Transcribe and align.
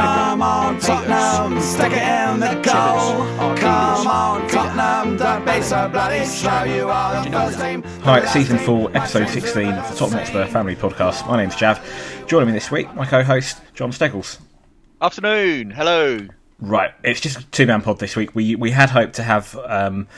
Come 0.00 0.40
on, 0.40 0.80
Tottenham, 0.80 1.60
stick 1.60 1.92
it 1.92 1.98
in 1.98 2.40
the 2.40 2.54
goal. 2.62 3.54
Come 3.56 4.06
on, 4.06 4.48
Tottenham, 4.48 5.18
don't 5.18 5.44
be 5.44 5.60
so 5.60 5.90
bloody 5.90 6.24
slow. 6.24 6.64
You 6.64 6.88
are 6.88 7.22
the 7.22 7.30
first 7.30 7.60
team. 7.60 7.82
Hi, 8.02 8.20
it's 8.20 8.32
season 8.32 8.56
4, 8.56 8.96
episode 8.96 9.28
16 9.28 9.68
of 9.68 9.90
the 9.90 9.96
Tottenham 9.96 10.20
Hotspur 10.20 10.46
Family 10.46 10.74
Podcast. 10.74 11.26
My 11.26 11.36
name's 11.36 11.54
Jav. 11.54 11.78
Joining 12.26 12.46
me 12.46 12.54
this 12.54 12.70
week, 12.70 12.92
my 12.94 13.04
co 13.04 13.22
host, 13.22 13.60
John 13.74 13.92
Steggles. 13.92 14.38
Afternoon. 15.02 15.70
Hello. 15.70 16.28
Right, 16.60 16.92
it's 17.04 17.20
just 17.20 17.38
a 17.38 17.46
two 17.50 17.66
man 17.66 17.82
pod 17.82 17.98
this 17.98 18.16
week. 18.16 18.34
We 18.34 18.54
we 18.56 18.70
had 18.70 18.88
hoped 18.88 19.16
to 19.16 19.22
have 19.22 19.54
um, 19.66 20.08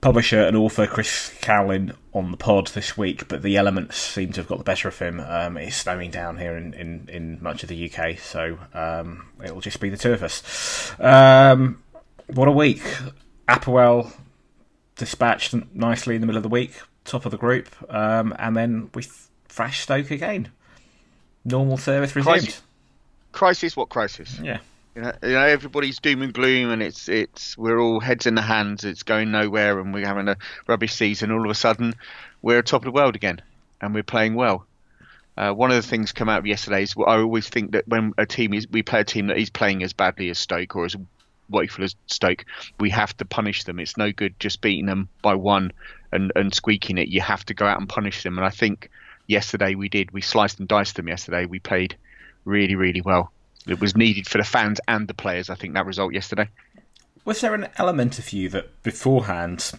publisher 0.00 0.40
and 0.40 0.56
author 0.56 0.86
Chris 0.86 1.32
Cowlin 1.40 1.94
on 2.14 2.30
the 2.30 2.36
pod 2.36 2.68
this 2.68 2.96
week, 2.96 3.28
but 3.28 3.42
the 3.42 3.56
elements 3.56 3.96
seem 3.96 4.32
to 4.32 4.40
have 4.40 4.48
got 4.48 4.58
the 4.58 4.64
better 4.64 4.88
of 4.88 4.98
him. 4.98 5.20
Um, 5.20 5.56
it's 5.56 5.76
snowing 5.76 6.10
down 6.10 6.38
here 6.38 6.56
in, 6.56 6.74
in, 6.74 7.08
in 7.08 7.42
much 7.42 7.62
of 7.62 7.68
the 7.68 7.90
UK, 7.90 8.18
so 8.18 8.58
um, 8.74 9.26
it'll 9.42 9.60
just 9.60 9.80
be 9.80 9.90
the 9.90 9.96
two 9.96 10.12
of 10.12 10.22
us. 10.22 10.98
Um, 10.98 11.82
what 12.28 12.48
a 12.48 12.52
week! 12.52 12.82
APOEL 13.48 14.12
dispatched 14.96 15.54
nicely 15.74 16.14
in 16.14 16.20
the 16.20 16.26
middle 16.26 16.38
of 16.38 16.42
the 16.42 16.48
week, 16.48 16.74
top 17.04 17.24
of 17.24 17.30
the 17.30 17.38
group, 17.38 17.68
um, 17.92 18.34
and 18.38 18.56
then 18.56 18.90
we 18.94 19.04
thrashed 19.48 19.82
Stoke 19.82 20.10
again. 20.10 20.50
Normal 21.44 21.76
service 21.78 22.14
resumed. 22.14 22.38
Crisis. 22.38 22.62
Crisis? 23.32 23.76
What 23.76 23.88
crisis? 23.88 24.38
Yeah. 24.42 24.58
You 24.94 25.02
know, 25.02 25.12
you 25.22 25.28
know, 25.30 25.46
everybody's 25.46 26.00
doom 26.00 26.22
and 26.22 26.34
gloom, 26.34 26.70
and 26.70 26.82
it's 26.82 27.08
it's 27.08 27.56
we're 27.56 27.78
all 27.78 28.00
heads 28.00 28.26
in 28.26 28.34
the 28.34 28.42
hands. 28.42 28.84
It's 28.84 29.04
going 29.04 29.30
nowhere, 29.30 29.78
and 29.78 29.94
we're 29.94 30.06
having 30.06 30.26
a 30.26 30.36
rubbish 30.66 30.94
season. 30.94 31.30
All 31.30 31.44
of 31.44 31.50
a 31.50 31.54
sudden, 31.54 31.94
we're 32.42 32.60
top 32.62 32.82
of 32.82 32.86
the 32.86 32.90
world 32.90 33.14
again, 33.14 33.40
and 33.80 33.94
we're 33.94 34.02
playing 34.02 34.34
well. 34.34 34.66
Uh, 35.36 35.52
one 35.52 35.70
of 35.70 35.76
the 35.76 35.88
things 35.88 36.10
come 36.10 36.28
out 36.28 36.40
of 36.40 36.46
yesterday 36.46 36.82
is 36.82 36.94
I 36.98 37.18
always 37.18 37.48
think 37.48 37.72
that 37.72 37.86
when 37.86 38.14
a 38.18 38.26
team 38.26 38.52
is 38.52 38.66
we 38.68 38.82
play 38.82 39.00
a 39.00 39.04
team 39.04 39.28
that 39.28 39.38
is 39.38 39.48
playing 39.48 39.84
as 39.84 39.92
badly 39.92 40.28
as 40.28 40.40
Stoke 40.40 40.74
or 40.74 40.86
as 40.86 40.96
woeful 41.48 41.84
as 41.84 41.94
Stoke, 42.08 42.44
we 42.80 42.90
have 42.90 43.16
to 43.18 43.24
punish 43.24 43.62
them. 43.62 43.78
It's 43.78 43.96
no 43.96 44.10
good 44.10 44.40
just 44.40 44.60
beating 44.60 44.86
them 44.86 45.08
by 45.22 45.36
one 45.36 45.70
and 46.10 46.32
and 46.34 46.52
squeaking 46.52 46.98
it. 46.98 47.06
You 47.06 47.20
have 47.20 47.44
to 47.46 47.54
go 47.54 47.64
out 47.64 47.78
and 47.78 47.88
punish 47.88 48.24
them. 48.24 48.38
And 48.38 48.44
I 48.44 48.50
think 48.50 48.90
yesterday 49.28 49.76
we 49.76 49.88
did. 49.88 50.10
We 50.10 50.20
sliced 50.20 50.58
and 50.58 50.66
diced 50.66 50.96
them 50.96 51.06
yesterday. 51.06 51.46
We 51.46 51.60
played 51.60 51.96
really 52.44 52.74
really 52.74 53.02
well 53.02 53.30
it 53.66 53.80
was 53.80 53.96
needed 53.96 54.26
for 54.26 54.38
the 54.38 54.44
fans 54.44 54.80
and 54.88 55.08
the 55.08 55.14
players. 55.14 55.50
I 55.50 55.54
think 55.54 55.74
that 55.74 55.86
result 55.86 56.12
yesterday. 56.12 56.48
Was 57.24 57.40
there 57.40 57.54
an 57.54 57.68
element 57.76 58.18
of 58.18 58.32
you 58.32 58.48
that 58.50 58.82
beforehand, 58.82 59.72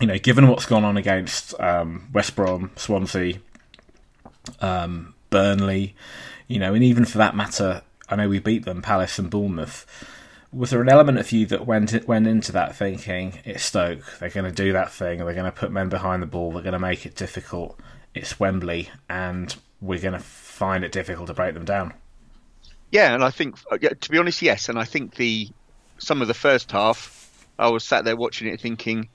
you 0.00 0.06
know, 0.06 0.18
given 0.18 0.48
what's 0.48 0.66
gone 0.66 0.84
on 0.84 0.96
against 0.96 1.58
um, 1.60 2.08
West 2.12 2.34
Brom, 2.34 2.72
Swansea, 2.76 3.38
um, 4.60 5.14
Burnley, 5.30 5.94
you 6.48 6.58
know, 6.58 6.74
and 6.74 6.82
even 6.82 7.04
for 7.04 7.18
that 7.18 7.36
matter, 7.36 7.82
I 8.08 8.16
know 8.16 8.28
we 8.28 8.38
beat 8.38 8.64
them, 8.64 8.82
Palace 8.82 9.18
and 9.18 9.30
Bournemouth. 9.30 9.86
Was 10.52 10.70
there 10.70 10.82
an 10.82 10.88
element 10.88 11.18
of 11.18 11.32
you 11.32 11.46
that 11.46 11.66
went 11.66 12.06
went 12.06 12.26
into 12.26 12.52
that 12.52 12.76
thinking 12.76 13.40
it's 13.44 13.64
Stoke, 13.64 14.18
they're 14.18 14.28
going 14.28 14.44
to 14.44 14.52
do 14.52 14.72
that 14.72 14.92
thing, 14.92 15.18
they're 15.18 15.34
going 15.34 15.44
to 15.44 15.52
put 15.52 15.72
men 15.72 15.88
behind 15.88 16.22
the 16.22 16.26
ball, 16.26 16.52
they're 16.52 16.62
going 16.62 16.74
to 16.74 16.78
make 16.78 17.06
it 17.06 17.16
difficult. 17.16 17.78
It's 18.14 18.38
Wembley, 18.38 18.90
and 19.08 19.54
we're 19.80 20.00
going 20.00 20.12
to 20.14 20.20
find 20.20 20.84
it 20.84 20.92
difficult 20.92 21.26
to 21.26 21.34
break 21.34 21.54
them 21.54 21.64
down. 21.64 21.94
Yeah, 22.94 23.12
and 23.12 23.24
I 23.24 23.30
think, 23.30 23.56
uh, 23.72 23.76
to 23.78 24.10
be 24.10 24.18
honest, 24.18 24.40
yes. 24.40 24.68
And 24.68 24.78
I 24.78 24.84
think 24.84 25.16
the 25.16 25.48
some 25.98 26.22
of 26.22 26.28
the 26.28 26.34
first 26.34 26.70
half, 26.70 27.28
I 27.58 27.68
was 27.68 27.82
sat 27.82 28.04
there 28.04 28.14
watching 28.14 28.46
it, 28.46 28.60
thinking, 28.60 29.08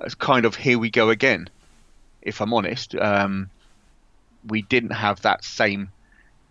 "It's 0.00 0.16
kind 0.16 0.44
of 0.44 0.56
here 0.56 0.76
we 0.76 0.90
go 0.90 1.08
again." 1.08 1.48
If 2.20 2.40
I'm 2.40 2.52
honest, 2.52 2.96
um, 2.96 3.48
we 4.44 4.62
didn't 4.62 4.90
have 4.90 5.22
that 5.22 5.44
same 5.44 5.92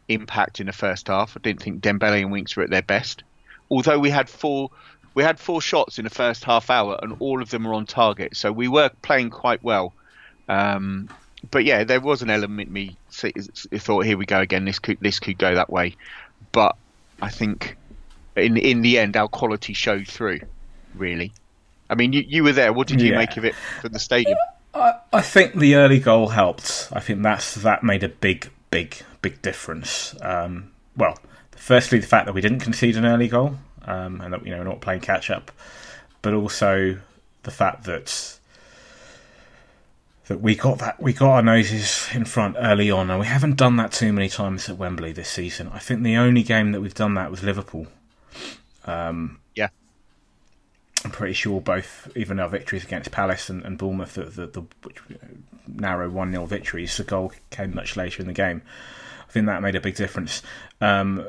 impact 0.07 0.61
in 0.61 0.67
the 0.67 0.71
first 0.71 1.09
half. 1.09 1.35
I 1.35 1.41
didn't 1.41 1.61
think 1.61 1.81
Dembele 1.81 2.21
and 2.21 2.31
Winks 2.31 2.55
were 2.55 2.63
at 2.63 2.69
their 2.69 2.81
best. 2.81 3.23
Although 3.69 3.99
we 3.99 4.09
had 4.09 4.29
four, 4.29 4.71
we 5.13 5.23
had 5.23 5.41
four 5.41 5.59
shots 5.61 5.99
in 5.99 6.05
the 6.05 6.09
first 6.09 6.45
half 6.45 6.69
hour, 6.69 6.97
and 7.03 7.17
all 7.19 7.41
of 7.41 7.49
them 7.49 7.65
were 7.65 7.73
on 7.73 7.85
target. 7.85 8.37
So 8.37 8.49
we 8.49 8.69
were 8.69 8.91
playing 9.01 9.31
quite 9.31 9.61
well. 9.61 9.91
Um, 10.47 11.09
but 11.49 11.65
yeah, 11.65 11.83
there 11.83 11.99
was 11.99 12.21
an 12.21 12.29
element 12.29 12.71
me 12.71 12.95
thought, 13.11 14.05
here 14.05 14.17
we 14.17 14.25
go 14.25 14.39
again. 14.39 14.63
This 14.63 14.79
could 14.79 14.99
this 15.01 15.19
could 15.19 15.37
go 15.37 15.55
that 15.55 15.69
way 15.69 15.97
but 16.51 16.75
I 17.21 17.29
think 17.29 17.77
in 18.35 18.57
in 18.57 18.81
the 18.81 18.99
end 18.99 19.17
our 19.17 19.27
quality 19.27 19.73
showed 19.73 20.07
through. 20.07 20.39
Really, 20.95 21.31
I 21.89 21.95
mean, 21.95 22.13
you, 22.13 22.23
you 22.27 22.43
were 22.43 22.51
there. 22.51 22.73
What 22.73 22.87
did 22.87 23.01
you 23.01 23.11
yeah. 23.11 23.17
make 23.17 23.37
of 23.37 23.45
it 23.45 23.55
from 23.81 23.93
the 23.93 23.99
stadium? 23.99 24.37
I, 24.73 24.93
I 25.13 25.21
think 25.21 25.55
the 25.55 25.75
early 25.75 25.99
goal 25.99 26.29
helped. 26.29 26.89
I 26.93 26.99
think 26.99 27.21
that's 27.21 27.55
that 27.55 27.83
made 27.83 28.03
a 28.03 28.09
big, 28.09 28.49
big, 28.71 28.97
big 29.21 29.41
difference. 29.41 30.15
Um, 30.21 30.71
well, 30.95 31.17
firstly, 31.51 31.99
the 31.99 32.07
fact 32.07 32.25
that 32.25 32.33
we 32.33 32.41
didn't 32.41 32.59
concede 32.59 32.95
an 32.97 33.05
early 33.05 33.27
goal 33.27 33.55
um, 33.85 34.21
and 34.21 34.33
that 34.33 34.45
you 34.45 34.51
know 34.51 34.59
we're 34.59 34.63
not 34.63 34.81
playing 34.81 35.01
catch 35.01 35.29
up, 35.29 35.51
but 36.21 36.33
also 36.33 36.97
the 37.43 37.51
fact 37.51 37.83
that 37.85 38.37
that 40.31 40.39
we 40.39 40.55
got 40.55 40.79
that 40.79 41.01
we 41.01 41.11
got 41.11 41.29
our 41.29 41.41
noses 41.41 42.07
in 42.13 42.23
front 42.23 42.55
early 42.57 42.89
on, 42.89 43.09
and 43.09 43.19
we 43.19 43.25
haven't 43.25 43.57
done 43.57 43.75
that 43.75 43.91
too 43.91 44.13
many 44.13 44.29
times 44.29 44.69
at 44.69 44.77
Wembley 44.77 45.11
this 45.11 45.27
season. 45.27 45.69
I 45.73 45.79
think 45.79 46.03
the 46.03 46.15
only 46.15 46.41
game 46.41 46.71
that 46.71 46.79
we've 46.79 46.93
done 46.93 47.15
that 47.15 47.29
was 47.29 47.43
Liverpool. 47.43 47.87
Um, 48.85 49.41
yeah, 49.55 49.67
I'm 51.03 51.11
pretty 51.11 51.33
sure 51.33 51.59
both, 51.59 52.09
even 52.15 52.39
our 52.39 52.47
victories 52.47 52.85
against 52.85 53.11
Palace 53.11 53.49
and, 53.49 53.61
and 53.65 53.77
Bournemouth, 53.77 54.13
the, 54.13 54.23
the, 54.23 54.47
the 54.47 54.61
which, 54.83 54.99
narrow 55.67 56.09
one 56.09 56.31
0 56.31 56.45
victories, 56.45 56.95
the 56.95 57.03
goal 57.03 57.33
came 57.49 57.75
much 57.75 57.97
later 57.97 58.21
in 58.21 58.27
the 58.27 58.33
game. 58.33 58.61
I 59.27 59.31
think 59.33 59.47
that 59.47 59.61
made 59.61 59.75
a 59.75 59.81
big 59.81 59.95
difference. 59.95 60.41
Um, 60.79 61.27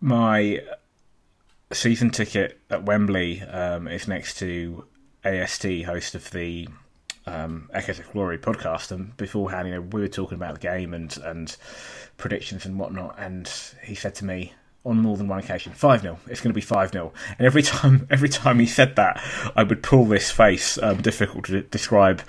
my 0.00 0.60
season 1.72 2.10
ticket 2.10 2.60
at 2.68 2.82
Wembley 2.82 3.42
um, 3.42 3.86
is 3.86 4.08
next 4.08 4.38
to 4.40 4.86
AST, 5.24 5.84
host 5.84 6.16
of 6.16 6.32
the 6.32 6.66
um, 7.30 7.70
Echoes 7.72 7.98
of 7.98 8.10
Glory 8.12 8.38
podcast, 8.38 8.90
and 8.90 9.16
beforehand, 9.16 9.68
you 9.68 9.74
know, 9.74 9.80
we 9.80 10.00
were 10.00 10.08
talking 10.08 10.36
about 10.36 10.54
the 10.54 10.60
game 10.60 10.94
and 10.94 11.16
and 11.18 11.56
predictions 12.16 12.66
and 12.66 12.78
whatnot, 12.78 13.16
and 13.18 13.50
he 13.82 13.94
said 13.94 14.14
to 14.16 14.24
me 14.24 14.52
on 14.84 14.98
more 14.98 15.16
than 15.16 15.28
one 15.28 15.38
occasion, 15.38 15.72
five 15.72 16.00
0 16.00 16.18
It's 16.26 16.40
going 16.40 16.50
to 16.50 16.54
be 16.54 16.60
five 16.62 16.90
0 16.90 17.12
And 17.38 17.46
every 17.46 17.62
time, 17.62 18.06
every 18.10 18.28
time 18.28 18.58
he 18.58 18.66
said 18.66 18.96
that, 18.96 19.22
I 19.54 19.62
would 19.62 19.82
pull 19.82 20.06
this 20.06 20.30
face, 20.30 20.78
um, 20.78 21.02
difficult 21.02 21.44
to 21.46 21.62
describe 21.62 22.22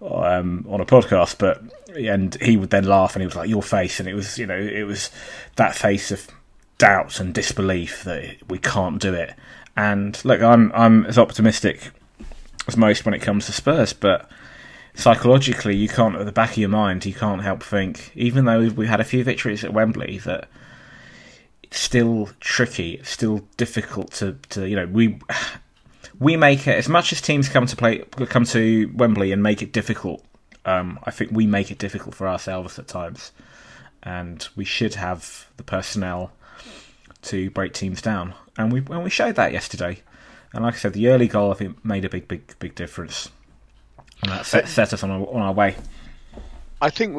um, 0.00 0.66
on 0.68 0.80
a 0.80 0.86
podcast, 0.86 1.38
but 1.38 1.62
and 1.94 2.34
he 2.40 2.56
would 2.56 2.70
then 2.70 2.84
laugh, 2.84 3.14
and 3.14 3.22
he 3.22 3.26
was 3.26 3.36
like, 3.36 3.48
"Your 3.48 3.62
face," 3.62 4.00
and 4.00 4.08
it 4.08 4.14
was, 4.14 4.38
you 4.38 4.46
know, 4.46 4.58
it 4.58 4.84
was 4.84 5.10
that 5.56 5.74
face 5.74 6.10
of 6.10 6.28
doubt 6.78 7.20
and 7.20 7.34
disbelief 7.34 8.04
that 8.04 8.36
we 8.48 8.58
can't 8.58 9.00
do 9.00 9.12
it. 9.12 9.34
And 9.76 10.22
look, 10.24 10.40
I'm 10.42 10.72
I'm 10.74 11.04
as 11.06 11.18
optimistic 11.18 11.90
as 12.66 12.76
most 12.76 13.04
when 13.04 13.14
it 13.14 13.20
comes 13.20 13.46
to 13.46 13.52
Spurs, 13.52 13.92
but 13.92 14.30
psychologically, 14.98 15.76
you 15.76 15.88
can't, 15.88 16.16
at 16.16 16.26
the 16.26 16.32
back 16.32 16.50
of 16.50 16.58
your 16.58 16.68
mind, 16.68 17.06
you 17.06 17.14
can't 17.14 17.40
help 17.40 17.62
think, 17.62 18.10
even 18.16 18.44
though 18.44 18.68
we've 18.68 18.88
had 18.88 19.00
a 19.00 19.04
few 19.04 19.22
victories 19.22 19.62
at 19.62 19.72
Wembley, 19.72 20.18
that 20.18 20.48
it's 21.62 21.78
still 21.78 22.30
tricky, 22.40 22.94
it's 22.94 23.10
still 23.10 23.46
difficult 23.56 24.10
to, 24.14 24.32
to 24.50 24.68
you 24.68 24.74
know, 24.74 24.86
we 24.86 25.18
we 26.18 26.36
make 26.36 26.66
it 26.66 26.74
as 26.76 26.88
much 26.88 27.12
as 27.12 27.20
teams 27.20 27.48
come 27.48 27.64
to 27.66 27.76
play 27.76 27.98
come 28.28 28.44
to 28.44 28.90
Wembley 28.94 29.30
and 29.30 29.40
make 29.40 29.62
it 29.62 29.72
difficult. 29.72 30.24
Um, 30.64 30.98
I 31.04 31.12
think 31.12 31.30
we 31.30 31.46
make 31.46 31.70
it 31.70 31.78
difficult 31.78 32.14
for 32.16 32.26
ourselves 32.26 32.76
at 32.78 32.88
times, 32.88 33.30
and 34.02 34.46
we 34.56 34.64
should 34.64 34.94
have 34.96 35.46
the 35.58 35.62
personnel 35.62 36.32
to 37.22 37.50
break 37.50 37.72
teams 37.72 38.02
down, 38.02 38.34
and 38.56 38.72
we 38.72 38.80
and 38.80 39.04
we 39.04 39.10
showed 39.10 39.36
that 39.36 39.52
yesterday. 39.52 40.02
And 40.52 40.64
like 40.64 40.74
I 40.74 40.78
said, 40.78 40.94
the 40.94 41.08
early 41.08 41.28
goal 41.28 41.52
I 41.52 41.54
think 41.54 41.84
made 41.84 42.04
a 42.04 42.08
big, 42.08 42.26
big, 42.26 42.58
big 42.58 42.74
difference, 42.74 43.30
and 44.22 44.32
that 44.32 44.46
set, 44.46 44.68
set 44.68 44.92
us 44.92 45.02
on 45.02 45.10
our, 45.10 45.20
on 45.20 45.42
our 45.42 45.52
way. 45.52 45.76
I 46.80 46.90
think 46.90 47.16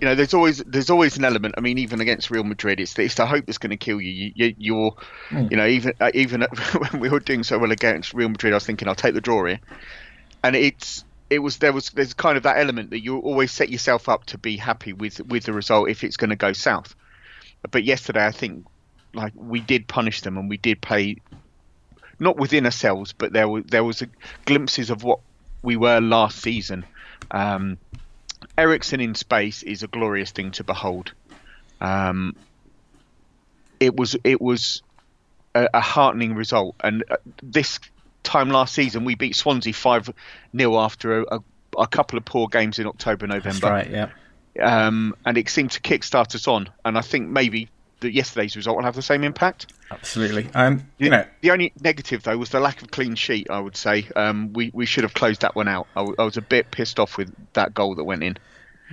you 0.00 0.08
know 0.08 0.14
there's 0.14 0.34
always 0.34 0.58
there's 0.58 0.90
always 0.90 1.16
an 1.16 1.24
element. 1.24 1.54
I 1.56 1.60
mean, 1.60 1.78
even 1.78 2.00
against 2.00 2.30
Real 2.30 2.44
Madrid, 2.44 2.80
it's 2.80 2.98
it's 2.98 3.14
the 3.14 3.26
hope 3.26 3.46
that's 3.46 3.58
going 3.58 3.70
to 3.70 3.76
kill 3.76 4.00
you. 4.00 4.32
you, 4.34 4.54
you 4.56 4.78
are 4.84 4.92
mm. 5.30 5.50
you 5.50 5.56
know 5.56 5.66
even 5.66 5.92
uh, 6.00 6.10
even 6.14 6.42
when 6.90 7.00
we 7.00 7.08
were 7.08 7.20
doing 7.20 7.42
so 7.42 7.58
well 7.58 7.70
against 7.70 8.14
Real 8.14 8.28
Madrid, 8.28 8.52
I 8.52 8.56
was 8.56 8.66
thinking 8.66 8.88
I'll 8.88 8.94
take 8.94 9.14
the 9.14 9.20
draw 9.20 9.44
here, 9.44 9.60
and 10.42 10.56
it's 10.56 11.04
it 11.28 11.38
was 11.38 11.58
there 11.58 11.72
was 11.72 11.90
there's 11.90 12.14
kind 12.14 12.36
of 12.36 12.42
that 12.42 12.58
element 12.58 12.90
that 12.90 13.00
you 13.00 13.18
always 13.18 13.52
set 13.52 13.68
yourself 13.68 14.08
up 14.08 14.24
to 14.26 14.38
be 14.38 14.56
happy 14.56 14.92
with 14.92 15.20
with 15.26 15.44
the 15.44 15.52
result 15.52 15.88
if 15.88 16.02
it's 16.04 16.16
going 16.16 16.30
to 16.30 16.36
go 16.36 16.52
south. 16.52 16.94
But 17.70 17.84
yesterday, 17.84 18.24
I 18.24 18.32
think 18.32 18.66
like 19.14 19.32
we 19.36 19.60
did 19.60 19.86
punish 19.86 20.22
them 20.22 20.38
and 20.38 20.48
we 20.48 20.56
did 20.56 20.80
play 20.80 21.16
not 22.18 22.36
within 22.36 22.64
ourselves, 22.64 23.12
but 23.12 23.32
there 23.32 23.48
was 23.48 23.64
there 23.66 23.84
was 23.84 24.02
a, 24.02 24.08
glimpses 24.44 24.90
of 24.90 25.04
what 25.04 25.20
we 25.62 25.76
were 25.76 26.00
last 26.00 26.38
season. 26.40 26.84
Um, 27.30 27.78
Eriksen 28.56 29.00
in 29.00 29.14
space 29.14 29.62
is 29.62 29.82
a 29.82 29.86
glorious 29.86 30.30
thing 30.30 30.50
to 30.52 30.64
behold. 30.64 31.12
Um, 31.80 32.36
it 33.78 33.96
was 33.96 34.16
it 34.24 34.40
was 34.40 34.82
a, 35.54 35.68
a 35.74 35.80
heartening 35.80 36.34
result, 36.34 36.76
and 36.80 37.04
uh, 37.10 37.16
this 37.42 37.80
time 38.22 38.50
last 38.50 38.74
season 38.74 39.04
we 39.04 39.14
beat 39.14 39.34
Swansea 39.34 39.72
five 39.72 40.10
0 40.56 40.78
after 40.78 41.22
a, 41.22 41.36
a, 41.36 41.40
a, 41.78 41.86
couple 41.86 42.18
of 42.18 42.24
poor 42.24 42.48
games 42.48 42.78
in 42.78 42.86
October 42.86 43.26
November. 43.26 43.60
That's 43.60 43.88
right, 43.88 43.90
yeah. 43.90 44.10
Um, 44.60 45.16
and 45.24 45.38
it 45.38 45.48
seemed 45.48 45.70
to 45.72 45.80
kick-start 45.80 46.34
us 46.34 46.46
on, 46.48 46.68
and 46.84 46.98
I 46.98 47.00
think 47.00 47.28
maybe 47.28 47.70
that 48.00 48.12
yesterday's 48.12 48.56
result 48.56 48.76
will 48.76 48.84
have 48.84 48.94
the 48.96 49.02
same 49.02 49.24
impact. 49.24 49.72
Absolutely. 49.90 50.48
Um, 50.54 50.88
you 50.98 51.06
the, 51.06 51.10
know, 51.10 51.24
the 51.40 51.50
only 51.50 51.72
negative 51.80 52.22
though 52.22 52.36
was 52.36 52.50
the 52.50 52.60
lack 52.60 52.82
of 52.82 52.90
clean 52.90 53.14
sheet. 53.14 53.48
I 53.50 53.60
would 53.60 53.76
say 53.76 54.08
um, 54.16 54.52
we 54.52 54.70
we 54.72 54.86
should 54.86 55.04
have 55.04 55.14
closed 55.14 55.42
that 55.42 55.54
one 55.54 55.68
out. 55.68 55.86
I, 55.94 56.00
w- 56.00 56.16
I 56.18 56.24
was 56.24 56.36
a 56.36 56.42
bit 56.42 56.70
pissed 56.70 56.98
off 56.98 57.16
with 57.16 57.34
that 57.52 57.74
goal 57.74 57.94
that 57.96 58.04
went 58.04 58.22
in. 58.22 58.36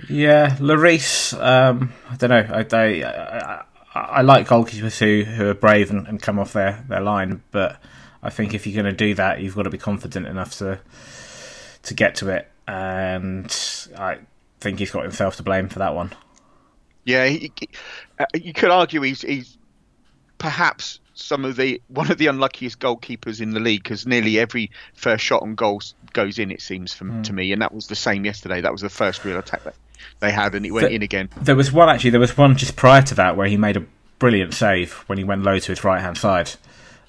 Yeah, 0.08 0.56
Lloris. 0.56 1.32
Um, 1.40 1.92
I 2.08 2.16
don't 2.16 2.30
know. 2.30 2.46
I, 2.54 2.66
I, 2.72 3.02
I, 3.02 3.64
I, 3.94 4.22
like 4.22 4.46
goalkeepers 4.46 4.98
who, 4.98 5.28
who 5.28 5.48
are 5.48 5.54
brave 5.54 5.90
and, 5.90 6.06
and 6.06 6.22
come 6.22 6.38
off 6.38 6.52
their, 6.52 6.84
their 6.88 7.00
line, 7.00 7.42
but 7.50 7.80
I 8.22 8.30
think 8.30 8.54
if 8.54 8.64
you're 8.64 8.80
going 8.80 8.94
to 8.94 8.96
do 8.96 9.14
that, 9.14 9.40
you've 9.40 9.56
got 9.56 9.64
to 9.64 9.70
be 9.70 9.78
confident 9.78 10.26
enough 10.26 10.56
to 10.58 10.78
to 11.84 11.94
get 11.94 12.16
to 12.16 12.28
it. 12.28 12.48
And 12.66 13.46
I 13.96 14.18
think 14.60 14.78
he's 14.78 14.90
got 14.90 15.02
himself 15.02 15.36
to 15.36 15.42
blame 15.42 15.68
for 15.68 15.78
that 15.78 15.94
one. 15.94 16.12
Yeah, 17.08 17.26
he, 17.26 17.50
uh, 18.18 18.26
you 18.34 18.52
could 18.52 18.70
argue 18.70 19.00
he's, 19.00 19.22
he's 19.22 19.56
perhaps 20.36 21.00
some 21.14 21.46
of 21.46 21.56
the 21.56 21.80
one 21.88 22.10
of 22.10 22.18
the 22.18 22.26
unluckiest 22.26 22.78
goalkeepers 22.80 23.40
in 23.40 23.52
the 23.52 23.60
league 23.60 23.82
because 23.82 24.06
nearly 24.06 24.38
every 24.38 24.70
first 24.92 25.24
shot 25.24 25.42
on 25.42 25.54
goal 25.54 25.80
goes 26.12 26.38
in. 26.38 26.50
It 26.50 26.60
seems 26.60 26.92
from, 26.92 27.10
mm. 27.10 27.24
to 27.24 27.32
me, 27.32 27.50
and 27.52 27.62
that 27.62 27.72
was 27.72 27.86
the 27.86 27.96
same 27.96 28.26
yesterday. 28.26 28.60
That 28.60 28.72
was 28.72 28.82
the 28.82 28.90
first 28.90 29.24
real 29.24 29.38
attack 29.38 29.64
that 29.64 29.74
they 30.20 30.30
had, 30.30 30.54
and 30.54 30.66
it 30.66 30.70
went 30.70 30.88
the, 30.88 30.94
in 30.94 31.02
again. 31.02 31.30
There 31.40 31.56
was 31.56 31.72
one 31.72 31.88
actually. 31.88 32.10
There 32.10 32.20
was 32.20 32.36
one 32.36 32.58
just 32.58 32.76
prior 32.76 33.00
to 33.00 33.14
that 33.14 33.38
where 33.38 33.48
he 33.48 33.56
made 33.56 33.78
a 33.78 33.86
brilliant 34.18 34.52
save 34.52 34.92
when 35.06 35.16
he 35.16 35.24
went 35.24 35.44
low 35.44 35.58
to 35.58 35.72
his 35.72 35.82
right 35.84 36.02
hand 36.02 36.18
side, 36.18 36.50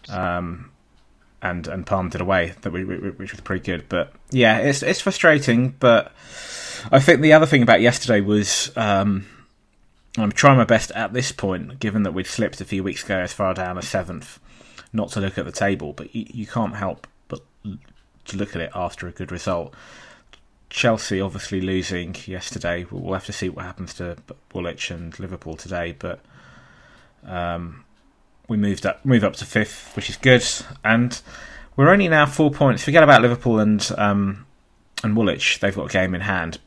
um, 0.07 0.71
and 1.41 1.67
and 1.67 1.85
palmed 1.85 2.15
it 2.15 2.21
away. 2.21 2.53
That 2.61 2.71
which 2.71 3.33
was 3.33 3.41
pretty 3.41 3.65
good. 3.65 3.89
But 3.89 4.13
yeah, 4.31 4.59
it's 4.59 4.81
it's 4.81 5.01
frustrating. 5.01 5.75
But 5.77 6.13
I 6.89 7.01
think 7.01 7.19
the 7.19 7.33
other 7.33 7.45
thing 7.45 7.63
about 7.63 7.81
yesterday 7.81 8.21
was. 8.21 8.71
Um, 8.77 9.25
I'm 10.17 10.31
trying 10.31 10.57
my 10.57 10.65
best 10.65 10.91
at 10.91 11.13
this 11.13 11.31
point, 11.31 11.79
given 11.79 12.03
that 12.03 12.13
we'd 12.13 12.27
slipped 12.27 12.61
a 12.61 12.65
few 12.65 12.83
weeks 12.83 13.03
ago 13.03 13.17
as 13.17 13.33
far 13.33 13.53
down 13.53 13.77
as 13.77 13.87
seventh, 13.87 14.39
not 14.91 15.09
to 15.11 15.21
look 15.21 15.37
at 15.37 15.45
the 15.45 15.51
table, 15.51 15.93
but 15.93 16.13
you, 16.15 16.25
you 16.29 16.47
can't 16.47 16.75
help 16.75 17.07
but 17.27 17.41
to 18.25 18.37
look 18.37 18.55
at 18.55 18.61
it 18.61 18.71
after 18.73 19.07
a 19.07 19.11
good 19.11 19.31
result. 19.31 19.73
Chelsea 20.69 21.19
obviously 21.19 21.61
losing 21.61 22.15
yesterday. 22.25 22.85
We'll 22.89 23.13
have 23.13 23.25
to 23.25 23.33
see 23.33 23.49
what 23.49 23.65
happens 23.65 23.93
to 23.95 24.17
Woolwich 24.53 24.91
and 24.91 25.17
Liverpool 25.19 25.55
today, 25.55 25.95
but 25.97 26.19
um, 27.25 27.85
we 28.47 28.57
moved 28.57 28.85
up, 28.85 29.03
move 29.05 29.23
up 29.23 29.33
to 29.37 29.45
fifth, 29.45 29.95
which 29.95 30.09
is 30.09 30.17
good, 30.17 30.43
and 30.83 31.19
we're 31.75 31.89
only 31.89 32.07
now 32.07 32.25
four 32.25 32.51
points. 32.51 32.83
Forget 32.83 33.03
about 33.03 33.21
Liverpool 33.21 33.59
and 33.59 33.91
um, 33.97 34.45
and 35.03 35.15
Woolwich; 35.15 35.59
they've 35.59 35.75
got 35.75 35.85
a 35.85 35.93
game 35.93 36.13
in 36.13 36.21
hand 36.21 36.59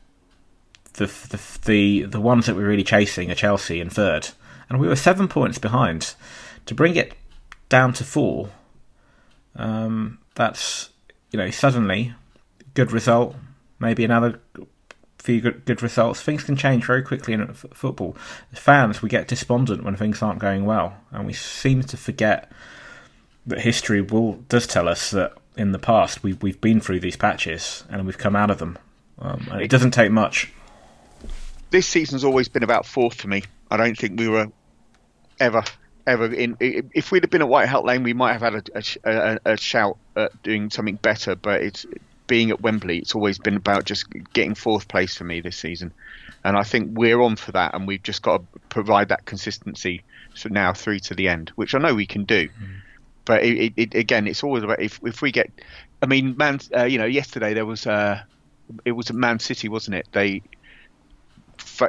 the 0.93 1.05
the 1.05 1.39
the, 1.65 2.03
the 2.03 2.21
ones 2.21 2.45
that 2.45 2.55
we're 2.55 2.67
really 2.67 2.83
chasing 2.83 3.31
are 3.31 3.35
Chelsea 3.35 3.79
in 3.79 3.89
third, 3.89 4.29
and 4.69 4.79
we 4.79 4.87
were 4.87 4.95
seven 4.95 5.27
points 5.27 5.57
behind. 5.57 6.15
To 6.67 6.75
bring 6.75 6.95
it 6.95 7.13
down 7.67 7.93
to 7.93 8.03
four, 8.03 8.49
um, 9.55 10.19
that's 10.35 10.89
you 11.31 11.37
know 11.37 11.49
suddenly 11.49 12.13
good 12.73 12.91
result. 12.91 13.35
Maybe 13.79 14.05
another 14.05 14.39
few 15.17 15.41
good, 15.41 15.65
good 15.65 15.81
results. 15.81 16.21
Things 16.21 16.43
can 16.43 16.55
change 16.55 16.85
very 16.85 17.01
quickly 17.01 17.33
in 17.33 17.41
f- 17.41 17.65
football. 17.73 18.15
As 18.51 18.59
fans, 18.59 19.01
we 19.01 19.09
get 19.09 19.27
despondent 19.27 19.83
when 19.83 19.95
things 19.95 20.21
aren't 20.21 20.39
going 20.39 20.65
well, 20.65 20.97
and 21.11 21.25
we 21.25 21.33
seem 21.33 21.81
to 21.83 21.97
forget 21.97 22.51
that 23.45 23.61
history 23.61 24.01
will 24.01 24.33
does 24.47 24.67
tell 24.67 24.87
us 24.87 25.11
that 25.11 25.33
in 25.57 25.71
the 25.71 25.79
past 25.79 26.23
we 26.23 26.33
we've 26.33 26.61
been 26.61 26.79
through 26.79 26.99
these 26.99 27.15
patches 27.15 27.83
and 27.89 28.05
we've 28.05 28.17
come 28.17 28.35
out 28.35 28.51
of 28.51 28.59
them. 28.59 28.77
Um, 29.19 29.47
and 29.51 29.61
it 29.61 29.69
doesn't 29.69 29.91
take 29.91 30.11
much 30.11 30.51
this 31.73 31.87
season's 31.87 32.23
always 32.23 32.47
been 32.49 32.61
about 32.61 32.85
fourth 32.85 33.15
for 33.15 33.27
me. 33.27 33.41
I 33.71 33.77
don't 33.77 33.97
think 33.97 34.19
we 34.19 34.29
were 34.29 34.47
ever 35.39 35.63
ever 36.05 36.31
in. 36.31 36.55
If 36.59 37.11
we'd 37.11 37.23
have 37.23 37.31
been 37.31 37.41
at 37.41 37.49
White 37.49 37.67
Hart 37.67 37.83
Lane, 37.83 38.03
we 38.03 38.13
might 38.13 38.33
have 38.33 38.41
had 38.41 38.69
a, 38.75 38.83
a, 39.03 39.39
a, 39.53 39.57
shout 39.57 39.97
at 40.15 40.43
doing 40.43 40.69
something 40.69 40.97
better. 40.97 41.35
But 41.35 41.63
it's 41.63 41.87
being 42.27 42.51
at 42.51 42.61
Wembley. 42.61 42.99
It's 42.99 43.15
always 43.15 43.39
been 43.39 43.55
about 43.55 43.85
just 43.85 44.05
getting 44.33 44.53
fourth 44.53 44.87
place 44.87 45.17
for 45.17 45.23
me 45.23 45.41
this 45.41 45.57
season, 45.57 45.91
and 46.43 46.55
I 46.55 46.61
think 46.61 46.95
we're 46.95 47.19
on 47.19 47.37
for 47.37 47.51
that. 47.53 47.73
And 47.73 47.87
we've 47.87 48.03
just 48.03 48.21
got 48.21 48.37
to 48.37 48.59
provide 48.69 49.09
that 49.09 49.25
consistency 49.25 50.03
so 50.35 50.49
now 50.49 50.73
through 50.73 50.99
to 50.99 51.15
the 51.15 51.27
end, 51.27 51.49
which 51.55 51.73
I 51.73 51.79
know 51.79 51.95
we 51.95 52.05
can 52.05 52.25
do. 52.25 52.49
Mm. 52.49 52.81
But 53.25 53.43
it, 53.43 53.73
it, 53.75 53.95
again, 53.95 54.27
it's 54.27 54.43
always 54.43 54.61
about 54.61 54.79
if 54.79 54.99
if 55.03 55.23
we 55.23 55.31
get. 55.31 55.49
I 56.03 56.05
mean, 56.05 56.37
man, 56.37 56.59
uh, 56.77 56.83
you 56.83 56.99
know, 56.99 57.05
yesterday 57.05 57.55
there 57.55 57.65
was 57.65 57.87
uh, 57.87 58.21
it 58.85 58.91
was 58.91 59.09
at 59.09 59.15
Man 59.15 59.39
City, 59.39 59.69
wasn't 59.69 59.95
it? 59.95 60.07
They 60.11 60.43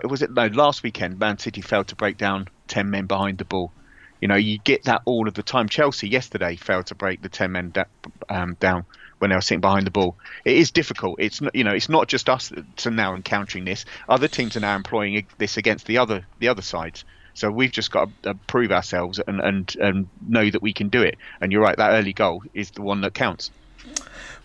was 0.05 0.23
it 0.23 0.31
no 0.31 0.46
last 0.46 0.82
weekend 0.82 1.19
Man 1.19 1.38
City 1.38 1.61
failed 1.61 1.88
to 1.88 1.96
break 1.96 2.17
down 2.17 2.49
ten 2.69 2.91
men 2.91 3.06
behind 3.06 3.38
the 3.38 3.44
ball. 3.44 3.73
You 4.20 4.29
know, 4.29 4.37
you 4.37 4.58
get 4.58 4.85
that 4.85 5.02
all 5.05 5.29
of 5.29 5.35
the 5.35 5.43
time. 5.43 5.69
Chelsea 5.69 6.08
yesterday 6.08 6.56
failed 6.56 6.87
to 6.87 6.94
break 6.94 7.23
the 7.23 7.29
ten 7.29 7.52
men 7.52 7.70
da- 7.70 7.85
um, 8.29 8.55
down 8.61 8.85
when 9.19 9.31
they 9.31 9.37
were 9.37 9.43
sitting 9.43 9.61
behind 9.61 9.87
the 9.87 9.91
ball. 9.91 10.17
It 10.44 10.56
is 10.56 10.70
difficult. 10.70 11.17
It's 11.19 11.41
not, 11.41 11.55
you 11.55 11.64
know, 11.64 11.73
it's 11.73 11.88
not 11.88 12.08
just 12.08 12.29
us 12.29 12.52
to 12.76 12.91
now 12.91 13.14
encountering 13.14 13.64
this. 13.64 13.85
Other 14.08 14.29
teams 14.29 14.56
are 14.56 14.61
now 14.61 14.76
employing 14.76 15.26
this 15.38 15.56
against 15.56 15.87
the 15.87 15.99
other 15.99 16.26
the 16.38 16.49
other 16.49 16.62
sides. 16.62 17.05
So 17.35 17.50
we've 17.50 17.73
just 17.73 17.91
got 17.91 18.08
to 18.23 18.31
uh, 18.31 18.35
prove 18.46 18.70
ourselves 18.70 19.20
and, 19.26 19.41
and 19.41 19.76
and 19.76 20.08
know 20.26 20.49
that 20.49 20.62
we 20.62 20.73
can 20.73 20.88
do 20.88 21.02
it. 21.02 21.17
And 21.41 21.52
you're 21.52 21.62
right, 21.62 21.76
that 21.76 21.93
early 21.93 22.12
goal 22.12 22.43
is 22.55 22.70
the 22.70 22.82
one 22.82 23.00
that 23.02 23.14
counts. 23.14 23.50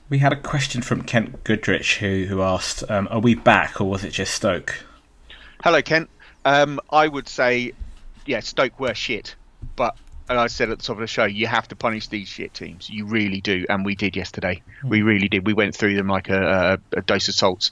We 0.09 0.17
had 0.17 0.33
a 0.33 0.35
question 0.35 0.81
from 0.81 1.03
Kent 1.03 1.43
Goodrich 1.43 1.99
who 1.99 2.25
who 2.25 2.41
asked, 2.41 2.83
um, 2.89 3.07
"Are 3.11 3.19
we 3.19 3.35
back, 3.35 3.79
or 3.79 3.89
was 3.89 4.03
it 4.03 4.11
just 4.11 4.33
Stoke?" 4.33 4.83
Hello, 5.61 5.81
Kent. 5.81 6.09
Um, 6.45 6.79
I 6.89 7.06
would 7.06 7.27
say, 7.27 7.73
yeah, 8.25 8.39
Stoke 8.39 8.79
were 8.79 8.94
shit, 8.94 9.35
but 9.75 9.97
and 10.29 10.39
I 10.39 10.47
said 10.47 10.69
at 10.69 10.77
the 10.77 10.83
top 10.85 10.95
of 10.95 11.01
the 11.01 11.07
show, 11.07 11.25
you 11.25 11.47
have 11.47 11.68
to 11.68 11.75
punish 11.75 12.07
these 12.07 12.30
shit 12.30 12.54
teams. 12.54 12.89
You 12.89 13.06
really 13.06 13.42
do, 13.42 13.66
and 13.68 13.83
we 13.83 13.95
did 13.95 14.16
yesterday. 14.16 14.61
Mm. 14.83 14.89
We 14.89 15.01
really 15.01 15.28
did. 15.28 15.45
We 15.45 15.54
went 15.54 15.75
through 15.75 15.95
them 15.95 16.07
like 16.07 16.30
a, 16.30 16.80
a, 16.94 16.99
a 16.99 17.01
dose 17.01 17.28
of 17.28 17.35
salts. 17.35 17.71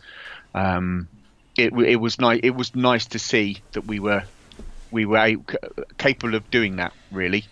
Um, 0.54 1.08
it, 1.56 1.72
it 1.74 1.96
was 1.96 2.20
nice. 2.20 2.42
It 2.44 2.50
was 2.50 2.76
nice 2.76 3.06
to 3.08 3.20
see 3.20 3.60
that 3.72 3.86
we 3.86 4.02
were 4.02 4.24
we 4.92 5.06
were 5.06 5.38
capable 5.98 6.36
of 6.36 6.52
doing 6.52 6.76
that. 6.78 6.92
Really, 7.10 7.46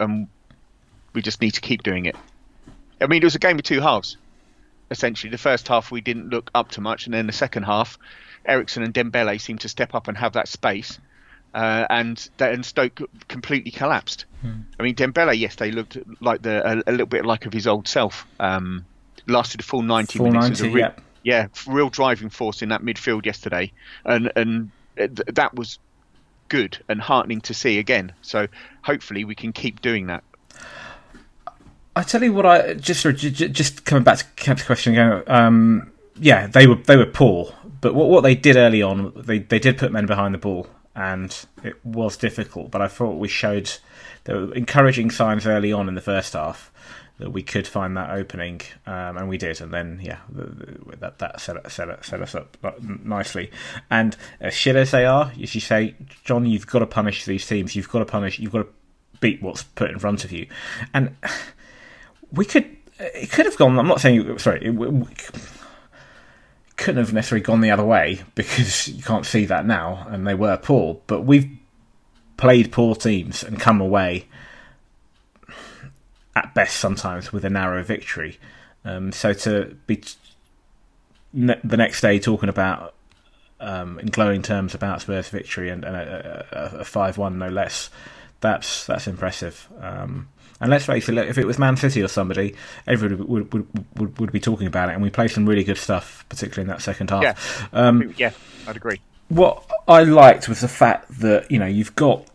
um, 0.00 0.26
we 1.12 1.22
just 1.22 1.40
need 1.40 1.52
to 1.52 1.60
keep 1.60 1.84
doing 1.84 2.06
it. 2.06 2.16
I 3.00 3.06
mean, 3.06 3.22
it 3.22 3.26
was 3.26 3.36
a 3.36 3.38
game 3.38 3.58
of 3.58 3.62
two 3.62 3.80
halves. 3.80 4.16
Essentially, 4.90 5.30
the 5.30 5.38
first 5.38 5.68
half 5.68 5.92
we 5.92 6.00
didn't 6.00 6.30
look 6.30 6.50
up 6.52 6.70
to 6.72 6.80
much, 6.80 7.06
and 7.06 7.14
then 7.14 7.28
the 7.28 7.32
second 7.32 7.62
half 7.62 7.96
Eriksen 8.44 8.82
and 8.82 8.94
Dembele 8.94 9.40
seemed 9.40 9.60
to 9.60 9.68
step 9.68 9.94
up 9.94 10.08
and 10.08 10.16
have 10.16 10.32
that 10.34 10.48
space, 10.48 10.98
uh, 11.54 11.86
and 11.90 12.28
and 12.38 12.64
Stoke 12.64 13.00
completely 13.28 13.70
collapsed. 13.70 14.26
Hmm. 14.42 14.60
I 14.78 14.82
mean, 14.82 14.94
Dembele 14.94 15.38
yesterday 15.38 15.70
looked 15.70 15.98
like 16.20 16.42
the 16.42 16.66
a, 16.66 16.82
a, 16.86 16.92
little 16.92 17.06
bit 17.06 17.24
like 17.24 17.46
of 17.46 17.52
his 17.52 17.66
old 17.66 17.88
self. 17.88 18.26
Um, 18.40 18.84
lasted 19.26 19.60
a 19.60 19.64
full 19.64 19.82
ninety 19.82 20.18
full 20.18 20.30
minutes. 20.30 20.60
90, 20.60 20.78
yeah. 20.78 20.92
yeah, 21.22 21.48
real 21.66 21.90
driving 21.90 22.30
force 22.30 22.62
in 22.62 22.70
that 22.70 22.82
midfield 22.82 23.26
yesterday, 23.26 23.72
and 24.04 24.32
and 24.36 24.70
that 24.96 25.54
was 25.54 25.78
good 26.48 26.78
and 26.88 27.00
heartening 27.00 27.40
to 27.42 27.54
see 27.54 27.78
again. 27.78 28.12
So 28.22 28.48
hopefully 28.82 29.24
we 29.24 29.34
can 29.34 29.52
keep 29.52 29.80
doing 29.80 30.06
that. 30.06 30.24
I 31.94 32.02
tell 32.02 32.22
you 32.22 32.32
what, 32.32 32.46
I 32.46 32.74
just 32.74 33.04
just 33.16 33.84
coming 33.84 34.04
back 34.04 34.18
to 34.18 34.24
Kent's 34.36 34.62
question 34.62 34.92
again. 34.92 35.22
Um, 35.26 35.90
yeah, 36.20 36.46
they 36.46 36.66
were 36.66 36.76
they 36.76 36.96
were 36.96 37.06
poor, 37.06 37.52
but 37.80 37.94
what 37.94 38.08
what 38.08 38.22
they 38.22 38.34
did 38.34 38.56
early 38.56 38.82
on, 38.82 39.12
they 39.16 39.38
they 39.38 39.58
did 39.58 39.78
put 39.78 39.92
men 39.92 40.06
behind 40.06 40.34
the 40.34 40.38
ball, 40.38 40.68
and 40.94 41.46
it 41.62 41.84
was 41.84 42.16
difficult. 42.16 42.70
But 42.70 42.82
I 42.82 42.88
thought 42.88 43.18
we 43.18 43.28
showed 43.28 43.70
there 44.24 44.36
were 44.36 44.54
encouraging 44.54 45.10
signs 45.10 45.46
early 45.46 45.72
on 45.72 45.88
in 45.88 45.94
the 45.94 46.00
first 46.00 46.32
half 46.32 46.72
that 47.18 47.30
we 47.30 47.42
could 47.42 47.66
find 47.66 47.96
that 47.96 48.10
opening, 48.10 48.60
um, 48.86 49.16
and 49.16 49.28
we 49.28 49.38
did. 49.38 49.60
And 49.60 49.72
then 49.72 50.00
yeah, 50.02 50.18
that 51.00 51.18
that 51.18 51.40
set, 51.40 51.70
set, 51.70 52.04
set 52.04 52.22
us 52.22 52.34
up 52.34 52.56
nicely. 52.80 53.50
And 53.90 54.16
as 54.40 54.54
shit 54.54 54.76
as 54.76 54.92
they 54.92 55.04
are, 55.04 55.32
as 55.40 55.54
you 55.54 55.60
say, 55.60 55.96
John, 56.24 56.46
you've 56.46 56.66
got 56.66 56.80
to 56.80 56.86
punish 56.86 57.24
these 57.24 57.46
teams. 57.46 57.74
You've 57.74 57.88
got 57.88 58.00
to 58.00 58.04
punish. 58.04 58.38
You've 58.38 58.52
got 58.52 58.62
to 58.62 58.68
beat 59.20 59.42
what's 59.42 59.64
put 59.64 59.90
in 59.90 59.98
front 59.98 60.24
of 60.24 60.32
you, 60.32 60.46
and 60.94 61.16
we 62.32 62.44
could. 62.44 62.76
It 63.00 63.30
could 63.30 63.46
have 63.46 63.56
gone. 63.56 63.78
I'm 63.78 63.86
not 63.86 64.00
saying 64.00 64.38
sorry. 64.38 64.64
It, 64.64 65.57
couldn't 66.78 67.04
have 67.04 67.12
necessarily 67.12 67.42
gone 67.42 67.60
the 67.60 67.70
other 67.70 67.84
way 67.84 68.22
because 68.34 68.88
you 68.88 69.02
can't 69.02 69.26
see 69.26 69.44
that 69.44 69.66
now, 69.66 70.06
and 70.08 70.26
they 70.26 70.34
were 70.34 70.56
poor. 70.56 71.00
But 71.06 71.22
we've 71.22 71.50
played 72.36 72.72
poor 72.72 72.94
teams 72.94 73.42
and 73.42 73.60
come 73.60 73.80
away 73.80 74.28
at 76.36 76.54
best 76.54 76.76
sometimes 76.76 77.32
with 77.32 77.44
a 77.44 77.50
narrow 77.50 77.82
victory. 77.82 78.38
Um, 78.84 79.10
so 79.12 79.32
to 79.32 79.76
be 79.86 79.96
t- 79.96 80.14
ne- 81.32 81.60
the 81.64 81.76
next 81.76 82.00
day 82.00 82.20
talking 82.20 82.48
about 82.48 82.94
um, 83.60 83.98
in 83.98 84.06
glowing 84.06 84.40
terms 84.40 84.72
about 84.72 85.00
Spurs' 85.02 85.28
victory 85.28 85.68
and, 85.68 85.84
and 85.84 85.96
a 85.96 86.84
five-one 86.84 87.38
no 87.38 87.48
less, 87.48 87.90
that's 88.40 88.86
that's 88.86 89.08
impressive. 89.08 89.68
Um, 89.80 90.28
and 90.60 90.70
let's 90.70 90.86
face 90.86 91.08
it, 91.08 91.16
if 91.16 91.38
it 91.38 91.46
was 91.46 91.58
Man 91.58 91.76
City 91.76 92.02
or 92.02 92.08
somebody, 92.08 92.54
everybody 92.86 93.22
would, 93.22 93.52
would, 93.52 93.66
would, 93.96 94.18
would, 94.18 94.32
be 94.32 94.40
talking 94.40 94.66
about 94.66 94.88
it. 94.88 94.94
And 94.94 95.02
we 95.02 95.10
played 95.10 95.30
some 95.30 95.48
really 95.48 95.64
good 95.64 95.78
stuff, 95.78 96.24
particularly 96.28 96.62
in 96.62 96.68
that 96.68 96.82
second 96.82 97.10
half. 97.10 97.22
Yeah, 97.22 97.34
um, 97.72 98.14
yeah 98.16 98.32
I'd 98.66 98.76
agree. 98.76 99.00
What 99.28 99.64
I 99.86 100.02
liked 100.04 100.48
was 100.48 100.60
the 100.60 100.68
fact 100.68 101.20
that 101.20 101.50
you 101.50 101.58
know 101.58 101.66
you've 101.66 101.94
got 101.94 102.26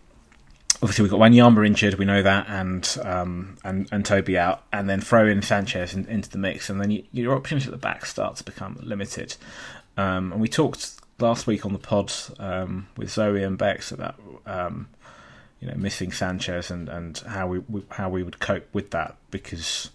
obviously 0.84 1.04
we've 1.04 1.12
got 1.12 1.20
Wanyama 1.22 1.66
injured, 1.66 1.96
we 1.96 2.06
know 2.06 2.22
that, 2.22 2.48
and 2.50 2.98
um, 3.04 3.58
and 3.64 3.88
and 3.92 4.06
Toby 4.06 4.38
out, 4.38 4.64
and 4.72 4.90
then 4.90 5.00
throw 5.00 5.26
in 5.26 5.42
Sanchez 5.42 5.94
in, 5.94 6.06
into 6.06 6.30
the 6.30 6.38
mix, 6.38 6.70
and 6.70 6.80
then 6.80 6.92
you, 6.92 7.04
your 7.12 7.36
options 7.36 7.66
at 7.66 7.72
the 7.72 7.78
back 7.78 8.06
start 8.06 8.36
to 8.38 8.44
become 8.44 8.78
limited. 8.82 9.36
Um, 9.96 10.34
and 10.34 10.42
we 10.42 10.48
talked 10.48 10.96
last 11.20 11.48
week 11.48 11.66
on 11.66 11.74
the 11.74 11.80
pod 11.80 12.12
um, 12.38 12.88
with 12.98 13.12
Zoe 13.12 13.44
and 13.44 13.58
Bex 13.58 13.92
about 13.92 14.16
um, 14.46 14.90
you 15.64 15.70
know 15.70 15.78
missing 15.78 16.12
Sanchez 16.12 16.70
and, 16.70 16.90
and 16.90 17.18
how 17.20 17.48
we, 17.48 17.60
we, 17.60 17.84
how 17.92 18.10
we 18.10 18.22
would 18.22 18.40
cope 18.40 18.68
with 18.74 18.92
that 18.92 19.16
because 19.32 19.92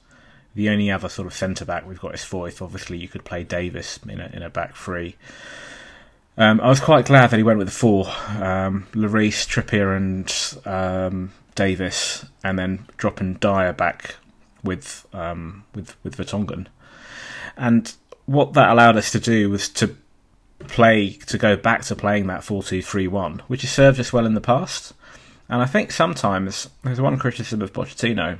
the 0.54 0.70
only 0.70 0.90
other 0.90 1.10
sort 1.10 1.26
of 1.26 1.34
centre 1.34 1.66
back 1.66 1.86
we've 1.86 2.00
got 2.00 2.14
is 2.14 2.22
Foyth. 2.22 2.62
Obviously, 2.62 2.96
you 2.96 3.06
could 3.06 3.22
play 3.22 3.44
Davies 3.44 4.00
in 4.08 4.18
a 4.18 4.30
in 4.32 4.42
a 4.42 4.48
back 4.48 4.74
three. 4.74 5.16
Um, 6.38 6.58
I 6.62 6.68
was 6.68 6.80
quite 6.80 7.04
glad 7.04 7.30
that 7.30 7.36
he 7.36 7.42
went 7.42 7.58
with 7.58 7.68
the 7.68 7.72
four: 7.72 8.06
um, 8.42 8.86
Trippier, 8.94 9.94
and 9.94 10.66
um, 10.66 11.32
Davies, 11.54 12.24
and 12.42 12.58
then 12.58 12.86
dropping 12.96 13.34
Dier 13.34 13.74
back 13.74 14.16
with 14.64 15.06
um, 15.12 15.64
with 15.74 15.96
with 16.02 16.16
Vertonghen. 16.16 16.68
And 17.58 17.92
what 18.24 18.54
that 18.54 18.70
allowed 18.70 18.96
us 18.96 19.10
to 19.12 19.20
do 19.20 19.50
was 19.50 19.68
to 19.68 19.94
play 20.60 21.10
to 21.10 21.36
go 21.36 21.56
back 21.56 21.82
to 21.82 21.94
playing 21.94 22.26
that 22.28 22.42
four 22.42 22.62
two 22.62 22.80
three 22.80 23.06
one, 23.06 23.42
which 23.48 23.60
has 23.60 23.70
served 23.70 24.00
us 24.00 24.14
well 24.14 24.24
in 24.24 24.32
the 24.32 24.40
past. 24.40 24.94
And 25.48 25.62
I 25.62 25.66
think 25.66 25.92
sometimes 25.92 26.68
there's 26.82 27.00
one 27.00 27.18
criticism 27.18 27.62
of 27.62 27.72
Pochettino. 27.72 28.38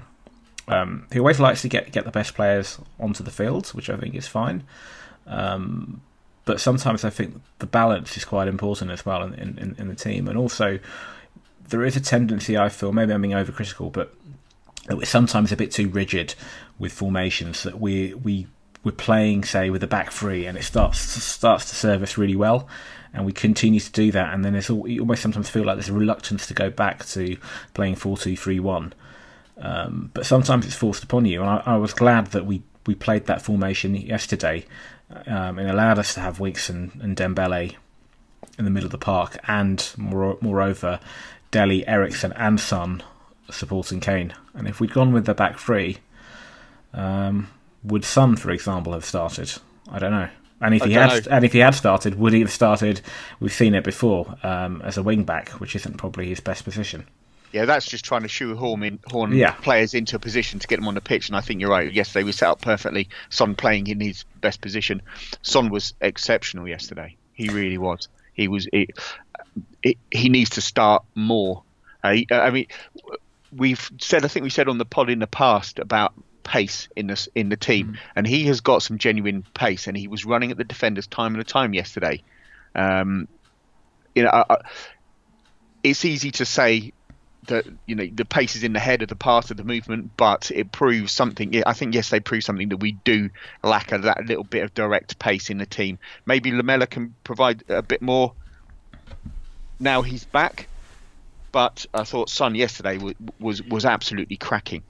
Um, 0.67 1.07
he 1.11 1.19
always 1.19 1.41
likes 1.41 1.63
to 1.63 1.69
get 1.69 1.91
get 1.93 2.05
the 2.05 2.11
best 2.11 2.35
players 2.35 2.79
onto 3.01 3.25
the 3.25 3.31
field, 3.31 3.69
which 3.69 3.89
I 3.89 3.97
think 3.97 4.15
is 4.15 4.27
fine. 4.27 4.65
Um, 5.27 6.03
but 6.45 6.61
sometimes 6.61 7.05
I 7.05 7.11
think 7.11 7.41
the 7.59 7.67
balance 7.67 8.17
is 8.17 8.25
quite 8.25 8.49
important 8.49 8.91
as 8.91 9.05
well 9.05 9.23
in, 9.23 9.35
in, 9.35 9.77
in 9.79 9.89
the 9.89 9.95
team, 9.95 10.29
and 10.29 10.37
also 10.37 10.79
there 11.69 11.85
is 11.85 11.97
a 11.97 12.01
tendency 12.01 12.57
I 12.57 12.69
feel 12.69 12.93
maybe 12.93 13.13
I'm 13.13 13.23
being 13.23 13.35
overcritical, 13.35 13.93
but 13.93 14.15
we're 14.89 15.05
sometimes 15.05 15.53
a 15.53 15.57
bit 15.57 15.71
too 15.71 15.89
rigid 15.89 16.35
with 16.79 16.93
formations 16.93 17.63
that 17.63 17.81
we 17.81 18.15
we 18.15 18.47
we're 18.85 18.93
playing 18.93 19.45
say 19.45 19.71
with 19.71 19.83
a 19.83 19.87
back 19.87 20.11
three 20.11 20.47
and 20.47 20.57
it 20.57 20.63
starts 20.63 20.99
starts 20.99 21.69
to 21.69 21.75
serve 21.75 22.03
us 22.03 22.17
really 22.17 22.37
well 22.37 22.69
and 23.13 23.25
we 23.25 23.33
continue 23.33 23.81
to 23.81 23.93
do 23.93 24.11
that. 24.13 24.33
And 24.35 24.45
then 24.45 24.55
it's 24.55 24.71
all, 24.71 24.87
you 24.87 25.01
almost 25.01 25.23
sometimes 25.23 25.49
feel 25.49 25.65
like 25.65 25.77
there's 25.77 25.89
a 25.89 25.95
reluctance 25.95 26.47
to 26.49 26.55
go 26.55 26.71
back 26.71 27.05
to 27.07 27.37
playing 27.75 27.97
four 27.97 28.17
two 28.17 28.37
three 28.37 28.61
one. 28.61 28.93
Um, 29.61 30.11
but 30.15 30.25
sometimes 30.25 30.67
it's 30.67 30.77
forced 30.77 31.03
upon 31.03 31.25
you, 31.25 31.41
and 31.41 31.51
I, 31.51 31.63
I, 31.67 31.77
was 31.77 31.93
glad 31.93 32.29
that 32.29 32.47
we, 32.47 32.63
we 32.87 32.95
played 32.95 33.27
that 33.27 33.43
formation 33.43 33.97
yesterday. 33.97 34.65
Um, 35.27 35.59
it 35.59 35.69
allowed 35.69 35.99
us 35.99 36.15
to 36.15 36.21
have 36.21 36.39
Winks 36.39 36.69
and, 36.69 36.93
and 37.03 37.17
Dembele 37.17 37.75
in 38.57 38.65
the 38.65 38.71
middle 38.71 38.87
of 38.87 38.93
the 38.93 38.99
park, 38.99 39.37
and 39.49 39.85
more, 39.97 40.39
moreover, 40.41 41.01
Dele, 41.51 41.87
Eriksen, 41.89 42.33
and 42.35 42.61
Son 42.61 43.03
supporting 43.51 43.99
Kane. 43.99 44.33
And 44.55 44.69
if 44.69 44.79
we'd 44.79 44.93
gone 44.93 45.13
with 45.13 45.27
the 45.27 45.35
back 45.35 45.59
three, 45.59 45.99
um, 46.95 47.49
would 47.83 48.05
Son, 48.05 48.37
for 48.37 48.51
example, 48.51 48.93
have 48.93 49.05
started? 49.05 49.53
I 49.91 49.99
don't 49.99 50.13
know. 50.13 50.29
And 50.61 50.75
if 50.75 50.83
I 50.83 50.87
he 50.89 50.93
had, 50.95 51.27
know. 51.27 51.31
and 51.31 51.45
if 51.45 51.53
he 51.53 51.61
had 51.61 51.75
started, 51.75 52.19
would 52.19 52.33
he 52.33 52.41
have 52.41 52.51
started? 52.51 53.01
We've 53.39 53.53
seen 53.53 53.75
it 53.75 53.85
before 53.85 54.37
um, 54.43 54.83
as 54.83 54.97
a 54.97 55.03
wing 55.03 55.25
back, 55.25 55.51
which 55.51 55.77
isn't 55.77 55.97
probably 55.99 56.29
his 56.29 56.41
best 56.41 56.65
position. 56.65 57.07
Yeah, 57.53 57.65
that's 57.65 57.87
just 57.87 58.05
trying 58.05 58.23
to 58.23 58.29
shoehorn 58.29 58.83
in, 58.83 58.99
horn 59.07 59.33
yeah. 59.33 59.53
players 59.53 59.95
into 59.95 60.17
a 60.17 60.19
position 60.19 60.59
to 60.59 60.67
get 60.67 60.77
them 60.77 60.89
on 60.89 60.95
the 60.95 61.01
pitch. 61.01 61.29
And 61.29 61.37
I 61.37 61.41
think 61.41 61.61
you're 61.61 61.71
right. 61.71 61.91
Yesterday 61.91 62.25
we 62.25 62.33
set 62.33 62.49
up 62.49 62.61
perfectly. 62.61 63.09
Son 63.31 63.55
playing 63.55 63.87
in 63.87 64.01
his 64.01 64.25
best 64.41 64.61
position. 64.61 65.01
Son 65.43 65.71
was 65.71 65.95
exceptional 66.01 66.69
yesterday. 66.69 67.17
He 67.33 67.49
really 67.49 67.79
was. 67.79 68.09
He 68.35 68.49
was. 68.49 68.69
He, 68.73 68.89
he 70.11 70.29
needs 70.29 70.51
to 70.51 70.61
start 70.61 71.05
more. 71.15 71.63
Uh, 72.05 72.17
I 72.31 72.51
mean, 72.51 72.67
we've 73.57 73.91
said. 73.99 74.25
I 74.25 74.29
think 74.29 74.45
we 74.45 74.51
said 74.51 74.69
on 74.69 74.79
the 74.79 74.85
pod 74.85 75.09
in 75.09 75.21
the 75.21 75.27
past 75.27 75.79
about 75.79 76.13
pace 76.49 76.89
in 76.97 77.09
the 77.09 77.29
in 77.35 77.51
the 77.51 77.57
team, 77.57 77.89
mm. 77.89 77.99
and 78.17 78.27
he 78.27 78.45
has 78.45 78.63
got 78.63 78.83
some 78.83 78.97
genuine 78.97 79.45
pace, 79.53 79.87
and 79.87 79.97
he 79.97 80.09
was 80.09 80.25
running 80.25 80.51
at 80.51 80.57
the 80.57 80.65
defenders 80.65 81.07
time 81.07 81.35
and 81.35 81.47
time 81.47 81.75
yesterday. 81.75 82.23
Um, 82.75 83.29
you 84.15 84.23
know, 84.23 84.31
I, 84.31 84.45
I, 84.49 84.57
it's 85.85 86.07
easy 86.07 86.31
to 86.33 86.47
say 86.47 86.93
that 87.49 87.67
you 87.87 87.95
know 87.95 88.07
the 88.11 88.25
pace 88.25 88.57
is 88.57 88.65
in 88.65 88.73
the 88.73 88.81
head 88.81 89.03
of 89.03 89.09
the 89.09 89.15
part 89.15 89.51
of 89.51 89.59
the 89.59 89.65
movement, 89.65 90.17
but 90.17 90.51
it 90.51 90.73
proves 90.73 91.13
something. 91.13 91.63
I 91.67 91.75
think 91.75 91.95
yes, 91.95 92.09
they 92.09 92.21
prove 92.21 92.43
something 92.43 92.71
that 92.71 92.79
we 92.79 92.93
do 92.93 93.29
lack 93.63 93.93
a, 93.93 93.99
that 93.99 94.25
little 94.25 94.45
bit 94.45 94.63
of 94.65 94.73
direct 94.73 95.19
pace 95.19 95.51
in 95.51 95.59
the 95.59 95.67
team. 95.67 95.99
Maybe 96.25 96.51
Lamela 96.51 96.87
can 96.87 97.15
provide 97.25 97.63
a 97.69 97.83
bit 97.83 98.01
more. 98.01 98.33
Now 99.79 100.01
he's 100.01 100.25
back, 100.25 100.67
but 101.53 101.85
I 101.93 102.05
thought 102.05 102.31
Son 102.31 102.55
yesterday 102.55 102.97
was 102.97 103.15
was, 103.39 103.63
was 103.63 103.85
absolutely 103.85 104.39
cracking, 104.39 104.83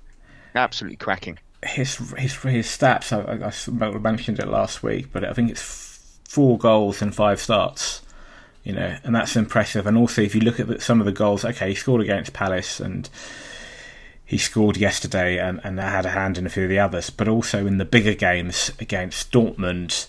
absolutely 0.55 0.99
cracking 0.99 1.39
his 1.63 1.97
his 2.17 2.35
his 2.37 2.67
stats. 2.67 3.13
I, 3.13 3.87
I 3.87 3.99
mentioned 3.99 4.39
it 4.39 4.49
last 4.49 4.83
week, 4.83 5.13
but 5.13 5.25
I 5.25 5.33
think 5.33 5.51
it's 5.51 6.21
four 6.29 6.59
goals 6.59 7.03
and 7.03 7.15
five 7.15 7.41
starts. 7.41 8.03
You 8.65 8.75
know, 8.75 8.97
and 9.03 9.15
that's 9.15 9.35
impressive. 9.35 9.87
And 9.87 9.97
also, 9.97 10.21
if 10.21 10.35
you 10.35 10.43
look 10.43 10.61
at 10.61 10.83
some 10.83 11.01
of 11.01 11.07
the 11.07 11.13
goals, 11.13 11.45
okay, 11.45 11.71
he 11.71 11.75
scored 11.75 12.03
against 12.03 12.35
Palace 12.35 12.81
and 12.81 13.09
he 14.27 14.37
scored 14.37 14.77
yesterday 14.77 15.39
and, 15.39 15.59
and 15.65 15.81
had 15.81 16.05
a 16.05 16.11
hand 16.11 16.37
in 16.37 16.45
a 16.45 16.51
few 16.51 16.65
of 16.65 16.69
the 16.69 16.79
others, 16.79 17.09
but 17.09 17.29
also 17.29 17.67
in 17.67 17.79
the 17.79 17.87
bigger 17.87 18.13
games 18.13 18.71
against 18.79 19.33
Dortmund, 19.33 20.07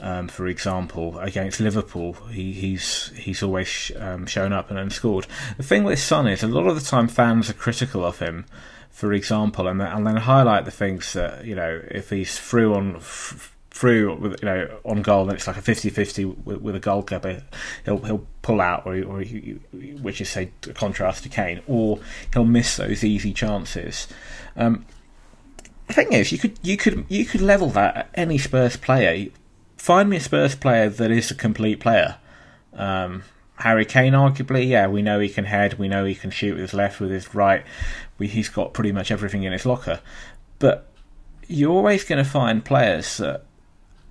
um, 0.00 0.26
for 0.26 0.48
example, 0.48 1.20
against 1.20 1.60
Liverpool, 1.60 2.14
he, 2.32 2.52
he's 2.52 3.12
he's 3.16 3.44
always 3.44 3.92
um, 3.96 4.26
shown 4.26 4.52
up 4.52 4.70
and, 4.70 4.78
and 4.78 4.92
scored. 4.92 5.28
The 5.56 5.62
thing 5.62 5.84
with 5.84 6.00
Son 6.00 6.26
is 6.26 6.42
a 6.42 6.48
lot 6.48 6.66
of 6.66 6.74
the 6.74 6.84
time 6.84 7.06
fans 7.06 7.48
are 7.48 7.54
critical 7.54 8.04
of 8.04 8.18
him 8.18 8.44
for 8.90 9.12
example, 9.12 9.66
and, 9.66 9.80
and 9.80 10.06
then 10.06 10.16
highlight 10.16 10.64
the 10.64 10.70
things 10.70 11.12
that 11.14 11.44
you 11.44 11.54
know 11.54 11.80
if 11.90 12.10
he's 12.10 12.38
through 12.38 12.74
on 12.74 12.96
f- 12.96 13.56
through 13.70 14.14
with, 14.16 14.42
you 14.42 14.46
know 14.46 14.80
on 14.84 15.00
goal 15.00 15.22
and 15.22 15.32
it's 15.32 15.46
like 15.46 15.56
a 15.56 15.62
50-50 15.62 16.44
with, 16.44 16.60
with 16.60 16.74
a 16.74 16.80
goalkeeper 16.80 17.42
he'll 17.84 17.98
he'll 17.98 18.26
pull 18.42 18.60
out 18.60 18.84
or, 18.84 19.02
or 19.04 19.20
he, 19.20 19.52
which 20.02 20.20
is 20.20 20.28
say 20.28 20.50
a 20.68 20.72
contrast 20.72 21.22
to 21.22 21.28
Kane 21.28 21.62
or 21.66 22.00
he'll 22.32 22.44
miss 22.44 22.76
those 22.76 23.04
easy 23.04 23.32
chances. 23.32 24.08
Um, 24.56 24.84
the 25.86 25.94
thing 25.94 26.12
is 26.12 26.30
you 26.32 26.38
could 26.38 26.58
you 26.62 26.76
could 26.76 27.06
you 27.08 27.24
could 27.24 27.40
level 27.40 27.70
that 27.70 27.96
at 27.96 28.10
any 28.14 28.38
Spurs 28.38 28.76
player. 28.76 29.30
Find 29.76 30.10
me 30.10 30.18
a 30.18 30.20
Spurs 30.20 30.54
player 30.54 30.88
that 30.88 31.10
is 31.10 31.30
a 31.30 31.34
complete 31.34 31.80
player. 31.80 32.16
Um, 32.74 33.22
Harry 33.60 33.84
Kane, 33.84 34.14
arguably, 34.14 34.66
yeah, 34.68 34.86
we 34.86 35.02
know 35.02 35.20
he 35.20 35.28
can 35.28 35.44
head, 35.44 35.78
we 35.78 35.88
know 35.88 36.04
he 36.04 36.14
can 36.14 36.30
shoot 36.30 36.54
with 36.54 36.62
his 36.62 36.74
left, 36.74 36.98
with 36.98 37.10
his 37.10 37.34
right. 37.34 37.64
We, 38.18 38.26
he's 38.28 38.48
got 38.48 38.72
pretty 38.72 38.92
much 38.92 39.10
everything 39.10 39.42
in 39.42 39.52
his 39.52 39.66
locker. 39.66 40.00
But 40.58 40.86
you're 41.46 41.72
always 41.72 42.04
going 42.04 42.22
to 42.22 42.28
find 42.28 42.64
players 42.64 43.18
that 43.18 43.44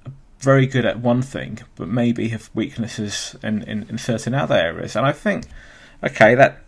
are 0.06 0.12
very 0.39 0.68
good 0.68 0.86
at 0.86 1.00
one 1.00 1.22
thing, 1.22 1.60
but 1.75 1.88
maybe 1.88 2.29
have 2.29 2.50
weaknesses 2.53 3.36
in, 3.41 3.63
in, 3.63 3.88
in 3.89 3.98
certain 3.98 4.36
other 4.36 4.56
areas. 4.56 4.96
And 4.96 5.06
I 5.06 5.13
think, 5.13 5.46
okay, 6.03 6.36
that 6.36 6.62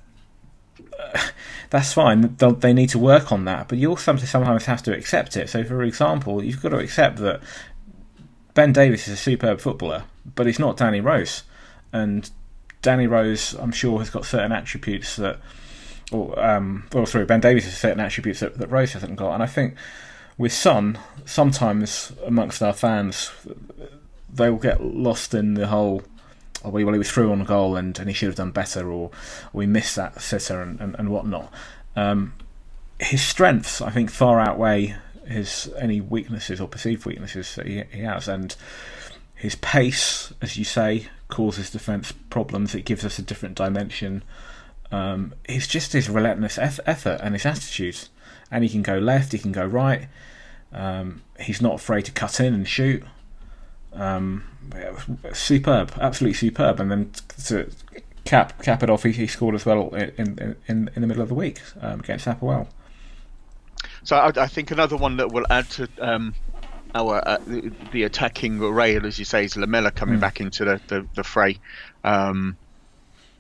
uh, 1.00 1.20
that's 1.70 1.94
fine. 1.94 2.36
They'll, 2.38 2.54
they 2.54 2.74
need 2.74 2.90
to 2.90 3.00
work 3.00 3.32
on 3.32 3.46
that, 3.46 3.68
but 3.68 3.78
you 3.78 3.90
also 3.90 4.16
sometimes 4.18 4.66
have 4.66 4.84
to 4.84 4.96
accept 4.96 5.38
it. 5.38 5.50
So, 5.50 5.64
for 5.64 5.84
example, 5.84 6.44
you've 6.44 6.62
got 6.62 6.70
to 6.70 6.78
accept 6.78 7.18
that 7.18 7.42
Ben 8.54 8.74
Davies 8.74 9.08
is 9.08 9.14
a 9.14 9.18
superb 9.18 9.62
footballer, 9.62 10.04
but 10.36 10.48
he's 10.48 10.60
not 10.60 10.78
Danny 10.78 11.00
Rose. 11.00 11.44
And 11.94 12.30
Danny 12.82 13.08
Rose, 13.08 13.54
I'm 13.54 13.72
sure, 13.72 14.00
has 14.00 14.10
got 14.10 14.26
certain 14.26 14.52
attributes 14.52 15.16
that, 15.18 15.40
or 16.12 16.38
um, 16.44 16.88
well, 16.94 17.06
sorry, 17.06 17.26
Ben 17.26 17.40
Davies 17.40 17.66
has 17.66 17.78
certain 17.78 18.00
attributes 18.00 18.40
that, 18.40 18.58
that 18.58 18.70
Rose 18.70 18.94
hasn't 18.94 19.16
got, 19.16 19.34
and 19.34 19.44
I 19.44 19.48
think 19.48 19.76
with 20.38 20.54
Son, 20.54 20.98
sometimes 21.26 22.14
amongst 22.26 22.64
our 22.64 22.74
fans, 22.74 23.32
they 24.34 24.50
will 24.50 24.58
get 24.58 24.84
lost 24.84 25.34
in 25.34 25.54
the 25.54 25.68
whole. 25.68 26.04
Oh, 26.64 26.70
well, 26.70 26.94
he 26.94 26.98
was 27.00 27.12
through 27.12 27.32
on 27.32 27.44
goal 27.44 27.76
and, 27.76 27.98
and 27.98 28.08
he 28.08 28.14
should 28.14 28.28
have 28.28 28.36
done 28.36 28.52
better, 28.52 28.92
or, 28.92 29.10
we 29.52 29.66
missed 29.66 29.96
that 29.96 30.22
sitter 30.22 30.62
and, 30.62 30.80
and, 30.80 30.96
and 30.98 31.10
whatnot. 31.10 31.52
Um, 31.96 32.34
his 33.00 33.24
strengths, 33.24 33.82
I 33.82 33.90
think, 33.90 34.12
far 34.12 34.40
outweigh 34.40 34.96
his 35.28 35.72
any 35.80 36.02
weaknesses 36.02 36.62
or 36.62 36.68
perceived 36.68 37.06
weaknesses 37.06 37.56
that 37.56 37.66
he, 37.66 37.84
he 37.92 38.02
has, 38.02 38.28
and 38.28 38.56
his 39.34 39.56
pace, 39.56 40.34
as 40.42 40.58
you 40.58 40.64
say, 40.64 41.08
causes 41.32 41.72
defence 41.72 42.12
problems. 42.30 42.76
It 42.76 42.86
gives 42.86 43.04
us 43.04 43.18
a 43.18 43.24
different 43.24 43.56
dimension. 43.56 44.24
Um, 44.92 45.34
it's 45.46 45.66
just 45.66 45.94
his 45.94 46.10
relentless 46.10 46.60
effort 46.60 47.20
and 47.24 47.34
his 47.34 47.46
attitude. 47.46 48.08
and 48.52 48.64
he 48.64 48.70
can 48.70 48.84
go 48.84 49.00
left, 49.00 49.32
he 49.32 49.40
can 49.40 49.54
go 49.54 49.66
right. 49.66 50.08
Um, 50.74 51.22
he's 51.40 51.62
not 51.62 51.76
afraid 51.76 52.06
to 52.06 52.12
cut 52.12 52.40
in 52.40 52.54
and 52.54 52.68
shoot. 52.68 53.04
Um, 53.94 54.44
superb, 55.34 55.94
absolutely 56.00 56.36
superb. 56.36 56.80
And 56.80 56.92
then 56.92 57.12
to 57.46 57.72
cap 58.26 58.62
cap 58.62 58.84
it 58.84 58.90
off, 58.90 59.04
he, 59.04 59.12
he 59.12 59.28
scored 59.28 59.56
as 59.56 59.66
well 59.66 59.90
in, 59.96 60.56
in 60.68 60.90
in 60.96 61.02
the 61.02 61.08
middle 61.08 61.24
of 61.24 61.30
the 61.30 61.36
week 61.36 61.62
um, 61.82 62.02
against 62.02 62.28
APOEL. 62.28 62.68
So 64.04 64.16
I, 64.16 64.32
I, 64.36 64.48
think 64.48 64.72
another 64.72 64.98
one 64.98 65.18
that 65.18 65.32
will 65.32 65.46
add 65.50 65.70
to 65.72 65.88
um, 66.00 66.34
our 66.94 67.28
uh, 67.28 67.38
the, 67.46 67.72
the, 67.92 68.04
attacking 68.04 68.60
rail, 68.60 69.06
as 69.06 69.18
you 69.18 69.26
say, 69.26 69.46
is 69.46 69.56
Lamela 69.56 69.92
coming 69.92 70.18
mm. 70.18 70.22
back 70.22 70.42
into 70.42 70.66
the 70.66 70.82
the, 70.88 71.08
the 71.16 71.24
fray. 71.24 71.60
Um, 72.04 72.58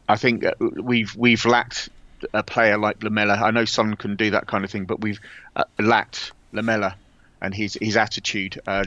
I 0.07 0.17
think 0.17 0.43
we've 0.59 1.15
we've 1.15 1.45
lacked 1.45 1.89
a 2.33 2.43
player 2.43 2.77
like 2.77 3.03
Lamela. 3.03 3.33
I 3.33 3.51
know 3.51 3.65
Son 3.65 3.95
can 3.95 4.15
do 4.15 4.31
that 4.31 4.47
kind 4.47 4.63
of 4.63 4.71
thing, 4.71 4.85
but 4.85 5.01
we've 5.01 5.19
uh, 5.55 5.63
lacked 5.79 6.31
Lamela 6.51 6.95
and 7.41 7.53
his 7.53 7.77
his 7.81 7.97
attitude. 7.97 8.59
Uh, 8.65 8.85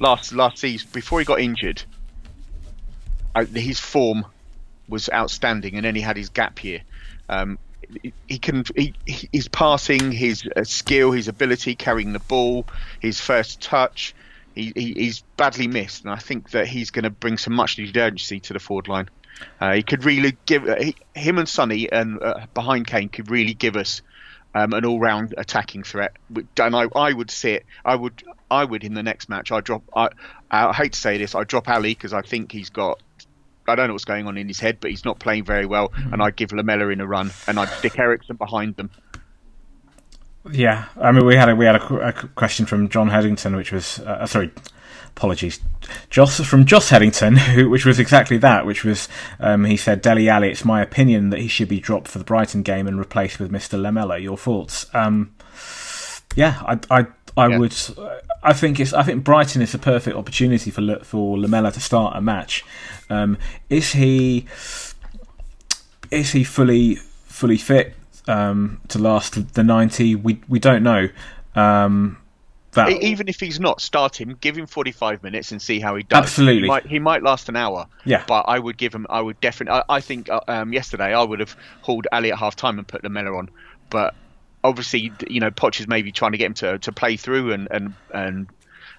last 0.00 0.32
last 0.32 0.58
season, 0.58 0.88
before 0.92 1.18
he 1.18 1.24
got 1.24 1.40
injured, 1.40 1.82
uh, 3.34 3.44
his 3.44 3.80
form 3.80 4.26
was 4.88 5.08
outstanding, 5.12 5.76
and 5.76 5.84
then 5.84 5.94
he 5.94 6.00
had 6.00 6.16
his 6.16 6.28
gap 6.28 6.62
year. 6.62 6.82
Um, 7.28 7.58
he 8.26 8.38
can 8.38 8.64
he, 8.74 8.94
his 9.06 9.48
passing, 9.48 10.12
his 10.12 10.48
uh, 10.56 10.64
skill, 10.64 11.12
his 11.12 11.28
ability 11.28 11.74
carrying 11.74 12.12
the 12.12 12.18
ball, 12.20 12.66
his 13.00 13.20
first 13.20 13.60
touch. 13.60 14.14
He, 14.54 14.72
he, 14.74 14.94
he's 14.94 15.20
badly 15.36 15.66
missed, 15.66 16.04
and 16.04 16.12
I 16.12 16.16
think 16.16 16.50
that 16.50 16.66
he's 16.66 16.90
going 16.90 17.02
to 17.04 17.10
bring 17.10 17.36
some 17.36 17.54
much 17.54 17.78
needed 17.78 17.96
urgency 17.96 18.40
to 18.40 18.52
the 18.52 18.58
forward 18.58 18.88
line. 18.88 19.08
Uh, 19.60 19.74
he 19.74 19.82
could 19.82 20.04
really 20.04 20.36
give 20.46 20.66
uh, 20.66 20.76
he, 20.76 20.96
him 21.14 21.38
and 21.38 21.48
Sonny 21.48 21.92
and 21.92 22.22
uh, 22.22 22.46
behind 22.54 22.86
Kane 22.86 23.10
could 23.10 23.30
really 23.30 23.52
give 23.52 23.76
us 23.76 24.00
um, 24.54 24.72
an 24.72 24.86
all-round 24.86 25.34
attacking 25.36 25.82
threat. 25.82 26.12
And 26.58 26.74
I, 26.74 26.86
I 26.94 27.12
would 27.12 27.30
see 27.30 27.50
it. 27.50 27.66
I 27.84 27.94
would 27.94 28.22
I 28.50 28.64
would 28.64 28.84
in 28.84 28.94
the 28.94 29.02
next 29.02 29.28
match. 29.28 29.52
I 29.52 29.60
drop. 29.60 29.82
I, 29.94 30.08
I 30.50 30.72
hate 30.72 30.92
to 30.94 30.98
say 30.98 31.18
this. 31.18 31.34
I 31.34 31.44
drop 31.44 31.68
Alli 31.68 31.92
because 31.92 32.14
I 32.14 32.22
think 32.22 32.52
he's 32.52 32.70
got 32.70 33.00
I 33.68 33.74
don't 33.74 33.88
know 33.88 33.94
what's 33.94 34.04
going 34.04 34.26
on 34.26 34.36
in 34.36 34.48
his 34.48 34.60
head, 34.60 34.78
but 34.80 34.90
he's 34.90 35.04
not 35.04 35.18
playing 35.18 35.44
very 35.44 35.66
well. 35.66 35.88
Mm-hmm. 35.88 36.12
And 36.12 36.22
I'd 36.22 36.36
give 36.36 36.52
Lamela 36.52 36.88
in 36.88 37.00
a 37.00 37.06
run, 37.06 37.30
and 37.46 37.58
I'd 37.58 37.68
stick 37.68 37.98
Eriksen 37.98 38.36
behind 38.36 38.76
them. 38.76 38.90
Yeah, 40.52 40.84
I 41.00 41.12
mean, 41.12 41.26
we 41.26 41.34
had 41.34 41.48
a 41.48 41.56
we 41.56 41.64
had 41.64 41.76
a, 41.76 42.08
a 42.08 42.12
question 42.12 42.66
from 42.66 42.88
John 42.88 43.08
Headington, 43.08 43.56
which 43.56 43.72
was 43.72 43.98
uh, 44.00 44.18
uh, 44.20 44.26
sorry, 44.26 44.52
apologies, 45.08 45.60
Joss 46.08 46.40
from 46.40 46.66
Joss 46.66 46.90
Headington, 46.90 47.36
who, 47.54 47.68
which 47.68 47.84
was 47.84 47.98
exactly 47.98 48.36
that. 48.38 48.64
Which 48.64 48.84
was 48.84 49.08
um, 49.40 49.64
he 49.64 49.76
said, 49.76 50.02
Dele 50.02 50.28
Alli, 50.28 50.50
it's 50.50 50.64
my 50.64 50.82
opinion 50.82 51.30
that 51.30 51.40
he 51.40 51.48
should 51.48 51.68
be 51.68 51.80
dropped 51.80 52.08
for 52.08 52.18
the 52.18 52.24
Brighton 52.24 52.62
game 52.62 52.86
and 52.86 52.98
replaced 52.98 53.40
with 53.40 53.50
Mister 53.50 53.76
Lamela. 53.76 54.18
Your 54.18 54.36
thoughts? 54.36 54.86
Um, 54.94 55.34
yeah, 56.36 56.62
I 56.64 56.78
I 56.90 57.06
I 57.36 57.48
yeah. 57.48 57.58
would. 57.58 57.76
I 58.42 58.52
think 58.52 58.80
it's. 58.80 58.92
I 58.92 59.02
think 59.02 59.24
Brighton 59.24 59.60
is 59.60 59.74
a 59.74 59.78
perfect 59.78 60.16
opportunity 60.16 60.70
for 60.70 61.04
for 61.04 61.38
Lamela 61.38 61.70
to 61.72 61.80
start 61.80 62.16
a 62.16 62.20
match. 62.20 62.64
Um, 63.10 63.36
is 63.68 63.92
he? 63.92 64.46
Is 66.10 66.32
he 66.32 66.44
fully 66.44 66.94
fully 67.26 67.58
fit 67.58 67.94
um, 68.26 68.80
to 68.88 68.98
last 68.98 69.54
the 69.54 69.62
ninety? 69.62 70.14
We 70.14 70.40
we 70.48 70.58
don't 70.58 70.82
know. 70.82 71.08
Um, 71.54 72.18
that... 72.72 72.90
Even 72.90 73.28
if 73.28 73.40
he's 73.40 73.58
not, 73.58 73.80
start 73.80 74.18
him. 74.18 74.36
Give 74.40 74.56
him 74.56 74.66
forty-five 74.66 75.22
minutes 75.22 75.52
and 75.52 75.60
see 75.60 75.80
how 75.80 75.96
he 75.96 76.04
does. 76.04 76.22
Absolutely, 76.22 76.62
he 76.62 76.68
might, 76.68 76.86
he 76.86 76.98
might 76.98 77.22
last 77.22 77.48
an 77.48 77.56
hour. 77.56 77.86
Yeah, 78.04 78.24
but 78.26 78.42
I 78.42 78.58
would 78.58 78.78
give 78.78 78.94
him. 78.94 79.06
I 79.10 79.20
would 79.20 79.40
definitely. 79.40 79.80
I, 79.88 79.96
I 79.96 80.00
think 80.00 80.30
uh, 80.30 80.40
um, 80.48 80.72
yesterday 80.72 81.12
I 81.12 81.22
would 81.22 81.40
have 81.40 81.56
hauled 81.82 82.06
Alli 82.12 82.32
at 82.32 82.38
half 82.38 82.56
time 82.56 82.78
and 82.78 82.86
put 82.86 83.02
Lamela 83.02 83.36
on, 83.36 83.50
but 83.90 84.14
obviously, 84.66 85.12
you 85.28 85.40
know, 85.40 85.50
Poch 85.50 85.80
is 85.80 85.88
maybe 85.88 86.12
trying 86.12 86.32
to 86.32 86.38
get 86.38 86.46
him 86.46 86.54
to, 86.54 86.78
to 86.78 86.92
play 86.92 87.16
through 87.16 87.52
and 87.52 87.68
and 87.70 87.94
and 88.12 88.48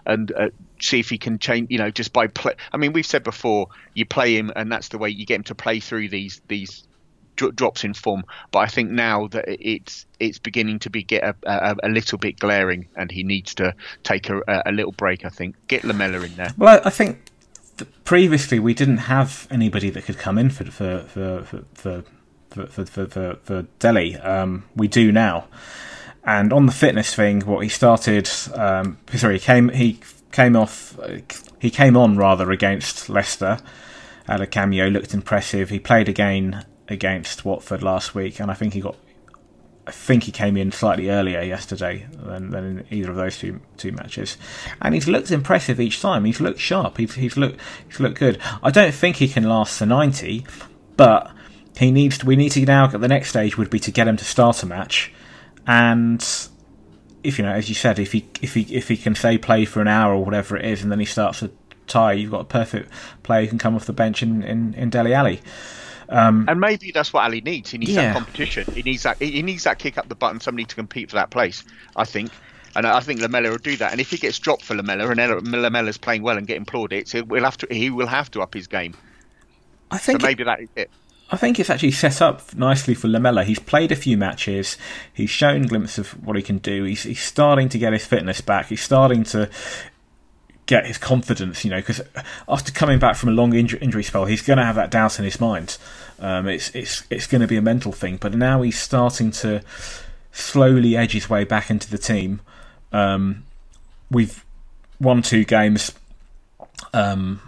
and 0.06 0.32
uh, 0.32 0.50
see 0.80 1.00
if 1.00 1.10
he 1.10 1.18
can 1.18 1.38
change. 1.38 1.70
You 1.70 1.78
know, 1.78 1.92
just 1.92 2.14
by 2.14 2.28
play. 2.28 2.56
I 2.72 2.78
mean, 2.78 2.94
we've 2.94 3.06
said 3.06 3.24
before, 3.24 3.68
you 3.94 4.06
play 4.06 4.36
him, 4.36 4.52
and 4.56 4.72
that's 4.72 4.90
the 4.90 4.98
way 4.98 5.10
you 5.10 5.26
get 5.26 5.36
him 5.36 5.44
to 5.44 5.56
play 5.56 5.80
through 5.80 6.10
these 6.10 6.42
these 6.48 6.88
drops 7.36 7.84
in 7.84 7.94
form. 7.94 8.24
But 8.52 8.60
I 8.60 8.68
think 8.68 8.90
now 8.90 9.28
that 9.28 9.46
it's 9.48 10.06
it's 10.20 10.40
beginning 10.40 10.80
to 10.80 10.90
be 10.90 11.04
get 11.04 11.24
a, 11.24 11.36
a, 11.46 11.76
a 11.84 11.90
little 11.90 12.18
bit 12.18 12.40
glaring, 12.40 12.88
and 12.96 13.12
he 13.12 13.24
needs 13.24 13.54
to 13.56 13.76
take 14.04 14.30
a, 14.30 14.42
a 14.66 14.72
little 14.72 14.94
break. 14.94 15.26
I 15.26 15.30
think 15.30 15.56
get 15.68 15.84
Lamela 15.84 16.22
in 16.22 16.36
there. 16.36 16.54
Well, 16.58 16.82
I 16.84 16.90
think 16.90 17.20
previously 18.06 18.58
we 18.58 18.74
didn't 18.74 18.98
have 18.98 19.48
anybody 19.52 19.92
that 19.92 20.06
could 20.06 20.18
come 20.18 20.38
in 20.38 20.50
for 20.50 20.66
for 20.66 21.00
for, 21.02 21.44
for, 21.44 21.64
for 21.74 22.04
for 22.66 22.86
for 22.86 23.06
for, 23.08 23.36
for, 23.44 23.62
Dele. 23.80 24.18
Um, 24.18 24.66
we 24.76 24.88
do 24.88 25.12
now. 25.12 25.48
And 26.24 26.52
on 26.52 26.66
the 26.66 26.74
fitness 26.74 27.16
thing, 27.16 27.42
what 27.42 27.64
he 27.64 27.70
started, 27.70 28.30
um, 28.54 28.98
sorry, 29.16 29.36
he 29.36 29.40
came 29.40 29.70
he 29.70 30.00
came 30.32 30.56
off, 30.56 31.00
he 31.60 31.70
came 31.70 31.96
on 31.96 32.18
rather 32.18 32.52
against 32.52 33.10
Leicester. 33.10 33.60
Had 34.28 34.42
a 34.42 34.48
cameo, 34.48 34.88
looked 34.88 35.14
impressive. 35.14 35.70
He 35.70 35.80
played 35.80 36.10
again 36.10 36.66
against 36.90 37.46
Watford 37.46 37.82
last 37.82 38.14
week, 38.14 38.40
and 38.40 38.52
I 38.52 38.56
think 38.56 38.74
he 38.74 38.82
got, 38.82 38.98
I 39.86 39.92
think 39.92 40.24
he 40.24 40.32
came 40.34 40.58
in 40.58 40.72
slightly 40.74 41.10
earlier 41.10 41.42
yesterday 41.42 42.08
than, 42.12 42.52
than 42.52 42.64
in 42.66 42.86
either 42.92 43.12
of 43.12 43.16
those 43.16 43.38
two 43.38 43.62
two 43.78 43.94
matches, 43.94 44.38
and 44.82 44.94
he's 44.94 45.08
looked 45.08 45.32
impressive 45.32 45.80
each 45.80 46.02
time. 46.02 46.26
He's 46.26 46.42
looked 46.42 46.60
sharp. 46.60 46.98
He's 46.98 47.16
he's 47.16 47.38
looked 47.38 47.60
he's 47.88 48.02
looked 48.02 48.20
good. 48.20 48.38
I 48.62 48.70
don't 48.70 48.94
think 48.94 49.16
he 49.16 49.30
can 49.30 49.44
last 49.44 49.80
the 49.80 49.86
ninety, 49.86 50.46
but 50.98 51.32
he 51.78 51.92
needs 51.92 52.20
to, 52.20 52.26
we 52.26 52.36
need 52.36 52.52
to 52.52 52.66
now 52.66 52.86
at 52.86 53.00
the 53.00 53.08
next 53.08 53.30
stage 53.30 53.58
would 53.58 53.70
be 53.70 53.80
to 53.80 53.92
get 53.92 54.08
him 54.08 54.18
to 54.18 54.26
start 54.26 54.64
a 54.64 54.66
match, 54.66 55.12
and 55.66 56.26
if 57.24 57.38
you 57.38 57.46
know, 57.46 57.52
as 57.52 57.70
you 57.70 57.76
said, 57.76 58.00
if 58.00 58.12
he 58.14 58.28
if 58.42 58.54
he 58.54 58.62
if 58.74 58.88
he 58.88 58.98
can 58.98 59.16
say 59.16 59.38
play 59.38 59.66
for 59.66 59.82
an 59.82 59.88
hour 59.88 60.14
or 60.14 60.24
whatever 60.24 60.58
it 60.58 60.66
is, 60.66 60.82
and 60.82 60.92
then 60.92 61.00
he 61.00 61.06
starts 61.06 61.40
to 61.40 61.52
tie, 61.88 62.14
you've 62.14 62.32
got 62.32 62.42
a 62.42 62.46
perfect 62.46 62.90
player 63.24 63.42
who 63.42 63.50
can 63.50 63.58
come 63.58 63.76
off 63.76 63.86
the 63.86 63.94
bench 63.94 64.24
in 64.24 64.44
in, 64.44 64.74
in 64.76 64.90
Dele 64.90 65.14
Alli. 65.14 65.42
Um, 66.10 66.46
and 66.48 66.60
maybe 66.60 66.92
that's 66.92 67.12
what 67.12 67.26
Alli 67.26 67.42
needs. 67.42 67.72
He 67.72 67.78
needs 67.78 67.92
yeah. 67.92 68.14
that 68.14 68.14
competition. 68.14 68.66
He 68.74 68.82
needs 68.82 69.04
that. 69.04 69.18
He 69.18 69.42
needs 69.42 69.66
that 69.66 69.78
kick 69.78 69.98
up 69.98 70.08
the 70.08 70.16
button. 70.16 70.40
Somebody 70.40 70.66
to 70.66 70.76
compete 70.76 71.10
for 71.10 71.16
that 71.16 71.30
place. 71.30 71.64
I 71.96 72.06
think. 72.06 72.32
And 72.76 72.86
I 72.86 73.00
think 73.00 73.22
Lamela 73.22 73.50
will 73.50 73.58
do 73.58 73.76
that. 73.78 73.92
And 73.92 74.00
if 74.00 74.12
he 74.12 74.18
gets 74.18 74.38
dropped 74.38 74.64
for 74.64 74.76
Lamela 74.76 75.10
and 75.10 75.52
Lamela's 75.52 75.98
playing 75.98 76.22
well 76.22 76.38
and 76.38 76.46
getting 76.46 76.66
plaudits, 76.66 77.12
he 77.12 77.22
will 77.22 77.44
have 77.44 77.58
to. 77.58 77.68
He 77.70 77.90
will 77.90 78.08
have 78.08 78.30
to 78.32 78.42
up 78.42 78.54
his 78.54 78.68
game. 78.68 78.96
I 79.90 79.98
think 79.98 80.22
so 80.22 80.28
maybe 80.28 80.44
it, 80.44 80.46
that 80.46 80.62
is 80.62 80.70
it. 80.76 80.92
I 81.30 81.38
think 81.38 81.60
it's 81.60 81.70
actually 81.70 81.92
set 81.92 82.22
up 82.22 82.56
nicely 82.56 82.94
for 82.94 83.08
Lamela. 83.08 83.44
He's 83.44 83.60
played 83.60 83.92
a 83.92 83.96
few 83.96 84.18
matches. 84.18 84.78
He's 85.14 85.30
shown 85.30 85.64
glimpses 85.64 86.00
of 86.00 86.26
what 86.26 86.38
he 86.38 86.42
can 86.42 86.60
do. 86.60 86.84
He's, 86.84 87.04
he's 87.04 87.22
starting 87.22 87.68
to 87.70 87.78
get 87.78 87.92
his 87.94 88.06
fitness 88.06 88.40
back. 88.40 88.68
He's 88.68 88.82
starting 88.82 89.24
to 89.26 89.50
get 90.68 90.86
his 90.86 90.98
confidence, 90.98 91.66
you 91.66 91.72
know, 91.72 91.78
because 91.78 92.02
after 92.48 92.72
coming 92.72 93.00
back 93.00 93.16
from 93.16 93.30
a 93.30 93.32
long 93.34 93.54
injury, 93.54 93.80
injury 93.82 94.04
spell, 94.04 94.26
he's 94.26 94.42
going 94.42 94.58
to 94.58 94.66
have 94.66 94.76
that 94.76 94.92
doubt 94.92 95.20
in 95.20 95.26
his 95.26 95.40
mind. 95.40 95.78
Um, 96.20 96.48
it's 96.48 96.74
it's 96.76 97.04
it's 97.10 97.28
going 97.28 97.42
to 97.42 97.48
be 97.48 97.58
a 97.58 97.62
mental 97.62 97.92
thing, 97.92 98.18
but 98.18 98.34
now 98.34 98.62
he's 98.62 98.80
starting 98.80 99.32
to 99.32 99.62
slowly 100.32 100.96
edge 100.96 101.14
his 101.14 101.30
way 101.30 101.44
back 101.44 101.70
into 101.70 101.90
the 101.90 101.98
team. 101.98 102.42
Um, 102.92 103.44
we've 104.10 104.46
won 105.00 105.22
two 105.22 105.44
games. 105.46 105.92
Um, 106.94 107.42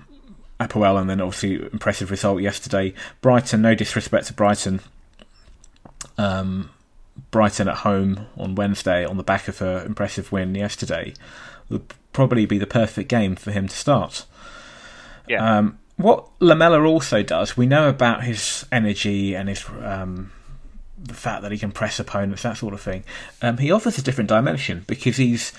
APOEL, 0.60 1.00
and 1.00 1.10
then 1.10 1.22
obviously 1.22 1.56
impressive 1.72 2.12
result 2.12 2.41
yesterday. 2.41 2.93
Brighton, 3.22 3.62
no 3.62 3.76
disrespect 3.76 4.28
to 4.28 4.34
Brighton. 4.34 4.82
Um, 6.17 6.72
Brighton 7.32 7.67
at 7.67 7.78
home 7.78 8.28
on 8.38 8.56
Wednesday 8.56 9.06
on 9.06 9.17
the 9.17 9.24
back 9.24 9.48
of 9.48 9.62
an 9.62 9.86
impressive 9.86 10.32
win 10.32 10.56
yesterday 10.56 11.13
would 11.69 11.93
probably 12.13 12.45
be 12.45 12.58
the 12.58 12.67
perfect 12.67 13.10
game 13.10 13.36
for 13.36 13.52
him 13.52 13.67
to 13.67 13.76
start. 13.76 14.26
Yeah. 15.28 15.58
Um, 15.58 15.80
what 15.98 16.28
Lamela 16.39 16.82
also 16.84 17.24
does, 17.24 17.58
we 17.58 17.65
know 17.65 17.89
about 17.89 18.24
his 18.24 18.65
energy 18.72 19.36
and 19.36 19.50
his 19.50 19.65
um, 19.84 20.32
the 20.98 21.13
fact 21.13 21.41
that 21.43 21.52
he 21.52 21.58
can 21.58 21.72
press 21.72 22.00
opponents, 22.00 22.43
that 22.43 22.58
sort 22.58 22.74
of 22.74 22.82
thing. 22.82 23.04
Um, 23.41 23.58
he 23.58 23.72
offers 23.72 23.98
a 23.98 24.02
different 24.02 24.30
dimension 24.30 24.84
because 24.88 25.17
he's 25.17 25.54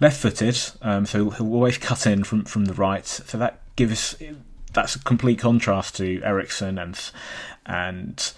left-footed, 0.00 0.58
um, 0.82 1.06
so 1.06 1.30
he'll 1.30 1.52
always 1.52 1.78
cut 1.78 2.06
in 2.06 2.24
from 2.24 2.44
from 2.44 2.66
the 2.66 2.74
right. 2.74 3.06
So 3.06 3.38
that 3.38 3.60
gives 3.78 4.16
that's 4.74 4.96
a 4.96 4.98
complete 4.98 5.38
contrast 5.38 5.96
to 5.96 6.20
Eriksen 6.22 6.78
and 6.78 7.00
and 7.64 8.32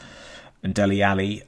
and 0.62 0.74
Dele 0.74 1.03
Alli. 1.03 1.42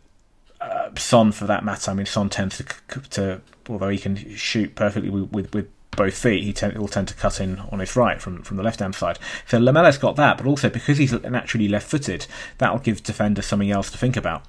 Uh, 0.60 0.90
Son, 0.96 1.32
for 1.32 1.44
that 1.46 1.64
matter, 1.64 1.90
I 1.90 1.94
mean, 1.94 2.06
Son 2.06 2.28
tends 2.28 2.58
to, 2.58 2.64
to 3.10 3.40
although 3.68 3.88
he 3.88 3.98
can 3.98 4.16
shoot 4.36 4.76
perfectly 4.76 5.10
with, 5.10 5.32
with, 5.32 5.52
with 5.52 5.68
both 5.90 6.14
feet, 6.14 6.44
he 6.44 6.78
will 6.78 6.86
tend 6.86 7.08
to 7.08 7.14
cut 7.14 7.40
in 7.40 7.58
on 7.72 7.80
his 7.80 7.96
right 7.96 8.22
from, 8.22 8.42
from 8.42 8.56
the 8.56 8.62
left 8.62 8.78
hand 8.78 8.94
side. 8.94 9.18
So 9.48 9.58
Lamela's 9.58 9.98
got 9.98 10.14
that, 10.16 10.38
but 10.38 10.46
also 10.46 10.70
because 10.70 10.98
he's 10.98 11.12
naturally 11.12 11.66
left 11.66 11.88
footed, 11.88 12.28
that'll 12.58 12.78
give 12.78 13.02
defenders 13.02 13.46
something 13.46 13.72
else 13.72 13.90
to 13.90 13.98
think 13.98 14.16
about 14.16 14.44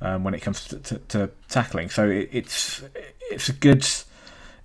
um, 0.00 0.22
when 0.22 0.32
it 0.32 0.42
comes 0.42 0.64
to, 0.68 0.78
to, 0.78 0.98
to 0.98 1.30
tackling. 1.48 1.90
So 1.90 2.08
it, 2.08 2.28
it's 2.32 2.84
it's 3.30 3.48
a 3.48 3.52
good 3.52 3.84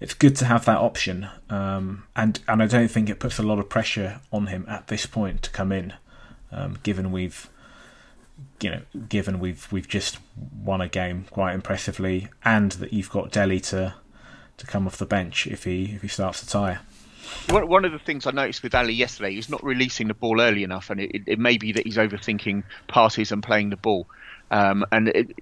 it's 0.04 0.14
good 0.14 0.36
to 0.36 0.46
have 0.46 0.66
that 0.66 0.80
option, 0.80 1.30
um, 1.50 2.04
and 2.14 2.38
and 2.46 2.62
I 2.62 2.68
don't 2.68 2.90
think 2.90 3.10
it 3.10 3.20
puts 3.20 3.40
a 3.40 3.44
lot 3.44 3.58
of 3.58 3.70
pressure 3.70 4.20
on 4.34 4.48
him 4.48 4.66
at 4.68 4.88
this 4.88 5.06
point 5.06 5.42
to 5.44 5.50
come 5.50 5.72
in, 5.72 5.94
um, 6.52 6.78
given 6.84 7.12
we've 7.14 7.50
you 8.60 8.70
know, 8.70 8.82
given 9.08 9.40
we've 9.40 9.72
we've 9.72 9.88
just 9.88 10.18
won 10.62 10.82
a 10.82 10.90
game 10.90 11.26
quite 11.32 11.54
impressively, 11.54 12.28
and 12.44 12.74
that 12.74 12.92
you've 12.92 13.10
got 13.10 13.32
Dele 13.32 13.62
to 13.62 13.96
to 14.58 14.68
come 14.68 14.88
off 14.88 14.98
the 14.98 15.06
bench 15.06 15.48
if 15.48 15.64
he 15.64 15.94
if 15.96 16.02
he 16.02 16.10
starts 16.10 16.42
to 16.42 16.48
tire. 16.48 16.82
One, 17.50 17.86
of 17.86 17.94
the 17.94 18.00
things 18.00 18.28
I 18.28 18.32
noticed 18.32 18.62
with 18.62 18.76
Alli 18.76 18.94
yesterday, 18.94 19.34
he's 19.34 19.50
not 19.50 19.64
releasing 19.64 20.10
the 20.10 20.14
ball 20.14 20.42
early 20.42 20.64
enough, 20.64 20.90
and 20.90 21.00
it, 21.00 21.24
it 21.26 21.40
may 21.40 21.58
be 21.58 21.72
that 21.72 21.86
he's 21.86 21.96
overthinking 21.96 22.64
passes 22.88 23.32
and 23.32 23.42
playing 23.42 23.70
the 23.70 23.78
ball. 23.78 24.08
Um, 24.52 24.86
and 24.92 25.08
it, 25.08 25.40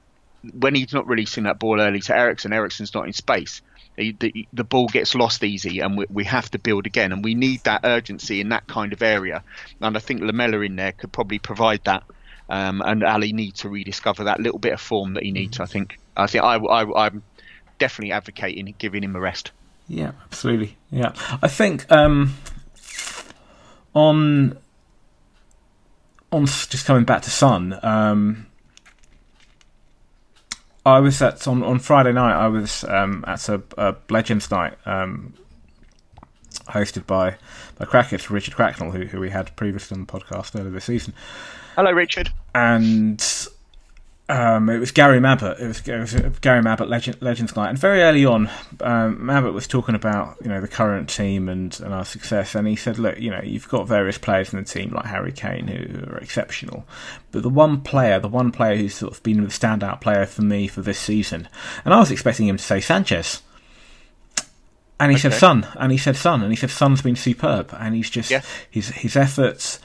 when 0.54 0.76
he's 0.76 0.93
not 0.93 1.08
releasing 1.08 1.43
that 1.43 1.60
ball 1.60 1.82
early 1.82 2.00
to 2.02 2.15
Eriksen, 2.15 2.54
Eriksen's 2.54 2.93
not 2.93 3.08
in 3.08 3.13
space. 3.13 3.62
The, 3.98 4.48
the, 4.52 4.64
ball 4.64 4.88
gets 4.88 5.14
lost 5.14 5.44
easy, 5.44 5.80
and 5.80 5.98
we, 5.98 6.06
we, 6.10 6.24
have 6.24 6.50
to 6.52 6.60
build 6.60 6.88
again. 6.88 7.12
And 7.12 7.24
we 7.24 7.36
need 7.36 7.64
that 7.66 7.82
urgency 7.84 8.42
in 8.42 8.50
that 8.50 8.66
kind 8.66 8.94
of 8.94 9.02
area. 9.02 9.44
And 9.80 9.96
I 9.96 10.00
think 10.00 10.22
Lamela 10.22 10.62
in 10.62 10.76
there 10.76 10.92
could 10.94 11.12
probably 11.12 11.40
provide 11.40 11.84
that. 11.84 12.04
Um, 12.50 12.82
and 12.84 13.04
Alli 13.04 13.32
needs 13.32 13.62
to 13.62 13.70
rediscover 13.70 14.26
that 14.26 14.40
little 14.40 14.60
bit 14.60 14.74
of 14.74 14.82
form 14.82 15.14
that 15.14 15.24
he 15.24 15.32
needs. 15.32 15.60
I 15.60 15.66
think. 15.66 16.00
I 16.18 16.28
think 16.28 16.44
I, 16.44 16.56
I, 16.56 17.06
I'm 17.06 17.24
definitely 17.80 18.12
advocating 18.12 18.74
giving 18.78 19.04
him 19.04 19.16
a 19.16 19.20
rest. 19.20 19.52
Yeah, 19.88 20.12
absolutely. 20.26 20.78
Yeah, 20.90 21.14
I 21.42 21.48
think 21.48 21.92
um, 21.92 22.36
on 23.94 24.58
on 26.32 26.46
just 26.46 26.86
coming 26.86 27.04
back 27.04 27.24
to 27.24 27.30
Son, 27.30 27.78
Um, 27.84 28.48
I 30.86 31.00
was 31.00 31.22
at 31.22 31.48
on, 31.48 31.63
on 31.63 31.80
Friday 31.80 32.12
night. 32.12 32.34
I 32.34 32.48
was 32.48 32.84
um, 32.86 33.24
at 33.28 33.48
a, 33.50 33.62
a 33.78 33.96
Legends 34.10 34.50
night 34.50 34.74
um, 34.86 35.34
hosted 36.70 37.06
by 37.06 37.36
by 37.78 37.86
Crackers, 37.86 38.30
Richard 38.30 38.56
Cracknell, 38.56 38.91
who 38.91 39.06
who 39.06 39.20
we 39.20 39.30
had 39.30 39.56
previously 39.56 39.96
on 39.96 40.06
the 40.06 40.12
podcast 40.12 40.60
earlier 40.60 40.72
this 40.72 40.86
season. 40.86 41.13
Hello, 41.76 41.91
Richard. 41.91 42.32
And 42.56 43.24
um, 44.32 44.70
it 44.70 44.80
was 44.80 44.91
Gary 44.91 45.20
Mabbutt. 45.20 45.60
It 45.60 45.67
was, 45.67 45.86
it 45.86 46.00
was 46.00 46.39
Gary 46.39 46.62
Mabbutt 46.62 46.88
Legend, 46.88 47.22
Legends 47.22 47.54
Night, 47.54 47.70
and 47.70 47.78
very 47.78 48.02
early 48.02 48.26
on, 48.26 48.50
um, 48.80 49.17
Mabbutt 49.17 49.54
was 49.54 49.67
talking 49.67 49.94
about 49.94 50.38
you 50.41 50.48
know 50.48 50.62
the 50.62 50.70
current 50.70 51.10
team 51.10 51.50
and, 51.50 51.78
and 51.82 51.94
our 51.94 52.06
success, 52.06 52.56
and 52.56 52.65
he 52.65 52.78
said, 52.78 52.98
look, 52.98 53.20
you 53.20 53.30
know, 53.30 53.41
you've 53.44 53.67
got 53.67 53.89
various 53.89 54.17
players 54.17 54.54
in 54.54 54.60
the 54.60 54.65
team 54.65 54.91
like 54.91 55.06
Harry 55.06 55.34
Kane 55.34 55.67
who 55.67 56.13
are 56.13 56.17
exceptional, 56.20 56.88
but 57.32 57.44
the 57.44 57.50
one 57.50 57.82
player, 57.82 58.20
the 58.20 58.30
one 58.30 58.54
player 58.54 58.78
who's 58.78 58.96
sort 58.96 59.12
of 59.12 59.22
been 59.22 59.44
the 59.44 59.50
standout 59.50 60.00
player 60.00 60.26
for 60.26 60.44
me 60.44 60.65
for 60.65 60.82
this 60.82 61.00
season, 61.00 61.50
and 61.84 61.94
I 61.94 62.00
was 62.00 62.10
expecting 62.10 62.48
him 62.48 62.58
to 62.58 62.63
say 62.63 62.80
Sanchez. 62.80 63.41
And 64.98 65.12
he 65.12 65.15
okay. 65.15 65.32
said 65.32 65.34
Son, 65.34 65.67
and 65.80 65.91
he 65.91 65.98
said 65.98 66.15
Son, 66.15 66.44
and 66.44 66.52
he 66.52 66.56
said 66.56 66.70
Son's 66.70 67.02
been 67.02 67.15
superb, 67.15 67.76
and 67.78 67.96
he's 67.96 68.10
just 68.10 68.30
yeah. 68.30 68.44
his 68.70 68.89
his 68.89 69.15
efforts 69.15 69.80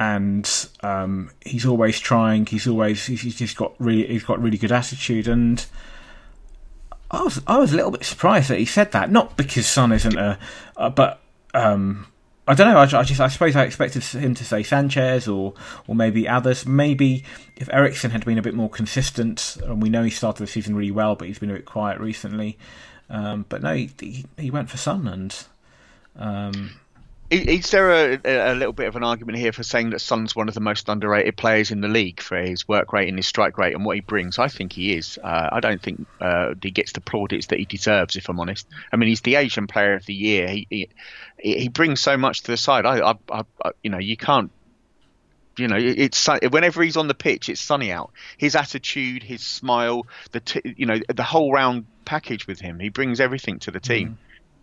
and 0.00 0.68
um, 0.82 1.30
he's 1.44 1.66
always 1.66 1.98
trying. 1.98 2.46
He's 2.46 2.66
always 2.66 3.06
he's 3.06 3.36
just 3.36 3.56
got 3.56 3.74
really 3.78 4.06
he's 4.06 4.24
got 4.24 4.40
really 4.40 4.58
good 4.58 4.72
attitude, 4.72 5.26
and 5.26 5.64
I 7.10 7.22
was 7.22 7.40
I 7.46 7.58
was 7.58 7.72
a 7.72 7.76
little 7.76 7.90
bit 7.90 8.04
surprised 8.04 8.48
that 8.50 8.58
he 8.58 8.64
said 8.64 8.92
that. 8.92 9.10
Not 9.10 9.36
because 9.36 9.66
Son 9.66 9.92
isn't 9.92 10.16
a, 10.16 10.38
uh, 10.76 10.90
but 10.90 11.20
um, 11.52 12.06
I 12.46 12.54
don't 12.54 12.72
know. 12.72 12.78
I, 12.78 13.00
I, 13.00 13.02
just 13.02 13.20
I 13.20 13.28
suppose 13.28 13.56
I 13.56 13.64
expected 13.64 14.04
him 14.04 14.34
to 14.34 14.44
say 14.44 14.62
Sanchez 14.62 15.26
or 15.26 15.54
or 15.88 15.96
maybe 15.96 16.28
others. 16.28 16.64
Maybe 16.64 17.24
if 17.56 17.68
Eriksen 17.72 18.12
had 18.12 18.24
been 18.24 18.38
a 18.38 18.42
bit 18.42 18.54
more 18.54 18.70
consistent, 18.70 19.56
and 19.64 19.82
we 19.82 19.88
know 19.88 20.04
he 20.04 20.10
started 20.10 20.42
the 20.44 20.46
season 20.46 20.76
really 20.76 20.92
well, 20.92 21.16
but 21.16 21.26
he's 21.26 21.40
been 21.40 21.50
a 21.50 21.54
bit 21.54 21.66
quiet 21.66 21.98
recently. 21.98 22.56
Um, 23.10 23.46
but 23.48 23.62
no, 23.62 23.74
he, 23.74 23.90
he, 23.98 24.26
he 24.36 24.50
went 24.50 24.70
for 24.70 24.76
Son 24.76 25.08
and. 25.08 25.44
Is 27.30 27.70
there 27.72 27.90
a, 27.90 28.52
a, 28.52 28.54
little 28.54 28.72
bit 28.72 28.88
of 28.88 28.96
an 28.96 29.04
argument 29.04 29.36
here 29.36 29.52
for 29.52 29.62
saying 29.62 29.90
that 29.90 29.98
Son's 29.98 30.34
one 30.34 30.48
of 30.48 30.54
the 30.54 30.60
most 30.60 30.88
underrated 30.88 31.36
players 31.36 31.70
in 31.70 31.82
the 31.82 31.88
league 31.88 32.20
for 32.20 32.38
his 32.38 32.66
work 32.66 32.94
rate 32.94 33.06
and 33.06 33.18
his 33.18 33.26
strike 33.26 33.58
rate 33.58 33.74
and 33.74 33.84
what 33.84 33.96
he 33.96 34.00
brings? 34.00 34.38
I 34.38 34.48
think 34.48 34.72
he 34.72 34.94
is. 34.94 35.18
Uh, 35.22 35.50
I 35.52 35.60
don't 35.60 35.82
think 35.82 36.06
uh, 36.22 36.54
he 36.62 36.70
gets 36.70 36.92
the 36.92 37.02
plaudits 37.02 37.48
that 37.48 37.58
he 37.58 37.66
deserves, 37.66 38.16
if 38.16 38.30
I'm 38.30 38.40
honest. 38.40 38.66
I 38.90 38.96
mean, 38.96 39.10
he's 39.10 39.20
the 39.20 39.34
Asian 39.34 39.66
Player 39.66 39.92
of 39.92 40.06
the 40.06 40.14
Year. 40.14 40.48
He 40.48 40.66
he, 40.70 40.88
he 41.38 41.68
brings 41.68 42.00
so 42.00 42.16
much 42.16 42.44
to 42.44 42.52
the 42.52 42.56
side. 42.56 42.86
I, 42.86 43.10
I, 43.30 43.42
I, 43.62 43.70
you 43.82 43.90
know, 43.90 43.98
you 43.98 44.16
can't. 44.16 44.50
You 45.58 45.68
know, 45.68 45.76
it's 45.78 46.28
whenever 46.50 46.82
he's 46.82 46.96
on 46.96 47.08
the 47.08 47.14
pitch, 47.14 47.50
it's 47.50 47.60
sunny 47.60 47.92
out. 47.92 48.12
His 48.38 48.56
attitude, 48.56 49.22
his 49.22 49.42
smile, 49.42 50.06
the 50.30 50.40
t- 50.40 50.74
you 50.78 50.86
know 50.86 50.98
the 51.14 51.24
whole 51.24 51.52
round 51.52 51.84
package 52.06 52.46
with 52.46 52.60
him. 52.60 52.80
He 52.80 52.88
brings 52.88 53.20
everything 53.20 53.58
to 53.60 53.70
the 53.70 53.80
team. 53.80 54.08
Mm. 54.08 54.16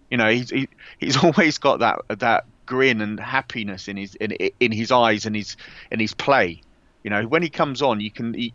You 0.10 0.18
know, 0.18 0.30
he's 0.30 0.50
he, 0.50 0.70
he's 0.98 1.18
always 1.24 1.60
got 1.60 1.80
that 1.80 2.00
that 2.08 2.46
grin 2.66 3.02
and 3.02 3.20
happiness 3.20 3.88
in 3.88 3.98
his 3.98 4.16
in, 4.16 4.32
in 4.60 4.72
his 4.72 4.92
eyes 4.92 5.26
and 5.26 5.36
his 5.36 5.58
in 5.92 6.00
his 6.00 6.14
play. 6.14 6.62
You 7.04 7.10
know, 7.12 7.28
when 7.28 7.44
he 7.44 7.50
comes 7.50 7.82
on, 7.82 8.00
you 8.02 8.12
can 8.12 8.34
he, 8.34 8.54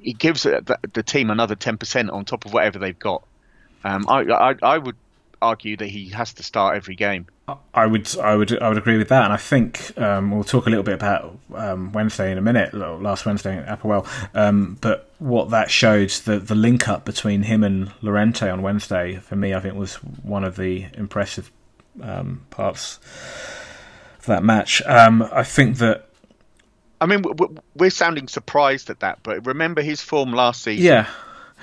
he 0.00 0.12
gives 0.12 0.42
the, 0.42 0.78
the 0.92 1.02
team 1.02 1.30
another 1.30 1.54
ten 1.54 1.78
percent 1.78 2.10
on 2.10 2.24
top 2.24 2.44
of 2.44 2.52
whatever 2.52 2.78
they've 2.78 2.98
got. 2.98 3.22
Um, 3.84 4.06
I, 4.08 4.20
I 4.22 4.54
I 4.62 4.78
would 4.78 4.96
argue 5.42 5.76
that 5.76 5.86
he 5.86 6.10
has 6.10 6.34
to 6.34 6.42
start 6.42 6.76
every 6.76 6.94
game. 6.94 7.26
I 7.74 7.86
would, 7.86 8.16
I 8.18 8.36
would, 8.36 8.62
I 8.62 8.68
would 8.68 8.78
agree 8.78 8.98
with 8.98 9.08
that, 9.08 9.24
and 9.24 9.32
I 9.32 9.36
think 9.36 9.98
um, 9.98 10.30
we'll 10.30 10.44
talk 10.44 10.66
a 10.66 10.70
little 10.70 10.84
bit 10.84 10.94
about 10.94 11.36
um, 11.54 11.92
Wednesday 11.92 12.30
in 12.30 12.38
a 12.38 12.40
minute. 12.40 12.74
Last 12.74 13.26
Wednesday 13.26 13.58
at 13.58 13.80
APOEL, 13.80 14.06
um, 14.34 14.78
but 14.80 15.10
what 15.18 15.50
that 15.50 15.70
showed 15.70 16.10
the 16.10 16.38
the 16.38 16.54
link 16.54 16.88
up 16.88 17.04
between 17.04 17.42
him 17.42 17.64
and 17.64 17.90
Llorente 18.02 18.48
on 18.48 18.62
Wednesday 18.62 19.16
for 19.16 19.36
me, 19.36 19.54
I 19.54 19.60
think 19.60 19.74
was 19.74 19.96
one 19.96 20.44
of 20.44 20.56
the 20.56 20.86
impressive 20.94 21.50
um, 22.02 22.46
parts 22.50 22.98
for 24.18 24.32
that 24.32 24.42
match. 24.42 24.82
Um, 24.86 25.28
I 25.32 25.42
think 25.42 25.78
that. 25.78 26.06
I 27.00 27.06
mean, 27.06 27.24
we're 27.74 27.90
sounding 27.90 28.28
surprised 28.28 28.90
at 28.90 29.00
that, 29.00 29.20
but 29.22 29.46
remember 29.46 29.80
his 29.80 30.02
form 30.02 30.32
last 30.32 30.62
season. 30.62 30.84
Yeah, 30.84 31.06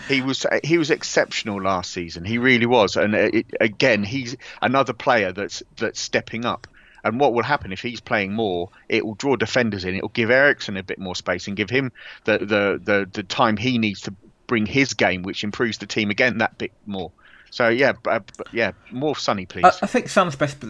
he 0.08 0.22
was 0.22 0.46
he 0.64 0.78
was 0.78 0.90
exceptional 0.90 1.62
last 1.62 1.92
season. 1.92 2.26
He 2.26 2.38
really 2.38 2.66
was, 2.66 2.96
and 2.96 3.14
it, 3.14 3.46
again, 3.60 4.04
he's 4.04 4.36
another 4.62 4.94
player 4.94 5.32
that's 5.32 5.64
that's 5.76 6.00
stepping 6.00 6.46
up. 6.46 6.68
And 7.04 7.20
what 7.20 7.34
will 7.34 7.44
happen 7.44 7.72
if 7.72 7.82
he's 7.82 8.02
playing 8.02 8.34
more? 8.34 8.70
It 8.90 9.06
will 9.06 9.16
draw 9.16 9.36
defenders 9.36 9.86
in. 9.86 9.96
It 9.96 10.02
will 10.02 10.10
give 10.10 10.32
Eriksen 10.32 10.76
a 10.76 10.84
bit 10.84 11.00
more 11.00 11.16
space 11.16 11.48
and 11.48 11.56
give 11.56 11.70
him 11.70 11.92
the 12.26 12.40
the 12.40 12.82
the, 12.84 13.10
the 13.12 13.24
time 13.24 13.58
he 13.58 13.78
needs 13.78 14.02
to 14.02 14.16
bring 14.48 14.66
his 14.66 14.94
game, 14.94 15.24
which 15.24 15.44
improves 15.44 15.78
the 15.78 15.86
team 15.86 16.10
again 16.10 16.40
that 16.40 16.58
bit 16.58 16.72
more. 16.86 17.12
So 17.50 17.70
yeah, 17.70 17.94
uh, 18.06 18.20
yeah, 18.52 18.72
more 18.92 19.16
Sonny, 19.16 19.46
please. 19.46 19.66
I, 19.66 19.70
I 19.82 19.88
think 19.88 20.10
Son's 20.10 20.36
best 20.36 20.64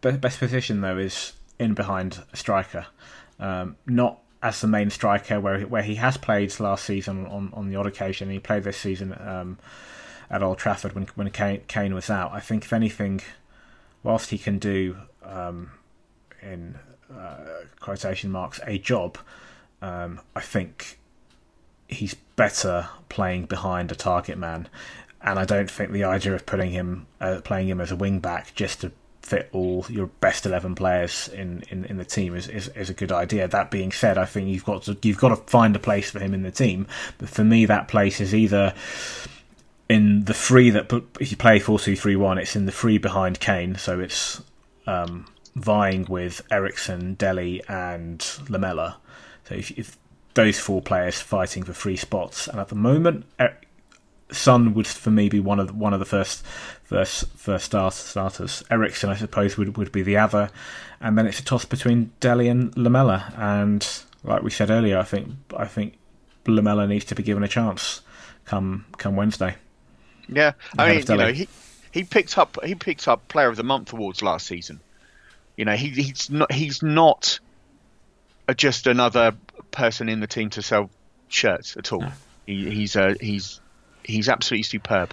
best 0.00 0.38
position 0.38 0.80
though 0.80 0.98
is 0.98 1.32
in 1.58 1.74
behind 1.74 2.22
a 2.32 2.36
striker, 2.36 2.86
um, 3.40 3.76
not 3.86 4.20
as 4.42 4.60
the 4.60 4.66
main 4.66 4.90
striker 4.90 5.40
where 5.40 5.60
where 5.62 5.82
he 5.82 5.96
has 5.96 6.16
played 6.16 6.58
last 6.60 6.84
season 6.84 7.26
on, 7.26 7.50
on 7.52 7.68
the 7.68 7.76
odd 7.76 7.86
occasion. 7.86 8.30
He 8.30 8.38
played 8.38 8.64
this 8.64 8.76
season 8.76 9.16
um, 9.20 9.58
at 10.30 10.42
Old 10.42 10.58
Trafford 10.58 10.94
when 10.94 11.06
when 11.14 11.30
Kane, 11.30 11.62
Kane, 11.68 11.94
was 11.94 12.10
out. 12.10 12.32
I 12.32 12.40
think 12.40 12.64
if 12.64 12.72
anything, 12.72 13.20
whilst 14.02 14.30
he 14.30 14.38
can 14.38 14.58
do 14.58 14.96
um, 15.24 15.70
in 16.42 16.78
uh, 17.12 17.64
quotation 17.80 18.30
marks 18.30 18.60
a 18.66 18.78
job, 18.78 19.18
um, 19.80 20.20
I 20.34 20.40
think 20.40 20.98
he's 21.88 22.14
better 22.14 22.88
playing 23.08 23.46
behind 23.46 23.92
a 23.92 23.94
target 23.94 24.36
man 24.36 24.68
and 25.26 25.38
I 25.38 25.44
don't 25.44 25.70
think 25.70 25.92
the 25.92 26.04
idea 26.04 26.34
of 26.34 26.46
putting 26.46 26.70
him 26.70 27.06
uh, 27.20 27.40
playing 27.42 27.68
him 27.68 27.80
as 27.80 27.90
a 27.90 27.96
wing 27.96 28.20
back 28.20 28.54
just 28.54 28.80
to 28.80 28.92
fit 29.22 29.48
all 29.52 29.84
your 29.88 30.06
best 30.06 30.46
eleven 30.46 30.76
players 30.76 31.26
in, 31.26 31.64
in, 31.68 31.84
in 31.86 31.96
the 31.96 32.04
team 32.04 32.36
is, 32.36 32.46
is, 32.48 32.68
is 32.68 32.88
a 32.88 32.94
good 32.94 33.10
idea. 33.10 33.48
That 33.48 33.72
being 33.72 33.90
said, 33.90 34.18
I 34.18 34.24
think 34.24 34.48
you've 34.48 34.64
got 34.64 34.84
to 34.84 34.96
you've 35.02 35.18
got 35.18 35.30
to 35.30 35.36
find 35.36 35.74
a 35.74 35.80
place 35.80 36.10
for 36.12 36.20
him 36.20 36.32
in 36.32 36.42
the 36.42 36.52
team. 36.52 36.86
But 37.18 37.28
for 37.28 37.42
me, 37.42 37.66
that 37.66 37.88
place 37.88 38.20
is 38.20 38.32
either 38.32 38.72
in 39.88 40.24
the 40.24 40.34
free 40.34 40.70
that 40.70 40.92
if 41.20 41.30
you 41.32 41.36
play 41.36 41.58
four 41.58 41.78
two 41.78 41.96
three 41.96 42.16
one, 42.16 42.38
it's 42.38 42.54
in 42.54 42.66
the 42.66 42.72
free 42.72 42.98
behind 42.98 43.40
Kane, 43.40 43.74
so 43.74 43.98
it's 43.98 44.40
um, 44.86 45.26
vying 45.56 46.06
with 46.08 46.42
Eriksen, 46.50 47.14
Dele, 47.14 47.62
and 47.68 48.24
Lamela. 48.48 48.98
So 49.48 49.56
if, 49.56 49.72
if 49.72 49.98
those 50.34 50.60
four 50.60 50.82
players 50.82 51.20
fighting 51.20 51.64
for 51.64 51.72
three 51.72 51.96
spots, 51.96 52.46
and 52.46 52.60
at 52.60 52.68
the 52.68 52.76
moment, 52.76 53.26
Son 54.30 54.74
would 54.74 54.86
for 54.86 55.10
me 55.10 55.28
be 55.28 55.40
one 55.40 55.60
of 55.60 55.68
the, 55.68 55.72
one 55.72 55.92
of 55.92 56.00
the 56.00 56.06
first 56.06 56.44
first 56.82 57.28
first 57.36 57.66
start, 57.66 57.94
starters. 57.94 58.64
Eriksen, 58.70 59.10
I 59.10 59.16
suppose, 59.16 59.56
would 59.56 59.76
would 59.76 59.92
be 59.92 60.02
the 60.02 60.16
other, 60.16 60.50
and 61.00 61.16
then 61.16 61.26
it's 61.26 61.40
a 61.40 61.44
toss 61.44 61.64
between 61.64 62.12
Dele 62.20 62.48
and 62.48 62.76
Lamela. 62.76 63.32
And 63.36 63.86
like 64.24 64.42
we 64.42 64.50
said 64.50 64.70
earlier, 64.70 64.98
I 64.98 65.04
think 65.04 65.30
I 65.56 65.66
think 65.66 65.98
Lamela 66.46 66.86
needs 66.86 67.04
to 67.06 67.14
be 67.14 67.22
given 67.22 67.42
a 67.42 67.48
chance 67.48 68.02
come 68.44 68.86
come 68.96 69.16
Wednesday. 69.16 69.56
Yeah, 70.28 70.52
I 70.76 70.94
mean, 70.94 71.04
you 71.08 71.16
know, 71.16 71.32
he 71.32 71.48
he 71.92 72.04
picked 72.04 72.36
up 72.36 72.58
he 72.64 72.74
picked 72.74 73.06
up 73.06 73.28
Player 73.28 73.48
of 73.48 73.56
the 73.56 73.64
Month 73.64 73.92
awards 73.92 74.22
last 74.22 74.46
season. 74.46 74.80
You 75.56 75.64
know, 75.64 75.76
he, 75.76 75.88
he's 75.90 76.30
not 76.30 76.52
he's 76.52 76.82
not 76.82 77.38
just 78.56 78.86
another 78.86 79.32
person 79.70 80.08
in 80.08 80.20
the 80.20 80.26
team 80.26 80.50
to 80.50 80.62
sell 80.62 80.90
shirts 81.28 81.76
at 81.76 81.92
all. 81.92 82.00
No. 82.00 82.12
He, 82.46 82.70
he's 82.70 82.96
a 82.96 83.14
he's 83.20 83.60
he's 84.06 84.28
absolutely 84.28 84.62
superb. 84.62 85.12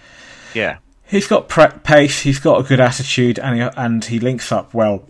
Yeah, 0.53 0.77
he's 1.05 1.27
got 1.27 1.49
pace. 1.83 2.21
He's 2.21 2.39
got 2.39 2.59
a 2.59 2.63
good 2.63 2.79
attitude, 2.79 3.39
and 3.39 3.61
he, 3.61 3.69
and 3.75 4.05
he 4.05 4.19
links 4.19 4.51
up 4.51 4.73
well 4.73 5.03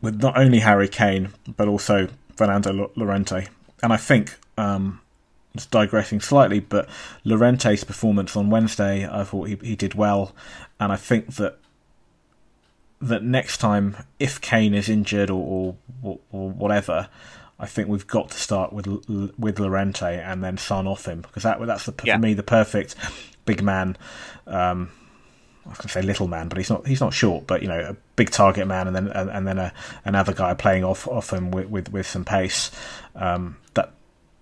with 0.00 0.22
not 0.22 0.38
only 0.38 0.60
Harry 0.60 0.88
Kane 0.88 1.30
but 1.56 1.68
also 1.68 2.08
Fernando 2.36 2.90
Llorente. 2.96 3.48
And 3.82 3.92
I 3.92 3.96
think 3.96 4.36
um, 4.56 5.00
just 5.54 5.70
digressing 5.70 6.20
slightly, 6.20 6.60
but 6.60 6.88
Llorente's 7.24 7.84
performance 7.84 8.36
on 8.36 8.50
Wednesday, 8.50 9.08
I 9.08 9.24
thought 9.24 9.48
he, 9.48 9.56
he 9.62 9.76
did 9.76 9.94
well, 9.94 10.34
and 10.78 10.92
I 10.92 10.96
think 10.96 11.34
that 11.36 11.58
that 13.02 13.22
next 13.22 13.58
time, 13.58 13.96
if 14.18 14.40
Kane 14.40 14.74
is 14.74 14.88
injured 14.88 15.30
or, 15.30 15.74
or, 16.02 16.18
or 16.30 16.50
whatever, 16.50 17.08
I 17.58 17.66
think 17.66 17.88
we've 17.88 18.06
got 18.06 18.30
to 18.30 18.38
start 18.38 18.72
with 18.72 18.86
with 19.38 19.58
Llorente 19.58 20.18
and 20.18 20.42
then 20.42 20.56
Son 20.56 20.86
off 20.86 21.06
him 21.06 21.20
because 21.20 21.42
that 21.42 21.64
that's 21.66 21.86
the, 21.86 21.94
yeah. 22.04 22.16
for 22.16 22.22
me 22.22 22.34
the 22.34 22.42
perfect 22.42 22.94
big 23.50 23.62
man. 23.64 23.96
Um, 24.46 24.92
I 25.68 25.74
to 25.74 25.88
say 25.88 26.02
little 26.02 26.28
man, 26.28 26.48
but 26.48 26.56
he's 26.58 26.70
not. 26.70 26.86
He's 26.86 27.00
not 27.00 27.12
short, 27.12 27.46
but 27.48 27.62
you 27.62 27.68
know, 27.68 27.80
a 27.80 27.96
big 28.14 28.30
target 28.30 28.66
man, 28.66 28.86
and 28.86 28.94
then 28.94 29.08
and, 29.08 29.28
and 29.28 29.46
then 29.46 29.58
a, 29.58 29.72
another 30.04 30.32
guy 30.32 30.54
playing 30.54 30.84
off 30.84 31.08
off 31.08 31.32
him 31.32 31.50
with 31.50 31.68
with, 31.68 31.92
with 31.92 32.06
some 32.06 32.24
pace. 32.24 32.70
Um, 33.16 33.56
that 33.74 33.92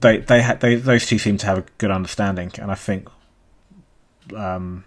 they 0.01 0.18
they 0.18 0.42
had 0.42 0.61
they 0.61 0.75
those 0.77 1.07
two 1.07 1.18
seem 1.18 1.38
to 1.38 1.47
have 1.47 1.59
a 1.59 1.64
good 1.79 1.90
understanding, 1.90 2.53
and 2.59 2.71
I 2.71 2.75
think 2.75 3.09
um, 4.37 4.85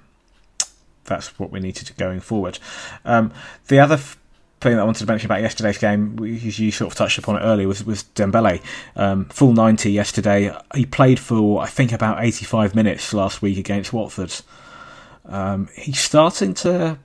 that's 1.05 1.39
what 1.39 1.51
we 1.51 1.59
needed 1.59 1.87
to 1.87 1.93
going 1.93 2.19
forward. 2.19 2.59
Um, 3.03 3.33
the 3.67 3.79
other 3.79 3.95
f- 3.95 4.17
thing 4.61 4.75
that 4.75 4.81
I 4.81 4.85
wanted 4.85 4.99
to 4.99 5.11
mention 5.11 5.27
about 5.27 5.41
yesterday's 5.41 5.77
game, 5.77 6.17
you 6.23 6.71
sort 6.71 6.91
of 6.91 6.97
touched 6.97 7.17
upon 7.17 7.37
it 7.37 7.41
earlier, 7.41 7.67
was 7.67 7.83
was 7.83 8.03
Dembele. 8.15 8.61
Um, 8.95 9.25
full 9.25 9.53
ninety 9.53 9.91
yesterday. 9.91 10.55
He 10.75 10.85
played 10.85 11.19
for 11.19 11.61
I 11.61 11.67
think 11.67 11.91
about 11.91 12.23
eighty 12.23 12.45
five 12.45 12.75
minutes 12.75 13.13
last 13.13 13.41
week 13.41 13.57
against 13.57 13.91
Watford. 13.91 14.33
Um, 15.25 15.69
he's 15.75 15.99
starting 15.99 16.53
to 16.55 16.97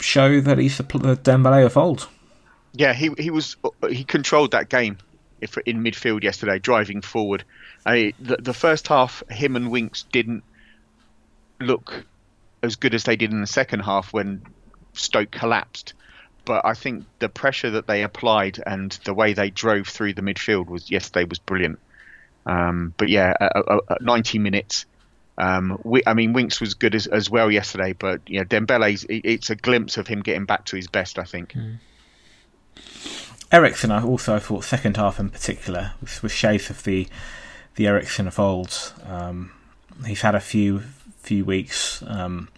show 0.00 0.40
that 0.40 0.58
he's 0.58 0.78
the, 0.78 0.84
Dembele 0.84 1.64
of 1.64 1.76
old. 1.76 2.08
Yeah, 2.72 2.92
he 2.92 3.10
he 3.18 3.30
was 3.30 3.56
he 3.88 4.04
controlled 4.04 4.50
that 4.50 4.68
game 4.68 4.98
if 5.40 5.56
in 5.58 5.82
midfield 5.82 6.22
yesterday, 6.22 6.58
driving 6.58 7.00
forward. 7.00 7.44
I, 7.84 8.14
the, 8.18 8.36
the 8.36 8.54
first 8.54 8.88
half, 8.88 9.22
him 9.30 9.56
and 9.56 9.70
Winks 9.70 10.04
didn't 10.10 10.42
look 11.60 12.04
as 12.62 12.76
good 12.76 12.94
as 12.94 13.04
they 13.04 13.16
did 13.16 13.32
in 13.32 13.40
the 13.40 13.46
second 13.46 13.80
half 13.80 14.12
when 14.12 14.42
Stoke 14.92 15.30
collapsed. 15.30 15.94
But 16.46 16.64
I 16.64 16.72
think 16.72 17.04
the 17.18 17.28
pressure 17.28 17.72
that 17.72 17.86
they 17.86 18.02
applied 18.02 18.62
and 18.64 18.90
the 19.04 19.12
way 19.12 19.34
they 19.34 19.50
drove 19.50 19.88
through 19.88 20.14
the 20.14 20.22
midfield 20.22 20.68
was 20.68 20.90
yesterday 20.90 21.26
was 21.28 21.38
brilliant. 21.38 21.78
Um, 22.46 22.94
but 22.96 23.08
yeah, 23.10 23.34
at, 23.38 24.00
90 24.00 24.38
minutes. 24.38 24.86
Um, 25.36 25.78
we, 25.84 26.02
I 26.06 26.14
mean, 26.14 26.32
Winks 26.32 26.60
was 26.60 26.74
good 26.74 26.94
as, 26.94 27.06
as 27.06 27.28
well 27.28 27.50
yesterday, 27.50 27.92
but 27.92 28.22
yeah, 28.26 28.44
Dembele's 28.44 29.04
it's 29.10 29.50
a 29.50 29.56
glimpse 29.56 29.98
of 29.98 30.06
him 30.06 30.22
getting 30.22 30.46
back 30.46 30.64
to 30.66 30.76
his 30.76 30.86
best. 30.86 31.18
I 31.18 31.24
think. 31.24 31.52
Mm. 31.52 31.76
Eriksen, 33.52 33.90
I 33.90 34.02
also 34.02 34.38
thought 34.38 34.64
second 34.64 34.96
half 34.96 35.20
in 35.20 35.30
particular 35.30 35.92
was, 36.00 36.22
was 36.22 36.32
shades 36.32 36.70
of 36.70 36.82
the 36.84 37.06
the 37.74 37.86
Eriksen 37.86 38.26
of 38.26 38.38
old. 38.38 38.94
Um, 39.04 39.52
he's 40.06 40.22
had 40.22 40.34
a 40.34 40.40
few 40.40 40.80
few 41.18 41.44
weeks, 41.44 42.02
um, 42.06 42.48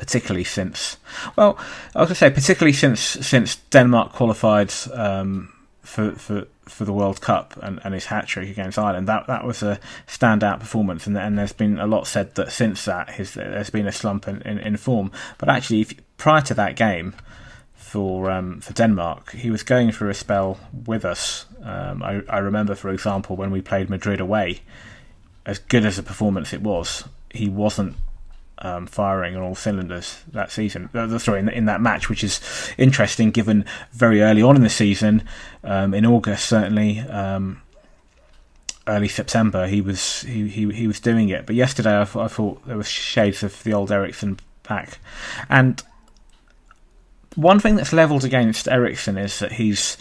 particularly 0.00 0.44
since 0.44 0.96
well, 1.36 1.58
I 1.94 2.00
was 2.00 2.08
going 2.08 2.08
to 2.08 2.14
say 2.14 2.30
particularly 2.30 2.72
since 2.72 3.00
since 3.00 3.56
Denmark 3.70 4.12
qualified 4.12 4.72
um, 4.94 5.52
for 5.82 6.12
for 6.12 6.46
for 6.64 6.86
the 6.86 6.92
World 6.92 7.20
Cup 7.20 7.58
and, 7.62 7.80
and 7.84 7.92
his 7.92 8.06
hat 8.06 8.26
trick 8.26 8.48
against 8.48 8.78
Ireland. 8.78 9.06
That 9.06 9.26
that 9.26 9.44
was 9.44 9.62
a 9.62 9.78
standout 10.06 10.58
performance, 10.58 11.06
and, 11.06 11.18
and 11.18 11.38
there's 11.38 11.52
been 11.52 11.78
a 11.78 11.86
lot 11.86 12.06
said 12.06 12.34
that 12.36 12.50
since 12.50 12.86
that 12.86 13.10
his, 13.10 13.34
there's 13.34 13.68
been 13.68 13.86
a 13.86 13.92
slump 13.92 14.26
in, 14.26 14.40
in, 14.42 14.58
in 14.58 14.76
form. 14.78 15.12
But 15.36 15.50
actually, 15.50 15.82
if, 15.82 15.92
prior 16.16 16.40
to 16.42 16.54
that 16.54 16.76
game 16.76 17.14
for 17.74 18.30
um, 18.30 18.60
for 18.62 18.72
Denmark, 18.72 19.32
he 19.32 19.50
was 19.50 19.62
going 19.62 19.92
through 19.92 20.08
a 20.08 20.14
spell 20.14 20.58
with 20.86 21.04
us. 21.04 21.44
Um, 21.62 22.02
I, 22.02 22.22
I 22.30 22.38
remember, 22.38 22.74
for 22.74 22.88
example, 22.88 23.36
when 23.36 23.50
we 23.50 23.60
played 23.60 23.90
Madrid 23.90 24.18
away, 24.18 24.60
as 25.44 25.58
good 25.58 25.84
as 25.84 25.98
a 25.98 26.02
performance 26.02 26.54
it 26.54 26.62
was, 26.62 27.04
he 27.30 27.50
wasn't 27.50 27.96
um, 28.60 28.86
firing 28.86 29.36
on 29.36 29.42
all 29.42 29.54
cylinders 29.54 30.22
that 30.32 30.50
season. 30.50 30.90
Uh, 30.94 31.18
sorry, 31.18 31.40
in, 31.40 31.48
in, 31.48 31.64
that 31.66 31.80
match, 31.80 32.08
which 32.08 32.22
is 32.22 32.40
interesting 32.76 33.30
given 33.30 33.64
very 33.92 34.22
early 34.22 34.42
on 34.42 34.56
in 34.56 34.62
the 34.62 34.70
season, 34.70 35.22
um, 35.64 35.94
in 35.94 36.04
August 36.04 36.46
certainly, 36.46 37.00
um, 37.00 37.62
early 38.86 39.08
September, 39.08 39.66
he 39.66 39.80
was 39.80 40.22
he, 40.22 40.48
he, 40.48 40.70
he 40.72 40.86
was 40.86 41.00
doing 41.00 41.28
it. 41.28 41.46
But 41.46 41.56
yesterday, 41.56 41.94
I, 41.94 42.02
I 42.02 42.28
thought 42.28 42.66
there 42.66 42.76
was 42.76 42.88
shades 42.88 43.42
of 43.42 43.62
the 43.62 43.72
old 43.72 43.90
Eriksen 43.90 44.38
back, 44.62 44.98
and 45.48 45.82
one 47.36 47.60
thing 47.60 47.76
that's 47.76 47.92
levelled 47.92 48.24
against 48.24 48.68
Eriksen 48.68 49.16
is 49.16 49.38
that 49.38 49.52
he's 49.52 49.96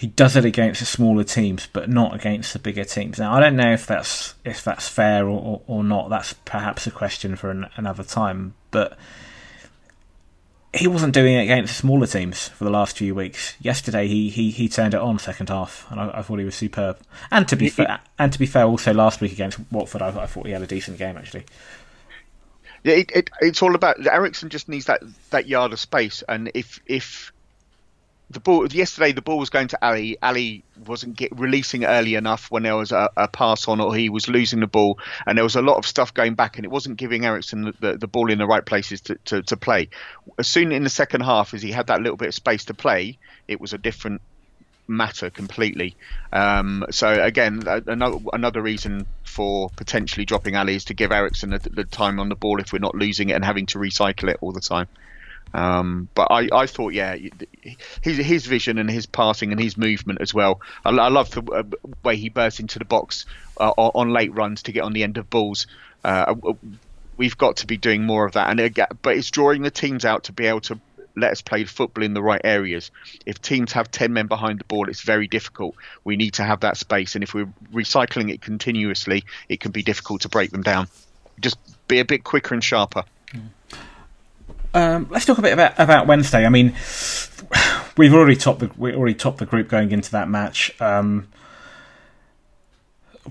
he 0.00 0.06
does 0.06 0.34
it 0.34 0.46
against 0.46 0.80
the 0.80 0.86
smaller 0.86 1.24
teams, 1.24 1.68
but 1.70 1.90
not 1.90 2.14
against 2.14 2.54
the 2.54 2.58
bigger 2.58 2.84
teams. 2.84 3.18
Now, 3.18 3.34
I 3.34 3.40
don't 3.40 3.54
know 3.54 3.74
if 3.74 3.84
that's 3.84 4.34
if 4.46 4.64
that's 4.64 4.88
fair 4.88 5.28
or, 5.28 5.38
or, 5.38 5.62
or 5.66 5.84
not. 5.84 6.08
That's 6.08 6.32
perhaps 6.32 6.86
a 6.86 6.90
question 6.90 7.36
for 7.36 7.50
an, 7.50 7.66
another 7.76 8.02
time. 8.02 8.54
But 8.70 8.96
he 10.72 10.86
wasn't 10.86 11.12
doing 11.12 11.34
it 11.34 11.42
against 11.42 11.76
smaller 11.76 12.06
teams 12.06 12.48
for 12.48 12.64
the 12.64 12.70
last 12.70 12.96
few 12.96 13.14
weeks. 13.14 13.56
Yesterday, 13.60 14.08
he 14.08 14.30
he, 14.30 14.50
he 14.50 14.70
turned 14.70 14.94
it 14.94 15.00
on 15.00 15.18
second 15.18 15.50
half, 15.50 15.86
and 15.90 16.00
I, 16.00 16.20
I 16.20 16.22
thought 16.22 16.38
he 16.38 16.46
was 16.46 16.54
superb. 16.54 16.98
And 17.30 17.46
to 17.48 17.56
be 17.56 17.68
fair, 17.68 18.00
and 18.18 18.32
to 18.32 18.38
be 18.38 18.46
fair, 18.46 18.64
also 18.64 18.94
last 18.94 19.20
week 19.20 19.32
against 19.32 19.58
Watford, 19.70 20.00
I, 20.00 20.22
I 20.22 20.24
thought 20.24 20.46
he 20.46 20.52
had 20.52 20.62
a 20.62 20.66
decent 20.66 20.96
game 20.96 21.18
actually. 21.18 21.44
Yeah, 22.84 22.94
it, 22.94 23.12
it, 23.14 23.30
it's 23.42 23.60
all 23.60 23.74
about 23.74 24.06
Eriksen. 24.06 24.48
Just 24.48 24.66
needs 24.66 24.86
that 24.86 25.02
that 25.28 25.46
yard 25.46 25.74
of 25.74 25.78
space, 25.78 26.22
and 26.26 26.50
if 26.54 26.80
if 26.86 27.34
the 28.30 28.40
ball 28.40 28.66
yesterday 28.68 29.12
the 29.12 29.22
ball 29.22 29.38
was 29.38 29.50
going 29.50 29.68
to 29.68 29.84
Alli. 29.84 30.16
Alli 30.22 30.62
wasn't 30.86 31.16
get, 31.16 31.36
releasing 31.36 31.84
early 31.84 32.14
enough 32.14 32.50
when 32.50 32.62
there 32.62 32.76
was 32.76 32.92
a, 32.92 33.10
a, 33.16 33.26
pass 33.26 33.66
on, 33.66 33.80
or 33.80 33.94
he 33.94 34.08
was 34.08 34.28
losing 34.28 34.60
the 34.60 34.68
ball, 34.68 34.98
and 35.26 35.36
there 35.36 35.44
was 35.44 35.56
a 35.56 35.62
lot 35.62 35.76
of 35.76 35.86
stuff 35.86 36.14
going 36.14 36.34
back, 36.34 36.56
and 36.56 36.64
it 36.64 36.70
wasn't 36.70 36.96
giving 36.96 37.24
Eriksen 37.24 37.62
the, 37.62 37.74
the, 37.80 37.98
the 37.98 38.06
ball 38.06 38.30
in 38.30 38.38
the 38.38 38.46
right 38.46 38.64
places 38.64 39.00
to, 39.02 39.16
to, 39.26 39.42
to, 39.42 39.56
play. 39.56 39.88
As 40.38 40.46
soon 40.46 40.70
in 40.70 40.84
the 40.84 40.90
second 40.90 41.22
half, 41.22 41.54
as 41.54 41.62
he 41.62 41.72
had 41.72 41.88
that 41.88 42.00
little 42.02 42.16
bit 42.16 42.28
of 42.28 42.34
space 42.34 42.64
to 42.66 42.74
play, 42.74 43.18
it 43.48 43.60
was 43.60 43.72
a 43.72 43.78
different 43.78 44.22
matter 44.86 45.30
completely. 45.30 45.96
Um, 46.32 46.84
so 46.90 47.08
again, 47.10 47.64
another 47.66 48.18
another 48.32 48.62
reason 48.62 49.06
for 49.24 49.70
potentially 49.70 50.24
dropping 50.24 50.54
Alli 50.54 50.74
is 50.76 50.84
to 50.86 50.94
give 50.94 51.10
Eriksen 51.12 51.50
the, 51.50 51.58
the 51.58 51.84
time 51.84 52.20
on 52.20 52.28
the 52.28 52.34
ball 52.36 52.60
if 52.60 52.72
we're 52.72 52.78
not 52.78 52.94
losing 52.94 53.30
it 53.30 53.34
and 53.34 53.44
having 53.44 53.66
to 53.66 53.78
recycle 53.78 54.28
it 54.28 54.38
all 54.40 54.52
the 54.52 54.60
time. 54.60 54.88
Um, 55.52 56.08
but 56.14 56.28
I, 56.30 56.48
I 56.52 56.66
thought, 56.66 56.92
yeah, 56.92 57.16
his 58.02 58.18
his 58.18 58.46
vision 58.46 58.78
and 58.78 58.90
his 58.90 59.06
passing 59.06 59.52
and 59.52 59.60
his 59.60 59.76
movement 59.76 60.20
as 60.20 60.32
well. 60.32 60.60
I, 60.84 60.90
I 60.90 61.08
love 61.08 61.30
the 61.30 61.42
uh, 61.42 61.62
way 62.04 62.16
he 62.16 62.28
bursts 62.28 62.60
into 62.60 62.78
the 62.78 62.84
box 62.84 63.26
uh, 63.58 63.70
on 63.70 64.10
late 64.10 64.32
runs 64.34 64.62
to 64.64 64.72
get 64.72 64.82
on 64.82 64.92
the 64.92 65.02
end 65.02 65.18
of 65.18 65.28
balls. 65.28 65.66
Uh, 66.04 66.34
we've 67.16 67.36
got 67.36 67.58
to 67.58 67.66
be 67.66 67.76
doing 67.76 68.04
more 68.04 68.24
of 68.24 68.32
that, 68.32 68.50
and 68.50 68.60
it, 68.60 68.78
but 69.02 69.16
it's 69.16 69.30
drawing 69.30 69.62
the 69.62 69.70
teams 69.70 70.04
out 70.04 70.24
to 70.24 70.32
be 70.32 70.46
able 70.46 70.60
to 70.62 70.80
let 71.16 71.32
us 71.32 71.42
play 71.42 71.64
football 71.64 72.04
in 72.04 72.14
the 72.14 72.22
right 72.22 72.40
areas. 72.44 72.90
If 73.26 73.42
teams 73.42 73.72
have 73.72 73.90
10 73.90 74.12
men 74.12 74.26
behind 74.26 74.60
the 74.60 74.64
ball, 74.64 74.88
it's 74.88 75.02
very 75.02 75.26
difficult. 75.26 75.74
We 76.04 76.16
need 76.16 76.34
to 76.34 76.44
have 76.44 76.60
that 76.60 76.76
space. 76.76 77.14
And 77.14 77.24
if 77.24 77.34
we're 77.34 77.52
recycling 77.72 78.32
it 78.32 78.40
continuously, 78.40 79.24
it 79.48 79.60
can 79.60 79.72
be 79.72 79.82
difficult 79.82 80.22
to 80.22 80.28
break 80.28 80.50
them 80.50 80.62
down. 80.62 80.88
Just 81.40 81.58
be 81.88 81.98
a 81.98 82.04
bit 82.04 82.24
quicker 82.24 82.54
and 82.54 82.62
sharper. 82.62 83.04
Mm. 83.32 83.48
Um, 84.72 85.08
let's 85.10 85.24
talk 85.24 85.38
a 85.38 85.42
bit 85.42 85.52
about, 85.52 85.74
about 85.78 86.06
Wednesday. 86.06 86.46
I 86.46 86.48
mean, 86.48 86.74
we've 87.96 88.14
already 88.14 88.36
topped 88.36 88.60
the 88.60 88.70
we 88.76 88.94
already 88.94 89.14
topped 89.14 89.38
the 89.38 89.46
group 89.46 89.68
going 89.68 89.90
into 89.90 90.10
that 90.12 90.28
match. 90.28 90.80
Um, 90.80 91.28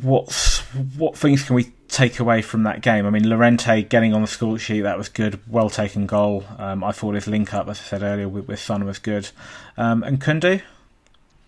what's 0.02 0.60
what 0.97 1.17
things 1.17 1.43
can 1.43 1.56
we 1.56 1.71
take 1.88 2.19
away 2.19 2.41
from 2.41 2.63
that 2.63 2.82
game? 2.82 3.06
I 3.06 3.10
mean, 3.10 3.28
Llorente 3.28 3.84
getting 3.84 4.13
on 4.13 4.21
the 4.21 4.28
score 4.28 4.60
sheet 4.60 4.82
that 4.82 4.97
was 4.97 5.10
good, 5.10 5.39
well 5.49 5.69
taken 5.69 6.06
goal. 6.06 6.43
Um, 6.58 6.84
I 6.84 6.91
thought 6.91 7.15
his 7.15 7.28
link 7.28 7.54
up, 7.54 7.67
as 7.69 7.80
I 7.80 7.84
said 7.84 8.04
earlier, 8.04 8.28
with, 8.28 8.47
with 8.47 8.60
Son 8.60 8.86
was 8.86 8.99
good, 8.99 9.30
um, 9.78 10.04
and 10.04 10.19
Nkoudou 10.19 10.62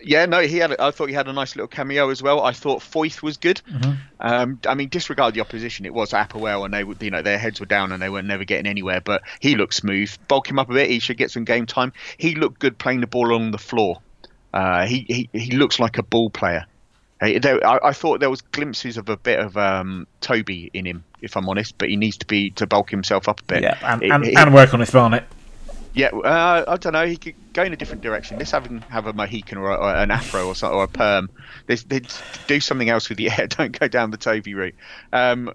yeah, 0.04 0.26
no, 0.26 0.42
he 0.42 0.58
had. 0.58 0.80
I 0.80 0.92
thought 0.92 1.10
he 1.10 1.16
had 1.16 1.28
a 1.28 1.34
nice 1.34 1.56
little 1.56 1.68
cameo 1.68 2.10
as 2.10 2.22
well. 2.22 2.42
I 2.42 2.52
thought 2.52 2.82
Foyth 2.82 3.22
was 3.22 3.38
good. 3.38 3.62
Mm-hmm. 3.70 3.92
Um, 4.20 4.60
I 4.68 4.76
mean, 4.76 4.90
disregard 4.90 5.34
the 5.34 5.42
opposition. 5.42 5.86
It 5.86 5.94
was 5.94 6.12
APOEL, 6.12 6.66
and 6.66 6.74
they, 6.74 6.84
would, 6.84 7.02
you 7.02 7.12
know, 7.12 7.22
their 7.22 7.38
heads 7.38 7.60
were 7.60 7.66
down 7.66 7.92
and 7.92 8.02
they 8.02 8.10
were 8.10 8.22
never 8.22 8.44
getting 8.44 8.68
anywhere. 8.68 9.02
But 9.02 9.24
he 9.40 9.56
looked 9.56 9.74
smooth. 9.74 10.16
Bulk 10.28 10.50
him 10.50 10.60
up 10.60 10.70
a 10.70 10.74
bit. 10.74 10.90
He 10.90 11.00
should 11.00 11.18
get 11.18 11.32
some 11.32 11.44
game 11.44 11.66
time. 11.66 11.94
He 12.18 12.36
looked 12.36 12.60
good 12.60 12.78
playing 12.78 13.02
the 13.02 13.08
ball 13.08 13.34
on 13.34 13.52
the 13.52 13.58
floor. 13.58 14.02
Uh, 14.54 14.86
he, 14.86 15.06
he 15.08 15.30
he 15.32 15.52
looks 15.52 15.80
like 15.80 15.98
a 15.98 16.04
ball 16.04 16.30
player. 16.30 16.66
I, 17.22 17.80
I, 17.84 17.94
thought 17.94 18.20
there 18.20 18.32
was 18.32 18.42
glimpses 18.42 18.98
of 18.98 19.08
a 19.08 19.16
bit 19.16 19.40
of 19.40 19.56
um, 19.56 20.08
Toby 20.22 20.72
in 20.74 20.86
him, 20.86 21.04
if 21.22 21.38
I'm 21.38 21.48
honest. 21.48 21.78
But 21.78 21.90
he 21.90 21.96
needs 21.96 22.18
to 22.18 22.26
be 22.26 22.50
to 22.52 22.66
bulk 22.66 22.90
himself 22.90 23.30
up 23.30 23.42
a 23.42 23.44
bit. 23.44 23.62
Yeah, 23.62 23.78
and, 23.84 24.04
it, 24.04 24.12
and, 24.12 24.26
it, 24.26 24.36
and 24.36 24.54
work 24.54 24.74
on 24.74 24.80
his 24.80 24.90
Barnet. 24.90 25.24
Yeah, 25.94 26.08
uh, 26.08 26.64
I 26.68 26.78
don't 26.78 26.94
know. 26.94 27.06
He 27.06 27.18
could 27.18 27.36
go 27.54 27.64
in 27.64 27.74
a 27.74 27.76
different 27.76 28.02
direction. 28.02 28.38
Let's 28.38 28.52
have 28.52 28.66
him 28.66 28.82
have 28.84 29.08
a 29.08 29.14
Mohican 29.14 29.58
or, 29.58 29.72
a, 29.72 29.76
or 29.76 29.96
an 29.96 30.10
Afro 30.10 30.48
or, 30.48 30.56
or 30.66 30.84
a 30.84 30.88
perm. 30.88 31.30
They, 31.68 31.76
they 31.76 32.02
do 32.48 32.60
something 32.62 32.90
else 32.90 33.10
with 33.10 33.18
the 33.18 33.28
hair. 33.28 33.48
Don't 33.48 33.78
go 33.78 33.88
down 33.88 34.12
the 34.12 34.18
Toby 34.18 34.54
route. 34.54 34.76
Um, 35.12 35.54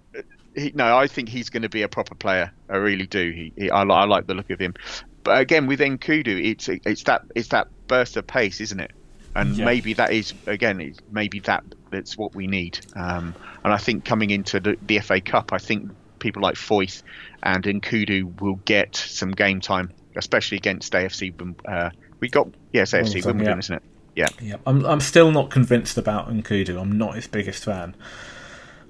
he, 0.55 0.73
no, 0.75 0.97
I 0.97 1.07
think 1.07 1.29
he's 1.29 1.49
going 1.51 1.63
to 1.63 1.69
be 1.69 1.83
a 1.83 1.89
proper 1.89 2.15
player. 2.15 2.53
I 2.69 2.77
really 2.77 3.07
do. 3.07 3.31
He, 3.31 3.53
he 3.57 3.71
I, 3.71 3.83
I, 3.83 4.05
like 4.05 4.27
the 4.27 4.35
look 4.35 4.51
of 4.51 4.61
him. 4.61 4.75
But 5.23 5.41
again, 5.41 5.67
with 5.67 5.81
Nkoudou, 5.81 6.51
it's 6.51 6.69
it's 6.69 7.03
that 7.05 7.23
it's 7.35 7.49
that 7.49 7.69
burst 7.89 8.17
of 8.17 8.27
pace, 8.27 8.61
isn't 8.61 8.81
it? 8.81 8.93
And 9.35 9.57
yeah. 9.57 9.65
maybe 9.65 9.93
that 9.95 10.13
is 10.13 10.35
again, 10.47 10.95
maybe 11.11 11.41
that 11.41 11.65
that's 11.91 12.17
what 12.17 12.35
we 12.35 12.47
need. 12.47 12.79
Um, 12.95 13.35
and 13.65 13.73
I 13.73 13.77
think 13.77 14.05
coming 14.05 14.31
into 14.31 14.61
the, 14.61 14.79
the 14.87 14.99
FA 15.01 15.21
Cup, 15.21 15.53
I 15.53 15.59
think 15.59 15.91
people 16.19 16.43
like 16.43 16.55
Foyth 16.55 17.03
and 17.43 17.65
Nkoudou 17.65 18.41
will 18.41 18.57
get 18.65 18.97
some 18.97 19.33
game 19.33 19.61
time, 19.61 19.91
especially 20.17 20.59
against 20.59 20.93
AFC. 20.93 21.35
Uh, 21.65 21.91
we 22.21 22.29
got 22.29 22.49
yes, 22.73 22.93
AFC 22.93 23.25
Wimbledon, 23.25 23.55
yeah. 23.55 23.59
isn't 23.59 23.77
it? 23.77 23.83
Yeah. 24.15 24.29
Yeah. 24.41 24.57
I'm 24.67 24.85
I'm 24.85 25.01
still 25.01 25.31
not 25.31 25.51
convinced 25.51 25.99
about 25.99 26.29
Nkoudou. 26.29 26.81
I'm 26.81 26.97
not 26.97 27.15
his 27.15 27.27
biggest 27.27 27.65
fan. 27.65 27.95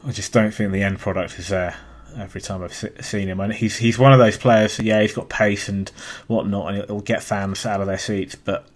I 0.06 0.12
just 0.12 0.32
don't 0.32 0.52
think 0.52 0.72
the 0.72 0.82
end 0.82 1.00
product 1.00 1.38
is 1.38 1.48
there 1.48 1.76
every 2.16 2.40
time 2.40 2.62
I've 2.62 2.74
seen 2.74 3.28
him. 3.28 3.40
And 3.40 3.52
he's 3.52 3.76
he's 3.76 3.98
one 3.98 4.12
of 4.12 4.18
those 4.18 4.36
players. 4.36 4.78
Yeah, 4.78 5.02
he's 5.02 5.12
got 5.14 5.28
pace 5.28 5.68
and 5.68 5.90
whatnot, 6.26 6.74
and 6.74 6.84
he'll 6.84 7.00
get 7.00 7.22
fans 7.22 7.66
out 7.66 7.80
of 7.80 7.86
their 7.86 7.98
seats. 7.98 8.34
But 8.34 8.66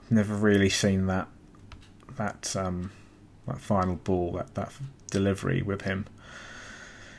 I've 0.00 0.10
never 0.10 0.34
really 0.34 0.70
seen 0.70 1.06
that 1.06 1.28
that 2.16 2.56
um, 2.56 2.92
that 3.46 3.58
final 3.58 3.96
ball, 3.96 4.32
that 4.32 4.54
that 4.54 4.72
delivery 5.10 5.62
with 5.62 5.82
him. 5.82 6.06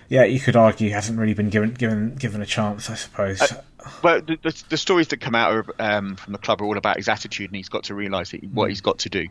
Yeah, 0.09 0.25
you 0.25 0.39
could 0.39 0.57
argue 0.57 0.87
he 0.87 0.93
hasn't 0.93 1.17
really 1.17 1.33
been 1.33 1.49
given 1.49 1.73
given 1.73 2.15
given 2.15 2.41
a 2.41 2.45
chance, 2.45 2.89
I 2.89 2.95
suppose. 2.95 3.41
Uh, 3.41 3.61
well, 4.03 4.21
the, 4.21 4.37
the, 4.41 4.63
the, 4.69 4.77
stories 4.77 5.09
that 5.09 5.17
come 5.17 5.35
out 5.35 5.55
of, 5.55 5.71
um, 5.79 6.15
from 6.15 6.33
the 6.33 6.39
club 6.39 6.61
are 6.61 6.65
all 6.65 6.77
about 6.77 6.97
his 6.97 7.07
attitude, 7.07 7.49
and 7.49 7.55
he's 7.55 7.69
got 7.69 7.85
to 7.85 7.95
realise 7.95 8.31
what 8.31 8.65
mm. 8.65 8.69
he's 8.69 8.81
got 8.81 8.99
to 8.99 9.09
do. 9.09 9.27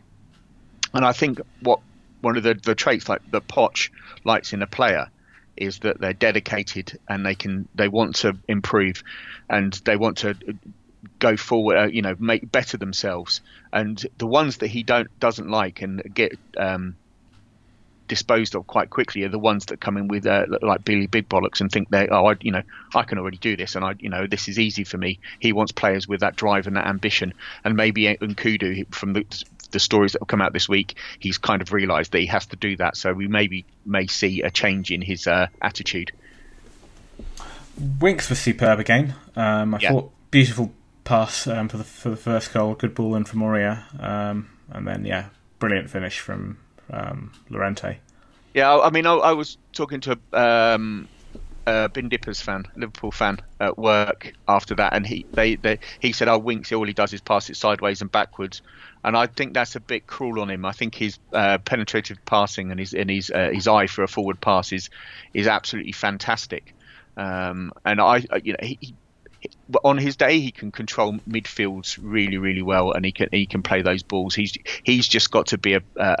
And 0.93 1.05
I 1.05 1.13
think 1.13 1.39
what 1.61 1.79
one 2.21 2.37
of 2.37 2.43
the, 2.43 2.53
the 2.53 2.75
traits 2.75 3.09
like 3.09 3.21
the 3.29 3.41
Poch 3.41 3.89
likes 4.23 4.53
in 4.53 4.61
a 4.61 4.67
player 4.67 5.09
is 5.57 5.79
that 5.79 5.99
they're 5.99 6.13
dedicated 6.13 6.99
and 7.07 7.25
they 7.25 7.35
can 7.35 7.67
they 7.75 7.87
want 7.87 8.15
to 8.17 8.37
improve 8.47 9.03
and 9.49 9.73
they 9.85 9.95
want 9.97 10.19
to 10.19 10.35
go 11.19 11.35
forward 11.35 11.77
uh, 11.77 11.87
you 11.87 12.01
know 12.01 12.15
make 12.19 12.49
better 12.51 12.77
themselves 12.77 13.41
and 13.73 14.05
the 14.17 14.27
ones 14.27 14.57
that 14.57 14.67
he 14.67 14.83
don't 14.83 15.07
doesn't 15.19 15.49
like 15.49 15.81
and 15.81 16.01
get 16.13 16.37
um, 16.57 16.95
disposed 18.11 18.55
of 18.55 18.67
quite 18.67 18.89
quickly 18.89 19.23
are 19.23 19.29
the 19.29 19.39
ones 19.39 19.67
that 19.67 19.79
come 19.79 19.95
in 19.95 20.09
with 20.09 20.27
uh, 20.27 20.45
like 20.61 20.83
Billy 20.83 21.07
Big 21.07 21.29
Bollocks 21.29 21.61
and 21.61 21.71
think 21.71 21.89
they 21.91 22.09
oh 22.09 22.25
I, 22.25 22.35
you 22.41 22.51
know 22.51 22.61
I 22.93 23.03
can 23.03 23.17
already 23.17 23.37
do 23.37 23.55
this 23.55 23.77
and 23.77 23.85
I 23.85 23.95
you 23.99 24.09
know 24.09 24.27
this 24.27 24.49
is 24.49 24.59
easy 24.59 24.83
for 24.83 24.97
me. 24.97 25.19
He 25.39 25.53
wants 25.53 25.71
players 25.71 26.09
with 26.09 26.19
that 26.19 26.35
drive 26.35 26.67
and 26.67 26.75
that 26.75 26.87
ambition 26.87 27.33
and 27.63 27.77
maybe 27.77 28.03
Nkoudou 28.03 28.93
from 28.93 29.13
the 29.13 29.25
the 29.71 29.79
stories 29.79 30.11
that 30.11 30.21
have 30.21 30.27
come 30.27 30.41
out 30.41 30.51
this 30.51 30.67
week 30.67 30.97
he's 31.19 31.37
kind 31.37 31.61
of 31.61 31.71
realised 31.71 32.11
that 32.11 32.19
he 32.19 32.25
has 32.25 32.45
to 32.47 32.57
do 32.57 32.75
that. 32.75 32.97
So 32.97 33.13
we 33.13 33.29
maybe 33.29 33.63
may 33.85 34.07
see 34.07 34.41
a 34.41 34.51
change 34.51 34.91
in 34.91 35.01
his 35.01 35.25
uh, 35.25 35.47
attitude. 35.61 36.11
Winks 38.01 38.29
was 38.29 38.39
superb 38.39 38.81
again. 38.81 39.15
Um, 39.37 39.73
I 39.73 39.79
yeah. 39.79 39.91
thought 39.91 40.11
beautiful 40.31 40.73
pass 41.05 41.47
um, 41.47 41.69
for 41.69 41.77
the 41.77 41.85
for 41.85 42.09
the 42.09 42.17
first 42.17 42.53
goal, 42.53 42.75
good 42.75 42.93
ball 42.93 43.15
in 43.15 43.23
from 43.23 43.39
Aurier, 43.39 43.83
um, 44.03 44.49
and 44.69 44.85
then 44.85 45.05
yeah, 45.05 45.29
brilliant 45.59 45.89
finish 45.89 46.19
from 46.19 46.57
um, 46.91 47.31
Llorente. 47.49 47.99
Yeah, 48.53 48.77
I 48.79 48.89
mean, 48.89 49.05
I, 49.05 49.13
I 49.13 49.31
was 49.31 49.57
talking 49.71 50.01
to 50.01 50.19
um, 50.33 51.07
a 51.65 51.89
Bin 51.89 52.09
Dippers 52.09 52.41
fan, 52.41 52.65
Liverpool 52.75 53.11
fan 53.11 53.39
at 53.59 53.77
work 53.77 54.33
after 54.47 54.75
that, 54.75 54.93
and 54.93 55.05
he 55.05 55.25
they, 55.33 55.55
they 55.55 55.79
he 55.99 56.11
said, 56.11 56.27
"Oh, 56.27 56.37
Winks, 56.37 56.71
all 56.71 56.85
he 56.85 56.93
does 56.93 57.13
is 57.13 57.21
pass 57.21 57.49
it 57.49 57.55
sideways 57.55 58.01
and 58.01 58.11
backwards," 58.11 58.61
and 59.03 59.15
I 59.15 59.27
think 59.27 59.53
that's 59.53 59.75
a 59.75 59.79
bit 59.79 60.05
cruel 60.05 60.41
on 60.41 60.49
him. 60.49 60.65
I 60.65 60.73
think 60.73 60.95
his 60.95 61.17
uh, 61.31 61.59
penetrative 61.59 62.17
passing 62.25 62.71
and 62.71 62.79
his 62.79 62.93
and 62.93 63.09
his 63.09 63.31
uh, 63.31 63.51
his 63.53 63.67
eye 63.67 63.87
for 63.87 64.03
a 64.03 64.07
forward 64.07 64.41
pass 64.41 64.73
is 64.73 64.89
is 65.33 65.47
absolutely 65.47 65.93
fantastic. 65.93 66.75
Um, 67.15 67.71
and 67.85 68.01
I, 68.01 68.23
you 68.43 68.53
know, 68.53 68.59
he, 68.61 68.77
he 68.81 68.95
on 69.83 69.97
his 69.97 70.17
day 70.17 70.39
he 70.39 70.51
can 70.51 70.71
control 70.71 71.13
midfields 71.27 71.97
really 71.99 72.37
really 72.37 72.61
well 72.61 72.91
and 72.91 73.03
he 73.03 73.11
can 73.11 73.27
he 73.31 73.47
can 73.47 73.63
play 73.63 73.81
those 73.81 74.03
balls 74.03 74.35
he's 74.35 74.55
he's 74.83 75.07
just 75.07 75.31
got 75.31 75.47
to 75.47 75.57
be 75.57 75.73
a, 75.73 75.81
a, 75.97 76.17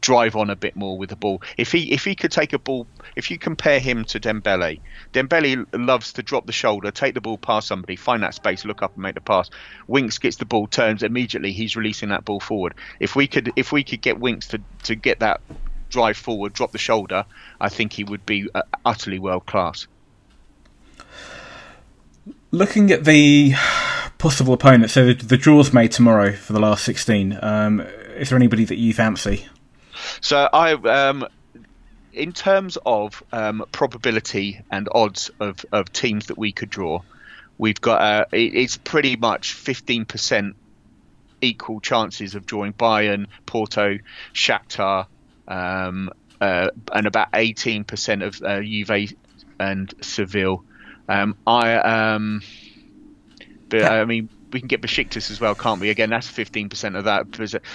drive 0.00 0.36
on 0.36 0.50
a 0.50 0.56
bit 0.56 0.76
more 0.76 0.98
with 0.98 1.10
the 1.10 1.16
ball. 1.16 1.42
If 1.56 1.72
he 1.72 1.92
if 1.92 2.04
he 2.04 2.14
could 2.14 2.30
take 2.30 2.52
a 2.52 2.58
ball, 2.58 2.86
if 3.16 3.30
you 3.30 3.38
compare 3.38 3.80
him 3.80 4.04
to 4.06 4.20
Dembele, 4.20 4.80
Dembele 5.12 5.66
loves 5.72 6.12
to 6.14 6.22
drop 6.22 6.46
the 6.46 6.52
shoulder, 6.52 6.90
take 6.90 7.14
the 7.14 7.20
ball 7.20 7.38
past 7.38 7.68
somebody, 7.68 7.96
find 7.96 8.22
that 8.22 8.34
space, 8.34 8.64
look 8.64 8.82
up 8.82 8.94
and 8.94 9.02
make 9.02 9.14
the 9.14 9.20
pass. 9.20 9.50
Winks 9.86 10.18
gets 10.18 10.36
the 10.36 10.44
ball, 10.44 10.66
turns 10.66 11.02
immediately, 11.02 11.52
he's 11.52 11.76
releasing 11.76 12.10
that 12.10 12.24
ball 12.24 12.40
forward. 12.40 12.74
If 13.00 13.16
we 13.16 13.26
could 13.26 13.52
if 13.56 13.72
we 13.72 13.84
could 13.84 14.00
get 14.00 14.18
Winks 14.18 14.48
to 14.48 14.60
to 14.84 14.94
get 14.94 15.20
that 15.20 15.40
drive 15.88 16.16
forward, 16.16 16.52
drop 16.52 16.72
the 16.72 16.78
shoulder, 16.78 17.24
I 17.60 17.68
think 17.68 17.92
he 17.92 18.04
would 18.04 18.26
be 18.26 18.48
uh, 18.54 18.62
utterly 18.84 19.18
world 19.18 19.46
class. 19.46 19.86
Looking 22.50 22.90
at 22.90 23.04
the 23.04 23.54
possible 24.18 24.54
opponents, 24.54 24.94
so 24.94 25.06
the, 25.06 25.14
the 25.14 25.36
draws 25.36 25.72
made 25.72 25.92
tomorrow 25.92 26.32
for 26.32 26.52
the 26.52 26.60
last 26.60 26.84
16, 26.84 27.38
um, 27.42 27.80
is 28.16 28.30
there 28.30 28.36
anybody 28.36 28.64
that 28.64 28.76
you 28.76 28.94
fancy? 28.94 29.46
So 30.20 30.48
I, 30.52 30.72
um, 30.72 31.26
in 32.12 32.32
terms 32.32 32.78
of 32.84 33.22
um, 33.32 33.64
probability 33.72 34.60
and 34.70 34.88
odds 34.92 35.30
of, 35.40 35.64
of 35.72 35.92
teams 35.92 36.26
that 36.26 36.38
we 36.38 36.52
could 36.52 36.70
draw, 36.70 37.02
we've 37.58 37.80
got 37.80 38.00
uh, 38.00 38.24
it, 38.32 38.54
it's 38.54 38.76
pretty 38.76 39.16
much 39.16 39.52
fifteen 39.52 40.04
percent 40.04 40.56
equal 41.40 41.80
chances 41.80 42.34
of 42.34 42.46
drawing 42.46 42.72
Bayern, 42.72 43.26
Porto, 43.46 43.98
Shakhtar, 44.34 45.06
um, 45.46 46.10
uh, 46.40 46.70
and 46.92 47.06
about 47.06 47.28
eighteen 47.34 47.84
percent 47.84 48.22
of 48.22 48.42
uh, 48.42 48.60
Juve 48.60 49.14
and 49.58 49.94
Seville. 50.00 50.64
Um, 51.08 51.36
I 51.46 51.74
um, 51.74 52.42
but 53.68 53.84
I 53.84 54.04
mean 54.04 54.28
we 54.52 54.60
can 54.60 54.68
get 54.68 54.80
Besiktas 54.80 55.30
as 55.30 55.40
well, 55.40 55.54
can't 55.54 55.80
we? 55.80 55.90
Again, 55.90 56.10
that's 56.10 56.28
fifteen 56.28 56.68
percent 56.68 56.96
of 56.96 57.04
that. 57.04 57.26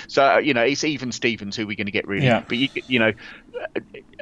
So 0.08 0.38
you 0.38 0.54
know, 0.54 0.64
it's 0.64 0.84
even 0.84 1.12
Stevens 1.12 1.56
who 1.56 1.68
we're 1.68 1.76
going 1.76 1.86
to 1.88 1.92
get 1.92 2.08
really. 2.08 2.26
Yeah. 2.26 2.44
But 2.48 2.58
you, 2.58 2.70
you 2.88 3.00
know, 3.00 3.14
uh, 3.76 3.80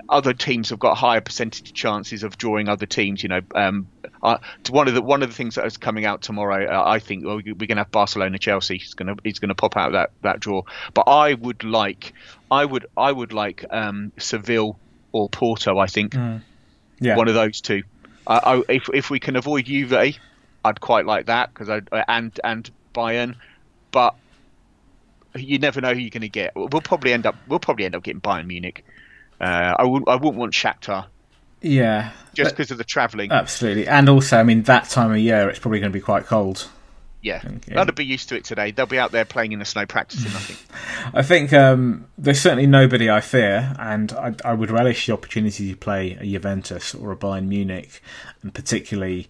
other 0.10 0.34
teams 0.34 0.70
have 0.70 0.80
got 0.80 0.98
higher 0.98 1.22
percentage 1.22 1.74
chances 1.74 2.24
of 2.24 2.38
drawing 2.38 2.70
other 2.70 2.86
teams. 2.86 3.24
You 3.24 3.30
know, 3.30 3.42
um, 3.56 3.88
uh, 4.24 4.38
one 4.70 4.88
of 4.88 4.94
the 4.94 5.02
one 5.02 5.24
of 5.24 5.30
the 5.30 5.36
things 5.36 5.56
that 5.56 5.66
is 5.66 5.78
coming 5.78 6.06
out 6.06 6.22
tomorrow, 6.22 6.66
uh, 6.66 6.84
I 6.86 7.00
think 7.00 7.26
well, 7.26 7.38
we're 7.38 7.54
going 7.54 7.70
to 7.70 7.76
have 7.78 7.92
Barcelona 7.92 8.38
Chelsea. 8.38 8.76
It's 8.76 8.94
going 8.94 9.16
to 9.16 9.22
it's 9.24 9.40
going 9.40 9.50
to 9.50 9.56
pop 9.56 9.78
out 9.78 9.94
that 9.94 10.12
that 10.22 10.40
draw. 10.40 10.64
But 10.94 11.08
I 11.08 11.34
would 11.34 11.64
like, 11.64 12.14
I 12.50 12.66
would 12.66 12.86
I 12.98 13.12
would 13.12 13.34
like 13.34 13.66
um, 13.70 14.12
Seville 14.18 14.78
or 15.12 15.30
Porto. 15.30 15.78
I 15.78 15.88
think, 15.88 16.14
mm. 16.14 16.42
yeah, 17.00 17.16
one 17.16 17.28
of 17.28 17.34
those 17.34 17.62
two. 17.62 17.84
Uh, 18.28 18.62
I, 18.68 18.74
if 18.74 18.90
if 18.94 19.10
we 19.10 19.20
can 19.20 19.36
avoid 19.36 19.66
Juve 19.66 19.94
I'd 20.64 20.82
quite 20.82 21.06
like 21.06 21.28
that 21.28 21.54
because 21.54 21.70
I 21.70 21.82
and 22.08 22.40
and 22.44 22.70
Bayern, 22.94 23.36
but 23.92 24.16
you 25.36 25.60
never 25.60 25.82
know 25.82 25.94
who 25.94 26.00
you're 26.00 26.10
going 26.10 26.22
to 26.22 26.30
get. 26.30 26.56
We'll 26.56 26.82
probably 26.82 27.14
end 27.14 27.26
up 27.26 27.36
we'll 27.48 27.60
probably 27.60 27.86
end 27.86 27.96
up 27.96 28.04
getting 28.04 28.22
Bayern 28.22 28.48
Munich. 28.48 28.86
Uh, 29.40 29.76
I 29.78 29.84
would 29.86 30.04
I 30.08 30.16
wouldn't 30.16 30.36
want 30.36 30.54
Shakhtar. 30.54 31.08
Yeah, 31.62 32.12
just 32.34 32.52
because 32.52 32.72
of 32.72 32.78
the 32.78 32.84
travelling. 32.84 33.32
Absolutely, 33.32 33.88
and 33.88 34.10
also 34.10 34.38
I 34.38 34.44
mean 34.44 34.64
that 34.64 34.90
time 34.90 35.12
of 35.12 35.18
year 35.18 35.50
it's 35.50 35.60
probably 35.60 35.80
going 35.80 35.92
to 35.92 35.98
be 35.98 36.02
quite 36.02 36.26
cold. 36.26 36.68
Yeah, 37.22 37.42
yeah. 37.68 37.84
they'll 37.84 37.94
be 37.94 38.04
used 38.04 38.30
to 38.30 38.36
it 38.36 38.46
today. 38.46 38.72
They'll 38.72 38.88
be 38.88 38.98
out 38.98 39.12
there 39.12 39.26
playing 39.26 39.52
in 39.52 39.60
the 39.60 39.66
snow, 39.66 39.86
practicing. 39.86 40.32
I 40.32 40.40
think. 40.40 41.14
I 41.14 41.22
think 41.22 41.54
um, 41.54 42.08
there's 42.18 42.42
certainly 42.42 42.66
nobody 42.66 43.12
I 43.12 43.22
fear, 43.22 43.76
and 43.78 44.12
I, 44.14 44.34
I, 44.44 44.54
would 44.54 44.72
relish 44.72 45.06
the 45.06 45.14
opportunity 45.14 45.70
to 45.70 45.78
play 45.78 46.18
a 46.20 46.26
Juventus 46.26 46.96
or 46.96 47.12
a 47.12 47.16
Bayern 47.16 47.46
Munich, 47.46 48.02
and 48.42 48.52
particularly 48.52 49.28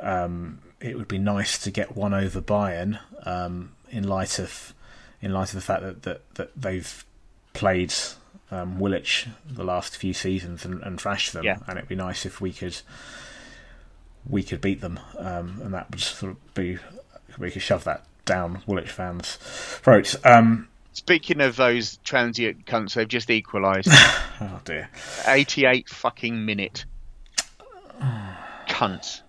um, 0.00 0.60
it 0.86 0.96
would 0.96 1.08
be 1.08 1.18
nice 1.18 1.58
to 1.58 1.70
get 1.70 1.96
one 1.96 2.14
over 2.14 2.40
Bayern 2.40 3.00
um, 3.24 3.72
in 3.90 4.06
light 4.06 4.38
of 4.38 4.72
in 5.20 5.32
light 5.32 5.48
of 5.48 5.54
the 5.54 5.60
fact 5.60 5.82
that 5.82 6.02
that, 6.02 6.34
that 6.34 6.50
they've 6.56 7.04
played 7.52 7.92
um, 8.50 8.78
Woolwich 8.78 9.26
the 9.48 9.64
last 9.64 9.96
few 9.96 10.12
seasons 10.12 10.64
and, 10.64 10.82
and 10.82 11.00
thrashed 11.00 11.32
them, 11.32 11.44
yeah. 11.44 11.58
and 11.66 11.78
it'd 11.78 11.88
be 11.88 11.96
nice 11.96 12.24
if 12.24 12.40
we 12.40 12.52
could 12.52 12.76
we 14.28 14.42
could 14.42 14.60
beat 14.60 14.80
them, 14.80 15.00
um, 15.18 15.60
and 15.62 15.74
that 15.74 15.90
would 15.90 16.00
sort 16.00 16.32
of 16.32 16.54
be 16.54 16.78
we 17.38 17.50
could 17.50 17.62
shove 17.62 17.84
that 17.84 18.04
down 18.24 18.62
Woolwich 18.66 18.90
fans' 18.90 19.36
throats. 19.36 20.16
Um, 20.24 20.68
Speaking 20.92 21.42
of 21.42 21.56
those 21.56 21.98
transient 21.98 22.64
cunts, 22.64 22.94
they've 22.94 23.06
just 23.06 23.30
equalised. 23.30 23.88
oh 23.92 24.60
dear! 24.64 24.88
Eighty-eight 25.26 25.88
fucking 25.88 26.44
minute. 26.44 26.86
Cunts. 28.68 29.20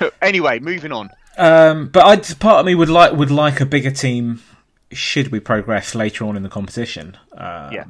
anyway, 0.22 0.58
moving 0.58 0.92
on. 0.92 1.10
Um, 1.36 1.88
but 1.88 2.04
I 2.04 2.16
part 2.34 2.60
of 2.60 2.66
me 2.66 2.74
would 2.74 2.88
like 2.88 3.12
would 3.12 3.30
like 3.30 3.60
a 3.60 3.66
bigger 3.66 3.90
team. 3.90 4.42
Should 4.92 5.32
we 5.32 5.40
progress 5.40 5.94
later 5.94 6.24
on 6.24 6.36
in 6.36 6.42
the 6.42 6.48
competition? 6.48 7.16
Um, 7.32 7.72
yeah. 7.72 7.84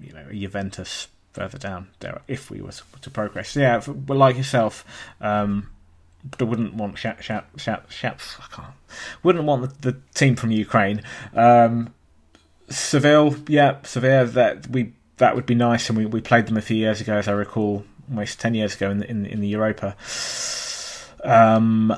You 0.00 0.12
know, 0.12 0.26
Juventus 0.32 1.08
further 1.32 1.58
down 1.58 1.88
there 2.00 2.22
if 2.28 2.50
we 2.50 2.60
were 2.60 2.72
to 3.02 3.10
progress. 3.10 3.54
Yeah, 3.54 3.82
but 3.86 4.16
like 4.16 4.36
yourself, 4.36 4.84
um, 5.20 5.68
I 6.40 6.44
wouldn't 6.44 6.74
want 6.74 6.98
Shap, 6.98 7.20
Shap, 7.20 7.50
Shap, 7.58 7.90
I 8.02 8.54
can't, 8.54 8.72
wouldn't 9.22 9.44
want 9.44 9.80
the, 9.82 9.92
the 9.92 10.00
team 10.14 10.36
from 10.36 10.50
Ukraine. 10.52 11.02
Um, 11.34 11.92
Seville, 12.70 13.36
yeah, 13.46 13.82
Seville. 13.82 14.26
That 14.26 14.68
we 14.68 14.94
that 15.18 15.36
would 15.36 15.46
be 15.46 15.54
nice, 15.54 15.88
and 15.90 15.98
we, 15.98 16.06
we 16.06 16.20
played 16.20 16.46
them 16.46 16.56
a 16.56 16.62
few 16.62 16.76
years 16.76 17.00
ago, 17.00 17.14
as 17.14 17.28
I 17.28 17.32
recall, 17.32 17.84
almost 18.08 18.40
ten 18.40 18.54
years 18.54 18.74
ago 18.74 18.90
in 18.90 18.98
the, 18.98 19.10
in, 19.10 19.26
in 19.26 19.40
the 19.40 19.48
Europa. 19.48 19.96
Um, 21.24 21.94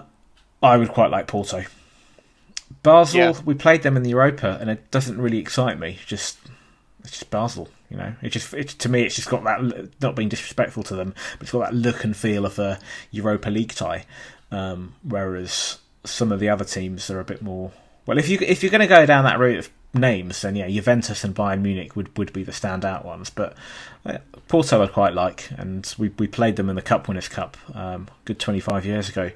I 0.63 0.77
would 0.77 0.89
quite 0.89 1.11
like 1.11 1.27
Porto. 1.27 1.65
Basel, 2.83 3.19
yeah. 3.19 3.41
we 3.45 3.55
played 3.55 3.83
them 3.83 3.97
in 3.97 4.03
the 4.03 4.11
Europa, 4.11 4.59
and 4.61 4.71
it 4.71 4.91
doesn't 4.91 5.21
really 5.21 5.39
excite 5.39 5.79
me. 5.79 5.99
Just 6.07 6.39
it's 7.01 7.11
just 7.11 7.31
Basel. 7.31 7.69
You 7.91 7.97
know, 7.97 8.15
it 8.23 8.31
just 8.31 8.53
it, 8.55 8.69
to 8.69 8.89
me 8.89 9.03
it's 9.03 9.15
just 9.15 9.29
got 9.29 9.45
that 9.45 9.91
not 10.01 10.17
being 10.17 10.29
disrespectful 10.29 10.83
to 10.85 10.97
them, 10.97 11.15
but 11.33 11.43
it's 11.43 11.53
got 11.53 11.71
that 11.71 11.75
look 11.75 12.05
and 12.05 12.17
feel 12.17 12.45
of 12.45 12.59
a 12.59 12.79
Europa 13.11 13.51
League 13.51 13.75
tie. 13.75 14.05
Um, 14.51 14.95
whereas 15.03 15.79
some 16.05 16.33
of 16.33 16.41
the 16.41 16.49
other 16.49 16.65
teams 16.65 17.11
are 17.11 17.21
a 17.21 17.25
bit 17.25 17.43
more. 17.43 17.73
Well, 18.07 18.19
if 18.19 18.29
you 18.29 18.39
if 18.41 18.63
you're 18.63 18.71
going 18.71 18.81
to 18.81 18.87
go 18.87 19.07
down 19.07 19.25
that 19.25 19.39
route 19.39 19.59
of 19.59 19.71
names, 19.95 20.43
then 20.43 20.57
yeah, 20.57 20.69
Juventus 20.69 21.25
and 21.25 21.35
Bayern 21.35 21.63
Munich 21.63 21.97
would, 21.97 22.17
would 22.19 22.33
be 22.33 22.43
the 22.43 22.53
standout 22.53 23.05
ones. 23.05 23.31
But 23.31 23.55
uh, 24.05 24.19
Porto 24.49 24.83
I 24.83 24.87
quite 24.87 25.15
like, 25.15 25.51
and 25.57 25.93
we 25.99 26.09
we 26.19 26.27
played 26.27 26.57
them 26.57 26.69
in 26.69 26.77
the 26.77 26.83
Cup 26.83 27.09
Winners' 27.09 27.29
Cup, 27.29 27.57
um, 27.75 28.09
good 28.25 28.39
25 28.39 28.85
years 28.85 29.09
ago. 29.09 29.31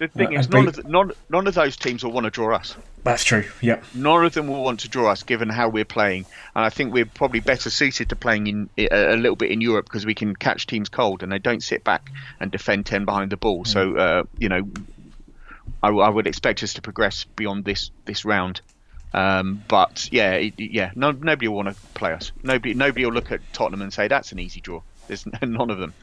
The 0.00 0.08
thing 0.08 0.34
uh, 0.34 0.40
is, 0.40 0.48
none, 0.48 0.66
of 0.66 0.76
the, 0.76 0.82
none, 0.84 1.12
none 1.28 1.46
of 1.46 1.52
those 1.54 1.76
teams 1.76 2.02
will 2.02 2.12
want 2.12 2.24
to 2.24 2.30
draw 2.30 2.56
us. 2.56 2.74
That's 3.04 3.22
true. 3.22 3.44
Yep. 3.60 3.84
None 3.94 4.24
of 4.24 4.32
them 4.32 4.48
will 4.48 4.64
want 4.64 4.80
to 4.80 4.88
draw 4.88 5.10
us, 5.10 5.22
given 5.22 5.50
how 5.50 5.68
we're 5.68 5.84
playing, 5.84 6.24
and 6.54 6.64
I 6.64 6.70
think 6.70 6.94
we're 6.94 7.04
probably 7.04 7.40
better 7.40 7.68
suited 7.68 8.08
to 8.08 8.16
playing 8.16 8.46
in 8.46 8.70
a, 8.78 9.14
a 9.14 9.16
little 9.16 9.36
bit 9.36 9.50
in 9.50 9.60
Europe 9.60 9.84
because 9.84 10.06
we 10.06 10.14
can 10.14 10.34
catch 10.34 10.66
teams 10.66 10.88
cold 10.88 11.22
and 11.22 11.30
they 11.30 11.38
don't 11.38 11.62
sit 11.62 11.84
back 11.84 12.10
and 12.40 12.50
defend 12.50 12.86
ten 12.86 13.04
behind 13.04 13.30
the 13.30 13.36
ball. 13.36 13.64
Mm. 13.64 13.66
So 13.66 13.96
uh, 13.96 14.22
you 14.38 14.48
know, 14.48 14.68
I, 15.82 15.88
I, 15.88 16.08
would 16.08 16.26
expect 16.26 16.62
us 16.62 16.74
to 16.74 16.82
progress 16.82 17.24
beyond 17.36 17.66
this 17.66 17.90
this 18.06 18.24
round. 18.24 18.62
Um, 19.12 19.64
but 19.68 20.08
yeah, 20.12 20.32
it, 20.32 20.54
yeah, 20.58 20.92
no, 20.94 21.10
nobody 21.10 21.48
will 21.48 21.56
want 21.56 21.68
to 21.68 21.74
play 21.94 22.12
us. 22.12 22.32
Nobody, 22.42 22.74
nobody 22.74 23.04
will 23.04 23.12
look 23.12 23.32
at 23.32 23.40
Tottenham 23.52 23.82
and 23.82 23.92
say 23.92 24.08
that's 24.08 24.32
an 24.32 24.38
easy 24.38 24.60
draw. 24.60 24.82
There's 25.08 25.26
none 25.42 25.70
of 25.70 25.78
them. 25.78 25.94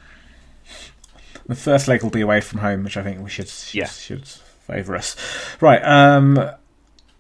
The 1.45 1.55
first 1.55 1.88
leg 1.88 2.03
will 2.03 2.10
be 2.10 2.22
away 2.22 2.41
from 2.41 2.60
home, 2.60 2.84
which 2.84 2.97
I 2.97 3.03
think 3.03 3.22
we 3.22 3.30
should 3.30 3.47
should, 3.47 3.78
yeah. 3.78 3.88
should 3.88 4.28
favour 4.28 4.95
us. 4.95 5.16
Right. 5.62 5.82
Um, 5.82 6.51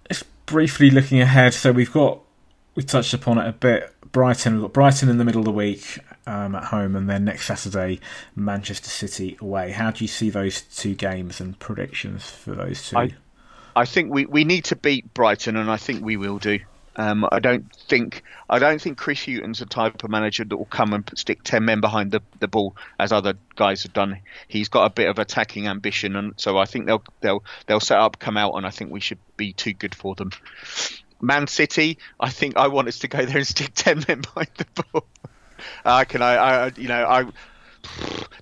just 0.09 0.25
briefly 0.45 0.89
looking 0.89 1.21
ahead. 1.21 1.53
So 1.53 1.71
we've 1.71 1.91
got 1.91 2.19
we 2.75 2.83
touched 2.83 3.13
upon 3.13 3.37
it 3.37 3.47
a 3.47 3.53
bit. 3.53 3.93
Brighton. 4.11 4.53
We've 4.53 4.61
got 4.63 4.73
Brighton 4.73 5.09
in 5.09 5.17
the 5.17 5.25
middle 5.25 5.41
of 5.41 5.45
the 5.45 5.51
week 5.51 5.99
um, 6.25 6.55
at 6.55 6.65
home, 6.65 6.95
and 6.95 7.09
then 7.09 7.25
next 7.25 7.45
Saturday 7.45 7.99
Manchester 8.35 8.89
City 8.89 9.37
away. 9.41 9.71
How 9.71 9.91
do 9.91 10.03
you 10.03 10.07
see 10.07 10.29
those 10.29 10.61
two 10.61 10.93
games 10.93 11.39
and 11.39 11.57
predictions 11.59 12.29
for 12.29 12.55
those 12.55 12.89
two? 12.89 12.97
I, 12.97 13.15
I 13.77 13.85
think 13.85 14.11
we, 14.11 14.25
we 14.25 14.43
need 14.43 14.65
to 14.65 14.75
beat 14.75 15.13
Brighton, 15.13 15.55
and 15.55 15.69
I 15.69 15.77
think 15.77 16.03
we 16.03 16.17
will 16.17 16.39
do. 16.39 16.57
Um, 16.95 17.27
I 17.31 17.37
don't 17.37 17.71
think 17.87 18.23
I 18.49 18.57
don't 18.57 18.81
think 18.81 18.97
Chris 18.97 19.27
Hughton's 19.27 19.59
the 19.59 19.67
type 19.67 20.03
of 20.03 20.09
manager 20.09 20.43
that 20.43 20.57
will 20.57 20.65
come 20.65 20.93
and 20.93 21.07
stick 21.15 21.43
ten 21.43 21.63
men 21.63 21.79
behind 21.79 22.09
the, 22.09 22.21
the 22.39 22.47
ball 22.47 22.75
as 22.99 23.11
other 23.11 23.35
guys 23.55 23.83
have 23.83 23.93
done. 23.93 24.19
He's 24.47 24.69
got 24.69 24.85
a 24.85 24.89
bit 24.89 25.07
of 25.09 25.19
attacking 25.19 25.67
ambition, 25.67 26.15
and 26.15 26.33
so 26.37 26.57
I 26.57 26.65
think 26.65 26.87
they'll 26.87 27.03
they'll 27.21 27.43
they'll 27.67 27.79
set 27.79 27.99
up, 27.99 28.17
come 28.17 28.35
out, 28.35 28.55
and 28.55 28.65
I 28.65 28.71
think 28.71 28.89
we 28.89 28.99
should 28.99 29.19
be 29.37 29.53
too 29.53 29.73
good 29.73 29.93
for 29.93 30.15
them. 30.15 30.31
Man 31.21 31.45
City, 31.45 31.99
I 32.19 32.31
think 32.31 32.57
I 32.57 32.69
want 32.69 32.87
us 32.87 32.97
to 32.99 33.07
go 33.07 33.23
there 33.23 33.37
and 33.37 33.45
stick 33.45 33.75
ten 33.75 34.03
men 34.07 34.21
behind 34.33 34.49
the 34.57 34.83
ball. 34.91 35.05
I 35.85 36.03
can 36.05 36.23
I, 36.23 36.35
I 36.35 36.71
you 36.77 36.87
know 36.87 37.05
I 37.05 37.25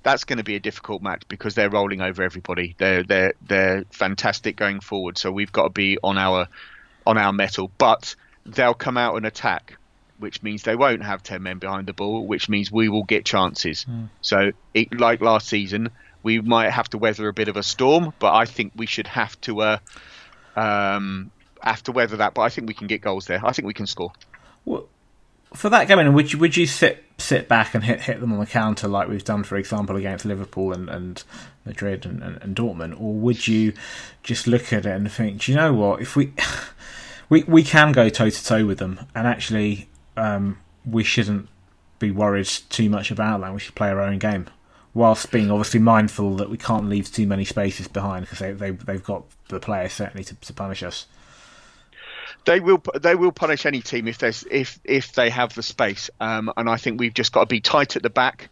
that's 0.04 0.24
going 0.24 0.38
to 0.38 0.43
be 0.43 0.56
a 0.56 0.60
difficult 0.60 1.02
match 1.02 1.24
because 1.28 1.56
they're 1.56 1.70
rolling 1.70 2.02
over 2.02 2.22
everybody. 2.22 2.76
They're 2.78 3.04
they're 3.04 3.34
they're 3.41 3.86
fantastic 3.91 4.56
going 4.56 4.80
forward. 4.80 5.18
So 5.18 5.32
we've 5.32 5.52
got 5.52 5.64
to 5.64 5.70
be 5.70 5.98
on 6.04 6.18
our 6.18 6.48
on 7.08 7.18
our 7.18 7.34
metal. 7.34 7.72
But 7.78 8.16
they'll 8.46 8.76
come 8.76 8.98
out 8.98 9.16
and 9.16 9.26
attack, 9.26 9.78
which 10.20 10.43
means 10.43 10.64
they 10.64 10.76
won't 10.76 11.04
have 11.04 11.24
ten 11.24 11.43
men 11.43 11.58
behind 11.58 11.88
the 11.88 11.93
ball, 11.93 12.28
which 12.28 12.50
means 12.50 12.72
we 12.72 12.88
will 12.88 13.04
get 13.04 13.26
chances. 13.26 13.86
Mm. 13.89 14.10
So 14.22 14.52
it, 14.74 15.00
like 15.00 15.22
last 15.22 15.48
season, 15.48 15.89
we 16.22 16.39
might 16.39 16.70
have 16.70 16.89
to 16.91 16.98
weather 16.98 17.28
a 17.28 17.34
bit 17.34 17.48
of 17.48 17.58
a 17.58 17.64
storm, 17.64 18.14
but 18.20 18.34
I 18.34 18.46
think 18.46 18.74
we 18.76 18.86
should 18.86 19.08
have 19.08 19.39
to 19.41 19.62
uh, 19.62 19.78
um, 20.56 21.32
have 21.62 21.82
to 21.84 21.91
weather 21.91 22.18
that. 22.18 22.36
But 22.36 22.41
I 22.43 22.50
think 22.50 22.68
we 22.68 22.76
can 22.76 22.86
get 22.86 23.02
goals 23.02 23.26
there. 23.26 23.41
I 23.43 23.54
think 23.54 23.66
we 23.66 23.74
can 23.74 23.88
score. 23.88 24.14
Well, 24.66 24.88
for 25.56 25.70
that 25.70 25.88
game, 25.88 26.14
would 26.14 26.32
you 26.32 26.38
would 26.38 26.56
you 26.56 26.68
sit 26.68 27.05
sit 27.18 27.47
back 27.47 27.74
and 27.74 27.84
hit 27.84 28.01
hit 28.01 28.20
them 28.20 28.34
on 28.34 28.39
the 28.39 28.45
counter 28.45 28.88
like 28.88 29.07
we've 29.07 29.24
done, 29.24 29.43
for 29.43 29.55
example, 29.57 29.95
against 29.95 30.26
Liverpool 30.26 30.74
and, 30.74 30.89
and 30.89 31.24
Madrid 31.66 32.05
and, 32.05 32.22
and, 32.22 32.41
and 32.41 32.55
Dortmund, 32.55 32.99
or 32.99 33.13
would 33.13 33.47
you 33.47 33.74
just 34.24 34.47
look 34.47 34.74
at 34.74 34.86
it 34.86 34.91
and 34.91 35.11
think, 35.11 35.41
do 35.41 35.51
you 35.51 35.57
know 35.57 35.74
what? 35.74 36.01
If 36.01 36.16
we 36.16 36.34
we 37.30 37.43
we 37.43 37.63
can 37.63 37.91
go 37.91 38.09
toe 38.09 38.30
to 38.30 38.45
toe 38.45 38.66
with 38.66 38.80
them, 38.80 38.99
and 39.13 39.28
actually 39.28 39.88
um, 40.18 40.57
we 40.86 41.03
shouldn't 41.03 41.47
be 41.99 42.11
worried 42.11 42.47
too 42.47 42.89
much 42.89 43.11
about 43.11 43.41
that. 43.41 43.53
We 43.53 43.59
should 43.59 43.76
play 43.76 43.89
our 43.89 44.01
own 44.01 44.20
game, 44.20 44.47
whilst 44.93 45.32
being 45.32 45.49
obviously 45.49 45.80
mindful 45.80 46.36
that 46.38 46.49
we 46.49 46.57
can't 46.57 46.89
leave 46.89 47.11
too 47.11 47.28
many 47.28 47.45
spaces 47.45 47.88
behind 47.88 48.26
because 48.26 48.39
they, 48.39 48.51
they 48.51 48.72
they've 48.72 49.03
got 49.03 49.24
the 49.47 49.59
players 49.59 49.93
certainly 49.93 50.24
to, 50.26 50.36
to 50.36 50.53
punish 50.53 50.84
us 50.84 51.05
they 52.46 52.60
will 52.60 52.82
they 53.00 53.16
will 53.16 53.32
punish 53.32 53.66
any 53.66 53.82
team 53.82 54.08
if 54.08 54.20
there's 54.20 54.43
if 54.50 54.80
if 54.84 55.14
they 55.14 55.30
have 55.30 55.54
the 55.54 55.64
space. 55.64 56.10
Um, 56.20 56.52
and 56.56 56.70
I 56.70 56.78
think 56.78 57.00
we've 57.00 57.14
just 57.14 57.32
got 57.32 57.41
to 57.41 57.46
be 57.48 57.60
tight 57.60 57.96
at 57.96 58.04
the 58.04 58.10
back. 58.10 58.50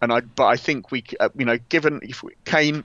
And 0.00 0.12
I 0.12 0.20
but 0.20 0.46
I 0.46 0.56
think 0.56 0.90
we 0.90 1.04
uh, 1.18 1.30
you 1.36 1.46
know 1.46 1.58
given 1.68 2.00
if 2.02 2.22
we, 2.22 2.34
Kane, 2.44 2.84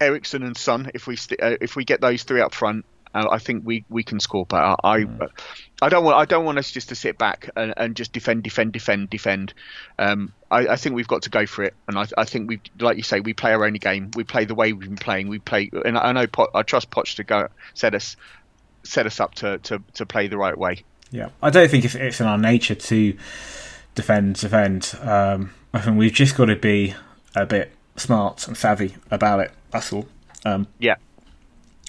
Eriksen 0.00 0.42
and 0.44 0.56
Son 0.56 0.90
if 0.94 1.06
we 1.06 1.16
st- 1.16 1.42
uh, 1.42 1.56
if 1.60 1.76
we 1.76 1.84
get 1.84 2.00
those 2.00 2.22
three 2.22 2.40
up 2.40 2.54
front, 2.54 2.84
uh, 3.12 3.28
I 3.30 3.38
think 3.38 3.64
we, 3.64 3.84
we 3.88 4.04
can 4.04 4.20
score. 4.20 4.46
But 4.46 4.62
I 4.62 4.76
I, 4.84 4.98
mm. 5.00 5.28
I, 5.82 5.88
don't 5.88 6.04
want 6.04 6.16
I 6.16 6.24
don't 6.24 6.44
want 6.44 6.58
us 6.58 6.70
just 6.70 6.90
to 6.90 6.94
sit 6.94 7.18
back 7.18 7.50
and, 7.56 7.74
and 7.76 7.96
just 7.96 8.12
defend 8.12 8.44
defend 8.44 8.72
defend 8.72 9.10
defend. 9.10 9.54
Um, 9.98 10.32
I, 10.50 10.68
I, 10.68 10.76
think 10.76 10.94
we've 10.94 11.08
got 11.08 11.22
to 11.22 11.30
go 11.30 11.46
for 11.46 11.64
it, 11.64 11.74
and 11.88 11.98
I, 11.98 12.06
I 12.16 12.24
think 12.24 12.48
we 12.48 12.60
like 12.78 12.96
you 12.96 13.02
say 13.02 13.18
we 13.18 13.32
play 13.32 13.52
our 13.52 13.64
own 13.64 13.72
game. 13.74 14.12
We 14.14 14.22
play 14.22 14.44
the 14.44 14.54
way 14.54 14.72
we've 14.72 14.88
been 14.88 14.96
playing. 14.96 15.26
We 15.26 15.40
play, 15.40 15.70
and 15.84 15.98
I 15.98 16.12
know 16.12 16.26
I 16.54 16.62
trust 16.62 16.90
Poch 16.90 17.16
to 17.16 17.24
go 17.24 17.48
set 17.74 17.96
us 17.96 18.16
set 18.86 19.06
us 19.06 19.20
up 19.20 19.34
to, 19.36 19.58
to, 19.58 19.82
to 19.94 20.06
play 20.06 20.28
the 20.28 20.38
right 20.38 20.56
way. 20.56 20.84
Yeah, 21.10 21.28
I 21.42 21.50
don't 21.50 21.70
think 21.70 21.84
it's, 21.84 21.94
it's 21.94 22.20
in 22.20 22.26
our 22.26 22.38
nature 22.38 22.74
to 22.74 23.16
defend, 23.94 24.36
defend. 24.36 24.96
Um, 25.00 25.52
I 25.72 25.80
think 25.80 25.98
we've 25.98 26.12
just 26.12 26.36
got 26.36 26.46
to 26.46 26.56
be 26.56 26.94
a 27.34 27.46
bit 27.46 27.72
smart 27.96 28.46
and 28.48 28.56
savvy 28.56 28.96
about 29.10 29.40
it. 29.40 29.52
That's 29.70 29.92
all. 29.92 30.08
Um, 30.44 30.66
yeah, 30.78 30.96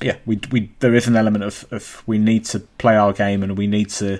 yeah. 0.01 0.17
We 0.25 0.39
we 0.51 0.71
there 0.79 0.93
is 0.93 1.07
an 1.07 1.15
element 1.15 1.43
of, 1.43 1.65
of 1.71 2.03
we 2.05 2.17
need 2.17 2.45
to 2.45 2.59
play 2.59 2.95
our 2.95 3.13
game 3.13 3.43
and 3.43 3.57
we 3.57 3.67
need 3.67 3.89
to 3.91 4.19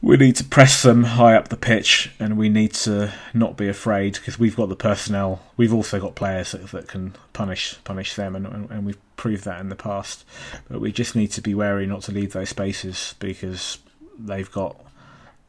we 0.00 0.16
need 0.16 0.36
to 0.36 0.44
press 0.44 0.82
them 0.82 1.02
high 1.02 1.34
up 1.34 1.48
the 1.48 1.56
pitch 1.56 2.12
and 2.20 2.36
we 2.36 2.48
need 2.48 2.72
to 2.72 3.12
not 3.34 3.56
be 3.56 3.68
afraid 3.68 4.14
because 4.14 4.38
we've 4.38 4.54
got 4.54 4.68
the 4.68 4.76
personnel. 4.76 5.42
We've 5.56 5.74
also 5.74 6.00
got 6.00 6.14
players 6.14 6.52
that, 6.52 6.68
that 6.68 6.86
can 6.86 7.14
punish 7.32 7.78
punish 7.82 8.14
them, 8.14 8.36
and, 8.36 8.70
and, 8.70 8.86
we've 8.86 8.98
proved 9.16 9.44
that 9.44 9.60
in 9.60 9.70
the 9.70 9.76
past. 9.76 10.24
But 10.68 10.80
we 10.80 10.92
just 10.92 11.16
need 11.16 11.28
to 11.32 11.40
be 11.40 11.54
wary 11.54 11.86
not 11.86 12.02
to 12.02 12.12
leave 12.12 12.32
those 12.32 12.50
spaces 12.50 13.16
because 13.18 13.78
they've 14.16 14.50
got 14.50 14.76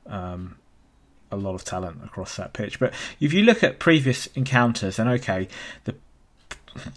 um, 0.08 0.58
a 1.32 1.38
lot 1.38 1.54
of 1.54 1.64
talent 1.64 2.04
across 2.04 2.36
that 2.38 2.54
pitch. 2.54 2.80
But 2.80 2.94
if 3.20 3.34
you 3.34 3.44
look 3.44 3.64
at 3.64 3.78
previous 3.78 4.28
encounters, 4.28 4.96
then 4.96 5.08
okay, 5.10 5.48
the 5.84 5.94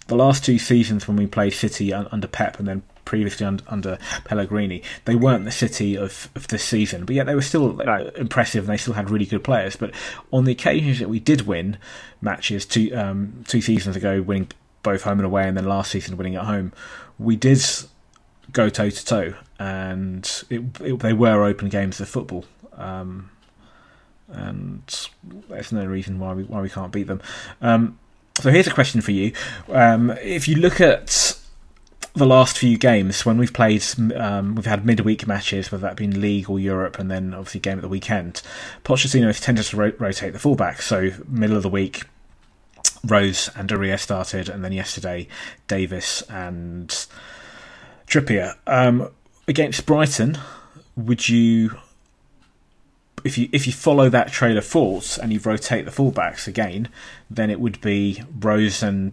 the 0.07 0.17
last 0.17 0.45
two 0.45 0.59
seasons 0.59 1.07
when 1.07 1.17
we 1.17 1.27
played 1.27 1.53
City 1.53 1.93
under 1.93 2.27
Pep 2.27 2.59
and 2.59 2.67
then 2.67 2.83
previously 3.05 3.47
under, 3.47 3.65
under 3.69 3.99
Pellegrini. 4.25 4.83
They 5.05 5.15
weren't 5.15 5.45
the 5.45 5.51
City 5.51 5.97
of, 5.97 6.29
of 6.35 6.49
this 6.49 6.65
season, 6.65 7.05
but 7.05 7.15
yet 7.15 7.27
they 7.27 7.35
were 7.35 7.43
still 7.43 7.81
impressive 7.81 8.65
and 8.65 8.73
they 8.73 8.77
still 8.77 8.95
had 8.95 9.11
really 9.11 9.27
good 9.27 9.45
players. 9.45 9.77
But 9.77 9.93
on 10.33 10.45
the 10.45 10.53
occasions 10.53 10.99
that 10.99 11.09
we 11.09 11.21
did 11.21 11.43
win 11.43 11.79
matches 12.21 12.67
two 12.67 12.91
um, 12.95 13.45
two 13.47 13.61
seasons 13.61 13.97
ago, 13.97 14.23
winning 14.23 14.49
both 14.83 15.03
home 15.03 15.19
and 15.19 15.27
away, 15.27 15.47
and 15.47 15.57
then 15.57 15.67
last 15.67 15.91
season 15.91 16.17
winning 16.17 16.37
at 16.37 16.45
home, 16.45 16.73
we 17.19 17.37
did 17.37 17.63
go 18.53 18.69
toe 18.69 18.91
to 18.91 19.05
toe, 19.05 19.35
and 19.59 20.45
it, 20.51 20.63
it, 20.81 21.01
they 21.01 21.13
were 21.13 21.45
open 21.45 21.69
games 21.69 22.01
of 22.01 22.09
football. 22.09 22.45
Um, 22.75 23.31
and 24.29 25.09
there's 25.49 25.73
no 25.73 25.85
reason 25.85 26.19
why 26.19 26.33
we 26.33 26.45
why 26.45 26.61
we 26.61 26.71
can't 26.71 26.93
beat 26.93 27.07
them. 27.07 27.21
Um, 27.61 27.99
so 28.41 28.51
here's 28.51 28.67
a 28.67 28.73
question 28.73 29.01
for 29.01 29.13
you: 29.13 29.33
um, 29.69 30.11
If 30.23 30.49
you 30.49 30.57
look 30.57 30.81
at 30.81 31.39
the 32.15 32.27
last 32.27 32.59
few 32.59 32.77
games 32.77 33.25
when 33.25 33.39
we've 33.39 33.53
played, 33.53 33.83
um, 34.17 34.55
we've 34.55 34.67
had 34.67 34.85
midweek 34.85 35.27
matches, 35.27 35.73
whether 35.73 35.83
that 35.83 35.97
been 35.97 36.21
League 36.21 36.51
or 36.51 36.59
Europe, 36.59 36.99
and 36.99 37.11
then 37.11 37.33
obviously 37.33 37.61
game 37.61 37.79
at 37.79 37.83
the 37.83 37.89
weekend. 37.89 38.43
Pochettino 38.85 39.27
has 39.27 39.41
tended 39.41 39.65
to 39.67 39.77
ro- 39.77 39.93
rotate 39.99 40.33
the 40.33 40.39
fullback, 40.39 40.83
so 40.83 41.11
middle 41.27 41.57
of 41.57 41.63
the 41.63 41.71
week, 41.71 42.03
Rose 43.05 43.49
and 43.57 43.69
Aurier 43.71 43.99
started, 43.99 44.49
and 44.49 44.63
then 44.63 44.73
yesterday 44.73 45.27
Davies 45.67 46.23
and 46.29 47.07
Trippier 48.07 48.57
um, 48.67 49.09
against 49.49 49.87
Brighton. 49.87 50.39
Would 50.97 51.31
you, 51.31 51.79
if 53.25 53.39
you 53.39 53.49
if 53.53 53.67
you 53.67 53.73
follow 53.73 54.11
that 54.11 54.31
trail 54.31 54.59
of 54.59 54.67
thought 54.67 55.17
and 55.17 55.33
you 55.33 55.41
rotate 55.41 55.87
the 55.87 55.91
fullbacks 55.91 56.47
again, 56.47 56.91
then 57.31 57.49
it 57.49 57.59
would 57.59 57.81
be 57.81 58.23
Rose 58.41 58.83
and 58.83 59.13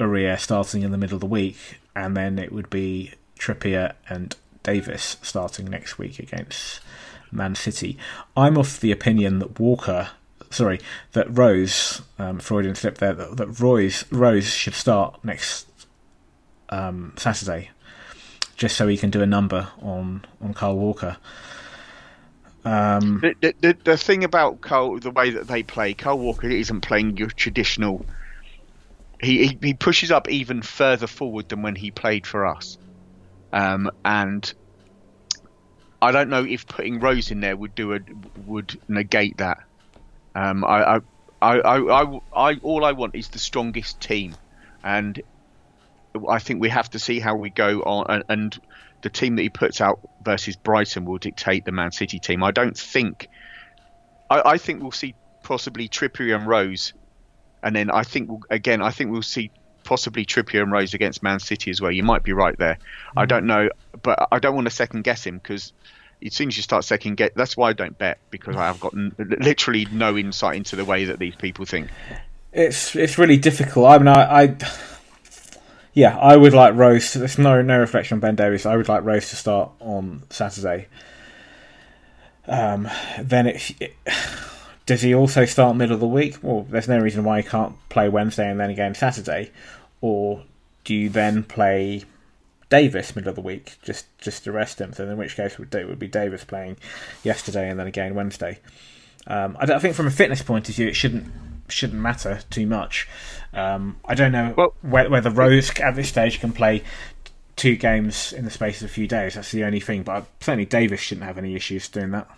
Aurier 0.00 0.38
starting 0.38 0.82
in 0.82 0.90
the 0.90 0.98
middle 0.98 1.14
of 1.14 1.20
the 1.20 1.26
week, 1.26 1.79
and 1.94 2.16
then 2.16 2.38
it 2.38 2.52
would 2.52 2.70
be 2.70 3.12
Trippier 3.38 3.94
and 4.08 4.36
Davies 4.62 5.16
starting 5.22 5.66
next 5.66 5.98
week 5.98 6.18
against 6.18 6.80
Man 7.32 7.54
City. 7.54 7.98
I'm 8.36 8.56
of 8.56 8.80
the 8.80 8.92
opinion 8.92 9.38
that 9.38 9.58
Walker, 9.58 10.10
sorry, 10.50 10.80
that 11.12 11.26
Rose, 11.36 12.02
um, 12.18 12.38
Freudian 12.38 12.74
slip 12.74 12.98
there, 12.98 13.14
that, 13.14 13.36
that 13.36 13.60
Rose, 13.60 14.04
Rose 14.10 14.50
should 14.50 14.74
start 14.74 15.24
next 15.24 15.66
um, 16.68 17.14
Saturday, 17.16 17.70
just 18.56 18.76
so 18.76 18.86
he 18.86 18.96
can 18.96 19.10
do 19.10 19.22
a 19.22 19.26
number 19.26 19.68
on 19.80 20.24
on 20.40 20.54
Kyle 20.54 20.76
Walker. 20.76 21.16
Um, 22.64 23.20
The, 23.40 23.54
the, 23.60 23.76
the, 23.84 23.96
thing 23.96 24.22
about 24.22 24.60
Cole, 24.60 24.98
the 24.98 25.10
way 25.10 25.30
that 25.30 25.48
they 25.48 25.62
play, 25.62 25.94
Kyle 25.94 26.18
Walker 26.18 26.48
isn't 26.48 26.82
playing 26.82 27.16
your 27.16 27.30
traditional. 27.30 28.04
He, 29.22 29.46
he 29.46 29.58
he 29.60 29.74
pushes 29.74 30.10
up 30.10 30.28
even 30.28 30.62
further 30.62 31.06
forward 31.06 31.48
than 31.48 31.62
when 31.62 31.76
he 31.76 31.90
played 31.90 32.26
for 32.26 32.46
us, 32.46 32.78
um, 33.52 33.90
and 34.04 34.52
I 36.00 36.12
don't 36.12 36.30
know 36.30 36.44
if 36.44 36.66
putting 36.66 37.00
Rose 37.00 37.30
in 37.30 37.40
there 37.40 37.56
would 37.56 37.74
do 37.74 37.92
a 37.92 37.98
would 38.46 38.78
negate 38.88 39.38
that. 39.38 39.58
Um, 40.34 40.64
I, 40.64 40.96
I, 40.96 41.00
I, 41.42 41.58
I, 41.58 42.20
I, 42.34 42.54
all 42.62 42.84
I 42.84 42.92
want 42.92 43.14
is 43.14 43.28
the 43.28 43.38
strongest 43.38 44.00
team, 44.00 44.34
and 44.82 45.20
I 46.28 46.38
think 46.38 46.60
we 46.60 46.70
have 46.70 46.88
to 46.90 46.98
see 46.98 47.20
how 47.20 47.36
we 47.36 47.50
go 47.50 47.80
on, 47.80 48.06
and, 48.08 48.24
and 48.28 48.60
the 49.02 49.10
team 49.10 49.36
that 49.36 49.42
he 49.42 49.50
puts 49.50 49.80
out 49.80 50.00
versus 50.22 50.56
Brighton 50.56 51.04
will 51.04 51.18
dictate 51.18 51.64
the 51.64 51.72
Man 51.72 51.92
City 51.92 52.18
team. 52.18 52.42
I 52.42 52.52
don't 52.52 52.76
think. 52.76 53.28
I, 54.30 54.52
I 54.52 54.58
think 54.58 54.82
we'll 54.82 54.92
see 54.92 55.14
possibly 55.42 55.88
Trippier 55.88 56.36
and 56.36 56.46
Rose, 56.46 56.94
and 57.62 57.74
then 57.74 57.90
I 57.90 58.02
think 58.02 58.28
we'll, 58.28 58.42
again 58.50 58.82
I 58.82 58.90
think 58.90 59.10
we'll 59.10 59.22
see 59.22 59.50
possibly 59.84 60.24
Trippier 60.24 60.62
and 60.62 60.70
Rose 60.70 60.94
against 60.94 61.22
Man 61.22 61.40
City 61.40 61.70
as 61.70 61.80
well. 61.80 61.90
You 61.90 62.02
might 62.02 62.22
be 62.22 62.32
right 62.32 62.56
there. 62.58 62.78
I 63.16 63.26
don't 63.26 63.46
know, 63.46 63.70
but 64.02 64.28
I 64.30 64.38
don't 64.38 64.54
want 64.54 64.66
to 64.66 64.74
second 64.74 65.02
guess 65.02 65.26
him 65.26 65.38
because 65.38 65.72
as 66.24 66.34
soon 66.34 66.48
as 66.48 66.56
you 66.56 66.62
start 66.62 66.84
second 66.84 67.16
guess, 67.16 67.30
that's 67.34 67.56
why 67.56 67.70
I 67.70 67.72
don't 67.72 67.96
bet 67.96 68.18
because 68.30 68.56
I 68.56 68.66
have 68.66 68.78
got 68.80 68.94
n- 68.94 69.14
literally 69.18 69.86
no 69.90 70.16
insight 70.16 70.56
into 70.56 70.76
the 70.76 70.84
way 70.84 71.06
that 71.06 71.18
these 71.18 71.34
people 71.34 71.64
think. 71.64 71.88
it's 72.52 72.94
it's 72.94 73.18
really 73.18 73.36
difficult. 73.38 73.86
I 73.86 73.98
mean, 73.98 74.08
I, 74.08 74.42
I 74.42 74.56
yeah, 75.94 76.16
I 76.16 76.36
would 76.36 76.52
like 76.52 76.74
Rose. 76.74 77.14
There's 77.14 77.38
no 77.38 77.62
no 77.62 77.78
reflection 77.78 78.16
on 78.16 78.20
Ben 78.20 78.36
Davies. 78.36 78.66
I 78.66 78.76
would 78.76 78.88
like 78.88 79.04
Rose 79.04 79.30
to 79.30 79.36
start 79.36 79.70
on 79.80 80.22
Saturday. 80.30 80.88
Um, 82.46 82.88
then 83.20 83.46
it 83.46 83.72
does 84.86 85.02
he 85.02 85.14
also 85.14 85.44
start 85.44 85.76
middle 85.76 85.94
of 85.94 86.00
the 86.00 86.06
week? 86.06 86.38
Well, 86.42 86.66
there's 86.68 86.88
no 86.88 86.98
reason 86.98 87.24
why 87.24 87.40
he 87.42 87.48
can't 87.48 87.74
play 87.88 88.08
Wednesday 88.08 88.50
and 88.50 88.58
then 88.58 88.70
again 88.70 88.94
Saturday, 88.94 89.50
or 90.00 90.42
do 90.84 90.94
you 90.94 91.08
then 91.08 91.44
play 91.44 92.04
Davies 92.70 93.14
middle 93.14 93.30
of 93.30 93.34
the 93.36 93.40
week 93.42 93.76
just 93.82 94.06
just 94.18 94.44
to 94.44 94.52
rest 94.52 94.80
him? 94.80 94.92
So 94.92 95.06
in 95.08 95.16
which 95.16 95.36
case 95.36 95.58
would 95.58 95.74
it 95.74 95.88
would 95.88 95.98
be 95.98 96.08
Davies 96.08 96.44
playing 96.44 96.76
yesterday 97.22 97.68
and 97.68 97.78
then 97.78 97.86
again 97.86 98.14
Wednesday. 98.14 98.58
Um, 99.26 99.56
I, 99.60 99.66
don't, 99.66 99.76
I 99.76 99.80
think 99.80 99.94
from 99.94 100.06
a 100.06 100.10
fitness 100.10 100.42
point 100.42 100.68
of 100.68 100.74
view, 100.74 100.88
it 100.88 100.96
shouldn't 100.96 101.30
shouldn't 101.68 102.00
matter 102.00 102.40
too 102.50 102.66
much. 102.66 103.06
Um, 103.52 103.96
I 104.04 104.14
don't 104.14 104.32
know 104.32 104.54
Well- 104.56 104.74
whe- 104.82 105.10
whether 105.10 105.30
Rose 105.30 105.70
at 105.78 105.94
this 105.94 106.08
stage 106.08 106.40
can 106.40 106.52
play 106.52 106.82
two 107.56 107.76
games 107.76 108.32
in 108.32 108.44
the 108.44 108.50
space 108.50 108.80
of 108.80 108.88
a 108.88 108.92
few 108.92 109.06
days. 109.06 109.34
That's 109.34 109.52
the 109.52 109.64
only 109.64 109.80
thing. 109.80 110.02
But 110.02 110.26
certainly 110.40 110.64
Davies 110.64 111.00
shouldn't 111.00 111.26
have 111.26 111.38
any 111.38 111.54
issues 111.54 111.88
doing 111.88 112.10
that. 112.12 112.28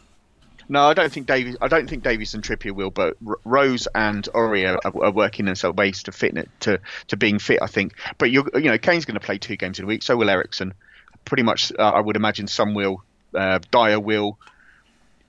No, 0.69 0.83
I 0.85 0.95
don't 0.95 1.13
think 1.13 1.27
Davies. 1.27 1.57
I 1.61 1.69
don't 1.69 1.89
think 1.89 2.03
Davies 2.03 2.35
and 2.35 2.43
Trippier 2.43 2.73
will, 2.73 2.91
but 2.91 3.17
R- 3.27 3.39
Rose 3.45 3.89
and 3.95 4.25
Aurier, 4.35 4.79
are 4.85 5.11
working 5.11 5.49
in 5.49 5.57
some 5.57 5.77
ways 5.77 6.05
to 6.05 6.13
fit 6.13 6.37
to 6.61 6.81
to 7.09 7.17
being 7.17 7.39
fit. 7.39 7.61
I 7.63 7.67
think, 7.67 7.95
but 8.19 8.31
you're, 8.31 8.49
you 8.55 8.71
know, 8.71 8.79
Kane's 8.79 9.05
going 9.05 9.19
to 9.19 9.25
play 9.25 9.39
two 9.39 9.57
games 9.57 9.79
in 9.79 9.85
a 9.85 9.89
week. 9.89 10.03
So 10.03 10.17
will 10.17 10.31
Eriksen. 10.31 10.75
Pretty 11.25 11.43
much, 11.45 11.73
uh, 11.79 11.83
I 11.83 12.01
would 12.01 12.17
imagine 12.17 12.49
some 12.49 12.75
will. 12.75 13.05
Uh, 13.35 13.61
Dier 13.71 14.01
will. 14.01 14.39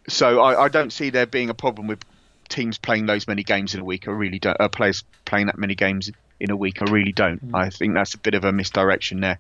So 0.08 0.42
I, 0.42 0.66
I 0.66 0.68
don't 0.70 0.92
see 0.92 1.12
there 1.12 1.28
being 1.28 1.50
a 1.50 1.54
problem 1.54 1.88
with 1.88 2.04
teams 2.50 2.78
playing 2.78 3.06
those 3.06 3.28
many 3.28 3.44
games 3.44 3.74
in 3.74 3.82
a 3.82 3.84
week. 3.84 4.08
I 4.08 4.12
really 4.12 4.40
don't. 4.40 4.60
Uh, 4.60 4.70
players 4.70 5.04
playing 5.26 5.48
that 5.48 5.58
many 5.58 5.76
games 5.76 6.12
in 6.40 6.52
a 6.52 6.56
week. 6.56 6.82
I 6.82 6.92
really 6.92 7.12
don't. 7.12 7.52
I 7.54 7.70
think 7.70 7.94
that's 7.94 8.14
a 8.14 8.18
bit 8.18 8.34
of 8.34 8.44
a 8.44 8.52
misdirection 8.52 9.22
there. 9.22 9.40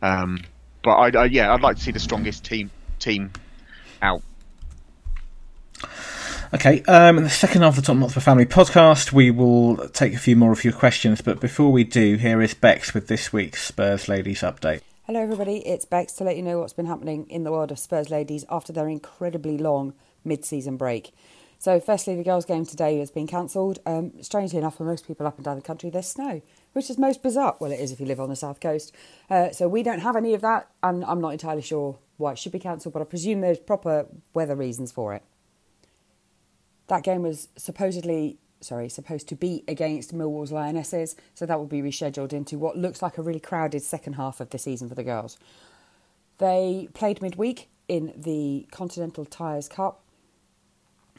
Um, 0.00 0.42
but 0.82 0.92
I, 0.92 1.22
I, 1.22 1.24
yeah, 1.26 1.52
I'd 1.52 1.60
like 1.60 1.76
to 1.76 1.82
see 1.82 1.90
the 1.90 1.98
strongest 1.98 2.44
team 2.44 2.70
team 2.98 3.32
out. 4.00 4.22
Okay, 6.54 6.82
um, 6.84 7.18
in 7.18 7.24
the 7.24 7.30
second 7.30 7.60
half 7.60 7.76
of 7.76 7.84
the 7.84 7.86
Top 7.92 7.98
Hotspur 7.98 8.20
Family 8.20 8.46
podcast, 8.46 9.12
we 9.12 9.30
will 9.30 9.76
take 9.88 10.14
a 10.14 10.18
few 10.18 10.34
more 10.34 10.50
of 10.50 10.64
your 10.64 10.72
questions. 10.72 11.20
But 11.20 11.40
before 11.40 11.70
we 11.70 11.84
do, 11.84 12.16
here 12.16 12.40
is 12.40 12.54
Bex 12.54 12.94
with 12.94 13.06
this 13.06 13.32
week's 13.32 13.62
Spurs 13.62 14.08
Ladies 14.08 14.40
update. 14.40 14.80
Hello, 15.06 15.20
everybody. 15.20 15.58
It's 15.66 15.84
Bex 15.84 16.14
to 16.14 16.24
let 16.24 16.36
you 16.36 16.42
know 16.42 16.58
what's 16.58 16.72
been 16.72 16.86
happening 16.86 17.26
in 17.28 17.44
the 17.44 17.52
world 17.52 17.70
of 17.70 17.78
Spurs 17.78 18.08
ladies 18.08 18.46
after 18.50 18.72
their 18.72 18.88
incredibly 18.88 19.58
long 19.58 19.92
mid 20.24 20.44
season 20.44 20.76
break. 20.78 21.14
So, 21.58 21.80
firstly, 21.80 22.14
the 22.14 22.22
girls' 22.22 22.44
game 22.44 22.64
today 22.64 22.98
has 22.98 23.10
been 23.10 23.26
cancelled. 23.26 23.80
Um, 23.84 24.12
strangely 24.22 24.58
enough, 24.58 24.76
for 24.76 24.84
most 24.84 25.06
people 25.06 25.26
up 25.26 25.36
and 25.36 25.44
down 25.44 25.56
the 25.56 25.62
country, 25.62 25.90
there's 25.90 26.06
snow, 26.06 26.40
which 26.72 26.88
is 26.88 26.96
most 26.96 27.22
bizarre. 27.22 27.56
Well, 27.58 27.72
it 27.72 27.80
is 27.80 27.90
if 27.90 28.00
you 28.00 28.06
live 28.06 28.20
on 28.20 28.28
the 28.28 28.36
south 28.36 28.60
coast. 28.60 28.94
Uh, 29.28 29.50
so, 29.50 29.68
we 29.68 29.82
don't 29.82 30.00
have 30.00 30.14
any 30.14 30.34
of 30.34 30.40
that, 30.40 30.68
and 30.82 31.04
I'm 31.04 31.20
not 31.20 31.30
entirely 31.30 31.62
sure 31.62 31.98
why 32.16 32.32
it 32.32 32.38
should 32.38 32.52
be 32.52 32.58
cancelled, 32.58 32.94
but 32.94 33.02
I 33.02 33.06
presume 33.06 33.40
there's 33.40 33.58
proper 33.58 34.06
weather 34.34 34.54
reasons 34.56 34.92
for 34.92 35.14
it. 35.14 35.22
That 36.88 37.02
game 37.02 37.22
was 37.22 37.48
supposedly, 37.56 38.38
sorry, 38.60 38.88
supposed 38.88 39.28
to 39.28 39.34
be 39.34 39.62
against 39.68 40.14
Millwall's 40.14 40.50
Lionesses, 40.50 41.16
so 41.34 41.46
that 41.46 41.58
will 41.58 41.66
be 41.66 41.82
rescheduled 41.82 42.32
into 42.32 42.58
what 42.58 42.76
looks 42.76 43.02
like 43.02 43.18
a 43.18 43.22
really 43.22 43.40
crowded 43.40 43.82
second 43.82 44.14
half 44.14 44.40
of 44.40 44.50
the 44.50 44.58
season 44.58 44.88
for 44.88 44.94
the 44.94 45.04
girls. 45.04 45.38
They 46.38 46.88
played 46.94 47.20
midweek 47.20 47.68
in 47.88 48.12
the 48.16 48.66
Continental 48.70 49.24
Tyres 49.24 49.68
Cup. 49.68 50.00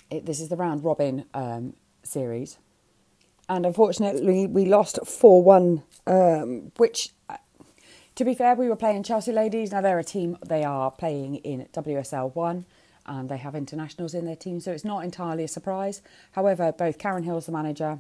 It, 0.09 0.26
this 0.26 0.39
is 0.39 0.49
the 0.49 0.55
round 0.55 0.84
robin 0.84 1.26
um, 1.34 1.76
series. 2.03 2.57
And 3.47 3.65
unfortunately, 3.65 4.47
we 4.47 4.65
lost 4.65 4.99
4 5.05 5.43
1, 5.43 5.84
um, 6.07 6.72
which, 6.78 7.09
uh, 7.30 7.38
to 8.15 8.26
be 8.26 8.34
fair, 8.34 8.55
we 8.55 8.70
were 8.70 8.76
playing 8.76 9.03
Chelsea 9.03 9.32
Ladies. 9.32 9.72
Now, 9.72 9.82
they're 9.82 9.99
a 9.99 10.03
team, 10.03 10.38
they 10.45 10.63
are 10.63 10.89
playing 10.89 11.36
in 11.38 11.67
WSL 11.74 12.36
1 12.36 12.65
and 13.06 13.30
they 13.30 13.38
have 13.38 13.56
internationals 13.56 14.14
in 14.14 14.26
their 14.26 14.36
team, 14.36 14.60
so 14.60 14.72
it's 14.72 14.86
not 14.86 15.04
entirely 15.04 15.43
a 15.43 15.47
surprise. 15.47 16.02
However, 16.34 16.72
both 16.72 16.97
Karen 16.97 17.24
Hills, 17.24 17.45
the 17.45 17.52
manager, 17.52 18.00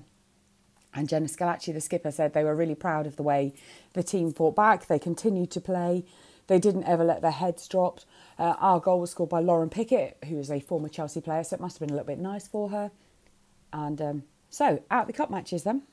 and 0.93 1.07
Jenna 1.07 1.27
Schillaci, 1.27 1.73
the 1.73 1.81
skipper, 1.81 2.11
said 2.11 2.33
they 2.33 2.43
were 2.43 2.55
really 2.55 2.75
proud 2.75 3.05
of 3.05 3.15
the 3.15 3.23
way 3.23 3.53
the 3.93 4.03
team 4.03 4.33
fought 4.33 4.55
back. 4.55 4.87
They 4.87 4.99
continued 4.99 5.51
to 5.51 5.61
play. 5.61 6.05
They 6.47 6.59
didn't 6.59 6.85
ever 6.85 7.03
let 7.03 7.21
their 7.21 7.31
heads 7.31 7.67
drop. 7.67 7.99
Uh, 8.39 8.55
our 8.59 8.79
goal 8.79 8.99
was 8.99 9.11
scored 9.11 9.29
by 9.29 9.39
Lauren 9.39 9.69
Pickett, 9.69 10.17
who 10.27 10.39
is 10.39 10.49
a 10.49 10.59
former 10.59 10.89
Chelsea 10.89 11.21
player, 11.21 11.43
so 11.43 11.55
it 11.55 11.59
must 11.59 11.77
have 11.77 11.87
been 11.87 11.93
a 11.93 11.97
little 11.97 12.07
bit 12.07 12.19
nice 12.19 12.47
for 12.47 12.69
her. 12.69 12.91
And 13.71 14.01
um, 14.01 14.23
so, 14.49 14.83
out 14.89 15.07
the 15.07 15.13
cup 15.13 15.29
matches 15.29 15.63
then. 15.63 15.83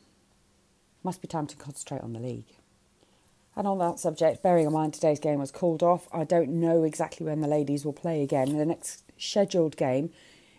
Must 1.02 1.20
be 1.20 1.28
time 1.28 1.46
to 1.46 1.56
concentrate 1.56 2.00
on 2.00 2.14
the 2.14 2.20
league. 2.20 2.56
And 3.56 3.66
on 3.66 3.78
that 3.78 3.98
subject, 3.98 4.42
bearing 4.42 4.66
in 4.66 4.72
mind 4.72 4.92
today's 4.92 5.18
game 5.18 5.38
was 5.38 5.50
called 5.50 5.82
off, 5.82 6.08
I 6.12 6.24
don't 6.24 6.60
know 6.60 6.82
exactly 6.82 7.26
when 7.26 7.40
the 7.40 7.48
ladies 7.48 7.84
will 7.84 7.94
play 7.94 8.22
again. 8.22 8.56
The 8.56 8.66
next 8.66 9.02
scheduled 9.16 9.76
game 9.76 10.10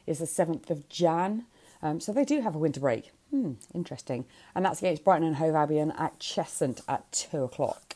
is 0.07 0.19
the 0.19 0.25
7th 0.25 0.71
of 0.71 0.89
Jan, 0.89 1.45
um, 1.83 1.99
so 1.99 2.11
they 2.11 2.25
do 2.25 2.41
have 2.41 2.55
a 2.55 2.59
winter 2.59 2.79
break. 2.79 3.11
Hmm, 3.29 3.53
interesting. 3.73 4.25
And 4.55 4.65
that's 4.65 4.79
against 4.79 5.03
Brighton 5.03 5.27
and 5.27 5.35
Hove 5.35 5.53
Albion 5.53 5.91
at 5.91 6.19
Cheshunt 6.19 6.81
at 6.87 7.11
2 7.11 7.43
o'clock. 7.43 7.95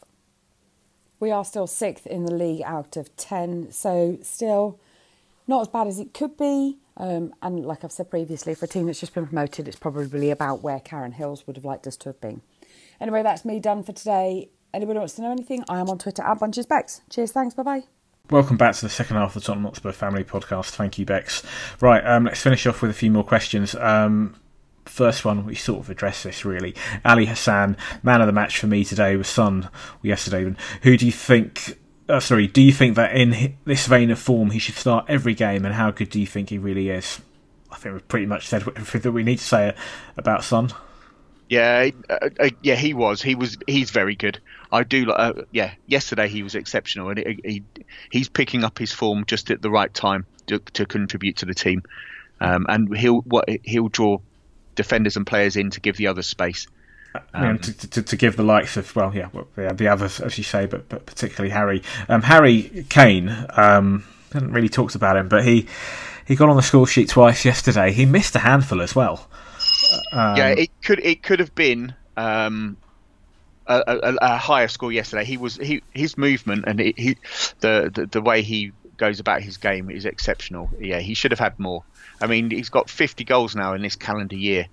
We 1.19 1.31
are 1.31 1.45
still 1.45 1.67
sixth 1.67 2.05
in 2.05 2.25
the 2.25 2.33
league 2.33 2.63
out 2.63 2.97
of 2.97 3.15
10, 3.15 3.71
so 3.71 4.17
still 4.21 4.79
not 5.47 5.61
as 5.61 5.67
bad 5.67 5.87
as 5.87 5.99
it 5.99 6.13
could 6.13 6.37
be. 6.37 6.77
Um, 6.97 7.33
and 7.41 7.65
like 7.65 7.83
I've 7.83 7.91
said 7.91 8.09
previously, 8.09 8.53
for 8.53 8.65
a 8.65 8.67
team 8.67 8.85
that's 8.85 8.99
just 8.99 9.13
been 9.13 9.27
promoted, 9.27 9.67
it's 9.67 9.77
probably 9.77 10.29
about 10.29 10.61
where 10.61 10.79
Karen 10.79 11.13
Hills 11.13 11.47
would 11.47 11.55
have 11.55 11.65
liked 11.65 11.87
us 11.87 11.95
to 11.97 12.09
have 12.09 12.19
been. 12.21 12.41
Anyway, 12.99 13.23
that's 13.23 13.45
me 13.45 13.59
done 13.59 13.83
for 13.83 13.93
today. 13.93 14.49
Anybody 14.73 14.99
wants 14.99 15.15
to 15.15 15.21
know 15.21 15.31
anything? 15.31 15.65
I 15.67 15.79
am 15.79 15.89
on 15.89 15.97
Twitter 15.97 16.21
at 16.21 16.39
BunchesBex. 16.39 17.01
Cheers, 17.09 17.31
thanks, 17.33 17.53
bye 17.53 17.63
bye. 17.63 17.83
Welcome 18.29 18.55
back 18.55 18.73
to 18.75 18.81
the 18.81 18.89
second 18.89 19.17
half 19.17 19.35
of 19.35 19.41
the 19.41 19.45
Tottenham 19.45 19.65
Hotspur 19.65 19.91
Family 19.91 20.23
Podcast. 20.23 20.69
Thank 20.69 20.97
you, 20.97 21.05
Bex. 21.05 21.43
Right, 21.81 22.05
um, 22.05 22.23
let's 22.23 22.41
finish 22.41 22.65
off 22.65 22.81
with 22.81 22.89
a 22.89 22.93
few 22.93 23.11
more 23.11 23.25
questions. 23.25 23.75
Um, 23.75 24.35
first 24.85 25.25
one, 25.25 25.45
we 25.45 25.55
sort 25.55 25.81
of 25.81 25.89
addressed 25.89 26.23
this 26.23 26.45
really. 26.45 26.73
Ali 27.03 27.25
Hassan, 27.25 27.75
man 28.01 28.21
of 28.21 28.27
the 28.27 28.33
match 28.33 28.59
for 28.59 28.67
me 28.67 28.85
today 28.85 29.17
was 29.17 29.27
Son 29.27 29.69
yesterday. 30.01 30.55
Who 30.83 30.95
do 30.95 31.05
you 31.05 31.11
think? 31.11 31.77
Uh, 32.07 32.21
sorry, 32.21 32.47
do 32.47 32.61
you 32.61 32.71
think 32.71 32.95
that 32.95 33.13
in 33.13 33.57
this 33.65 33.87
vein 33.87 34.09
of 34.09 34.19
form 34.19 34.51
he 34.51 34.59
should 34.59 34.75
start 34.75 35.05
every 35.09 35.33
game, 35.33 35.65
and 35.65 35.75
how 35.75 35.91
good 35.91 36.09
do 36.09 36.19
you 36.19 36.27
think 36.27 36.49
he 36.49 36.57
really 36.57 36.89
is? 36.89 37.19
I 37.69 37.75
think 37.75 37.93
we've 37.93 38.07
pretty 38.07 38.25
much 38.25 38.47
said 38.47 38.61
everything 38.77 39.01
that 39.01 39.11
we 39.11 39.23
need 39.23 39.39
to 39.39 39.43
say 39.43 39.75
about 40.15 40.45
Son. 40.45 40.71
Yeah, 41.49 41.89
uh, 42.09 42.29
uh, 42.39 42.49
yeah, 42.63 42.75
he 42.75 42.93
was. 42.93 43.21
He 43.21 43.35
was. 43.35 43.57
He's 43.67 43.89
very 43.91 44.15
good. 44.15 44.39
I 44.71 44.83
do. 44.83 45.05
like, 45.05 45.19
Uh, 45.19 45.33
yeah, 45.51 45.73
yesterday 45.87 46.27
he 46.27 46.43
was 46.43 46.55
exceptional, 46.55 47.09
and 47.09 47.19
he, 47.19 47.39
he 47.43 47.63
he's 48.09 48.29
picking 48.29 48.63
up 48.63 48.77
his 48.77 48.91
form 48.91 49.25
just 49.25 49.51
at 49.51 49.61
the 49.61 49.69
right 49.69 49.93
time 49.93 50.25
to, 50.47 50.59
to 50.73 50.85
contribute 50.85 51.37
to 51.37 51.45
the 51.45 51.53
team, 51.53 51.83
um, 52.39 52.65
and 52.69 52.95
he'll 52.95 53.21
what 53.21 53.49
he'll 53.63 53.89
draw 53.89 54.17
defenders 54.75 55.17
and 55.17 55.27
players 55.27 55.55
in 55.55 55.69
to 55.71 55.81
give 55.81 55.97
the 55.97 56.07
others 56.07 56.27
space. 56.27 56.67
Mean, 57.37 57.57
to, 57.57 57.89
to, 57.89 58.03
to 58.03 58.15
give 58.15 58.37
the 58.37 58.43
likes 58.43 58.77
of 58.77 58.95
well, 58.95 59.13
yeah, 59.13 59.27
well, 59.33 59.47
yeah, 59.57 59.73
the 59.73 59.89
others 59.89 60.21
as 60.21 60.37
you 60.37 60.45
say, 60.45 60.65
but 60.65 60.87
but 60.87 61.05
particularly 61.05 61.51
Harry, 61.51 61.83
um, 62.07 62.21
Harry 62.21 62.85
Kane. 62.89 63.45
Um, 63.49 64.05
haven't 64.31 64.53
really 64.53 64.69
talked 64.69 64.95
about 64.95 65.17
him, 65.17 65.27
but 65.27 65.43
he 65.43 65.67
he 66.25 66.35
got 66.35 66.49
on 66.49 66.55
the 66.55 66.61
score 66.61 66.87
sheet 66.87 67.09
twice 67.09 67.43
yesterday. 67.43 67.91
He 67.91 68.05
missed 68.05 68.35
a 68.35 68.39
handful 68.39 68.81
as 68.81 68.95
well. 68.95 69.27
Um, 70.13 70.37
yeah, 70.37 70.47
it 70.49 70.69
could 70.81 70.99
it 70.99 71.21
could 71.21 71.39
have 71.39 71.53
been 71.53 71.93
um, 72.15 72.77
a, 73.71 73.99
a, 74.11 74.17
a 74.21 74.37
higher 74.37 74.67
score 74.67 74.91
yesterday. 74.91 75.25
He 75.25 75.37
was 75.37 75.55
he 75.55 75.83
his 75.93 76.17
movement 76.17 76.65
and 76.67 76.79
he, 76.79 76.93
he 76.97 77.17
the, 77.59 77.91
the 77.93 78.05
the 78.05 78.21
way 78.21 78.41
he 78.41 78.71
goes 78.97 79.19
about 79.19 79.41
his 79.41 79.57
game 79.57 79.89
is 79.89 80.05
exceptional. 80.05 80.69
Yeah, 80.79 80.99
he 80.99 81.13
should 81.13 81.31
have 81.31 81.39
had 81.39 81.59
more. 81.59 81.83
I 82.21 82.27
mean, 82.27 82.51
he's 82.51 82.69
got 82.69 82.89
50 82.89 83.23
goals 83.23 83.55
now 83.55 83.73
in 83.73 83.81
this 83.81 83.95
calendar 83.95 84.35
year. 84.35 84.67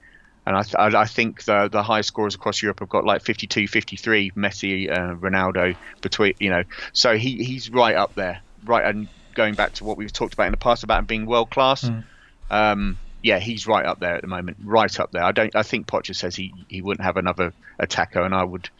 And 0.47 0.57
I, 0.57 0.63
th- 0.63 0.95
I 0.95 1.05
think 1.05 1.45
the 1.45 1.69
the 1.71 1.83
highest 1.83 2.09
scorers 2.09 2.35
across 2.35 2.63
Europe 2.63 2.81
have 2.81 2.89
got 2.89 3.05
like 3.05 3.23
52, 3.23 3.69
53, 3.69 4.31
Messi, 4.31 4.91
uh, 4.91 5.15
Ronaldo 5.15 5.77
between 6.01 6.35
you 6.41 6.49
know. 6.49 6.63
So 6.95 7.19
he 7.19 7.45
he's 7.45 7.69
right 7.69 7.95
up 7.95 8.15
there, 8.15 8.41
right. 8.65 8.83
And 8.83 9.09
going 9.35 9.55
back 9.55 9.75
to 9.75 9.85
what 9.85 9.99
we've 9.99 10.13
talked 10.13 10.33
about 10.33 10.47
in 10.47 10.53
the 10.53 10.57
past 10.57 10.85
about 10.85 11.01
him 11.01 11.05
being 11.05 11.27
world 11.27 11.51
class, 11.51 11.85
mm. 11.85 12.03
um, 12.51 12.97
yeah, 13.23 13.39
he's 13.39 13.67
right 13.67 13.85
up 13.85 14.01
there 14.01 14.15
at 14.15 14.23
the 14.23 14.29
moment, 14.29 14.57
right 14.65 14.99
up 14.99 15.13
there. 15.13 15.23
I 15.23 15.33
don't. 15.33 15.55
I 15.55 15.63
think 15.63 15.87
Potter 15.87 16.15
says 16.15 16.35
he 16.35 16.55
he 16.69 16.81
wouldn't 16.81 17.05
have 17.05 17.19
another 17.19 17.53
attacker, 17.79 18.23
and 18.23 18.35
I 18.35 18.45
would 18.45 18.71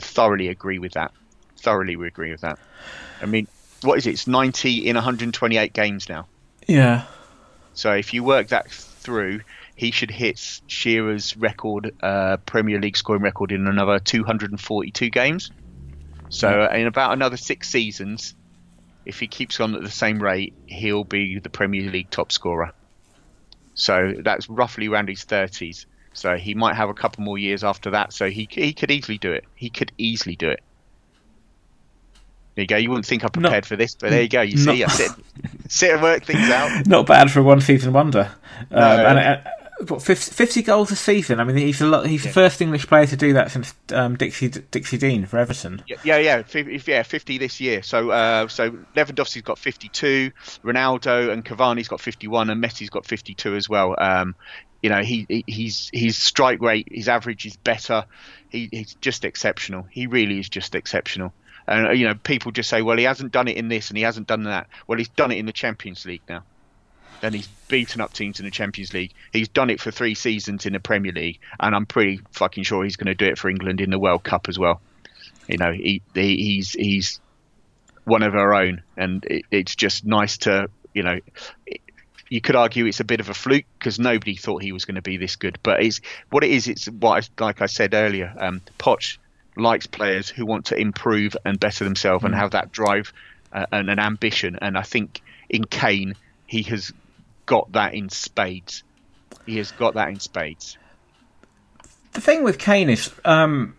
thoroughly 0.00 0.48
agree 0.48 0.78
with 0.78 0.92
that. 0.92 1.12
Thoroughly 1.58 1.96
we 1.96 2.06
agree 2.06 2.32
with 2.32 2.40
that. 2.42 2.58
I 3.20 3.26
mean, 3.26 3.46
what 3.82 3.98
is 3.98 4.06
it? 4.06 4.10
It's 4.10 4.26
90 4.26 4.88
in 4.88 4.96
128 4.96 5.72
games 5.72 6.08
now. 6.08 6.26
Yeah. 6.66 7.04
So 7.74 7.92
if 7.92 8.12
you 8.12 8.24
work 8.24 8.48
that 8.48 8.70
through, 8.70 9.40
he 9.74 9.90
should 9.90 10.10
hit 10.10 10.60
Shearer's 10.66 11.36
record, 11.36 11.94
uh, 12.02 12.36
Premier 12.38 12.80
League 12.80 12.96
scoring 12.96 13.22
record 13.22 13.52
in 13.52 13.66
another 13.66 13.98
242 13.98 15.10
games. 15.10 15.50
So 16.28 16.48
yeah. 16.48 16.76
in 16.76 16.86
about 16.86 17.12
another 17.12 17.36
six 17.36 17.68
seasons, 17.68 18.34
if 19.04 19.18
he 19.18 19.26
keeps 19.26 19.60
on 19.60 19.74
at 19.74 19.82
the 19.82 19.90
same 19.90 20.22
rate, 20.22 20.54
he'll 20.66 21.04
be 21.04 21.38
the 21.38 21.50
Premier 21.50 21.90
League 21.90 22.10
top 22.10 22.32
scorer. 22.32 22.72
So 23.74 24.14
that's 24.18 24.48
roughly 24.48 24.88
around 24.88 25.08
his 25.08 25.24
30s. 25.24 25.86
So 26.12 26.36
he 26.36 26.54
might 26.54 26.74
have 26.74 26.88
a 26.88 26.94
couple 26.94 27.24
more 27.24 27.38
years 27.38 27.64
after 27.64 27.90
that. 27.90 28.12
So 28.12 28.30
he 28.30 28.48
he 28.50 28.72
could 28.72 28.90
easily 28.90 29.18
do 29.18 29.32
it. 29.32 29.44
He 29.54 29.70
could 29.70 29.92
easily 29.98 30.36
do 30.36 30.48
it. 30.48 30.62
There 32.54 32.62
you 32.62 32.66
go. 32.66 32.76
You 32.76 32.90
wouldn't 32.90 33.06
think 33.06 33.24
I 33.24 33.28
prepared 33.28 33.64
not, 33.64 33.66
for 33.66 33.76
this, 33.76 33.94
but 33.94 34.10
there 34.10 34.22
you 34.22 34.28
go. 34.28 34.42
You 34.42 34.58
see, 34.58 34.84
I 34.84 34.88
sit, 34.88 35.10
sit 35.68 35.92
and 35.92 36.02
work 36.02 36.24
things 36.24 36.50
out. 36.50 36.86
Not 36.86 37.06
bad 37.06 37.30
for 37.30 37.40
a 37.40 37.42
one 37.42 37.62
season 37.62 37.94
wonder. 37.94 38.30
Um, 38.70 38.78
and, 38.78 39.18
uh, 39.18 39.50
what, 39.88 40.02
50, 40.02 40.32
50, 40.32 40.62
goals 40.62 40.90
a 40.90 40.96
season. 40.96 41.40
I 41.40 41.44
mean, 41.44 41.56
he's 41.56 41.80
a 41.80 41.86
lot, 41.86 42.06
he's 42.06 42.24
yeah. 42.24 42.30
the 42.30 42.34
first 42.34 42.60
English 42.60 42.86
player 42.86 43.06
to 43.06 43.16
do 43.16 43.32
that 43.32 43.50
since 43.50 43.74
um, 43.92 44.16
Dixie 44.16 44.48
Dixie 44.48 44.98
Dean 44.98 45.24
for 45.24 45.38
Everton. 45.38 45.82
Yeah, 45.88 45.96
yeah, 46.04 46.18
yeah, 46.18 46.78
yeah 46.86 47.02
fifty 47.02 47.38
this 47.38 47.60
year. 47.60 47.82
So, 47.82 48.10
uh, 48.10 48.48
so 48.48 48.70
Lewandowski's 48.94 49.42
got 49.42 49.58
fifty-two, 49.58 50.30
Ronaldo 50.62 51.32
and 51.32 51.44
Cavani's 51.44 51.88
got 51.88 52.00
fifty-one, 52.00 52.50
and 52.50 52.62
Messi's 52.62 52.90
got 52.90 53.06
fifty-two 53.06 53.56
as 53.56 53.68
well. 53.68 53.96
Um, 53.98 54.34
you 54.82 54.90
know, 54.90 55.02
he, 55.02 55.44
he's 55.46 55.90
his 55.92 56.18
strike 56.18 56.60
rate, 56.60 56.88
his 56.90 57.08
average 57.08 57.46
is 57.46 57.56
better. 57.56 58.04
He, 58.50 58.68
he's 58.70 58.94
just 58.94 59.24
exceptional. 59.24 59.86
He 59.90 60.06
really 60.06 60.38
is 60.38 60.48
just 60.48 60.74
exceptional. 60.74 61.32
And 61.66 61.98
you 61.98 62.06
know, 62.06 62.14
people 62.14 62.52
just 62.52 62.68
say, 62.68 62.82
well, 62.82 62.96
he 62.96 63.04
hasn't 63.04 63.32
done 63.32 63.48
it 63.48 63.56
in 63.56 63.68
this 63.68 63.88
and 63.88 63.96
he 63.96 64.02
hasn't 64.02 64.26
done 64.26 64.44
that. 64.44 64.68
Well, 64.86 64.98
he's 64.98 65.08
done 65.08 65.30
it 65.30 65.38
in 65.38 65.46
the 65.46 65.52
Champions 65.52 66.04
League 66.04 66.22
now 66.28 66.42
and 67.22 67.34
he's 67.34 67.46
beaten 67.68 68.00
up 68.00 68.12
teams 68.12 68.40
in 68.40 68.44
the 68.44 68.50
Champions 68.50 68.92
League. 68.92 69.12
He's 69.32 69.48
done 69.48 69.70
it 69.70 69.80
for 69.80 69.90
three 69.90 70.14
seasons 70.14 70.66
in 70.66 70.72
the 70.72 70.80
Premier 70.80 71.12
League, 71.12 71.38
and 71.58 71.74
I'm 71.74 71.86
pretty 71.86 72.20
fucking 72.32 72.64
sure 72.64 72.84
he's 72.84 72.96
going 72.96 73.06
to 73.06 73.14
do 73.14 73.26
it 73.26 73.38
for 73.38 73.48
England 73.48 73.80
in 73.80 73.90
the 73.90 73.98
World 73.98 74.24
Cup 74.24 74.48
as 74.48 74.58
well. 74.58 74.80
You 75.48 75.58
know, 75.58 75.72
he, 75.72 76.02
he 76.14 76.36
he's 76.36 76.72
he's 76.72 77.20
one 78.04 78.22
of 78.22 78.34
our 78.34 78.54
own, 78.54 78.82
and 78.96 79.24
it, 79.24 79.44
it's 79.50 79.74
just 79.76 80.04
nice 80.04 80.38
to 80.38 80.68
you 80.92 81.04
know. 81.04 81.20
You 82.32 82.40
could 82.40 82.56
argue 82.56 82.86
it's 82.86 82.98
a 82.98 83.04
bit 83.04 83.20
of 83.20 83.28
a 83.28 83.34
fluke 83.34 83.66
because 83.78 83.98
nobody 83.98 84.36
thought 84.36 84.62
he 84.62 84.72
was 84.72 84.86
going 84.86 84.94
to 84.94 85.02
be 85.02 85.18
this 85.18 85.36
good. 85.36 85.58
But 85.62 85.82
it's 85.82 86.00
what 86.30 86.42
it 86.42 86.50
is. 86.50 86.66
It's 86.66 86.86
what 86.86 87.22
I, 87.22 87.44
like 87.44 87.60
I 87.60 87.66
said 87.66 87.92
earlier. 87.92 88.34
Um, 88.38 88.62
Poch 88.78 89.18
likes 89.54 89.86
players 89.86 90.30
who 90.30 90.46
want 90.46 90.64
to 90.66 90.74
improve 90.74 91.36
and 91.44 91.60
better 91.60 91.84
themselves 91.84 92.22
mm. 92.22 92.28
and 92.28 92.34
have 92.34 92.52
that 92.52 92.72
drive 92.72 93.12
uh, 93.52 93.66
and 93.70 93.90
an 93.90 93.98
ambition. 93.98 94.58
And 94.62 94.78
I 94.78 94.82
think 94.82 95.20
in 95.50 95.64
Kane, 95.64 96.14
he 96.46 96.62
has 96.62 96.90
got 97.44 97.70
that 97.72 97.92
in 97.92 98.08
spades. 98.08 98.82
He 99.44 99.58
has 99.58 99.70
got 99.72 99.92
that 99.92 100.08
in 100.08 100.18
spades. 100.18 100.78
The 102.12 102.22
thing 102.22 102.44
with 102.44 102.58
Kane 102.58 102.88
is, 102.88 103.12
um, 103.26 103.76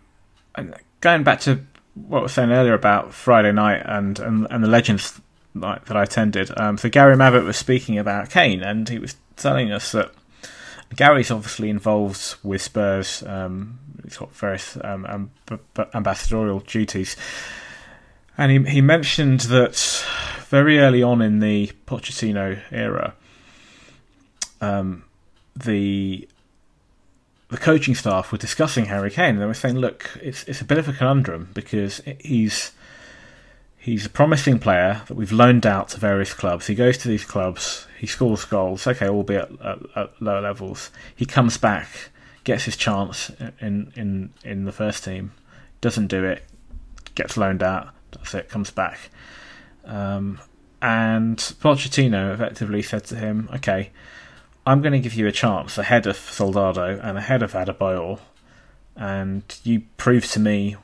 going 1.00 1.24
back 1.24 1.40
to 1.40 1.64
what 1.94 2.20
I 2.20 2.22
was 2.22 2.32
saying 2.32 2.52
earlier 2.52 2.74
about 2.74 3.14
Friday 3.14 3.50
night 3.50 3.82
and, 3.84 4.16
and, 4.20 4.46
and 4.48 4.62
the 4.62 4.68
Legends 4.68 5.20
that 5.54 5.96
I 5.96 6.02
attended. 6.02 6.50
Um, 6.58 6.78
so 6.78 6.88
Gary 6.88 7.16
Mabbutt 7.16 7.44
was 7.44 7.56
speaking 7.56 7.98
about 7.98 8.30
Kane, 8.30 8.62
and 8.62 8.88
he 8.88 8.98
was 8.98 9.16
telling 9.36 9.70
us 9.70 9.92
that 9.92 10.12
Gary's 10.94 11.30
obviously 11.30 11.70
involved 11.70 12.36
with 12.42 12.62
Spurs. 12.62 13.22
Um, 13.26 13.78
he's 14.02 14.16
got 14.16 14.32
various 14.32 14.76
um, 14.82 15.30
ambassadorial 15.94 16.60
duties. 16.60 17.16
And 18.36 18.66
he, 18.66 18.72
he 18.72 18.80
mentioned 18.80 19.40
that 19.40 20.04
very 20.48 20.78
early 20.78 21.02
on 21.02 21.22
in 21.22 21.38
the 21.38 21.70
Pochettino 21.86 22.60
era, 22.70 23.14
um, 24.60 25.04
the 25.56 26.28
the 27.48 27.58
coaching 27.58 27.94
staff 27.94 28.32
were 28.32 28.38
discussing 28.38 28.86
Harry 28.86 29.10
Kane. 29.10 29.34
And 29.34 29.40
they 29.40 29.46
were 29.46 29.54
saying, 29.54 29.76
"Look, 29.76 30.18
it's 30.20 30.42
it's 30.44 30.60
a 30.60 30.64
bit 30.64 30.78
of 30.78 30.88
a 30.88 30.92
conundrum 30.92 31.50
because 31.54 32.00
he's 32.20 32.72
he's 33.84 34.06
a 34.06 34.08
promising 34.08 34.58
player 34.58 35.02
that 35.06 35.14
we've 35.14 35.30
loaned 35.30 35.66
out 35.66 35.90
to 35.90 36.00
various 36.00 36.32
clubs. 36.32 36.68
He 36.68 36.74
goes 36.74 36.96
to 36.98 37.08
these 37.08 37.26
clubs, 37.26 37.86
he 37.98 38.06
scores 38.06 38.46
goals, 38.46 38.86
okay, 38.86 39.06
albeit 39.06 39.50
at, 39.62 39.78
at 39.94 40.22
lower 40.22 40.40
levels. 40.40 40.90
He 41.14 41.26
comes 41.26 41.58
back, 41.58 42.08
gets 42.44 42.64
his 42.64 42.78
chance 42.78 43.30
in 43.60 43.92
in 43.94 44.30
in 44.42 44.64
the 44.64 44.72
first 44.72 45.04
team, 45.04 45.32
doesn't 45.82 46.06
do 46.06 46.24
it, 46.24 46.44
gets 47.14 47.36
loaned 47.36 47.62
out. 47.62 47.90
That's 48.12 48.32
it. 48.32 48.48
Comes 48.48 48.70
back." 48.70 49.10
Um, 49.84 50.40
and 50.80 51.36
Pochettino 51.36 52.32
effectively 52.32 52.80
said 52.80 53.04
to 53.04 53.16
him, 53.16 53.50
"Okay, 53.54 53.90
I'm 54.66 54.80
going 54.80 54.92
to 54.92 55.00
give 55.00 55.12
you 55.12 55.26
a 55.26 55.32
chance 55.32 55.76
ahead 55.76 56.06
of 56.06 56.16
Soldado 56.16 56.98
and 57.02 57.18
ahead 57.18 57.42
of 57.42 57.52
Adebayor, 57.52 58.18
and 58.96 59.42
you 59.62 59.82
prove 59.98 60.26
to 60.28 60.40
me 60.40 60.76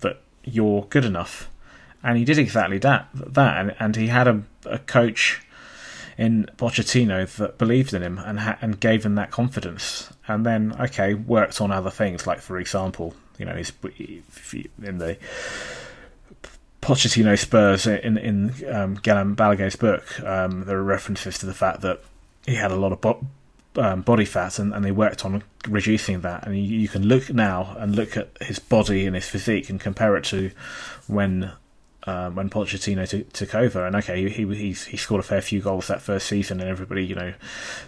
that 0.00 0.20
you're 0.42 0.82
good 0.90 1.04
enough. 1.04 1.49
And 2.02 2.16
he 2.16 2.24
did 2.24 2.38
exactly 2.38 2.78
that. 2.78 3.08
That, 3.14 3.58
and, 3.58 3.74
and 3.78 3.96
he 3.96 4.08
had 4.08 4.26
a, 4.26 4.42
a 4.64 4.78
coach 4.78 5.42
in 6.16 6.48
Pochettino 6.56 7.26
that 7.36 7.58
believed 7.58 7.94
in 7.94 8.02
him 8.02 8.18
and 8.18 8.40
ha- 8.40 8.58
and 8.60 8.78
gave 8.78 9.04
him 9.04 9.14
that 9.14 9.30
confidence. 9.30 10.12
And 10.28 10.44
then, 10.44 10.74
okay, 10.78 11.14
worked 11.14 11.60
on 11.60 11.70
other 11.70 11.90
things, 11.90 12.26
like 12.26 12.40
for 12.40 12.58
example, 12.58 13.14
you 13.38 13.46
know, 13.46 13.54
he's 13.54 13.72
in 14.82 14.98
the 14.98 15.16
Pochettino 16.82 17.38
Spurs 17.38 17.86
in 17.86 18.18
in 18.18 18.50
um, 18.70 18.96
Balagué's 18.98 19.76
book. 19.76 20.20
Um, 20.20 20.64
there 20.64 20.78
are 20.78 20.82
references 20.82 21.38
to 21.38 21.46
the 21.46 21.54
fact 21.54 21.80
that 21.82 22.02
he 22.46 22.54
had 22.54 22.70
a 22.70 22.76
lot 22.76 22.92
of 22.92 23.00
bo- 23.00 23.26
um, 23.76 24.02
body 24.02 24.24
fat, 24.24 24.58
and, 24.58 24.74
and 24.74 24.84
they 24.84 24.90
worked 24.90 25.24
on 25.24 25.42
reducing 25.68 26.20
that. 26.20 26.46
And 26.46 26.56
you, 26.56 26.80
you, 26.80 26.88
can 26.88 27.06
look 27.06 27.30
now 27.32 27.76
and 27.78 27.94
look 27.94 28.16
at 28.16 28.30
his 28.40 28.58
body 28.58 29.06
and 29.06 29.14
his 29.14 29.28
physique 29.28 29.70
and 29.70 29.80
compare 29.80 30.16
it 30.16 30.24
to 30.24 30.50
when 31.06 31.52
um, 32.04 32.34
when 32.34 32.50
Pochettino 32.50 33.08
t- 33.08 33.24
took 33.32 33.54
over. 33.54 33.86
And 33.86 33.96
okay, 33.96 34.28
he 34.28 34.44
he 34.46 34.72
he 34.72 34.96
scored 34.96 35.20
a 35.20 35.26
fair 35.26 35.40
few 35.40 35.60
goals 35.60 35.88
that 35.88 36.02
first 36.02 36.26
season, 36.26 36.60
and 36.60 36.68
everybody, 36.68 37.04
you 37.04 37.14
know, 37.14 37.34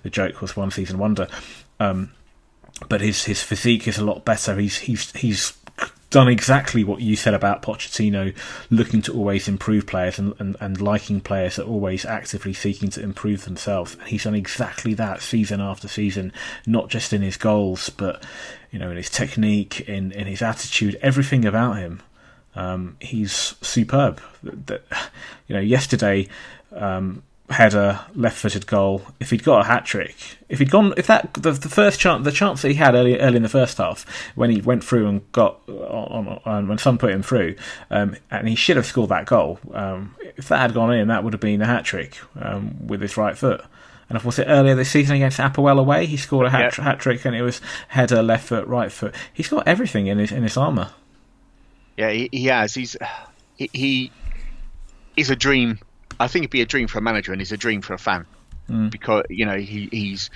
the 0.03 0.11
joke 0.11 0.41
was 0.41 0.57
one 0.57 0.71
season 0.71 0.99
wonder. 0.99 1.29
Um, 1.81 2.13
but 2.89 3.01
his 3.01 3.25
his 3.25 3.43
physique 3.43 3.87
is 3.89 3.99
a 3.99 4.05
lot 4.05 4.25
better. 4.25 4.57
He's 4.57 4.79
he's 4.79 5.13
he's 5.13 5.53
done 6.13 6.29
exactly 6.29 6.85
what 6.85 7.01
you 7.01 7.17
said 7.17 7.33
about 7.33 7.63
Pochettino, 7.63 8.37
looking 8.71 9.01
to 9.03 9.15
always 9.15 9.49
improve 9.49 9.87
players 9.87 10.19
and, 10.19 10.35
and, 10.39 10.57
and 10.61 10.81
liking 10.81 11.23
players 11.23 11.57
that 11.57 11.65
are 11.65 11.71
always 11.71 12.05
actively 12.05 12.53
seeking 12.53 12.91
to 12.91 13.03
improve 13.03 13.45
themselves. 13.45 13.95
And 13.95 14.09
he's 14.09 14.25
done 14.25 14.35
exactly 14.35 14.93
that 14.95 15.23
season 15.23 15.61
after 15.61 15.89
season, 15.89 16.33
not 16.67 16.91
just 16.91 17.15
in 17.15 17.23
his 17.23 17.39
goals, 17.39 17.89
but 17.89 18.25
you 18.71 18.79
know, 18.79 18.91
in 18.91 18.99
his 18.99 19.11
technique, 19.11 19.89
in, 19.89 20.13
in 20.13 20.27
his 20.27 20.43
attitude, 20.43 20.99
everything 21.01 21.47
about 21.47 21.79
him. 21.79 22.03
Um, 22.55 22.97
he's 23.01 23.33
superb. 23.61 24.21
You 24.43 25.55
know, 25.55 25.61
yesterday 25.61 26.29
um, 26.75 27.23
a 27.49 28.07
left-footed 28.15 28.67
goal. 28.67 29.03
If 29.21 29.31
he'd 29.31 29.45
got 29.45 29.61
a 29.61 29.69
hat 29.69 29.85
trick, 29.85 30.17
if 30.49 30.59
he'd 30.59 30.71
gone, 30.71 30.95
if 30.97 31.07
that 31.07 31.35
the, 31.35 31.53
the 31.53 31.69
first 31.69 32.01
chance, 32.01 32.25
the 32.25 32.33
chance 32.33 32.63
that 32.63 32.69
he 32.69 32.75
had 32.75 32.95
early, 32.95 33.19
early 33.19 33.37
in 33.37 33.43
the 33.43 33.49
first 33.49 33.79
half 33.79 34.07
when 34.35 34.51
he 34.51 34.61
went 34.61 34.85
through 34.85 35.07
and 35.07 35.33
got 35.33 35.61
on, 35.69 36.41
on, 36.45 36.69
when 36.69 36.79
Son 36.79 36.99
put 36.99 37.11
him 37.11 37.23
through, 37.23 37.57
um, 37.91 38.17
and 38.31 38.49
he 38.49 38.55
should 38.55 38.77
have 38.77 38.87
scored 38.87 39.11
that 39.11 39.27
goal. 39.27 39.59
Um, 39.73 40.15
if 40.37 40.49
that 40.49 40.59
had 40.59 40.75
gone 40.75 40.93
in, 40.93 41.09
that 41.09 41.25
would 41.25 41.35
have 41.35 41.41
been 41.41 41.63
a 41.63 41.67
hat 41.67 41.85
trick 41.85 42.19
um, 42.41 42.87
with 42.87 43.01
his 43.01 43.17
right 43.17 43.37
foot. 43.37 43.63
And 44.09 44.17
of 44.17 44.23
course, 44.23 44.39
earlier 44.39 44.75
this 44.75 44.91
season 44.91 45.17
against 45.17 45.39
Apoel 45.39 45.79
away, 45.79 46.07
he 46.07 46.19
scored 46.19 46.47
a 46.47 46.51
hat, 46.51 46.61
yep. 46.61 46.75
hat 46.75 47.01
trick, 47.01 47.25
and 47.25 47.35
it 47.35 47.43
was 47.43 47.61
header, 47.89 48.23
left 48.23 48.49
foot, 48.49 48.67
right 48.67 48.93
foot. 48.93 49.15
He's 49.33 49.49
got 49.49 49.67
everything 49.67 50.07
in 50.07 50.19
his 50.19 50.33
in 50.33 50.43
his 50.43 50.57
armour. 50.57 50.91
Yeah, 51.97 52.11
he, 52.11 52.29
he 52.33 52.47
has. 52.47 52.75
He's 52.75 52.97
he, 53.57 53.71
he 53.73 54.13
is 55.17 55.31
a 55.31 55.37
dream 55.37 55.79
I 56.23 56.29
think 56.29 56.45
it'd 56.45 56.51
be 56.51 56.61
a 56.61 56.67
dream 56.67 56.87
for 56.87 56.99
a 56.99 57.03
manager 57.03 57.33
and 57.33 57.41
he's 57.41 57.51
a 57.51 57.57
dream 57.57 57.83
for 57.83 57.95
a 57.95 57.99
fan 57.99 58.27
mm. 58.71 58.91
because 58.91 59.25
you 59.29 59.45
know 59.45 59.57
he, 59.57 59.89
he's 59.91 60.31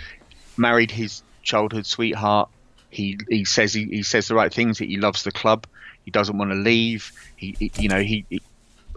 married 0.56 0.90
his 0.90 1.22
childhood 1.42 1.86
sweetheart. 1.86 2.48
He 2.90 3.18
he 3.28 3.44
says 3.44 3.72
he, 3.72 3.84
he 3.84 4.02
says 4.02 4.26
the 4.26 4.34
right 4.34 4.52
things. 4.52 4.78
That 4.78 4.88
he 4.88 4.96
loves 4.96 5.22
the 5.22 5.30
club. 5.30 5.66
He 6.04 6.10
doesn't 6.10 6.36
want 6.36 6.50
to 6.50 6.56
leave. 6.56 7.12
He, 7.36 7.54
he 7.58 7.72
you 7.78 7.88
know 7.88 8.00
he, 8.00 8.24
he 8.28 8.42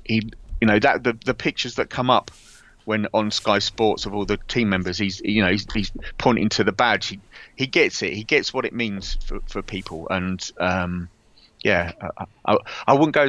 he 0.04 0.32
you 0.62 0.68
know 0.68 0.80
that 0.80 1.04
the 1.04 1.18
the 1.26 1.36
pictures 1.36 1.76
that 1.76 1.92
come 1.92 2.10
up 2.10 2.32
when 2.86 3.08
on 3.14 3.30
Sky 3.30 3.60
Sports 3.60 4.08
of 4.08 4.16
all 4.16 4.26
the 4.26 4.38
team 4.48 4.70
members, 4.70 4.98
he's 4.98 5.22
you 5.24 5.44
know 5.44 5.52
he's, 5.52 5.68
he's 5.72 5.92
pointing 6.18 6.50
to 6.50 6.64
the 6.64 6.72
badge. 6.72 7.08
He 7.08 7.20
he 7.56 7.68
gets 7.68 8.02
it. 8.02 8.14
He 8.14 8.24
gets 8.24 8.52
what 8.52 8.66
it 8.66 8.74
means 8.74 9.16
for, 9.26 9.42
for 9.42 9.62
people. 9.62 10.08
And 10.10 10.52
um, 10.60 11.10
yeah, 11.64 11.92
I, 12.02 12.26
I, 12.46 12.58
I, 12.88 12.94
wouldn't 12.94 13.14
go. 13.14 13.28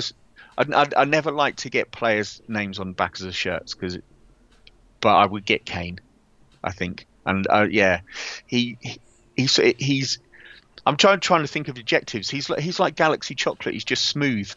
I, 0.56 0.88
I, 0.96 1.04
never 1.04 1.32
like 1.32 1.56
to 1.56 1.70
get 1.70 1.90
players' 1.90 2.40
names 2.48 2.78
on 2.78 2.88
the 2.88 2.94
backs 2.94 3.20
of 3.20 3.26
the 3.26 3.32
shirts 3.32 3.74
because, 3.74 3.98
but 5.00 5.14
I 5.14 5.26
would 5.26 5.44
get 5.44 5.64
Kane. 5.64 6.00
I 6.62 6.72
think, 6.72 7.06
and 7.24 7.46
uh, 7.48 7.66
yeah, 7.70 8.00
he, 8.46 8.76
he 8.80 9.00
he's 9.36 9.56
he's. 9.56 10.18
I'm 10.86 10.96
trying 10.96 11.20
trying 11.20 11.42
to 11.42 11.48
think 11.48 11.68
of 11.68 11.78
adjectives. 11.78 12.30
He's 12.30 12.48
like 12.50 12.60
he's 12.60 12.78
like 12.78 12.96
Galaxy 12.96 13.34
chocolate. 13.34 13.74
He's 13.74 13.84
just 13.84 14.06
smooth. 14.06 14.52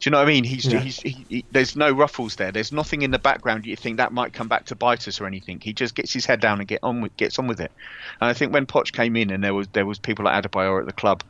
Do 0.00 0.08
you 0.08 0.12
know 0.12 0.18
what 0.18 0.28
I 0.28 0.30
mean? 0.30 0.44
He's, 0.44 0.64
yeah. 0.64 0.78
he's 0.78 1.00
he, 1.00 1.26
he, 1.28 1.44
there's 1.50 1.74
no 1.74 1.90
ruffles 1.90 2.36
there. 2.36 2.52
There's 2.52 2.70
nothing 2.70 3.02
in 3.02 3.10
the 3.10 3.18
background 3.18 3.66
you 3.66 3.74
think 3.74 3.96
that 3.96 4.12
might 4.12 4.32
come 4.32 4.46
back 4.46 4.66
to 4.66 4.76
bite 4.76 5.08
us 5.08 5.20
or 5.20 5.26
anything. 5.26 5.60
He 5.60 5.72
just 5.72 5.94
gets 5.96 6.12
his 6.12 6.24
head 6.24 6.40
down 6.40 6.60
and 6.60 6.68
get 6.68 6.80
on 6.82 7.00
with 7.00 7.16
gets 7.16 7.38
on 7.38 7.48
with 7.48 7.60
it. 7.60 7.72
And 8.20 8.30
I 8.30 8.32
think 8.32 8.52
when 8.52 8.66
Poch 8.66 8.92
came 8.92 9.16
in 9.16 9.30
and 9.30 9.42
there 9.42 9.54
was 9.54 9.66
there 9.68 9.86
was 9.86 9.98
people 9.98 10.24
like 10.24 10.44
Adebayor 10.44 10.80
at 10.80 10.86
the 10.86 10.92
club, 10.92 11.24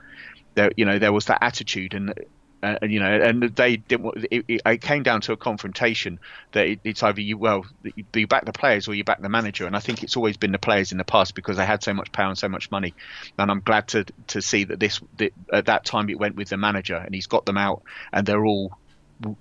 there 0.59 0.73
you 0.77 0.85
know 0.85 0.99
there 0.99 1.13
was 1.13 1.27
that 1.27 1.39
attitude 1.43 1.95
and 1.95 2.13
uh, 2.61 2.77
you 2.83 2.99
know, 2.99 3.07
and 3.07 3.43
they 3.43 3.77
didn't. 3.77 4.27
It, 4.33 4.45
it, 4.49 4.63
it, 4.67 4.83
came 4.83 5.05
down 5.05 5.21
to 5.23 5.33
a 5.33 5.37
confrontation 5.37 6.19
that 6.53 6.67
it, 6.67 6.81
it's 6.83 7.05
either 7.05 7.21
you 7.21 7.39
well 7.39 7.65
you 8.13 8.27
back 8.27 8.47
the 8.47 8.53
players 8.53 8.89
or 8.89 8.95
you 8.95 9.05
back 9.05 9.23
the 9.23 9.29
manager, 9.29 9.67
and 9.67 9.77
I 9.77 9.79
think 9.79 10.03
it's 10.03 10.17
always 10.17 10.37
been 10.37 10.51
the 10.51 10.59
players 10.59 10.91
in 10.91 10.99
the 10.99 11.05
past 11.05 11.37
because 11.37 11.57
they 11.57 11.65
had 11.65 11.85
so 11.85 11.95
much 11.95 12.11
power 12.11 12.31
and 12.31 12.39
so 12.39 12.49
much 12.49 12.71
money, 12.73 12.95
and 13.39 13.49
I'm 13.49 13.61
glad 13.61 13.87
to 13.89 14.07
to 14.29 14.43
see 14.43 14.65
that 14.65 14.81
this 14.81 15.01
that 15.19 15.33
at 15.53 15.67
that 15.67 15.85
time 15.85 16.11
it 16.11 16.19
went 16.19 16.35
with 16.35 16.49
the 16.49 16.57
manager 16.57 16.97
and 16.97 17.15
he's 17.15 17.29
got 17.29 17.47
them 17.47 17.59
out 17.59 17.83
and 18.13 18.27
they're 18.27 18.45
all 18.45 18.77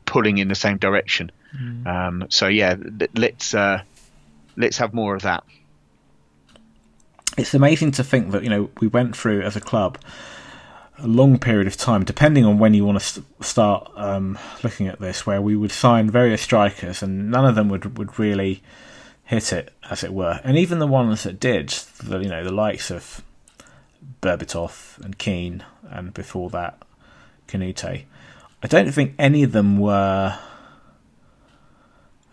pulling 0.05 0.37
in 0.37 0.47
the 0.47 0.55
same 0.55 0.77
direction. 0.77 1.31
Mm. 1.59 1.87
Um, 1.87 2.25
so 2.29 2.47
yeah, 2.47 2.75
let's 3.15 3.55
uh, 3.55 3.81
let's 4.57 4.77
have 4.77 4.93
more 4.93 5.15
of 5.15 5.23
that. 5.23 5.43
It's 7.35 7.55
amazing 7.55 7.93
to 7.93 8.03
think 8.03 8.31
that 8.31 8.43
you 8.43 8.49
know 8.51 8.69
we 8.79 8.87
went 8.87 9.15
through 9.17 9.41
as 9.41 9.55
a 9.55 9.61
club 9.61 9.97
a 10.99 11.07
long 11.07 11.37
period 11.37 11.67
of 11.67 11.77
time, 11.77 12.03
depending 12.03 12.45
on 12.45 12.57
when 12.57 12.73
you 12.73 12.85
want 12.85 12.99
to 12.99 13.05
st- 13.05 13.25
start 13.41 13.91
um, 13.95 14.37
looking 14.63 14.87
at 14.87 14.99
this, 14.99 15.25
where 15.25 15.41
we 15.41 15.55
would 15.55 15.71
sign 15.71 16.09
various 16.09 16.41
strikers 16.41 17.03
and 17.03 17.29
none 17.29 17.45
of 17.45 17.55
them 17.55 17.69
would 17.69 17.97
would 17.97 18.17
really 18.17 18.61
hit 19.23 19.51
it, 19.51 19.73
as 19.89 20.03
it 20.03 20.13
were. 20.13 20.39
And 20.43 20.57
even 20.57 20.79
the 20.79 20.87
ones 20.87 21.23
that 21.23 21.39
did, 21.39 21.69
the, 22.03 22.19
you 22.19 22.29
know, 22.29 22.43
the 22.43 22.53
likes 22.53 22.89
of 22.89 23.21
Berbatov 24.21 25.03
and 25.03 25.17
Keane, 25.17 25.63
and 25.89 26.13
before 26.13 26.49
that, 26.51 26.81
Kanouté, 27.47 28.05
I 28.63 28.67
don't 28.67 28.91
think 28.91 29.13
any 29.19 29.43
of 29.43 29.51
them 29.51 29.77
were 29.77 30.39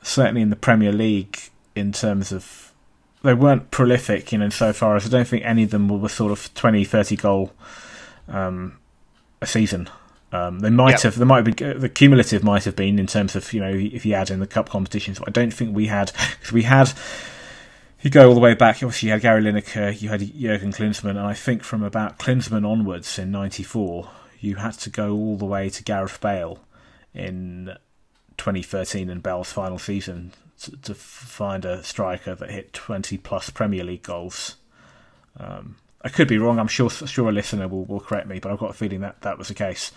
certainly 0.02 0.40
in 0.40 0.50
the 0.50 0.56
Premier 0.56 0.92
League 0.92 1.38
in 1.74 1.92
terms 1.92 2.30
of 2.30 2.72
they 3.22 3.34
weren't 3.34 3.70
prolific, 3.70 4.30
you 4.32 4.38
know, 4.38 4.50
so 4.50 4.72
far 4.72 4.96
as 4.96 5.06
I 5.06 5.08
don't 5.08 5.26
think 5.26 5.44
any 5.44 5.64
of 5.64 5.70
them 5.70 5.88
were 5.88 6.08
sort 6.08 6.30
of 6.30 6.52
20, 6.54 6.84
30 6.84 7.16
goal 7.16 7.52
um, 8.28 8.78
a 9.40 9.46
season. 9.46 9.88
Um, 10.32 10.58
they 10.60 10.70
might 10.70 10.90
yep. 10.90 11.02
have, 11.02 11.16
there 11.16 11.26
might 11.26 11.46
have 11.46 11.56
been 11.56 11.80
the 11.80 11.88
cumulative 11.88 12.42
might 12.42 12.64
have 12.64 12.74
been 12.74 12.98
in 12.98 13.06
terms 13.06 13.36
of 13.36 13.52
you 13.52 13.60
know 13.60 13.70
if 13.72 14.04
you 14.04 14.14
add 14.14 14.30
in 14.30 14.40
the 14.40 14.46
cup 14.46 14.68
competitions. 14.68 15.18
But 15.18 15.28
I 15.28 15.30
don't 15.30 15.52
think 15.52 15.74
we 15.74 15.86
had 15.86 16.12
because 16.12 16.52
we 16.52 16.62
had. 16.62 16.92
You 18.00 18.10
go 18.10 18.28
all 18.28 18.34
the 18.34 18.40
way 18.40 18.52
back. 18.52 18.76
Obviously, 18.82 19.06
you 19.06 19.12
had 19.12 19.22
Gary 19.22 19.42
Lineker, 19.42 19.98
you 19.98 20.10
had 20.10 20.20
Jurgen 20.20 20.72
Klinsmann, 20.72 21.10
and 21.10 21.20
I 21.20 21.32
think 21.32 21.64
from 21.64 21.82
about 21.82 22.18
Klinsmann 22.18 22.68
onwards 22.68 23.18
in 23.18 23.30
'94, 23.30 24.10
you 24.40 24.56
had 24.56 24.74
to 24.80 24.90
go 24.90 25.12
all 25.12 25.38
the 25.38 25.46
way 25.46 25.70
to 25.70 25.82
Gareth 25.82 26.20
Bale 26.20 26.58
in 27.14 27.74
2013 28.36 29.08
and 29.08 29.22
Bale's 29.22 29.52
final 29.52 29.78
season 29.78 30.32
to, 30.60 30.76
to 30.82 30.94
find 30.94 31.64
a 31.64 31.82
striker 31.82 32.34
that 32.34 32.50
hit 32.50 32.72
20 32.72 33.16
plus 33.18 33.50
Premier 33.50 33.84
League 33.84 34.02
goals. 34.02 34.56
Um, 35.38 35.76
I 36.04 36.10
could 36.10 36.28
be 36.28 36.38
wrong. 36.38 36.58
I'm 36.58 36.68
sure 36.68 36.90
sure 36.90 37.30
a 37.30 37.32
listener 37.32 37.66
will, 37.66 37.86
will 37.86 38.00
correct 38.00 38.28
me, 38.28 38.38
but 38.38 38.52
I've 38.52 38.58
got 38.58 38.70
a 38.70 38.74
feeling 38.74 39.00
that 39.00 39.22
that 39.22 39.38
was 39.38 39.48
the 39.48 39.54
case. 39.54 39.90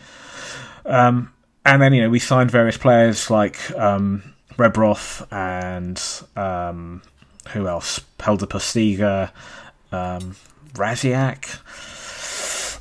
Um, 0.85 1.33
and 1.65 1.81
then 1.81 1.93
you 1.93 2.01
know 2.01 2.09
we 2.09 2.19
signed 2.19 2.49
various 2.49 2.77
players 2.77 3.29
like 3.29 3.71
um, 3.77 4.23
Rebrov 4.55 5.27
and 5.31 6.01
um, 6.41 7.01
who 7.49 7.67
else? 7.67 7.99
Helder 8.19 8.47
Postiga, 8.47 9.31
um, 9.91 10.35
Rasiak. 10.73 11.59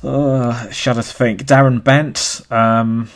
Uh, 0.03 0.69
shudder 0.69 1.01
to 1.01 1.13
think. 1.13 1.43
Darren 1.43 1.83
Bent. 1.83 2.41
Um, 2.49 3.09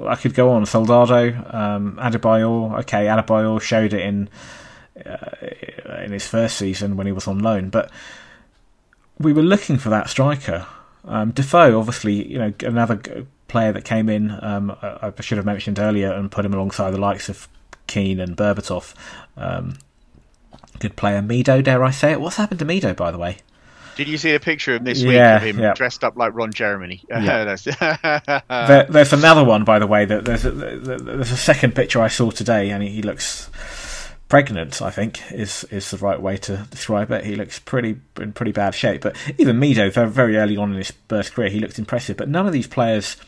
I 0.00 0.16
could 0.16 0.34
go 0.34 0.50
on. 0.50 0.66
Soldado, 0.66 1.28
um, 1.50 1.96
Adebayor. 2.00 2.80
Okay, 2.80 3.06
Adebayor 3.06 3.60
showed 3.60 3.92
it 3.92 4.00
in 4.00 4.28
uh, 5.06 5.46
in 6.04 6.12
his 6.12 6.26
first 6.26 6.56
season 6.56 6.96
when 6.96 7.06
he 7.06 7.12
was 7.12 7.28
on 7.28 7.38
loan, 7.38 7.70
but 7.70 7.90
we 9.18 9.32
were 9.32 9.42
looking 9.42 9.78
for 9.78 9.88
that 9.90 10.08
striker. 10.10 10.66
Um, 11.04 11.30
Defoe, 11.32 11.78
obviously, 11.78 12.26
you 12.26 12.38
know, 12.38 12.52
another 12.60 13.26
player 13.48 13.72
that 13.72 13.84
came 13.84 14.08
in. 14.08 14.30
Um, 14.42 14.76
I, 14.82 15.12
I, 15.16 15.20
should 15.20 15.38
have 15.38 15.46
mentioned 15.46 15.78
earlier 15.78 16.12
and 16.12 16.30
put 16.30 16.44
him 16.44 16.54
alongside 16.54 16.92
the 16.92 17.00
likes 17.00 17.28
of 17.28 17.48
Keane 17.86 18.20
and 18.20 18.36
Berbatov. 18.36 18.94
Um, 19.36 19.78
good 20.78 20.96
player, 20.96 21.20
Mido. 21.20 21.62
Dare 21.62 21.84
I 21.84 21.90
say 21.90 22.12
it? 22.12 22.20
What's 22.20 22.36
happened 22.36 22.60
to 22.60 22.64
Mido, 22.64 22.96
by 22.96 23.10
the 23.10 23.18
way? 23.18 23.38
Did 23.94 24.08
you 24.08 24.16
see 24.16 24.34
a 24.34 24.40
picture 24.40 24.76
of 24.76 24.84
this 24.84 25.02
week 25.02 25.14
yeah, 25.14 25.36
of 25.36 25.42
him 25.42 25.58
yeah. 25.58 25.74
dressed 25.74 26.02
up 26.02 26.16
like 26.16 26.34
Ron 26.34 26.52
Jeremy? 26.52 27.04
Yeah. 27.10 27.56
there, 28.48 28.86
there's 28.88 29.12
another 29.12 29.44
one, 29.44 29.64
by 29.64 29.78
the 29.78 29.86
way. 29.86 30.06
That 30.06 30.24
there's 30.24 30.46
a, 30.46 30.50
there's 30.50 31.30
a 31.30 31.36
second 31.36 31.74
picture 31.74 32.00
I 32.00 32.08
saw 32.08 32.30
today, 32.30 32.70
and 32.70 32.82
he 32.82 33.02
looks 33.02 33.50
pregnant, 34.32 34.80
I 34.80 34.90
think 34.90 35.30
is 35.30 35.64
is 35.64 35.90
the 35.90 35.98
right 35.98 36.18
way 36.18 36.38
to 36.38 36.66
describe 36.70 37.10
it. 37.10 37.26
He 37.26 37.36
looks 37.36 37.58
pretty 37.58 38.00
in 38.18 38.32
pretty 38.32 38.52
bad 38.52 38.74
shape. 38.74 39.02
But 39.02 39.14
even 39.36 39.60
Mido, 39.60 39.92
very, 39.92 40.08
very 40.08 40.38
early 40.38 40.56
on 40.56 40.70
in 40.70 40.78
his 40.78 40.90
burst 40.90 41.34
career, 41.34 41.50
he 41.50 41.60
looked 41.60 41.78
impressive. 41.78 42.16
But 42.16 42.30
none 42.30 42.46
of 42.46 42.54
these 42.54 42.66
players 42.66 43.18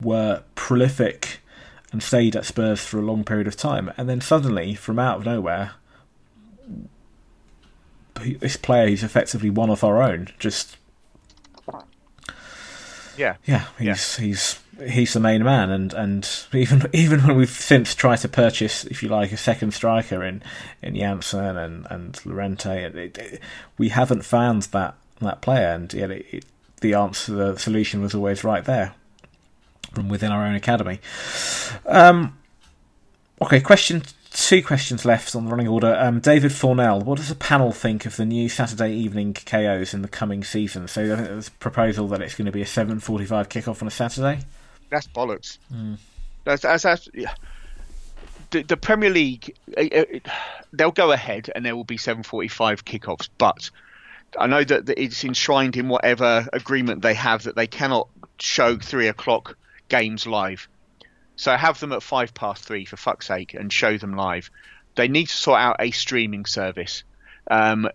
were 0.00 0.42
prolific 0.56 1.38
and 1.92 2.02
stayed 2.02 2.34
at 2.34 2.44
Spurs 2.44 2.84
for 2.84 2.98
a 2.98 3.02
long 3.02 3.22
period 3.22 3.46
of 3.46 3.54
time. 3.54 3.92
And 3.96 4.08
then 4.08 4.20
suddenly, 4.20 4.74
from 4.74 4.98
out 4.98 5.18
of 5.18 5.26
nowhere, 5.26 5.74
this 8.40 8.56
player 8.56 8.88
who's 8.88 9.04
effectively 9.04 9.48
one 9.48 9.70
of 9.70 9.84
our 9.84 10.02
own 10.02 10.28
just 10.40 10.76
yeah 13.16 13.36
yeah 13.44 13.66
he's 13.78 14.18
yeah. 14.18 14.24
he's 14.24 14.58
he's 14.80 15.12
the 15.12 15.20
main 15.20 15.44
man, 15.44 15.70
and, 15.70 15.92
and 15.92 16.46
even 16.52 16.88
even 16.92 17.20
when 17.26 17.36
we've 17.36 17.50
since 17.50 17.94
tried 17.94 18.16
to 18.16 18.28
purchase, 18.28 18.84
if 18.84 19.02
you 19.02 19.08
like, 19.08 19.32
a 19.32 19.36
second 19.36 19.72
striker 19.72 20.22
in 20.22 20.42
in 20.82 20.96
Janssen 20.96 21.56
and 21.56 21.86
and 21.90 22.24
Llorente, 22.24 22.84
it, 22.84 23.18
it, 23.18 23.40
we 23.78 23.90
haven't 23.90 24.24
found 24.24 24.62
that 24.62 24.94
that 25.20 25.40
player, 25.40 25.68
and 25.68 25.92
yet 25.92 26.10
it, 26.10 26.44
the 26.80 26.94
answer, 26.94 27.32
the 27.32 27.58
solution 27.58 28.02
was 28.02 28.14
always 28.14 28.42
right 28.42 28.64
there 28.64 28.94
from 29.92 30.08
within 30.08 30.32
our 30.32 30.44
own 30.46 30.54
academy. 30.54 31.00
Um, 31.86 32.38
okay, 33.40 33.60
question 33.60 34.02
two 34.34 34.62
questions 34.62 35.04
left 35.04 35.36
on 35.36 35.44
the 35.44 35.50
running 35.50 35.68
order. 35.68 35.94
Um, 35.94 36.18
David 36.18 36.52
Fornell, 36.52 37.04
what 37.04 37.18
does 37.18 37.28
the 37.28 37.34
panel 37.34 37.70
think 37.70 38.06
of 38.06 38.16
the 38.16 38.24
new 38.24 38.48
Saturday 38.48 38.94
evening 38.94 39.34
KOs 39.34 39.92
in 39.92 40.00
the 40.00 40.08
coming 40.08 40.42
season? 40.42 40.88
So 40.88 41.06
there's 41.06 41.48
a 41.48 41.50
proposal 41.52 42.08
that 42.08 42.22
it's 42.22 42.34
going 42.34 42.46
to 42.46 42.52
be 42.52 42.62
a 42.62 42.66
7.45 42.66 43.28
kickoff 43.48 43.82
on 43.82 43.88
a 43.88 43.90
Saturday 43.90 44.40
that's 44.92 45.08
bollocks. 45.08 45.58
Mm. 45.72 45.98
That's, 46.44 46.62
that's, 46.62 46.82
that's 46.82 47.08
yeah. 47.14 47.34
the, 48.50 48.62
the 48.62 48.76
Premier 48.76 49.10
League. 49.10 49.56
It, 49.68 49.92
it, 49.92 50.26
they'll 50.72 50.92
go 50.92 51.12
ahead 51.12 51.50
and 51.54 51.64
there 51.64 51.74
will 51.74 51.84
be 51.84 51.96
7:45 51.96 52.82
kickoffs, 52.84 53.28
but 53.38 53.70
I 54.38 54.46
know 54.46 54.62
that, 54.62 54.86
that 54.86 55.02
it's 55.02 55.24
enshrined 55.24 55.76
in 55.76 55.88
whatever 55.88 56.48
agreement 56.52 57.02
they 57.02 57.14
have 57.14 57.44
that 57.44 57.56
they 57.56 57.66
cannot 57.66 58.08
show 58.38 58.76
three 58.78 59.08
o'clock 59.08 59.56
games 59.88 60.26
live. 60.26 60.68
So 61.36 61.56
have 61.56 61.80
them 61.80 61.92
at 61.92 62.02
five 62.02 62.34
past 62.34 62.64
three 62.64 62.84
for 62.84 62.96
fuck's 62.96 63.26
sake 63.26 63.54
and 63.54 63.72
show 63.72 63.98
them 63.98 64.14
live. 64.14 64.50
They 64.94 65.08
need 65.08 65.28
to 65.28 65.34
sort 65.34 65.60
out 65.60 65.76
a 65.80 65.90
streaming 65.90 66.44
service. 66.44 67.04
Um, 67.50 67.88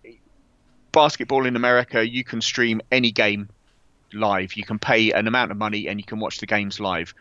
basketball 0.92 1.46
in 1.46 1.56
America, 1.56 2.08
you 2.08 2.24
can 2.24 2.42
stream 2.42 2.82
any 2.92 3.12
game 3.12 3.50
live. 4.14 4.54
You 4.54 4.64
can 4.64 4.80
pay 4.80 5.12
an 5.12 5.28
amount 5.28 5.52
of 5.52 5.58
money 5.58 5.88
and 5.88 6.00
you 6.00 6.06
can 6.06 6.20
watch 6.20 6.40
the 6.40 6.46
games 6.46 6.80
live. 6.80 7.14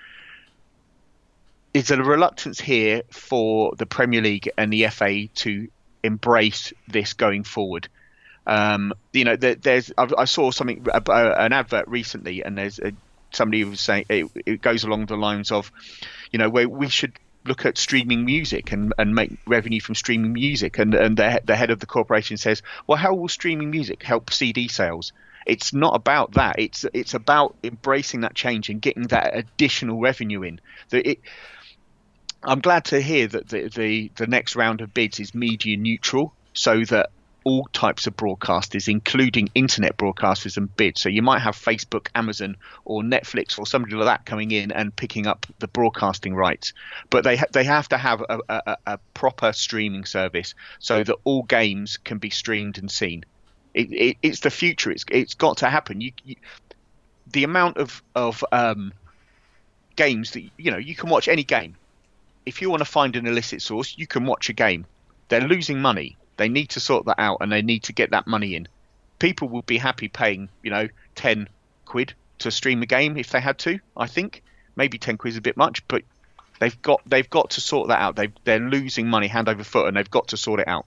Is 1.74 1.88
there 1.88 2.00
a 2.00 2.04
reluctance 2.04 2.60
here 2.60 3.02
for 3.10 3.74
the 3.76 3.86
Premier 3.86 4.22
League 4.22 4.50
and 4.56 4.72
the 4.72 4.86
FA 4.88 5.26
to 5.26 5.68
embrace 6.02 6.72
this 6.88 7.12
going 7.12 7.44
forward? 7.44 7.88
Um, 8.46 8.94
you 9.12 9.24
know, 9.24 9.36
there, 9.36 9.56
there's 9.56 9.92
I, 9.98 10.24
saw 10.24 10.52
something 10.52 10.86
uh, 10.88 11.00
an 11.36 11.52
advert 11.52 11.88
recently, 11.88 12.44
and 12.44 12.56
there's 12.56 12.78
a, 12.78 12.92
somebody 13.32 13.64
was 13.64 13.80
saying 13.80 14.06
it, 14.08 14.30
it, 14.46 14.62
goes 14.62 14.84
along 14.84 15.06
the 15.06 15.16
lines 15.16 15.50
of, 15.50 15.72
you 16.30 16.38
know, 16.38 16.48
where 16.48 16.68
we 16.68 16.88
should 16.88 17.12
look 17.44 17.66
at 17.66 17.76
streaming 17.76 18.24
music 18.24 18.72
and, 18.72 18.92
and 18.98 19.14
make 19.14 19.38
revenue 19.46 19.80
from 19.80 19.94
streaming 19.94 20.32
music. 20.32 20.78
And, 20.78 20.94
and 20.94 21.16
the, 21.16 21.40
the 21.44 21.56
head 21.56 21.70
of 21.70 21.80
the 21.80 21.86
corporation 21.86 22.36
says, 22.36 22.62
well, 22.86 22.98
how 22.98 23.14
will 23.14 23.28
streaming 23.28 23.70
music 23.70 24.02
help 24.02 24.32
CD 24.32 24.68
sales? 24.68 25.12
It's 25.46 25.72
not 25.72 25.94
about 25.94 26.32
that. 26.32 26.56
It's 26.58 26.84
it's 26.92 27.14
about 27.14 27.56
embracing 27.62 28.22
that 28.22 28.34
change 28.34 28.68
and 28.68 28.82
getting 28.82 29.04
that 29.04 29.36
additional 29.36 30.00
revenue 30.00 30.42
in. 30.42 30.60
That 30.90 31.08
it 31.08 31.20
I'm 32.42 32.60
glad 32.60 32.86
to 32.86 33.00
hear 33.00 33.26
that 33.28 33.48
the, 33.48 33.68
the 33.68 34.10
the 34.16 34.26
next 34.26 34.56
round 34.56 34.80
of 34.80 34.92
bids 34.92 35.20
is 35.20 35.34
media 35.34 35.76
neutral, 35.76 36.34
so 36.52 36.84
that 36.84 37.10
all 37.46 37.64
types 37.72 38.08
of 38.08 38.16
broadcasters, 38.16 38.88
including 38.88 39.48
internet 39.54 39.96
broadcasters 39.96 40.56
and 40.56 40.74
bids. 40.74 41.00
So 41.00 41.08
you 41.08 41.22
might 41.22 41.38
have 41.38 41.54
Facebook, 41.54 42.08
Amazon, 42.12 42.56
or 42.84 43.02
Netflix, 43.02 43.56
or 43.56 43.68
somebody 43.68 43.94
like 43.94 44.06
that 44.06 44.26
coming 44.26 44.50
in 44.50 44.72
and 44.72 44.94
picking 44.94 45.28
up 45.28 45.46
the 45.60 45.68
broadcasting 45.68 46.34
rights. 46.34 46.72
But 47.08 47.22
they 47.22 47.36
ha- 47.36 47.52
they 47.52 47.62
have 47.62 47.88
to 47.90 47.98
have 47.98 48.20
a, 48.20 48.40
a, 48.48 48.76
a, 48.84 48.98
proper 49.14 49.52
streaming 49.52 50.06
service 50.06 50.56
so 50.80 51.04
that 51.04 51.16
all 51.22 51.44
games 51.44 51.98
can 51.98 52.18
be 52.18 52.30
streamed 52.30 52.78
and 52.78 52.90
seen. 52.90 53.24
It, 53.76 53.92
it, 53.92 54.16
it's 54.22 54.40
the 54.40 54.50
future. 54.50 54.90
It's 54.90 55.04
it's 55.10 55.34
got 55.34 55.58
to 55.58 55.70
happen. 55.70 56.00
You, 56.00 56.12
you 56.24 56.36
the 57.32 57.44
amount 57.44 57.76
of 57.76 58.02
of 58.14 58.44
um, 58.52 58.92
games 59.94 60.32
that 60.32 60.42
you 60.56 60.70
know 60.70 60.78
you 60.78 60.94
can 60.94 61.10
watch 61.10 61.28
any 61.28 61.44
game. 61.44 61.76
If 62.44 62.62
you 62.62 62.70
want 62.70 62.80
to 62.80 62.86
find 62.86 63.16
an 63.16 63.26
illicit 63.26 63.62
source, 63.62 63.98
you 63.98 64.06
can 64.06 64.24
watch 64.24 64.48
a 64.48 64.52
game. 64.52 64.86
They're 65.28 65.40
losing 65.40 65.80
money 65.80 66.16
they 66.36 66.48
need 66.48 66.70
to 66.70 66.80
sort 66.80 67.06
that 67.06 67.18
out 67.18 67.38
and 67.40 67.50
they 67.50 67.62
need 67.62 67.84
to 67.84 67.92
get 67.92 68.10
that 68.10 68.26
money 68.26 68.54
in. 68.54 68.68
People 69.18 69.48
would 69.48 69.66
be 69.66 69.78
happy 69.78 70.08
paying, 70.08 70.48
you 70.62 70.70
know, 70.70 70.88
10 71.14 71.48
quid 71.84 72.14
to 72.40 72.50
stream 72.50 72.82
a 72.82 72.86
game 72.86 73.16
if 73.16 73.30
they 73.30 73.40
had 73.40 73.58
to, 73.60 73.78
I 73.96 74.06
think. 74.06 74.42
Maybe 74.76 74.98
10 74.98 75.16
quid 75.16 75.32
is 75.32 75.38
a 75.38 75.42
bit 75.42 75.56
much, 75.56 75.86
but 75.88 76.02
they've 76.60 76.80
got 76.82 77.00
they've 77.06 77.28
got 77.28 77.50
to 77.50 77.60
sort 77.60 77.88
that 77.88 78.00
out. 78.00 78.16
They 78.16 78.28
they're 78.44 78.60
losing 78.60 79.08
money 79.08 79.26
hand 79.26 79.48
over 79.48 79.64
foot 79.64 79.88
and 79.88 79.96
they've 79.96 80.10
got 80.10 80.28
to 80.28 80.36
sort 80.36 80.60
it 80.60 80.68
out. 80.68 80.84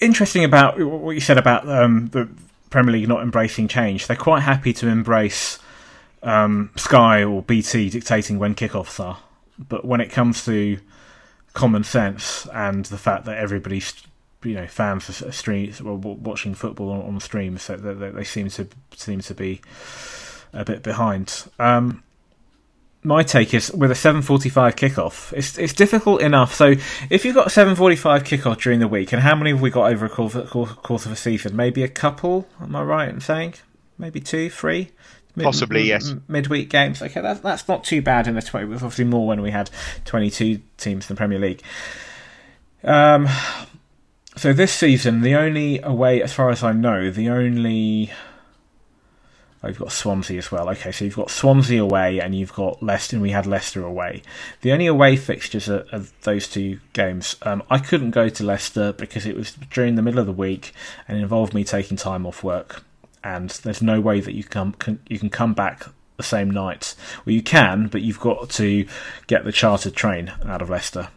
Interesting 0.00 0.44
about 0.44 0.78
what 0.80 1.12
you 1.12 1.20
said 1.20 1.38
about 1.38 1.68
um, 1.68 2.08
the 2.08 2.28
Premier 2.70 2.92
League 2.92 3.08
not 3.08 3.22
embracing 3.22 3.68
change. 3.68 4.06
They're 4.06 4.16
quite 4.16 4.40
happy 4.40 4.72
to 4.74 4.88
embrace 4.88 5.58
um, 6.22 6.70
Sky 6.76 7.22
or 7.24 7.42
BT 7.42 7.90
dictating 7.90 8.38
when 8.38 8.54
kickoffs 8.54 8.98
are, 8.98 9.18
but 9.58 9.84
when 9.84 10.00
it 10.00 10.10
comes 10.10 10.44
to 10.46 10.78
common 11.52 11.84
sense 11.84 12.46
and 12.52 12.86
the 12.86 12.98
fact 12.98 13.26
that 13.26 13.36
everybody's 13.36 13.92
you 14.42 14.54
know 14.54 14.66
fans 14.66 15.22
are 15.22 15.32
stream 15.32 15.72
watching 15.82 16.54
football 16.54 16.90
on, 16.90 17.02
on 17.02 17.20
stream, 17.20 17.58
so 17.58 17.76
they, 17.76 18.10
they, 18.10 18.24
seem 18.24 18.48
to 18.48 18.66
seem 18.96 19.20
to 19.20 19.34
be 19.34 19.60
a 20.52 20.64
bit 20.64 20.82
behind. 20.82 21.44
Um, 21.58 22.02
my 23.04 23.22
take 23.22 23.52
is 23.52 23.72
with 23.72 23.90
a 23.90 23.94
7:45 23.94 24.76
kickoff, 24.76 25.32
it's 25.32 25.58
it's 25.58 25.72
difficult 25.72 26.20
enough. 26.20 26.54
So 26.54 26.74
if 27.10 27.24
you've 27.24 27.34
got 27.34 27.48
a 27.48 27.50
7:45 27.50 28.24
kickoff 28.24 28.62
during 28.62 28.80
the 28.80 28.88
week, 28.88 29.12
and 29.12 29.22
how 29.22 29.34
many 29.34 29.50
have 29.50 29.60
we 29.60 29.70
got 29.70 29.90
over 29.90 30.06
a 30.06 30.08
course, 30.08 30.34
course 30.34 31.06
of 31.06 31.12
a 31.12 31.16
season? 31.16 31.56
Maybe 31.56 31.82
a 31.82 31.88
couple. 31.88 32.46
Am 32.60 32.76
I 32.76 32.82
right 32.82 33.08
in 33.08 33.20
saying? 33.20 33.54
Maybe 33.98 34.20
two, 34.20 34.50
three. 34.50 34.90
Mid, 35.34 35.44
Possibly, 35.44 35.84
yes. 35.84 36.14
Midweek 36.28 36.68
games. 36.68 37.00
Okay, 37.00 37.20
that's 37.20 37.40
that's 37.40 37.66
not 37.66 37.84
too 37.84 38.02
bad 38.02 38.28
in 38.28 38.34
the 38.34 38.42
20. 38.42 38.66
It 38.66 38.68
was 38.68 38.82
obviously 38.82 39.06
more 39.06 39.26
when 39.26 39.40
we 39.40 39.50
had 39.50 39.70
22 40.04 40.60
teams 40.76 41.08
in 41.08 41.14
the 41.14 41.18
Premier 41.18 41.38
League. 41.38 41.62
Um, 42.84 43.28
so 44.36 44.52
this 44.52 44.72
season, 44.72 45.22
the 45.22 45.34
only 45.34 45.80
away, 45.80 46.22
as 46.22 46.32
far 46.32 46.50
as 46.50 46.62
I 46.62 46.72
know, 46.72 47.10
the 47.10 47.30
only. 47.30 48.12
Oh, 49.62 49.68
you've 49.68 49.78
got 49.78 49.92
Swansea 49.92 50.38
as 50.38 50.50
well. 50.50 50.68
Okay, 50.70 50.90
so 50.90 51.04
you've 51.04 51.16
got 51.16 51.30
Swansea 51.30 51.82
away 51.82 52.20
and 52.20 52.34
you've 52.34 52.52
got 52.52 52.82
Leicester, 52.82 53.16
and 53.16 53.22
we 53.22 53.30
had 53.30 53.46
Leicester 53.46 53.84
away. 53.84 54.22
The 54.62 54.72
only 54.72 54.86
away 54.86 55.16
fixtures 55.16 55.68
are, 55.68 55.86
are 55.92 56.02
those 56.22 56.48
two 56.48 56.80
games. 56.92 57.36
Um, 57.42 57.62
I 57.70 57.78
couldn't 57.78 58.10
go 58.10 58.28
to 58.28 58.44
Leicester 58.44 58.92
because 58.92 59.24
it 59.24 59.36
was 59.36 59.52
during 59.70 59.94
the 59.94 60.02
middle 60.02 60.18
of 60.18 60.26
the 60.26 60.32
week 60.32 60.72
and 61.06 61.18
involved 61.18 61.54
me 61.54 61.62
taking 61.62 61.96
time 61.96 62.26
off 62.26 62.42
work 62.42 62.82
and 63.24 63.50
there's 63.50 63.82
no 63.82 64.00
way 64.00 64.20
that 64.20 64.34
you 64.34 64.44
come 64.44 64.72
can, 64.72 64.98
you 65.08 65.18
can 65.18 65.30
come 65.30 65.54
back 65.54 65.86
the 66.16 66.22
same 66.22 66.50
night. 66.50 66.94
Well, 67.24 67.34
you 67.34 67.42
can, 67.42 67.88
but 67.88 68.02
you've 68.02 68.20
got 68.20 68.50
to 68.50 68.86
get 69.26 69.44
the 69.44 69.52
chartered 69.52 69.94
train 69.94 70.32
out 70.44 70.62
of 70.62 70.70
Leicester. 70.70 71.08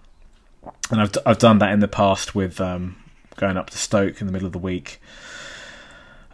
And 0.91 1.01
I've 1.01 1.11
I've 1.25 1.39
done 1.39 1.59
that 1.59 1.71
in 1.71 1.79
the 1.79 1.87
past 1.87 2.35
with 2.35 2.61
um, 2.61 2.95
going 3.35 3.57
up 3.57 3.69
to 3.71 3.77
Stoke 3.77 4.21
in 4.21 4.27
the 4.27 4.33
middle 4.33 4.47
of 4.47 4.53
the 4.53 4.59
week, 4.59 5.01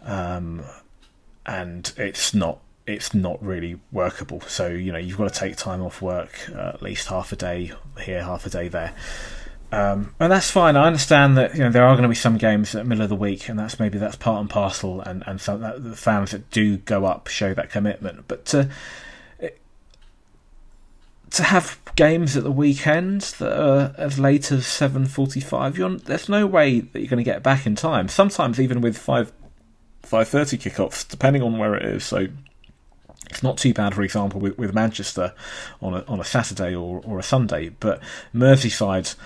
um, 0.04 0.62
and 1.52 1.92
it's 1.98 2.32
not 2.32 2.60
it's 2.86 3.14
not 3.14 3.40
really 3.42 3.78
workable. 3.92 4.40
So 4.42 4.68
you 4.68 4.90
know 4.90 4.98
you've 4.98 5.18
got 5.18 5.32
to 5.32 5.38
take 5.38 5.56
time 5.56 5.82
off 5.82 6.00
work, 6.00 6.48
uh, 6.54 6.72
at 6.74 6.82
least 6.82 7.08
half 7.08 7.30
a 7.32 7.36
day 7.36 7.72
here, 8.00 8.24
half 8.24 8.46
a 8.46 8.50
day 8.50 8.68
there. 8.68 8.94
Um, 9.70 10.14
and 10.20 10.30
that's 10.30 10.50
fine. 10.50 10.76
I 10.76 10.86
understand 10.86 11.36
that 11.36 11.54
you 11.54 11.60
know 11.60 11.70
there 11.70 11.84
are 11.84 11.94
going 11.94 12.02
to 12.02 12.08
be 12.08 12.14
some 12.14 12.38
games 12.38 12.74
at 12.74 12.82
the 12.82 12.88
middle 12.88 13.04
of 13.04 13.10
the 13.10 13.16
week, 13.16 13.48
and 13.48 13.58
that's 13.58 13.78
maybe 13.78 13.98
that's 13.98 14.16
part 14.16 14.40
and 14.40 14.48
parcel, 14.48 15.00
and 15.02 15.22
and 15.26 15.40
some 15.40 15.60
that, 15.60 15.84
the 15.84 15.96
fans 15.96 16.30
that 16.30 16.50
do 16.50 16.78
go 16.78 17.04
up 17.04 17.28
show 17.28 17.52
that 17.54 17.70
commitment. 17.70 18.26
But 18.28 18.46
to 18.46 18.70
to 21.32 21.42
have 21.44 21.78
games 21.96 22.36
at 22.36 22.44
the 22.44 22.52
weekend 22.52 23.22
that 23.38 23.58
are 23.58 23.94
as 23.96 24.18
late 24.18 24.50
as 24.52 24.66
seven 24.66 25.06
forty-five, 25.06 25.76
there's 26.04 26.28
no 26.28 26.46
way 26.46 26.80
that 26.80 26.98
you're 26.98 27.08
going 27.08 27.24
to 27.24 27.30
get 27.30 27.42
back 27.42 27.66
in 27.66 27.74
time. 27.74 28.08
Sometimes 28.08 28.58
even 28.58 28.80
with 28.80 28.96
five 28.96 29.32
five 30.12 30.28
thirty 30.28 30.58
kickoffs, 30.58 31.08
depending 31.08 31.42
on 31.42 31.58
where 31.58 31.74
it 31.74 31.84
is. 31.96 32.04
So 32.04 32.28
it's 33.30 33.42
not 33.42 33.56
too 33.56 33.72
bad, 33.72 33.94
for 33.94 34.02
example, 34.02 34.40
with, 34.40 34.58
with 34.58 34.74
Manchester 34.74 35.32
on 35.80 35.94
a 35.94 36.00
on 36.06 36.20
a 36.20 36.24
Saturday 36.24 36.74
or, 36.74 37.00
or 37.04 37.18
a 37.18 37.22
Sunday, 37.22 37.70
but 37.80 37.98
Merseyside 38.34 39.16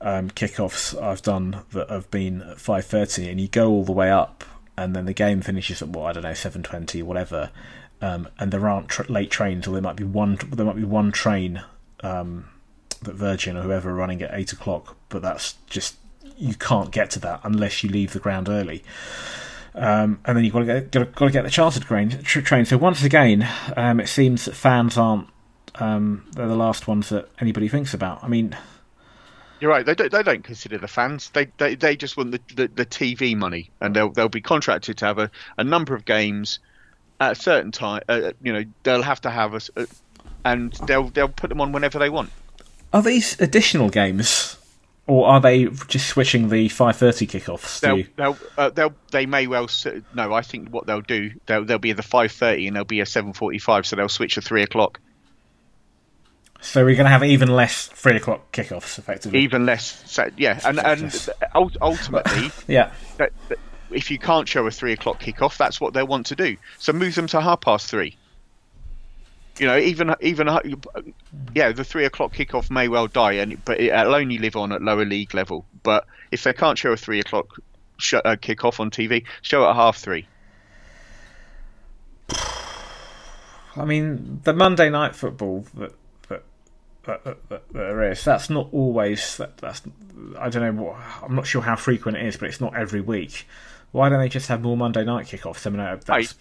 um, 0.00 0.28
kickoffs 0.30 0.94
I've 1.00 1.22
done 1.22 1.62
that 1.72 1.88
have 1.88 2.10
been 2.10 2.42
at 2.42 2.60
five 2.60 2.84
thirty, 2.84 3.30
and 3.30 3.40
you 3.40 3.48
go 3.48 3.70
all 3.70 3.84
the 3.84 3.98
way 4.02 4.10
up, 4.10 4.44
and 4.76 4.94
then 4.94 5.06
the 5.06 5.14
game 5.14 5.40
finishes 5.40 5.80
at 5.80 5.88
what 5.88 6.04
I 6.06 6.12
don't 6.12 6.24
know 6.24 6.34
seven 6.34 6.62
twenty, 6.62 7.02
whatever. 7.02 7.50
Um, 8.02 8.28
and 8.38 8.52
there 8.52 8.68
aren't 8.68 8.90
tr- 8.90 9.10
late 9.10 9.30
trains, 9.30 9.66
or 9.66 9.72
there 9.72 9.80
might 9.88 9.96
be 9.96 10.04
one. 10.04 10.36
There 10.52 10.66
might 10.66 10.76
be 10.76 10.84
one 10.84 11.12
train 11.12 11.64
um, 12.02 12.44
that 13.02 13.14
Virgin 13.14 13.56
or 13.56 13.62
whoever 13.62 13.88
are 13.88 13.94
running 13.94 14.20
at 14.20 14.34
eight 14.34 14.52
o'clock, 14.52 14.96
but 15.08 15.22
that's 15.22 15.54
just 15.70 15.96
you 16.36 16.54
can't 16.54 16.90
get 16.90 17.08
to 17.12 17.20
that 17.20 17.40
unless 17.42 17.82
you 17.82 17.88
leave 17.88 18.12
the 18.12 18.20
ground 18.20 18.48
early. 18.50 18.84
Um, 19.76 20.20
and 20.24 20.36
then 20.36 20.44
you've 20.44 20.54
got 20.54 20.60
to 20.60 20.64
get 20.64 20.90
got 20.90 21.26
to, 21.26 21.30
get 21.30 21.44
the 21.44 21.50
chartered 21.50 21.82
train. 21.82 22.10
train. 22.22 22.64
So 22.64 22.78
once 22.78 23.04
again, 23.04 23.46
um, 23.76 24.00
it 24.00 24.08
seems 24.08 24.46
that 24.46 24.54
fans 24.54 24.96
aren't 24.96 25.28
um, 25.74 26.24
they're 26.32 26.48
the 26.48 26.56
last 26.56 26.88
ones 26.88 27.10
that 27.10 27.28
anybody 27.40 27.68
thinks 27.68 27.92
about. 27.92 28.24
I 28.24 28.28
mean, 28.28 28.56
you're 29.60 29.70
right. 29.70 29.84
They 29.84 29.94
don't. 29.94 30.10
They 30.10 30.22
don't 30.22 30.44
consider 30.44 30.78
the 30.78 30.88
fans. 30.88 31.30
They 31.30 31.48
they, 31.58 31.74
they 31.74 31.96
just 31.96 32.16
want 32.16 32.32
the, 32.32 32.40
the, 32.54 32.68
the 32.68 32.86
TV 32.86 33.36
money, 33.36 33.70
and 33.80 33.94
they'll 33.94 34.10
they'll 34.10 34.28
be 34.28 34.40
contracted 34.40 34.98
to 34.98 35.04
have 35.06 35.18
a, 35.18 35.30
a 35.58 35.64
number 35.64 35.94
of 35.94 36.04
games 36.04 36.58
at 37.20 37.32
a 37.32 37.34
certain 37.34 37.72
time. 37.72 38.02
Uh, 38.08 38.32
you 38.42 38.52
know, 38.52 38.64
they'll 38.82 39.02
have 39.02 39.20
to 39.22 39.30
have 39.30 39.54
a, 39.54 39.80
uh, 39.80 39.86
and 40.44 40.72
they'll 40.86 41.08
they'll 41.08 41.28
put 41.28 41.48
them 41.48 41.60
on 41.60 41.72
whenever 41.72 41.98
they 41.98 42.10
want. 42.10 42.30
Are 42.92 43.02
these 43.02 43.38
additional 43.40 43.90
games, 43.90 44.56
or 45.06 45.26
are 45.28 45.40
they 45.40 45.66
just 45.86 46.08
switching 46.08 46.48
the 46.48 46.68
five 46.68 46.96
thirty 46.96 47.26
kickoffs? 47.26 47.80
They'll 47.80 48.02
they'll, 48.16 48.38
uh, 48.58 48.70
they'll 48.70 48.94
they 49.12 49.26
may 49.26 49.46
well 49.46 49.68
no. 50.14 50.32
I 50.32 50.42
think 50.42 50.70
what 50.70 50.86
they'll 50.86 51.00
do 51.00 51.32
they'll 51.46 51.64
they'll 51.64 51.78
be 51.78 51.92
the 51.92 52.02
five 52.02 52.32
thirty 52.32 52.66
and 52.66 52.76
they'll 52.76 52.84
be 52.84 53.00
a 53.00 53.06
seven 53.06 53.32
forty 53.32 53.58
five, 53.58 53.86
so 53.86 53.96
they'll 53.96 54.08
switch 54.08 54.34
to 54.34 54.40
three 54.40 54.62
o'clock. 54.62 55.00
So 56.60 56.84
we're 56.84 56.94
going 56.94 57.04
to 57.04 57.10
have 57.10 57.22
even 57.22 57.50
less 57.50 57.86
three 57.86 58.16
o'clock 58.16 58.50
kickoffs, 58.52 58.98
effectively. 58.98 59.40
Even 59.40 59.66
less, 59.66 60.02
so, 60.10 60.28
yeah, 60.36 60.58
and 60.64 60.80
and 60.80 61.28
ultimately, 61.54 62.50
yeah. 62.66 62.92
That, 63.18 63.32
that 63.48 63.58
if 63.90 64.10
you 64.10 64.18
can't 64.18 64.48
show 64.48 64.66
a 64.66 64.70
three 64.70 64.92
o'clock 64.92 65.20
kickoff, 65.20 65.56
that's 65.56 65.80
what 65.80 65.94
they 65.94 66.02
want 66.02 66.26
to 66.26 66.36
do. 66.36 66.56
So 66.78 66.92
move 66.92 67.14
them 67.14 67.26
to 67.28 67.40
half 67.40 67.60
past 67.60 67.88
three. 67.88 68.16
You 69.58 69.66
know, 69.66 69.78
even 69.78 70.14
even 70.20 70.48
yeah, 71.54 71.72
the 71.72 71.84
three 71.84 72.04
o'clock 72.04 72.34
kickoff 72.34 72.70
may 72.70 72.88
well 72.88 73.06
die, 73.06 73.32
and 73.32 73.64
but 73.64 73.80
it'll 73.80 74.14
only 74.14 74.38
live 74.38 74.56
on 74.56 74.72
at 74.72 74.82
lower 74.82 75.04
league 75.04 75.34
level. 75.34 75.64
But 75.82 76.06
if 76.30 76.44
they 76.44 76.52
can't 76.52 76.76
show 76.76 76.92
a 76.92 76.96
three 76.96 77.20
o'clock 77.20 77.58
sh- 77.96 78.14
uh, 78.14 78.36
kickoff 78.36 78.80
on 78.80 78.90
TV, 78.90 79.24
show 79.42 79.64
it 79.64 79.70
at 79.70 79.76
half 79.76 79.96
three. 79.96 80.26
I 83.76 83.84
mean, 83.84 84.40
the 84.44 84.52
Monday 84.52 84.90
night 84.90 85.14
football 85.14 85.64
that 85.74 85.92
that, 87.06 87.48
that, 87.48 87.72
there 87.72 88.10
is. 88.10 88.24
That's 88.24 88.50
not 88.50 88.68
always. 88.72 89.36
That, 89.36 89.56
that's 89.58 89.82
I 90.38 90.48
don't 90.48 90.76
know. 90.76 90.82
What, 90.82 90.96
I'm 91.22 91.34
not 91.34 91.46
sure 91.46 91.62
how 91.62 91.76
frequent 91.76 92.18
it 92.18 92.26
is, 92.26 92.36
but 92.36 92.48
it's 92.48 92.60
not 92.60 92.76
every 92.76 93.00
week. 93.00 93.46
Why 93.92 94.08
don't 94.08 94.18
they 94.18 94.28
just 94.28 94.48
have 94.48 94.62
more 94.62 94.76
Monday 94.76 95.04
night 95.04 95.26
kickoffs? 95.26 95.66
I 95.66 95.70
mean, 95.70 96.00
that's... 96.04 96.34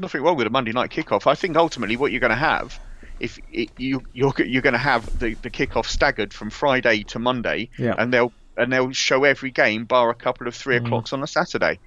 nothing 0.00 0.22
wrong 0.22 0.36
with 0.36 0.46
a 0.46 0.50
Monday 0.50 0.72
night 0.72 0.90
kickoff. 0.90 1.26
I 1.26 1.34
think 1.34 1.56
ultimately 1.56 1.96
what 1.96 2.12
you're 2.12 2.20
going 2.20 2.30
to 2.30 2.36
have, 2.36 2.78
if 3.18 3.38
it, 3.52 3.70
you 3.76 4.02
you're 4.12 4.32
you're 4.38 4.62
going 4.62 4.72
to 4.72 4.78
have 4.78 5.18
the 5.18 5.34
the 5.34 5.50
kickoff 5.50 5.86
staggered 5.86 6.32
from 6.32 6.50
Friday 6.50 7.04
to 7.04 7.18
Monday, 7.18 7.68
yeah. 7.78 7.94
and 7.98 8.12
they'll 8.12 8.32
and 8.56 8.72
they'll 8.72 8.92
show 8.92 9.24
every 9.24 9.50
game 9.50 9.84
bar 9.84 10.10
a 10.10 10.14
couple 10.14 10.46
of 10.46 10.54
three 10.54 10.78
mm. 10.78 10.86
o'clocks 10.86 11.12
on 11.12 11.22
a 11.22 11.26
Saturday, 11.26 11.78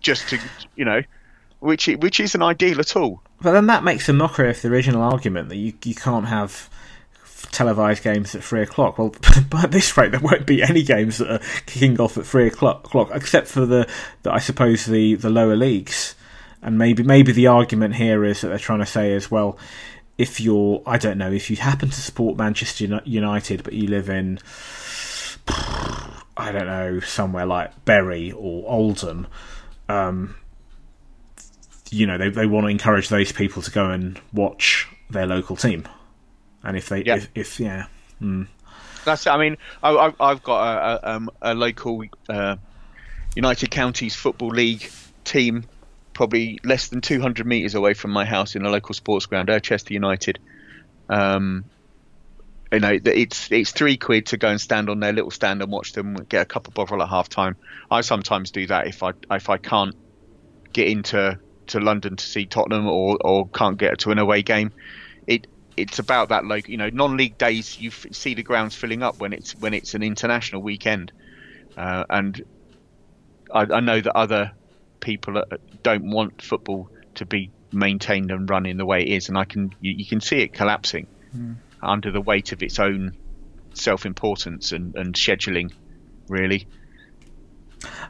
just 0.00 0.28
to 0.28 0.38
you 0.76 0.84
know, 0.84 1.02
which 1.60 1.86
which 1.86 2.20
isn't 2.20 2.42
ideal 2.42 2.80
at 2.80 2.96
all. 2.96 3.22
But 3.40 3.52
then 3.52 3.66
that 3.66 3.84
makes 3.84 4.08
a 4.08 4.12
mockery 4.12 4.50
of 4.50 4.60
the 4.60 4.68
original 4.68 5.02
argument 5.02 5.48
that 5.48 5.56
you 5.56 5.72
you 5.84 5.94
can't 5.94 6.26
have 6.26 6.68
televised 7.50 8.02
games 8.02 8.34
at 8.34 8.44
three 8.44 8.62
o'clock. 8.62 8.98
Well, 8.98 9.14
by 9.50 9.66
this 9.66 9.96
rate, 9.96 10.12
there 10.12 10.20
won't 10.20 10.46
be 10.46 10.62
any 10.62 10.82
games 10.82 11.18
that 11.18 11.30
are 11.30 11.40
kicking 11.66 12.00
off 12.00 12.16
at 12.16 12.26
three 12.26 12.46
o'clock, 12.46 13.10
except 13.12 13.48
for 13.48 13.66
the, 13.66 13.88
the 14.22 14.32
I 14.32 14.38
suppose 14.38 14.86
the, 14.86 15.14
the 15.14 15.30
lower 15.30 15.56
leagues. 15.56 16.14
And 16.62 16.78
maybe 16.78 17.02
maybe 17.02 17.32
the 17.32 17.48
argument 17.48 17.96
here 17.96 18.24
is 18.24 18.40
that 18.40 18.48
they're 18.48 18.58
trying 18.58 18.78
to 18.78 18.86
say 18.86 19.14
as 19.14 19.30
well, 19.30 19.58
if 20.16 20.40
you're, 20.40 20.82
I 20.86 20.96
don't 20.96 21.18
know, 21.18 21.32
if 21.32 21.50
you 21.50 21.56
happen 21.56 21.90
to 21.90 22.00
support 22.00 22.36
Manchester 22.36 23.00
United, 23.04 23.64
but 23.64 23.72
you 23.72 23.88
live 23.88 24.08
in, 24.08 24.38
I 25.48 26.52
don't 26.52 26.66
know, 26.66 27.00
somewhere 27.00 27.46
like 27.46 27.84
Bury 27.84 28.30
or 28.30 28.70
Oldham, 28.70 29.26
um, 29.88 30.36
you 31.90 32.06
know, 32.06 32.16
they 32.16 32.30
they 32.30 32.46
want 32.46 32.64
to 32.64 32.68
encourage 32.68 33.08
those 33.08 33.32
people 33.32 33.60
to 33.62 33.70
go 33.70 33.90
and 33.90 34.20
watch 34.32 34.86
their 35.10 35.26
local 35.26 35.56
team, 35.56 35.86
and 36.62 36.76
if 36.76 36.88
they, 36.88 37.02
Yeah. 37.04 37.16
if, 37.16 37.28
if 37.34 37.60
yeah, 37.60 37.86
mm, 38.22 38.46
That's. 39.04 39.26
I 39.26 39.36
mean, 39.36 39.58
I, 39.82 40.12
I've 40.20 40.42
got 40.42 40.62
a, 40.62 41.06
a, 41.10 41.16
um, 41.16 41.30
a 41.42 41.54
local 41.54 42.04
uh, 42.28 42.56
United 43.34 43.70
Counties 43.70 44.14
Football 44.14 44.50
League 44.50 44.90
team, 45.24 45.64
probably 46.14 46.58
less 46.64 46.88
than 46.88 47.00
200 47.00 47.46
meters 47.46 47.74
away 47.74 47.94
from 47.94 48.10
my 48.10 48.24
house 48.24 48.54
in 48.54 48.64
a 48.64 48.70
local 48.70 48.94
sports 48.94 49.26
ground, 49.26 49.48
Urchester 49.48 49.90
United. 49.90 50.38
Um, 51.08 51.64
you 52.72 52.80
know, 52.80 52.98
it's 53.04 53.52
it's 53.52 53.70
three 53.70 53.98
quid 53.98 54.26
to 54.26 54.38
go 54.38 54.48
and 54.48 54.60
stand 54.60 54.88
on 54.88 54.98
their 55.00 55.12
little 55.12 55.30
stand 55.30 55.60
and 55.62 55.70
watch 55.70 55.92
them 55.92 56.14
get 56.14 56.42
a 56.42 56.46
cup 56.46 56.68
of 56.68 56.74
bottle 56.74 57.02
at 57.02 57.08
half 57.08 57.28
time. 57.28 57.56
I 57.90 58.00
sometimes 58.00 58.50
do 58.50 58.66
that 58.68 58.86
if 58.86 59.02
I 59.02 59.12
if 59.30 59.50
I 59.50 59.58
can't 59.58 59.94
get 60.72 60.88
into 60.88 61.38
to 61.66 61.80
London 61.80 62.16
to 62.16 62.24
see 62.24 62.46
Tottenham 62.46 62.88
or, 62.88 63.18
or 63.20 63.48
can't 63.48 63.78
get 63.78 63.98
to 64.00 64.10
an 64.10 64.18
away 64.18 64.42
game. 64.42 64.72
It 65.26 65.46
it's 65.76 65.98
about 65.98 66.30
that 66.30 66.46
like 66.46 66.68
you 66.68 66.78
know 66.78 66.88
non-league 66.90 67.36
days 67.36 67.78
you 67.78 67.88
f- 67.88 68.06
see 68.12 68.34
the 68.34 68.42
grounds 68.42 68.74
filling 68.74 69.02
up 69.02 69.18
when 69.18 69.32
it's 69.32 69.52
when 69.56 69.74
it's 69.74 69.94
an 69.94 70.02
international 70.02 70.62
weekend, 70.62 71.12
uh, 71.76 72.04
and 72.08 72.42
I, 73.52 73.66
I 73.70 73.80
know 73.80 74.00
that 74.00 74.16
other 74.16 74.52
people 75.02 75.44
don't 75.82 76.10
want 76.10 76.40
football 76.40 76.88
to 77.16 77.26
be 77.26 77.50
maintained 77.72 78.30
and 78.30 78.48
run 78.48 78.64
in 78.64 78.78
the 78.78 78.86
way 78.86 79.02
it 79.02 79.08
is, 79.08 79.28
and 79.28 79.36
I 79.36 79.44
can 79.44 79.74
you, 79.80 79.92
you 79.98 80.06
can 80.06 80.22
see 80.22 80.38
it 80.38 80.54
collapsing 80.54 81.06
under 81.82 82.10
the 82.10 82.20
weight 82.20 82.52
of 82.52 82.62
its 82.62 82.78
own 82.78 83.16
self-importance 83.74 84.72
and, 84.72 84.94
and 84.96 85.14
scheduling, 85.14 85.72
really. 86.28 86.66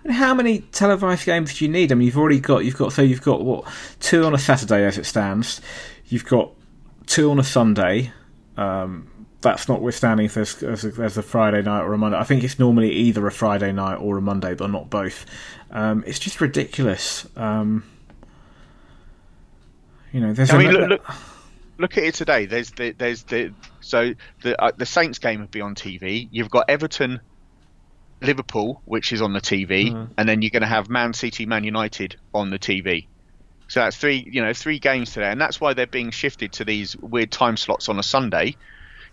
And 0.04 0.12
how 0.12 0.34
many 0.34 0.60
televised 0.60 1.24
games 1.24 1.58
do 1.58 1.64
you 1.64 1.70
need? 1.70 1.92
I 1.92 1.94
mean, 1.94 2.06
you've 2.06 2.18
already 2.18 2.40
got 2.40 2.64
you've 2.64 2.76
got 2.76 2.92
so 2.92 3.02
you've 3.02 3.22
got 3.22 3.42
what 3.42 3.64
two 4.00 4.24
on 4.24 4.34
a 4.34 4.38
Saturday 4.38 4.84
as 4.84 4.98
it 4.98 5.06
stands. 5.06 5.60
You've 6.06 6.26
got 6.26 6.52
two 7.06 7.30
on 7.30 7.38
a 7.38 7.44
Sunday. 7.44 8.12
Um, 8.56 9.08
that's 9.42 9.68
notwithstanding 9.68 10.26
if 10.26 10.34
there's, 10.34 10.54
there's, 10.56 10.84
a, 10.84 10.90
there's 10.90 11.18
a 11.18 11.22
Friday 11.22 11.62
night 11.62 11.82
or 11.82 11.92
a 11.92 11.98
Monday. 11.98 12.18
I 12.18 12.24
think 12.24 12.44
it's 12.44 12.58
normally 12.58 12.90
either 12.92 13.26
a 13.26 13.32
Friday 13.32 13.72
night 13.72 13.96
or 13.96 14.16
a 14.18 14.22
Monday, 14.22 14.54
but 14.54 14.70
not 14.70 14.88
both. 14.88 15.26
Um, 15.70 16.04
it's 16.06 16.18
just 16.18 16.40
ridiculous. 16.40 17.26
Um, 17.36 17.84
you 20.12 20.20
know, 20.20 20.32
there's 20.32 20.50
I 20.50 20.58
mean, 20.58 20.68
a- 20.68 20.72
look, 20.72 20.88
look, 20.90 21.14
look 21.78 21.98
at 21.98 22.04
it 22.04 22.14
today. 22.14 22.46
There's 22.46 22.70
the 22.72 22.92
there's 22.92 23.24
the 23.24 23.52
so 23.80 24.14
the 24.42 24.60
uh, 24.62 24.72
the 24.76 24.86
Saints 24.86 25.18
game 25.18 25.40
would 25.40 25.50
be 25.50 25.60
on 25.60 25.74
TV. 25.74 26.28
You've 26.30 26.50
got 26.50 26.68
Everton, 26.68 27.20
Liverpool, 28.20 28.82
which 28.84 29.12
is 29.12 29.22
on 29.22 29.32
the 29.32 29.40
TV, 29.40 30.08
and 30.16 30.28
then 30.28 30.42
you're 30.42 30.50
going 30.50 30.62
to 30.62 30.68
have 30.68 30.88
Man 30.88 31.12
City, 31.14 31.46
Man 31.46 31.64
United 31.64 32.16
on 32.34 32.50
the 32.50 32.58
TV. 32.58 33.06
So 33.68 33.80
that's 33.80 33.96
three, 33.96 34.28
you 34.30 34.42
know, 34.42 34.52
three 34.52 34.78
games 34.78 35.14
today, 35.14 35.30
and 35.30 35.40
that's 35.40 35.60
why 35.60 35.72
they're 35.72 35.86
being 35.86 36.10
shifted 36.10 36.52
to 36.54 36.64
these 36.64 36.94
weird 36.98 37.30
time 37.30 37.56
slots 37.56 37.88
on 37.88 37.98
a 37.98 38.02
Sunday. 38.02 38.54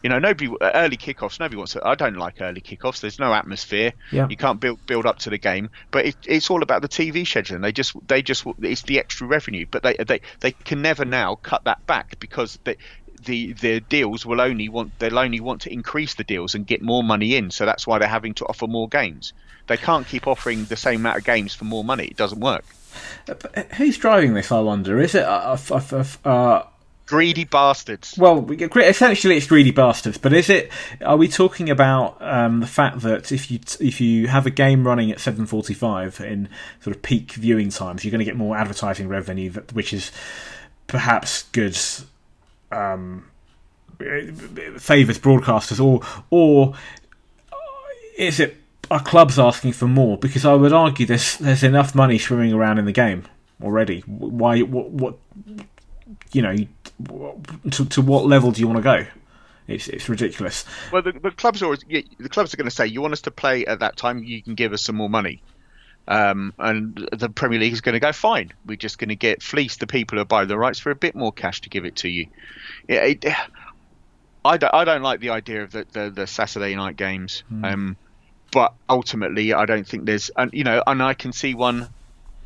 You 0.02 0.10
know, 0.10 0.20
nobody 0.20 0.48
uh, 0.48 0.72
early 0.76 0.98
kickoffs. 0.98 1.40
Nobody 1.40 1.58
wants 1.58 1.74
to. 1.74 1.86
I 1.86 1.96
don't 1.96 2.16
like 2.16 2.42
early 2.42 2.62
kickoffs. 2.62 3.02
There's 3.02 3.20
no 3.20 3.34
atmosphere. 3.34 3.94
Yeah. 4.12 4.28
You 4.30 4.38
can't 4.38 4.60
build 4.60 4.86
build 4.86 5.06
up 5.06 5.20
to 5.20 5.30
the 5.30 5.38
game. 5.38 5.70
But 5.92 6.06
it, 6.06 6.16
it's 6.26 6.50
all 6.50 6.64
about 6.64 6.82
the 6.82 6.88
TV 6.88 7.24
scheduling. 7.24 7.62
They 7.62 7.72
just 7.72 7.96
they 8.08 8.22
just 8.22 8.46
it's 8.62 8.84
the 8.84 9.00
extra 9.00 9.28
revenue. 9.28 9.66
But 9.70 9.84
they 9.84 9.96
they 9.96 10.22
they 10.40 10.52
can 10.52 10.82
never 10.82 11.04
now 11.04 11.36
cut 11.36 11.66
that 11.66 11.86
back 11.86 12.20
because 12.20 12.60
they, 12.64 12.78
the 13.26 13.54
the 13.54 13.80
deals 13.82 14.26
will 14.26 14.42
only 14.42 14.70
want 14.70 14.98
they'll 15.00 15.20
only 15.20 15.40
want 15.40 15.62
to 15.62 15.74
increase 15.74 16.14
the 16.16 16.24
deals 16.24 16.56
and 16.56 16.66
get 16.66 16.82
more 16.82 17.04
money 17.04 17.36
in. 17.36 17.52
So 17.52 17.66
that's 17.66 17.86
why 17.86 18.00
they're 18.00 18.08
having 18.08 18.34
to 18.36 18.46
offer 18.46 18.68
more 18.68 18.88
games. 18.88 19.34
They 19.68 19.78
can't 19.78 20.08
keep 20.08 20.28
offering 20.28 20.66
the 20.66 20.76
same 20.76 21.02
amount 21.02 21.18
of 21.18 21.24
games 21.26 21.54
for 21.54 21.66
more 21.66 21.84
money. 21.84 22.06
It 22.06 22.18
doesn't 22.18 22.40
work. 22.40 22.66
who's 23.76 23.98
driving 23.98 24.34
this? 24.34 24.52
I 24.52 24.60
wonder. 24.60 25.00
Is 25.00 25.14
it 25.14 25.24
uh, 25.24 25.58
uh, 25.70 25.82
uh, 25.92 26.28
uh, 26.28 26.64
Greedy 27.10 27.44
bastards. 27.44 28.16
Well, 28.20 28.48
essentially, 28.52 29.36
it's 29.36 29.48
greedy 29.48 29.72
bastards. 29.72 30.20
But 30.20 30.32
is 30.32 30.48
it? 30.48 30.72
Are 31.04 31.18
we 31.18 31.28
talking 31.28 31.68
about 31.72 32.22
um, 32.22 32.60
the 32.60 32.68
fact 32.68 33.00
that 33.00 33.32
if 33.32 33.50
you 33.50 33.60
if 33.80 34.00
you 34.00 34.28
have 34.28 34.46
a 34.46 34.52
game 34.52 34.86
running 34.86 35.10
at 35.10 35.20
seven 35.20 35.48
forty 35.48 35.74
five 35.74 36.22
in 36.22 36.50
sort 36.82 36.96
of 36.96 37.02
peak 37.02 37.32
viewing 37.32 37.72
times, 37.72 38.06
you're 38.06 38.12
going 38.12 38.20
to 38.20 38.26
get 38.26 38.36
more 38.36 38.56
advertising 38.56 39.08
revenue, 39.08 39.52
which 39.74 39.92
is 39.92 40.12
perhaps 40.86 41.44
good. 41.52 41.76
Um, 42.72 43.26
favors 44.78 45.18
broadcasters, 45.18 45.84
or 45.84 46.02
or 46.30 46.76
is 48.20 48.40
it 48.40 48.56
are 48.92 49.02
clubs 49.02 49.40
asking 49.40 49.72
for 49.72 49.88
more? 49.88 50.16
Because 50.16 50.46
I 50.46 50.54
would 50.54 50.74
argue 50.74 51.08
there's 51.08 51.40
there's 51.40 51.64
enough 51.64 51.96
money 51.96 52.20
swimming 52.20 52.54
around 52.54 52.78
in 52.78 52.86
the 52.86 52.92
game 52.92 53.24
already. 53.64 54.02
Why? 54.02 54.60
What? 54.60 54.92
what 54.92 55.18
you 56.32 56.42
know, 56.42 56.56
to 57.72 57.86
to 57.86 58.02
what 58.02 58.26
level 58.26 58.52
do 58.52 58.62
you 58.62 58.68
want 58.68 58.78
to 58.78 58.84
go? 58.84 59.06
It's 59.68 59.88
it's 59.88 60.10
ridiculous. 60.10 60.66
Well, 60.92 61.02
the, 61.02 61.12
the 61.12 61.32
clubs 61.32 61.62
are 61.62 61.66
always, 61.66 61.84
yeah, 61.88 62.02
the 62.18 62.30
clubs 62.30 62.54
are 62.54 62.58
going 62.58 62.70
to 62.70 62.76
say, 62.76 62.88
"You 62.88 63.02
want 63.02 63.14
us 63.14 63.22
to 63.22 63.32
play 63.32 63.66
at 63.66 63.80
that 63.80 63.98
time? 63.98 64.24
You 64.24 64.42
can 64.42 64.56
give 64.56 64.74
us 64.74 64.82
some 64.82 64.96
more 64.96 65.10
money." 65.10 65.42
Um, 66.08 66.56
and 66.58 67.08
the 67.12 67.30
Premier 67.30 67.60
League 67.60 67.74
is 67.74 67.82
going 67.82 67.94
to 67.94 68.00
go, 68.00 68.12
"Fine, 68.12 68.52
we're 68.66 68.78
just 68.78 68.98
going 68.98 69.10
to 69.10 69.16
get 69.16 69.44
fleece 69.44 69.78
the 69.78 69.88
people 69.88 70.18
who 70.18 70.26
buy 70.26 70.46
the 70.46 70.58
rights 70.58 70.80
for 70.80 70.90
a 70.90 70.96
bit 70.96 71.16
more 71.16 71.32
cash 71.32 71.62
to 71.62 71.70
give 71.70 71.86
it 71.86 71.98
to 71.98 72.10
you." 72.10 72.28
Yeah, 72.88 73.04
it, 73.04 73.26
I 74.44 74.58
don't, 74.58 74.74
I 74.74 74.86
don't 74.86 75.04
like 75.04 75.20
the 75.20 75.30
idea 75.30 75.64
of 75.64 75.72
the, 75.72 75.86
the, 75.92 76.10
the 76.10 76.28
Saturday 76.28 76.76
night 76.76 76.96
games. 76.96 77.44
Um, 77.64 77.98
but 78.52 78.74
ultimately, 78.90 79.54
I 79.54 79.66
don't 79.66 79.88
think 79.88 80.06
there's, 80.06 80.32
and 80.36 80.52
you 80.54 80.64
know, 80.64 80.82
and 80.88 81.04
I 81.04 81.14
can 81.14 81.34
see 81.34 81.54
one 81.54 81.90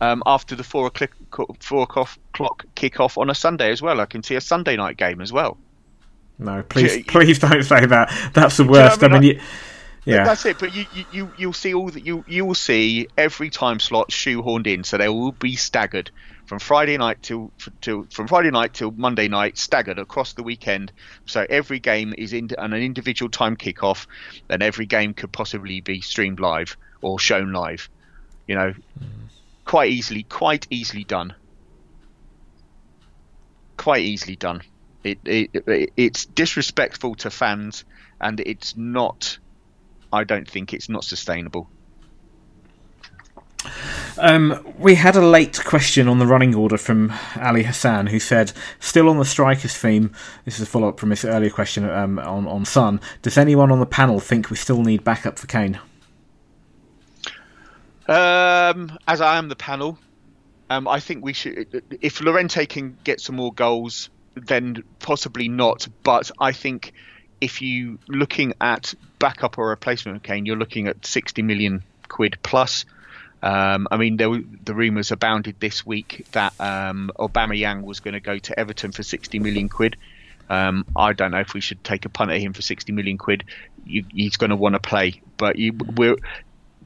um, 0.04 0.24
after 0.26 0.56
the 0.56 0.64
four 0.64 0.88
o'clock 0.88 1.12
four 1.60 1.84
o'clock 1.84 2.10
clock 2.34 2.66
kick 2.76 3.00
off 3.00 3.18
on 3.18 3.30
a 3.30 3.36
Sunday 3.36 3.72
as 3.72 3.82
well. 3.82 4.00
I 4.02 4.06
can 4.06 4.24
see 4.24 4.36
a 4.36 4.42
Sunday 4.42 4.76
night 4.76 4.98
game 4.98 5.22
as 5.22 5.32
well. 5.32 5.58
No, 6.40 6.64
please, 6.64 6.98
you- 6.98 7.06
please 7.06 7.40
don't 7.40 7.64
say 7.64 7.86
that. 7.86 8.32
That's 8.34 8.58
the 8.58 8.64
you 8.64 8.70
know 8.72 8.84
what 8.88 9.00
worst. 9.00 9.04
I 9.04 9.08
I 9.08 9.10
mean? 9.10 9.22
mean, 9.22 9.36
you, 9.36 9.42
yeah, 10.06 10.24
That's 10.26 10.46
it. 10.46 10.58
But 10.60 10.74
you, 10.74 10.86
you, 10.92 11.06
you 11.12 11.32
you'll 11.38 11.54
see 11.54 11.74
all 11.74 11.90
that 11.90 12.06
you 12.06 12.24
you 12.28 12.44
will 12.46 12.56
see 12.56 13.08
every 13.18 13.50
time 13.50 13.80
slot 13.80 14.10
shoehorned 14.10 14.68
in, 14.68 14.84
so 14.84 14.98
they 14.98 15.08
will 15.08 15.32
be 15.32 15.56
staggered 15.56 16.12
from 16.46 16.60
Friday 16.60 16.98
night 16.98 17.20
till 17.22 17.52
till 17.80 18.04
from 18.12 18.28
Friday 18.28 18.52
night 18.52 18.74
till 18.74 18.92
Monday 18.92 19.28
night, 19.30 19.58
staggered 19.58 20.00
across 20.00 20.34
the 20.34 20.44
weekend. 20.44 20.92
So 21.26 21.46
every 21.50 21.80
game 21.80 22.14
is 22.18 22.34
in 22.34 22.50
an 22.58 22.74
individual 22.74 23.30
time 23.30 23.56
kickoff, 23.56 24.08
and 24.50 24.62
every 24.62 24.86
game 24.86 25.14
could 25.14 25.32
possibly 25.32 25.80
be 25.80 26.02
streamed 26.02 26.40
live 26.42 26.76
or 27.02 27.18
shown 27.20 27.54
live. 27.54 27.90
You 28.48 28.56
know, 28.56 28.74
quite 29.66 29.92
easily, 29.92 30.24
quite 30.24 30.68
easily 30.70 31.04
done. 31.04 31.34
Quite 33.78 34.04
easily 34.04 34.36
done. 34.36 34.62
It, 35.04 35.20
it, 35.26 35.50
it 35.54 35.94
it's 35.98 36.26
disrespectful 36.26 37.16
to 37.16 37.30
fans, 37.30 37.84
and 38.22 38.40
it's 38.40 38.78
not 38.78 39.38
I 40.14 40.24
don't 40.24 40.50
think 40.50 40.74
it's 40.74 40.90
not 40.90 41.04
sustainable. 41.04 41.68
Um, 44.18 44.74
we 44.78 44.94
had 44.94 45.16
a 45.16 45.26
late 45.26 45.64
question 45.66 46.08
on 46.08 46.20
the 46.20 46.28
running 46.28 46.54
order 46.54 46.78
from 46.78 47.12
Ali 47.36 47.64
Hassan, 47.64 48.08
who 48.08 48.20
said, 48.20 48.54
"Still 48.80 49.10
on 49.10 49.18
the 49.18 49.26
strikers 49.26 49.76
theme. 49.76 50.12
This 50.46 50.56
is 50.56 50.62
a 50.62 50.66
follow 50.68 50.90
up 50.90 51.00
from 51.00 51.10
his 51.10 51.26
earlier 51.26 51.50
question 51.50 51.90
um, 51.90 52.20
on 52.20 52.48
on 52.48 52.66
Son. 52.66 53.02
Does 53.24 53.38
anyone 53.38 53.72
on 53.72 53.80
the 53.80 53.88
panel 53.88 54.20
think 54.20 54.52
we 54.52 54.56
still 54.56 54.84
need 54.84 55.04
backup 55.04 55.40
for 55.40 55.48
Kane?" 55.48 55.80
Um, 58.08 58.98
as 59.08 59.22
I 59.22 59.38
am 59.38 59.48
the 59.48 59.56
panel, 59.56 59.98
um, 60.70 60.88
I 60.88 61.00
think 61.00 61.24
we 61.24 61.34
should. 61.34 61.84
If 62.02 62.22
Llorente 62.22 62.66
can 62.66 62.98
get 63.04 63.22
some 63.22 63.36
more 63.36 63.54
goals, 63.54 64.10
then 64.36 64.84
possibly 65.00 65.48
not. 65.48 65.88
But 66.04 66.32
I 66.40 66.52
think 66.52 66.94
if 67.40 67.62
you 67.62 68.00
looking 68.08 68.54
at 68.60 68.94
backup 69.20 69.58
or 69.58 69.70
replacement 69.70 70.18
of 70.18 70.24
Kane, 70.24 70.46
you're 70.46 70.58
looking 70.58 70.88
at 70.88 71.06
60 71.06 71.42
million 71.42 71.84
quid 72.08 72.38
plus. 72.44 72.86
Um, 73.42 73.88
I 73.92 73.98
mean, 73.98 74.18
were- 74.18 74.44
the 74.64 74.74
rumours 74.74 75.12
abounded 75.12 75.60
this 75.60 75.86
week 75.86 76.26
that 76.32 76.54
um, 76.60 77.12
Obama 77.20 77.54
Aubameyang 77.54 77.84
was 77.84 78.00
going 78.00 78.14
to 78.14 78.22
go 78.22 78.38
to 78.38 78.58
Everton 78.58 78.94
for 78.94 79.04
60 79.04 79.40
million 79.40 79.68
quid. 79.68 79.98
Um, 80.50 80.86
I 80.96 81.14
don't 81.14 81.32
know 81.32 81.40
if 81.40 81.54
we 81.54 81.62
should 81.62 81.84
take 81.84 82.06
a 82.06 82.10
punt 82.10 82.32
at 82.32 82.40
him 82.40 82.54
for 82.54 82.62
60 82.62 82.92
million 82.94 83.18
quid. 83.18 83.44
You, 83.86 84.06
he's 84.10 84.38
going 84.38 84.52
to 84.52 84.56
want 84.56 84.76
to 84.76 84.80
play, 84.80 85.22
but 85.38 85.58
you, 85.58 85.74
we're 85.74 86.16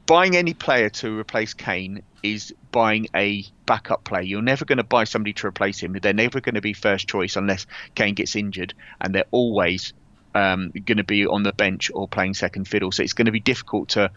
buying 0.08 0.36
any 0.36 0.54
player 0.54 0.88
to 0.88 1.18
replace 1.18 1.52
Kane 1.52 2.02
is 2.22 2.54
buying 2.72 3.08
a 3.14 3.44
backup 3.66 4.04
player. 4.04 4.22
You're 4.22 4.42
never 4.42 4.64
going 4.64 4.78
to 4.78 4.84
buy 4.84 5.04
somebody 5.04 5.34
to 5.34 5.46
replace 5.46 5.78
him. 5.78 5.92
They're 6.00 6.14
never 6.14 6.40
going 6.40 6.54
to 6.54 6.62
be 6.62 6.72
first 6.72 7.06
choice 7.06 7.36
unless 7.36 7.66
Kane 7.94 8.14
gets 8.14 8.34
injured, 8.34 8.72
and 9.00 9.14
they're 9.14 9.26
always 9.30 9.92
um, 10.34 10.70
going 10.70 10.96
to 10.96 11.04
be 11.04 11.26
on 11.26 11.42
the 11.42 11.52
bench 11.52 11.90
or 11.94 12.08
playing 12.08 12.34
second 12.34 12.66
fiddle. 12.66 12.90
So 12.90 13.02
it's 13.02 13.12
going 13.12 13.26
to 13.26 13.32
be 13.32 13.40
difficult 13.40 13.90
to 13.90 14.10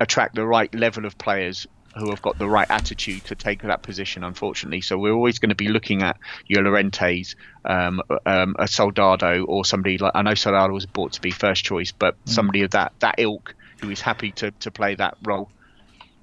attract 0.00 0.34
the 0.34 0.46
right 0.46 0.74
level 0.74 1.04
of 1.04 1.18
players 1.18 1.66
who 1.98 2.08
have 2.08 2.22
got 2.22 2.38
the 2.38 2.48
right 2.48 2.70
attitude 2.70 3.22
to 3.24 3.34
take 3.34 3.60
that 3.62 3.82
position, 3.82 4.24
unfortunately. 4.24 4.80
So 4.80 4.96
we're 4.96 5.12
always 5.12 5.40
going 5.40 5.50
to 5.50 5.56
be 5.56 5.68
looking 5.68 6.02
at 6.02 6.16
your 6.46 6.62
Llorentes, 6.62 7.34
um, 7.66 8.00
um, 8.24 8.56
a 8.58 8.66
Soldado, 8.66 9.44
or 9.44 9.66
somebody 9.66 9.98
like 9.98 10.12
I 10.14 10.22
know 10.22 10.34
Soldado 10.34 10.72
was 10.72 10.86
bought 10.86 11.12
to 11.12 11.20
be 11.20 11.32
first 11.32 11.64
choice, 11.64 11.92
but 11.92 12.14
mm. 12.14 12.28
somebody 12.30 12.62
of 12.62 12.70
that 12.70 12.92
that 13.00 13.16
ilk 13.18 13.54
who 13.80 13.90
is 13.90 14.00
happy 14.00 14.32
to, 14.32 14.50
to 14.52 14.70
play 14.70 14.94
that 14.94 15.16
role. 15.22 15.50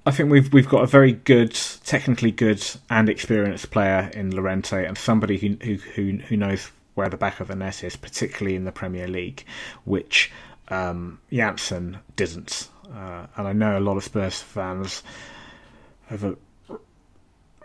I 0.05 0.11
think 0.11 0.31
we've 0.31 0.53
we've 0.53 0.69
got 0.69 0.83
a 0.83 0.87
very 0.87 1.11
good, 1.11 1.53
technically 1.83 2.31
good 2.31 2.65
and 2.89 3.09
experienced 3.09 3.71
player 3.71 4.09
in 4.13 4.33
Llorente, 4.33 4.85
and 4.85 4.97
somebody 4.97 5.37
who 5.37 5.75
who 5.95 6.17
who 6.17 6.37
knows 6.37 6.71
where 6.95 7.09
the 7.09 7.17
back 7.17 7.41
of 7.41 7.49
the 7.49 7.55
net 7.55 7.83
is, 7.83 7.97
particularly 7.97 8.55
in 8.55 8.63
the 8.63 8.71
Premier 8.71 9.07
League, 9.07 9.43
which 9.83 10.31
um, 10.69 11.19
Janssen 11.31 11.97
didn't. 12.15 12.69
Uh, 12.89 13.27
and 13.35 13.47
I 13.47 13.53
know 13.53 13.77
a 13.77 13.81
lot 13.81 13.97
of 13.97 14.03
Spurs 14.03 14.41
fans 14.41 15.03
have 16.07 16.23
a, 16.23 16.37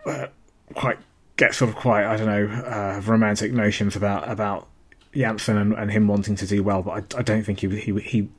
uh, 0.05 0.27
quite 0.73 0.99
get 1.37 1.55
sort 1.55 1.69
of 1.69 1.75
quite 1.75 2.05
I 2.05 2.17
don't 2.17 2.27
know 2.27 2.53
uh, 2.63 3.01
romantic 3.05 3.53
notions 3.53 3.95
about 3.95 4.29
about 4.29 4.67
Janssen 5.15 5.57
and, 5.57 5.73
and, 5.73 5.91
him 5.91 6.07
wanting 6.07 6.35
to 6.35 6.47
do 6.47 6.63
well, 6.63 6.81
but 6.81 7.15
I, 7.15 7.19
I, 7.19 7.21
don't 7.21 7.43
think 7.43 7.59
he, 7.59 7.69
he 7.79 7.99
he 7.99 8.29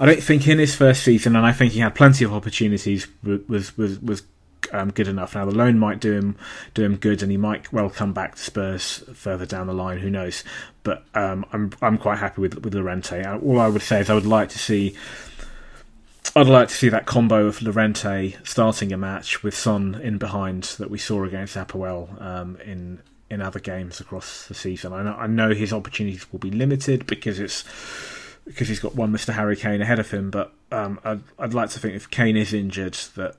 I 0.00 0.06
don't 0.06 0.22
think 0.22 0.48
in 0.48 0.58
his 0.58 0.74
first 0.74 1.02
season, 1.04 1.36
and 1.36 1.46
I 1.46 1.52
think 1.52 1.72
he 1.72 1.80
had 1.80 1.94
plenty 1.94 2.24
of 2.24 2.32
opportunities 2.32 3.06
was 3.22 3.76
was 3.76 4.00
was 4.00 4.22
um, 4.72 4.90
good 4.90 5.08
enough. 5.08 5.34
Now 5.34 5.44
the 5.44 5.54
loan 5.54 5.78
might 5.78 6.00
do 6.00 6.12
him 6.12 6.36
do 6.74 6.84
him 6.84 6.96
good, 6.96 7.22
and 7.22 7.30
he 7.30 7.36
might 7.36 7.72
well 7.72 7.90
come 7.90 8.12
back 8.12 8.34
to 8.34 8.42
Spurs 8.42 9.04
further 9.14 9.46
down 9.46 9.66
the 9.66 9.74
line. 9.74 9.98
Who 9.98 10.10
knows? 10.10 10.44
But 10.82 11.04
um, 11.14 11.44
I'm 11.52 11.72
I'm 11.80 11.98
quite 11.98 12.18
happy 12.18 12.40
with 12.40 12.64
with 12.64 12.74
Llorente. 12.74 13.24
All 13.24 13.60
I 13.60 13.68
would 13.68 13.82
say 13.82 14.00
is 14.00 14.10
I 14.10 14.14
would 14.14 14.26
like 14.26 14.48
to 14.50 14.58
see 14.58 14.96
I'd 16.36 16.46
like 16.46 16.68
to 16.68 16.74
see 16.74 16.88
that 16.90 17.06
combo 17.06 17.46
of 17.46 17.62
Llorente 17.62 18.36
starting 18.44 18.92
a 18.92 18.96
match 18.96 19.42
with 19.42 19.56
Son 19.56 20.00
in 20.02 20.18
behind 20.18 20.64
that 20.78 20.90
we 20.90 20.98
saw 20.98 21.24
against 21.24 21.56
APOEL 21.56 22.20
um, 22.22 22.56
in 22.64 23.00
in 23.30 23.42
other 23.42 23.60
games 23.60 24.00
across 24.00 24.46
the 24.46 24.54
season. 24.54 24.92
I 24.92 25.02
know, 25.02 25.14
I 25.14 25.26
know 25.26 25.50
his 25.52 25.72
opportunities 25.72 26.30
will 26.32 26.38
be 26.38 26.50
limited 26.50 27.06
because 27.06 27.38
it's 27.38 27.64
because 28.44 28.68
he's 28.68 28.80
got 28.80 28.94
one 28.94 29.12
Mr. 29.12 29.34
Harry 29.34 29.56
Kane 29.56 29.82
ahead 29.82 29.98
of 29.98 30.10
him. 30.10 30.30
But 30.30 30.52
um, 30.72 30.98
I'd, 31.04 31.20
I'd 31.38 31.54
like 31.54 31.70
to 31.70 31.78
think 31.78 31.94
if 31.94 32.10
Kane 32.10 32.36
is 32.36 32.54
injured 32.54 32.94
that 33.14 33.36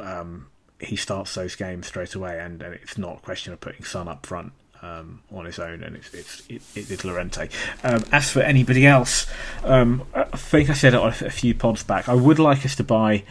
um, 0.00 0.46
he 0.80 0.96
starts 0.96 1.34
those 1.34 1.56
games 1.56 1.88
straight 1.88 2.14
away, 2.14 2.38
and, 2.38 2.62
and, 2.62 2.74
it's 2.74 2.96
not 2.96 3.18
a 3.18 3.20
question 3.20 3.52
of 3.52 3.60
putting 3.60 3.84
Son 3.84 4.06
up 4.06 4.24
front 4.24 4.52
um, 4.80 5.22
on 5.32 5.44
his 5.44 5.58
own, 5.58 5.82
and 5.82 5.96
it's 5.96 6.14
it's 6.14 6.46
it, 6.48 6.62
it 6.76 6.90
is 6.90 7.04
Llorente. 7.04 7.48
Um, 7.82 8.04
as 8.12 8.30
for 8.30 8.40
anybody 8.40 8.86
else, 8.86 9.26
um, 9.64 10.06
I 10.14 10.24
think 10.36 10.70
I 10.70 10.74
said 10.74 10.94
it 10.94 11.02
a 11.02 11.30
few 11.30 11.54
pods 11.54 11.82
back. 11.82 12.08
I 12.08 12.14
would 12.14 12.38
like 12.38 12.64
us 12.64 12.76
to 12.76 12.84
buy, 12.84 13.24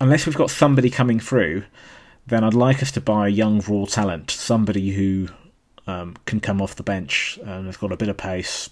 unless 0.00 0.26
we've 0.26 0.36
got 0.36 0.50
somebody 0.50 0.90
coming 0.90 1.18
through, 1.18 1.64
then 2.26 2.44
I'd 2.44 2.54
like 2.54 2.82
us 2.82 2.90
to 2.92 3.00
buy 3.00 3.28
young 3.28 3.60
raw 3.60 3.86
talent, 3.86 4.30
somebody 4.30 4.90
who 4.90 5.28
um, 5.86 6.16
can 6.26 6.40
come 6.40 6.60
off 6.60 6.76
the 6.76 6.82
bench 6.82 7.38
and 7.44 7.66
has 7.66 7.76
got 7.76 7.92
a 7.92 7.96
bit 7.96 8.08
of 8.08 8.16
pace 8.16 8.70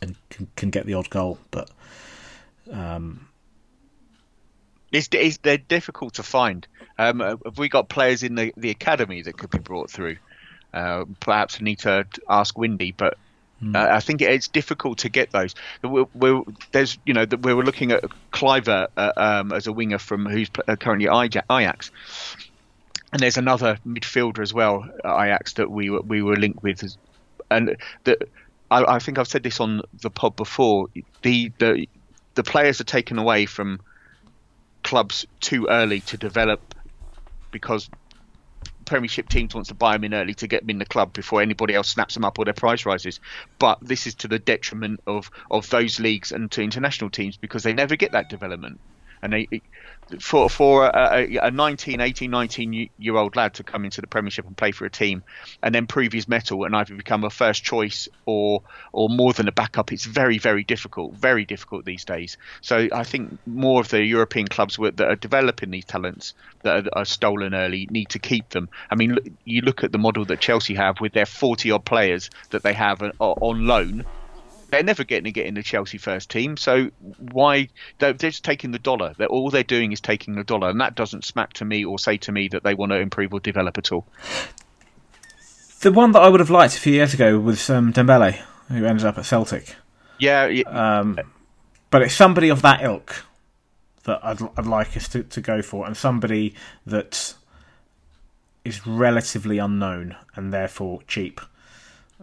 and 0.00 0.16
can, 0.30 0.48
can 0.56 0.70
get 0.70 0.86
the 0.86 0.94
odd 0.94 1.10
goal, 1.10 1.38
but. 1.50 1.70
Um, 2.72 3.28
it's, 4.92 5.08
it's, 5.12 5.38
they're 5.38 5.58
difficult 5.58 6.14
to 6.14 6.22
find. 6.22 6.66
Um, 6.98 7.20
have 7.20 7.58
we 7.58 7.68
got 7.68 7.88
players 7.88 8.22
in 8.22 8.34
the, 8.34 8.52
the 8.56 8.70
academy 8.70 9.22
that 9.22 9.36
could 9.36 9.50
be 9.50 9.58
brought 9.58 9.90
through? 9.90 10.16
Uh, 10.72 11.04
perhaps 11.20 11.58
I 11.60 11.64
need 11.64 11.80
to 11.80 12.06
ask 12.28 12.56
Windy, 12.56 12.92
but 12.92 13.18
mm. 13.62 13.74
uh, 13.74 13.94
I 13.94 14.00
think 14.00 14.22
it's 14.22 14.48
difficult 14.48 14.98
to 14.98 15.08
get 15.08 15.30
those. 15.30 15.54
We're, 15.82 16.06
we're, 16.14 16.42
there's, 16.72 16.98
you 17.04 17.14
know, 17.14 17.26
we 17.42 17.54
were 17.54 17.64
looking 17.64 17.92
at 17.92 18.04
Kluivert 18.32 18.88
uh, 18.96 19.12
um, 19.16 19.52
as 19.52 19.66
a 19.66 19.72
winger 19.72 19.98
from 19.98 20.26
who's 20.26 20.50
uh, 20.66 20.76
currently 20.76 21.08
Ajax, 21.08 21.90
and 23.12 23.20
there's 23.20 23.36
another 23.36 23.78
midfielder 23.86 24.40
as 24.40 24.52
well, 24.52 24.88
Ajax, 25.04 25.54
that 25.54 25.70
we 25.70 25.90
were 25.90 26.00
we 26.00 26.22
were 26.22 26.36
linked 26.36 26.62
with, 26.62 26.96
and 27.50 27.76
that 28.04 28.28
I, 28.70 28.96
I 28.96 28.98
think 28.98 29.18
I've 29.18 29.28
said 29.28 29.42
this 29.42 29.60
on 29.60 29.82
the 30.00 30.10
pod 30.10 30.36
before. 30.36 30.88
The 31.22 31.52
the 31.58 31.88
the 32.34 32.42
players 32.42 32.80
are 32.80 32.84
taken 32.84 33.18
away 33.18 33.46
from 33.46 33.80
clubs 34.82 35.26
too 35.40 35.66
early 35.68 36.00
to 36.00 36.16
develop 36.16 36.74
because 37.50 37.90
Premiership 38.86 39.28
teams 39.28 39.54
wants 39.54 39.68
to 39.68 39.74
buy 39.74 39.92
them 39.92 40.04
in 40.04 40.14
early 40.14 40.34
to 40.34 40.46
get 40.46 40.62
them 40.62 40.70
in 40.70 40.78
the 40.78 40.86
club 40.86 41.12
before 41.12 41.42
anybody 41.42 41.74
else 41.74 41.88
snaps 41.88 42.14
them 42.14 42.24
up 42.24 42.38
or 42.38 42.44
their 42.44 42.54
price 42.54 42.86
rises. 42.86 43.20
But 43.58 43.78
this 43.82 44.06
is 44.06 44.14
to 44.16 44.28
the 44.28 44.38
detriment 44.38 45.00
of, 45.06 45.30
of 45.50 45.68
those 45.70 46.00
leagues 46.00 46.32
and 46.32 46.50
to 46.52 46.62
international 46.62 47.10
teams 47.10 47.36
because 47.36 47.62
they 47.62 47.74
never 47.74 47.96
get 47.96 48.12
that 48.12 48.30
development. 48.30 48.80
And 49.32 49.60
for 50.20 50.48
for 50.48 50.86
a, 50.86 51.38
a 51.42 51.50
19, 51.50 52.00
18, 52.00 52.30
19 52.30 52.90
year 52.96 53.16
old 53.16 53.34
lad 53.34 53.54
to 53.54 53.64
come 53.64 53.84
into 53.84 54.00
the 54.00 54.06
Premiership 54.06 54.46
and 54.46 54.56
play 54.56 54.70
for 54.70 54.84
a 54.84 54.90
team 54.90 55.24
and 55.62 55.74
then 55.74 55.86
prove 55.86 56.12
his 56.12 56.28
mettle 56.28 56.64
and 56.64 56.76
either 56.76 56.94
become 56.94 57.24
a 57.24 57.30
first 57.30 57.64
choice 57.64 58.08
or 58.24 58.62
or 58.92 59.08
more 59.08 59.32
than 59.32 59.48
a 59.48 59.52
backup, 59.52 59.92
it's 59.92 60.04
very 60.04 60.38
very 60.38 60.62
difficult, 60.64 61.14
very 61.14 61.44
difficult 61.44 61.84
these 61.84 62.04
days. 62.04 62.38
So 62.60 62.88
I 62.92 63.02
think 63.02 63.38
more 63.46 63.80
of 63.80 63.88
the 63.88 64.02
European 64.04 64.46
clubs 64.46 64.76
that 64.76 65.00
are 65.00 65.16
developing 65.16 65.70
these 65.70 65.84
talents 65.84 66.34
that 66.62 66.86
are, 66.86 67.00
are 67.00 67.04
stolen 67.04 67.54
early 67.54 67.88
need 67.90 68.10
to 68.10 68.18
keep 68.18 68.48
them. 68.50 68.68
I 68.90 68.94
mean, 68.94 69.18
you 69.44 69.62
look 69.62 69.82
at 69.82 69.92
the 69.92 69.98
model 69.98 70.24
that 70.26 70.40
Chelsea 70.40 70.74
have 70.74 71.00
with 71.00 71.12
their 71.12 71.26
40 71.26 71.72
odd 71.72 71.84
players 71.84 72.30
that 72.50 72.62
they 72.62 72.74
have 72.74 73.02
uh, 73.02 73.10
on 73.18 73.66
loan 73.66 74.04
they're 74.76 74.84
never 74.84 75.04
getting 75.04 75.24
to 75.24 75.32
get 75.32 75.46
in 75.46 75.54
the 75.54 75.62
Chelsea 75.62 75.96
first 75.96 76.28
team. 76.28 76.58
So 76.58 76.90
why 77.32 77.70
they're, 77.98 78.12
just 78.12 78.44
taking 78.44 78.72
the 78.72 78.78
dollar? 78.78 79.14
They're, 79.16 79.26
all 79.26 79.48
they're 79.48 79.62
doing 79.62 79.92
is 79.92 80.02
taking 80.02 80.34
the 80.34 80.44
dollar, 80.44 80.68
and 80.68 80.78
that 80.82 80.94
doesn't 80.94 81.24
smack 81.24 81.54
to 81.54 81.64
me 81.64 81.82
or 81.82 81.98
say 81.98 82.18
to 82.18 82.32
me 82.32 82.48
that 82.48 82.62
they 82.62 82.74
want 82.74 82.92
to 82.92 82.98
improve 82.98 83.32
or 83.32 83.40
develop 83.40 83.78
at 83.78 83.90
all. 83.90 84.06
The 85.80 85.90
one 85.92 86.12
that 86.12 86.20
I 86.20 86.28
would 86.28 86.40
have 86.40 86.50
liked 86.50 86.76
a 86.76 86.80
few 86.80 86.92
years 86.92 87.14
ago 87.14 87.38
was 87.38 87.70
um, 87.70 87.90
Dembele, 87.90 88.38
who 88.68 88.84
ended 88.84 89.06
up 89.06 89.16
at 89.16 89.24
Celtic. 89.24 89.74
Yeah, 90.18 90.44
um, 90.66 91.18
but 91.88 92.02
it's 92.02 92.14
somebody 92.14 92.50
of 92.50 92.60
that 92.60 92.82
ilk 92.82 93.24
that 94.04 94.20
I'd, 94.22 94.42
I'd 94.58 94.66
like 94.66 94.94
us 94.94 95.08
to, 95.08 95.22
to 95.22 95.40
go 95.40 95.62
for, 95.62 95.86
and 95.86 95.96
somebody 95.96 96.54
that 96.84 97.34
is 98.62 98.86
relatively 98.86 99.56
unknown 99.56 100.16
and 100.34 100.52
therefore 100.52 101.00
cheap. 101.06 101.40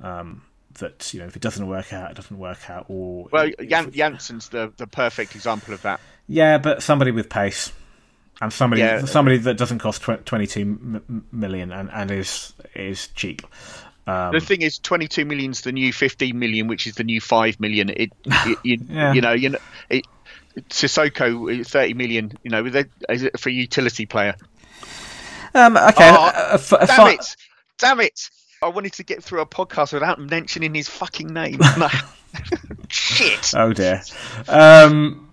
Um, 0.01 0.43
that 0.75 1.13
you 1.13 1.19
know 1.19 1.25
if 1.25 1.35
it 1.35 1.41
doesn't 1.41 1.67
work 1.67 1.93
out, 1.93 2.11
it 2.11 2.15
doesn't 2.15 2.37
work 2.37 2.69
out. 2.69 2.85
Or 2.89 3.27
well, 3.31 3.49
Jan- 3.67 3.91
Janssen's 3.91 4.49
the 4.49 4.71
the 4.77 4.87
perfect 4.87 5.35
example 5.35 5.73
of 5.73 5.81
that. 5.83 5.99
Yeah, 6.27 6.57
but 6.57 6.81
somebody 6.83 7.11
with 7.11 7.29
pace 7.29 7.71
and 8.41 8.51
somebody 8.51 8.81
yeah. 8.81 9.05
somebody 9.05 9.37
that 9.37 9.57
doesn't 9.57 9.79
cost 9.79 10.01
tw- 10.01 10.25
22 10.25 10.61
m- 10.61 11.25
million 11.31 11.71
and, 11.71 11.89
and 11.91 12.11
is 12.11 12.53
is 12.75 13.07
cheap. 13.09 13.41
Um, 14.05 14.33
the 14.33 14.41
thing 14.41 14.61
is, 14.61 14.79
22 14.79 15.23
million 15.23 15.51
is 15.51 15.61
the 15.61 15.71
new 15.71 15.93
15 15.93 16.37
million, 16.37 16.67
which 16.67 16.87
is 16.87 16.95
the 16.95 17.05
new 17.05 17.21
5 17.21 17.59
million. 17.61 17.89
It, 17.89 18.11
it 18.25 18.57
you, 18.63 18.77
yeah. 18.89 19.13
you 19.13 19.21
know, 19.21 19.31
you 19.31 19.49
know, 19.49 19.59
it, 19.89 20.05
Sissoko 20.69 21.65
30 21.65 21.93
million. 21.93 22.37
You 22.43 22.51
know, 22.51 22.65
is 22.65 23.23
it 23.23 23.39
for 23.39 23.49
a 23.49 23.53
utility 23.53 24.05
player? 24.05 24.35
Um, 25.55 25.77
okay, 25.77 26.09
oh, 26.11 26.31
a, 26.35 26.75
a, 26.75 26.77
a, 26.83 26.87
damn 26.87 27.07
it! 27.07 27.35
Damn 27.77 27.99
it! 28.01 28.29
I 28.63 28.69
wanted 28.69 28.93
to 28.93 29.03
get 29.03 29.23
through 29.23 29.41
a 29.41 29.45
podcast 29.45 29.93
without 29.93 30.19
mentioning 30.19 30.73
his 30.73 30.87
fucking 30.87 31.27
name. 31.27 31.59
Shit. 32.89 33.53
Oh 33.55 33.73
dear. 33.73 34.01
Um, 34.47 35.31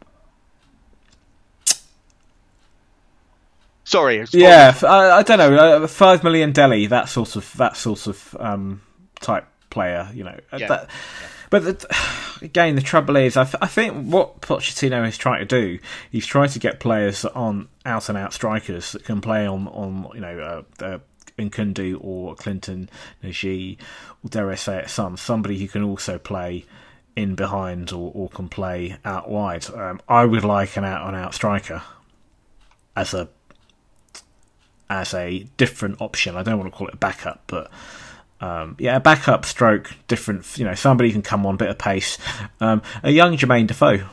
Sorry. 3.85 4.25
Yeah, 4.31 4.79
I, 4.83 5.11
I, 5.11 5.23
don't 5.25 5.39
know. 5.39 5.57
Uh, 5.57 5.87
Five 5.89 6.23
million 6.23 6.53
Dele, 6.53 6.87
that 6.87 7.09
sort 7.09 7.35
of 7.35 7.53
that 7.57 7.77
sort 7.77 8.07
of 8.07 8.37
um, 8.39 8.83
type 9.21 9.47
player. 9.69 10.09
You 10.15 10.25
know. 10.25 10.39
Uh, 10.53 10.59
yeah. 10.59 10.69
That, 10.69 10.87
yeah. 10.89 10.97
But 11.51 11.65
the, 11.65 11.97
again, 12.43 12.77
the 12.77 12.83
trouble 12.83 13.17
is, 13.17 13.37
I, 13.37 13.43
th- 13.43 13.57
I, 13.61 13.67
think 13.67 14.07
what 14.07 14.41
Pochettino 14.41 15.07
is 15.07 15.19
trying 15.19 15.41
to 15.41 15.45
do, 15.45 15.81
he's 16.11 16.25
trying 16.25 16.49
to 16.51 16.61
get 16.61 16.79
players 16.79 17.25
on 17.25 17.69
out 17.85 18.09
and 18.09 18.17
out 18.17 18.33
strikers 18.33 18.93
that 18.93 19.05
can 19.05 19.21
play 19.21 19.47
on 19.47 19.67
on 19.67 20.09
you 20.15 20.21
know 20.21 20.65
uh, 20.81 20.85
uh, 20.85 20.99
Nkoudou 21.41 21.99
or 22.01 22.35
Clinton 22.35 22.89
N'Jie, 23.23 23.79
or 24.25 24.29
dare 24.29 24.51
I 24.51 24.55
say 24.55 24.79
it, 24.79 24.91
some 24.91 25.17
somebody 25.17 25.59
who 25.59 25.69
can 25.69 25.83
also 25.83 26.19
play 26.19 26.65
in 27.17 27.35
behind 27.35 27.93
or, 27.93 28.13
or 28.15 28.29
can 28.29 28.49
play 28.49 28.97
out 29.05 29.29
wide. 29.29 29.69
Um, 29.71 30.01
I 30.09 30.25
would 30.25 30.45
like 30.45 30.77
an 30.77 30.85
out 30.85 31.03
on 31.03 31.15
out 31.15 31.35
striker 31.35 31.83
as 32.97 33.15
a 33.15 33.29
as 34.89 35.15
a 35.15 35.47
different 35.57 36.01
option. 36.01 36.37
I 36.37 36.43
don't 36.43 36.59
want 36.59 36.71
to 36.71 36.77
call 36.77 36.89
it 36.89 36.95
a 36.95 36.99
backup, 36.99 37.43
but 37.47 37.71
um, 38.41 38.77
yeah, 38.79 38.97
a 38.97 39.01
backup 39.01 39.45
stroke, 39.45 39.93
different. 40.09 40.59
You 40.59 40.65
know, 40.65 40.75
somebody 40.75 41.13
can 41.13 41.23
come 41.23 41.47
on, 41.47 41.57
bit 41.57 41.71
of 41.71 41.79
pace. 41.79 42.19
Um, 42.61 42.83
a 43.03 43.11
young 43.11 43.37
Jermaine 43.37 43.67
Defoe 43.67 44.07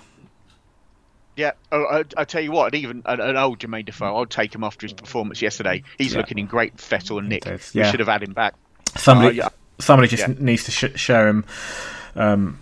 yeah, 1.38 1.52
oh, 1.72 1.86
I, 1.86 2.04
I, 2.18 2.26
tell 2.26 2.42
you 2.42 2.52
what, 2.52 2.74
even 2.74 3.04
an, 3.06 3.22
an, 3.22 3.38
old 3.38 3.60
Jermaine 3.60 3.86
Defoe, 3.86 4.18
I'd 4.18 4.30
take 4.32 4.54
him 4.54 4.64
after 4.64 4.86
his 4.86 4.94
performance 4.94 5.42
yesterday. 5.42 5.84
He's 5.98 6.14
yeah. 6.14 6.20
looking 6.20 6.40
in 6.40 6.48
great 6.48 6.80
fettle 6.80 7.20
and 7.20 7.30
nick. 7.30 7.46
Yeah. 7.46 7.58
We 7.76 7.84
should 7.92 8.00
have 8.00 8.10
had 8.10 8.24
him 8.24 8.34
back. 8.34 8.56
Somebody, 8.98 9.40
uh, 9.40 9.46
yeah. 9.46 9.50
somebody 9.80 10.08
just 10.08 10.28
needs 10.40 10.64
to 10.64 10.72
sh- 10.72 11.00
show 11.00 11.28
him 11.28 11.46
um, 12.16 12.60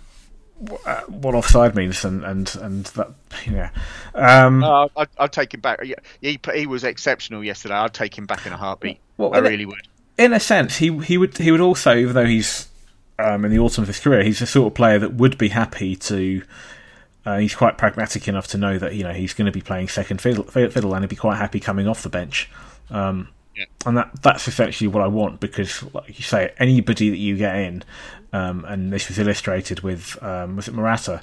uh, 0.84 1.00
what 1.02 1.34
offside 1.34 1.74
means 1.74 2.04
and 2.04 2.24
and 2.24 2.54
and 2.56 2.84
that 2.86 3.10
yeah. 3.46 3.70
Um, 4.14 4.62
uh, 4.62 4.88
I'd, 4.96 5.08
I'd, 5.18 5.32
take 5.32 5.54
him 5.54 5.60
back. 5.60 5.80
He, 6.20 6.38
he 6.54 6.66
was 6.66 6.84
exceptional 6.84 7.42
yesterday. 7.42 7.74
I'd 7.74 7.94
take 7.94 8.16
him 8.16 8.26
back 8.26 8.46
in 8.46 8.52
a 8.52 8.56
heartbeat. 8.56 8.98
Well, 9.16 9.34
I 9.34 9.38
really 9.38 9.66
would. 9.66 9.88
In 10.18 10.32
a 10.32 10.40
sense, 10.40 10.76
he 10.76 10.96
he 10.98 11.16
would 11.18 11.38
he 11.38 11.50
would 11.50 11.60
also, 11.60 11.96
even 11.96 12.14
though 12.14 12.26
he's 12.26 12.68
um, 13.18 13.44
in 13.44 13.50
the 13.50 13.58
autumn 13.58 13.82
of 13.82 13.88
his 13.88 14.00
career, 14.00 14.22
he's 14.22 14.40
the 14.40 14.46
sort 14.46 14.66
of 14.66 14.74
player 14.74 14.98
that 14.98 15.14
would 15.14 15.38
be 15.38 15.48
happy 15.48 15.96
to. 15.96 16.42
Uh, 17.26 17.38
he's 17.38 17.56
quite 17.56 17.76
pragmatic 17.76 18.28
enough 18.28 18.46
to 18.46 18.56
know 18.56 18.78
that 18.78 18.94
you 18.94 19.02
know 19.02 19.12
he's 19.12 19.34
going 19.34 19.46
to 19.46 19.52
be 19.52 19.60
playing 19.60 19.88
second 19.88 20.20
fiddle, 20.20 20.44
fiddle 20.44 20.94
and 20.94 21.02
he'd 21.02 21.10
be 21.10 21.16
quite 21.16 21.36
happy 21.36 21.58
coming 21.58 21.88
off 21.88 22.04
the 22.04 22.08
bench. 22.08 22.48
Um, 22.88 23.28
yeah. 23.56 23.64
And 23.84 23.96
that 23.96 24.22
that's 24.22 24.46
essentially 24.46 24.86
what 24.86 25.02
I 25.02 25.08
want 25.08 25.40
because, 25.40 25.82
like 25.92 26.08
you 26.08 26.22
say, 26.22 26.52
anybody 26.58 27.10
that 27.10 27.16
you 27.16 27.36
get 27.36 27.56
in, 27.56 27.82
um, 28.32 28.64
and 28.66 28.92
this 28.92 29.08
was 29.08 29.18
illustrated 29.18 29.80
with 29.80 30.22
um, 30.22 30.54
was 30.54 30.68
it 30.68 30.74
Morata? 30.74 31.20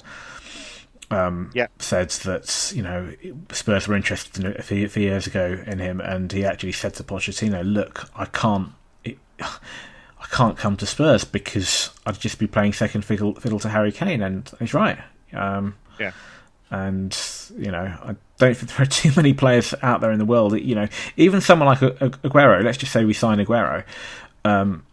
Um, 1.10 1.50
yeah. 1.54 1.68
said 1.78 2.10
that 2.10 2.72
you 2.74 2.82
know 2.82 3.12
Spurs 3.52 3.88
were 3.88 3.94
interested 3.94 4.44
in 4.44 4.56
a 4.58 4.62
few, 4.62 4.84
a 4.84 4.88
few, 4.88 5.04
years 5.04 5.26
ago 5.26 5.62
in 5.66 5.78
him, 5.78 6.00
and 6.00 6.30
he 6.30 6.44
actually 6.44 6.72
said 6.72 6.94
to 6.94 7.02
Pochettino, 7.02 7.62
"Look, 7.64 8.10
I 8.14 8.26
can't, 8.26 8.72
it, 9.04 9.16
I 9.40 10.26
can't 10.30 10.58
come 10.58 10.76
to 10.78 10.86
Spurs 10.86 11.24
because 11.24 11.90
I'd 12.04 12.18
just 12.18 12.38
be 12.38 12.46
playing 12.46 12.74
second 12.74 13.06
fiddle, 13.06 13.34
fiddle 13.34 13.60
to 13.60 13.68
Harry 13.70 13.92
Kane," 13.92 14.22
and 14.22 14.50
he's 14.58 14.74
right. 14.74 14.98
Um, 15.32 15.76
yeah. 15.98 16.12
And 16.70 17.16
you 17.56 17.70
know, 17.70 17.84
I 17.84 18.16
don't 18.38 18.56
think 18.56 18.72
there 18.72 18.82
are 18.82 18.86
too 18.90 19.12
many 19.16 19.34
players 19.34 19.74
out 19.82 20.00
there 20.00 20.12
in 20.12 20.18
the 20.18 20.24
world. 20.24 20.58
You 20.58 20.74
know, 20.74 20.88
even 21.16 21.40
someone 21.40 21.66
like 21.66 21.80
Aguero. 21.80 22.62
Let's 22.62 22.78
just 22.78 22.92
say 22.92 23.04
we 23.04 23.12
sign 23.12 23.38
Aguero. 23.38 23.84
Um, 24.44 24.84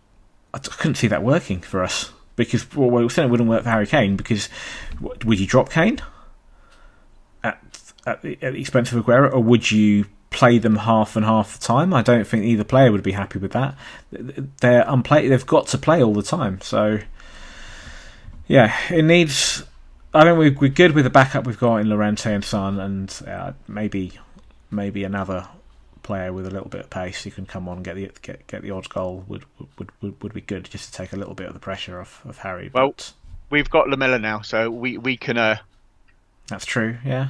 I 0.53 0.59
couldn't 0.59 0.95
see 0.95 1.07
that 1.07 1.23
working 1.23 1.61
for 1.61 1.83
us 1.83 2.11
because 2.35 2.73
well, 2.75 2.89
we 2.89 3.09
certainly 3.09 3.31
wouldn't 3.31 3.49
work 3.49 3.63
for 3.63 3.69
Harry 3.69 3.87
Kane 3.87 4.15
because 4.15 4.49
would 4.99 5.39
you 5.39 5.47
drop 5.47 5.69
Kane 5.69 5.99
at 7.43 7.59
at 8.05 8.21
the, 8.21 8.37
at 8.41 8.53
the 8.53 8.59
expense 8.59 8.91
of 8.91 9.03
Aguero, 9.03 9.31
or 9.33 9.39
would 9.39 9.71
you 9.71 10.05
play 10.29 10.57
them 10.57 10.77
half 10.77 11.15
and 11.15 11.25
half 11.25 11.59
the 11.59 11.65
time? 11.65 11.93
I 11.93 12.01
don't 12.01 12.25
think 12.25 12.45
either 12.45 12.63
player 12.63 12.91
would 12.91 13.03
be 13.03 13.11
happy 13.11 13.39
with 13.39 13.51
that. 13.51 13.75
They're 14.11 14.85
unplay. 14.85 15.29
They've 15.29 15.45
got 15.45 15.67
to 15.67 15.77
play 15.77 16.01
all 16.03 16.13
the 16.13 16.23
time. 16.23 16.61
So 16.61 16.99
yeah, 18.47 18.75
it 18.89 19.05
needs 19.05 19.63
I 20.13 20.25
mean, 20.25 20.37
we're, 20.37 20.55
we're 20.59 20.69
good 20.69 20.93
with 20.93 21.05
the 21.05 21.09
backup 21.09 21.47
we've 21.47 21.59
got 21.59 21.77
in 21.77 21.89
Llorente 21.89 22.33
and 22.33 22.43
Son, 22.43 22.79
and 22.79 23.21
uh, 23.27 23.53
maybe 23.67 24.13
maybe 24.69 25.03
another 25.03 25.47
player 26.03 26.33
with 26.33 26.47
a 26.47 26.49
little 26.49 26.69
bit 26.69 26.81
of 26.81 26.89
pace 26.89 27.23
who 27.23 27.31
can 27.31 27.45
come 27.45 27.69
on 27.69 27.77
and 27.77 27.85
get 27.85 27.95
the 27.95 28.09
get, 28.21 28.45
get 28.47 28.61
the 28.61 28.71
odd 28.71 28.89
goal 28.89 29.23
would, 29.27 29.45
would 29.77 29.89
would 30.01 30.21
would 30.21 30.33
be 30.33 30.41
good 30.41 30.65
just 30.65 30.91
to 30.91 30.91
take 30.91 31.13
a 31.13 31.15
little 31.15 31.33
bit 31.33 31.47
of 31.47 31.53
the 31.53 31.59
pressure 31.59 31.99
off 32.01 32.23
of 32.25 32.39
Harry. 32.39 32.69
Well, 32.73 32.89
but... 32.89 33.13
we've 33.49 33.69
got 33.69 33.87
Lamela 33.87 34.19
now, 34.19 34.41
so 34.41 34.69
we 34.69 34.97
we 34.97 35.15
can. 35.15 35.37
Uh... 35.37 35.57
That's 36.47 36.65
true. 36.65 36.97
Yeah. 37.05 37.29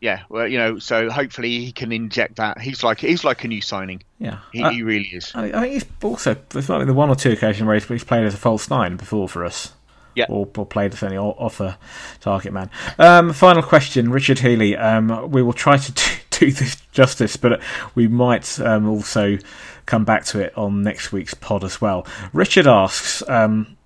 Yeah, 0.00 0.22
well, 0.28 0.46
you 0.46 0.58
know, 0.58 0.78
so 0.78 1.10
hopefully 1.10 1.58
he 1.58 1.72
can 1.72 1.90
inject 1.90 2.36
that. 2.36 2.60
He's 2.60 2.84
like 2.84 3.00
he's 3.00 3.24
like 3.24 3.42
a 3.42 3.48
new 3.48 3.60
signing. 3.60 4.02
Yeah, 4.20 4.38
he, 4.52 4.62
uh, 4.62 4.70
he 4.70 4.82
really 4.82 5.08
is. 5.08 5.32
I, 5.34 5.46
I 5.46 5.60
think 5.62 5.72
he's 5.72 5.84
also 6.02 6.36
there's 6.50 6.68
like 6.68 6.86
the 6.86 6.94
one 6.94 7.08
or 7.08 7.16
two 7.16 7.32
occasions 7.32 7.66
where 7.66 7.74
he's, 7.74 7.88
he's 7.88 8.04
played 8.04 8.24
as 8.24 8.34
a 8.34 8.36
false 8.36 8.70
nine 8.70 8.96
before 8.96 9.28
for 9.28 9.44
us 9.44 9.72
yeah. 10.18 10.26
or, 10.28 10.48
or 10.56 10.66
played 10.66 10.92
as 10.92 11.02
any 11.02 11.16
offer 11.16 11.76
target 12.20 12.52
man. 12.52 12.70
Um, 12.98 13.32
final 13.32 13.62
question, 13.62 14.10
Richard 14.10 14.40
Healy. 14.40 14.76
Um, 14.76 15.30
we 15.30 15.42
will 15.42 15.52
try 15.52 15.76
to 15.76 15.92
do, 15.92 16.02
do 16.30 16.52
this 16.52 16.76
justice, 16.92 17.36
but 17.36 17.60
we 17.94 18.08
might 18.08 18.60
um, 18.60 18.88
also 18.88 19.38
come 19.86 20.04
back 20.04 20.24
to 20.26 20.40
it 20.40 20.56
on 20.56 20.82
next 20.82 21.12
week's 21.12 21.34
pod 21.34 21.64
as 21.64 21.80
well. 21.80 22.06
Richard 22.32 22.66
asks. 22.66 23.22
Um, 23.28 23.76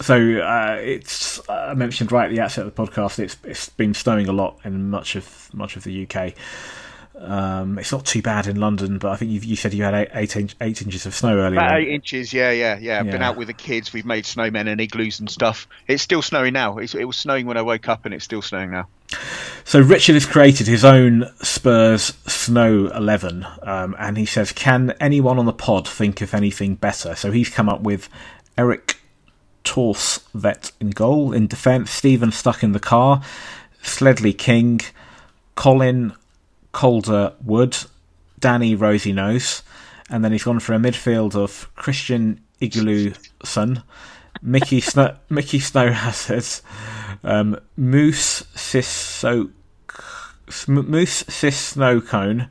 so 0.00 0.14
uh, 0.16 0.76
it's 0.80 1.40
I 1.48 1.74
mentioned 1.74 2.12
right 2.12 2.26
at 2.26 2.30
the 2.30 2.40
outset 2.40 2.64
of 2.66 2.74
the 2.74 2.86
podcast. 2.86 3.18
It's 3.18 3.36
it's 3.42 3.68
been 3.68 3.94
snowing 3.94 4.28
a 4.28 4.32
lot 4.32 4.58
in 4.64 4.90
much 4.90 5.16
of 5.16 5.50
much 5.52 5.76
of 5.76 5.82
the 5.82 6.06
UK. 6.06 6.34
Um, 7.20 7.78
it's 7.78 7.90
not 7.90 8.06
too 8.06 8.22
bad 8.22 8.46
in 8.46 8.56
London, 8.60 8.98
but 8.98 9.10
I 9.10 9.16
think 9.16 9.30
you, 9.30 9.40
you 9.40 9.56
said 9.56 9.74
you 9.74 9.82
had 9.82 9.94
eight, 9.94 10.08
eight, 10.14 10.36
inch, 10.36 10.56
eight 10.60 10.80
inches 10.82 11.04
of 11.04 11.14
snow 11.14 11.36
earlier. 11.36 11.58
About 11.58 11.80
eight 11.80 11.88
inches, 11.88 12.32
yeah, 12.32 12.50
yeah, 12.50 12.78
yeah. 12.78 13.00
I've 13.00 13.06
yeah. 13.06 13.12
been 13.12 13.22
out 13.22 13.36
with 13.36 13.48
the 13.48 13.54
kids. 13.54 13.92
We've 13.92 14.06
made 14.06 14.24
snowmen 14.24 14.68
and 14.68 14.80
igloos 14.80 15.18
and 15.20 15.28
stuff. 15.28 15.66
It's 15.88 16.02
still 16.02 16.22
snowing 16.22 16.52
now. 16.52 16.78
It's, 16.78 16.94
it 16.94 17.04
was 17.04 17.16
snowing 17.16 17.46
when 17.46 17.56
I 17.56 17.62
woke 17.62 17.88
up, 17.88 18.04
and 18.04 18.14
it's 18.14 18.24
still 18.24 18.42
snowing 18.42 18.70
now. 18.70 18.88
So 19.64 19.80
Richard 19.80 20.14
has 20.14 20.26
created 20.26 20.66
his 20.66 20.84
own 20.84 21.24
Spurs 21.42 22.14
Snow 22.26 22.86
11, 22.94 23.46
um, 23.62 23.96
and 23.98 24.16
he 24.16 24.26
says, 24.26 24.52
"Can 24.52 24.94
anyone 25.00 25.38
on 25.38 25.46
the 25.46 25.52
pod 25.52 25.88
think 25.88 26.20
of 26.20 26.34
anything 26.34 26.76
better?" 26.76 27.14
So 27.14 27.32
he's 27.32 27.48
come 27.48 27.68
up 27.68 27.80
with 27.80 28.08
Erik 28.56 28.98
Thorstvedt 29.64 30.72
in 30.80 30.90
goal, 30.90 31.32
in 31.32 31.46
defence, 31.46 31.90
Stephen 31.90 32.32
stuck 32.32 32.62
in 32.62 32.72
the 32.72 32.80
car, 32.80 33.22
Sledley 33.82 34.32
King, 34.32 34.80
Colin 35.54 36.14
Calder 36.78 37.32
Wood, 37.44 37.76
Danny 38.38 38.76
Rosy 38.76 39.12
Nose, 39.12 39.64
and 40.08 40.24
then 40.24 40.30
he's 40.30 40.44
gone 40.44 40.60
for 40.60 40.74
a 40.74 40.78
midfield 40.78 41.34
of 41.34 41.68
Christian 41.74 42.40
Igloo 42.60 43.14
Sun, 43.42 43.82
Mickey 44.42 44.80
Snow, 44.90 45.16
Mickey 45.28 45.58
Snow 45.58 45.90
Hazard, 45.90 46.62
um, 47.24 47.58
Moose 47.76 48.44
Sisso, 48.54 49.50
Moose 50.68 51.24
Sis 51.26 51.56
Snow 51.56 52.00
Cone, 52.00 52.48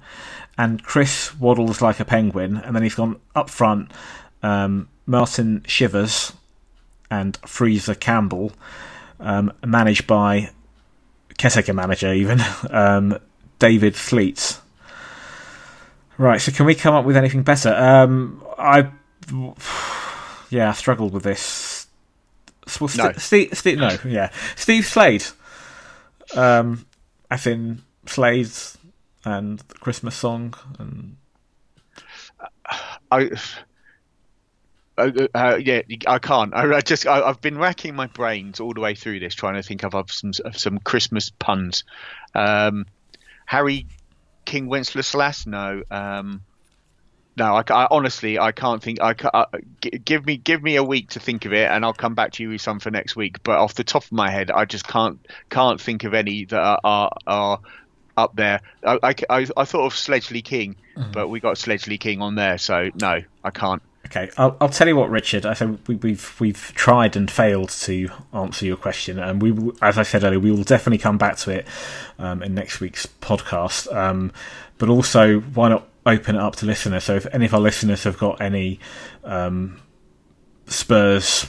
and 0.58 0.84
Chris 0.84 1.34
waddles 1.40 1.82
like 1.82 2.02
a 2.02 2.06
penguin. 2.06 2.58
And 2.58 2.76
then 2.76 2.84
he's 2.84 2.96
gone 2.96 3.22
up 3.34 3.50
front, 3.50 3.94
um, 4.44 4.90
Martin 5.06 5.64
Shivers 5.66 6.34
and 7.10 7.38
Freezer 7.46 7.96
Campbell, 7.96 8.52
um, 9.22 9.54
managed 9.66 10.06
by 10.06 10.50
caretaker 11.38 11.74
manager 11.74 12.12
even 12.12 12.42
um, 12.72 13.18
David 13.60 13.96
Fleets. 13.96 14.62
Right, 16.18 16.42
so 16.42 16.52
can 16.52 16.66
we 16.66 16.74
come 16.74 16.96
up 16.96 17.06
with 17.06 17.16
anything 17.16 17.44
better? 17.44 17.74
Um, 17.74 18.44
I, 18.58 18.90
yeah, 20.50 20.70
I 20.70 20.74
struggled 20.74 21.14
with 21.14 21.24
this. 21.24 21.88
Well, 22.82 22.90
no. 22.98 23.12
Steve, 23.14 23.58
Steve, 23.58 23.78
no, 23.78 23.98
yeah, 24.06 24.32
Steve 24.56 24.86
Slade. 24.86 25.26
Um, 26.36 26.86
I 27.32 27.38
think 27.38 27.80
Slade 28.08 28.52
and 29.24 29.60
the 29.60 29.76
Christmas 29.76 30.16
song 30.16 30.54
and. 30.80 31.18
I. 33.12 33.30
Uh, 34.98 35.12
uh, 35.36 35.60
yeah, 35.64 35.82
I 36.08 36.18
can't. 36.18 36.54
I, 36.56 36.78
I 36.78 36.82
just 36.82 37.06
I, 37.06 37.28
have 37.28 37.40
been 37.40 37.60
racking 37.60 37.96
my 37.96 38.08
brains 38.08 38.60
all 38.60 38.74
the 38.74 38.82
way 38.82 38.96
through 38.96 39.20
this, 39.20 39.36
trying 39.36 39.54
to 39.54 39.62
think 39.62 39.84
of, 39.84 39.94
of 39.94 40.12
some 40.12 40.32
of 40.44 40.58
some 40.58 40.80
Christmas 40.80 41.30
puns. 41.30 41.84
Um, 42.34 42.88
Harry 43.48 43.88
King 44.46 44.68
Wenceslas? 44.68 45.48
No. 45.48 45.82
Um, 45.90 46.42
no, 47.38 47.56
I, 47.56 47.64
I, 47.70 47.88
honestly 47.92 48.40
I 48.40 48.52
can't 48.52 48.82
think. 48.82 49.00
I, 49.02 49.16
I, 49.34 49.46
give 49.82 50.26
me 50.26 50.38
give 50.38 50.62
me 50.64 50.76
a 50.76 50.84
week 50.84 51.12
to 51.12 51.20
think 51.20 51.46
of 51.46 51.54
it, 51.54 51.70
and 51.72 51.86
I'll 51.86 51.94
come 51.94 52.16
back 52.16 52.34
to 52.34 52.44
you 52.44 52.50
with 52.50 52.62
some 52.62 52.80
for 52.80 52.90
next 52.92 53.16
week. 53.16 53.44
But 53.44 53.60
off 53.60 53.76
the 53.76 53.84
top 53.84 54.04
of 54.04 54.12
my 54.12 54.30
head, 54.32 54.50
I 54.52 54.66
just 54.66 54.88
can't 54.88 55.20
can't 55.50 55.80
think 55.80 56.04
of 56.04 56.14
any 56.14 56.46
that 56.46 56.60
are 56.60 56.80
are, 56.84 57.12
are 57.28 57.60
up 58.18 58.36
there. 58.36 58.62
I, 58.84 59.14
I, 59.30 59.48
I, 59.56 59.66
thought 59.66 59.86
of 59.86 59.94
Sledgley 59.94 60.44
King, 60.44 60.76
mm. 60.96 61.12
but 61.14 61.28
we 61.28 61.40
got 61.40 61.58
Sledgley 61.58 62.00
King 62.00 62.22
on 62.22 62.34
there, 62.34 62.58
so 62.58 62.90
no, 63.00 63.22
I 63.44 63.50
can't. 63.52 63.84
Okay, 64.08 64.30
I'll, 64.38 64.56
I'll 64.62 64.70
tell 64.70 64.88
you 64.88 64.96
what, 64.96 65.10
Richard. 65.10 65.46
I 65.46 65.54
said 65.54 65.86
we, 65.88 65.96
we've 65.96 66.40
we've 66.40 66.72
tried 66.76 67.18
and 67.18 67.30
failed 67.30 67.70
to 67.72 68.10
answer 68.34 68.66
your 68.66 68.78
question, 68.78 69.20
and 69.20 69.42
we, 69.42 69.72
as 69.82 69.98
I 69.98 70.04
said 70.04 70.24
earlier, 70.24 70.40
we 70.40 70.50
will 70.50 70.64
definitely 70.64 70.98
come 70.98 71.18
back 71.18 71.36
to 71.38 71.52
it 71.52 71.68
um, 72.18 72.42
in 72.42 72.56
next 72.56 72.80
week's 72.80 73.06
podcast. 73.06 73.94
Um, 73.94 74.32
but 74.78 74.88
also, 74.88 75.42
why 75.42 75.70
not 75.70 75.90
open 76.06 76.36
it 76.36 76.42
up 76.42 76.56
to 76.58 76.66
listeners? 76.66 77.04
So, 77.04 77.16
if 77.16 77.28
any 77.34 77.48
of 77.48 77.54
our 77.54 77.60
listeners 77.60 78.06
have 78.06 78.18
got 78.18 78.40
any 78.40 78.80
um, 79.26 79.82
Spurs 80.68 81.46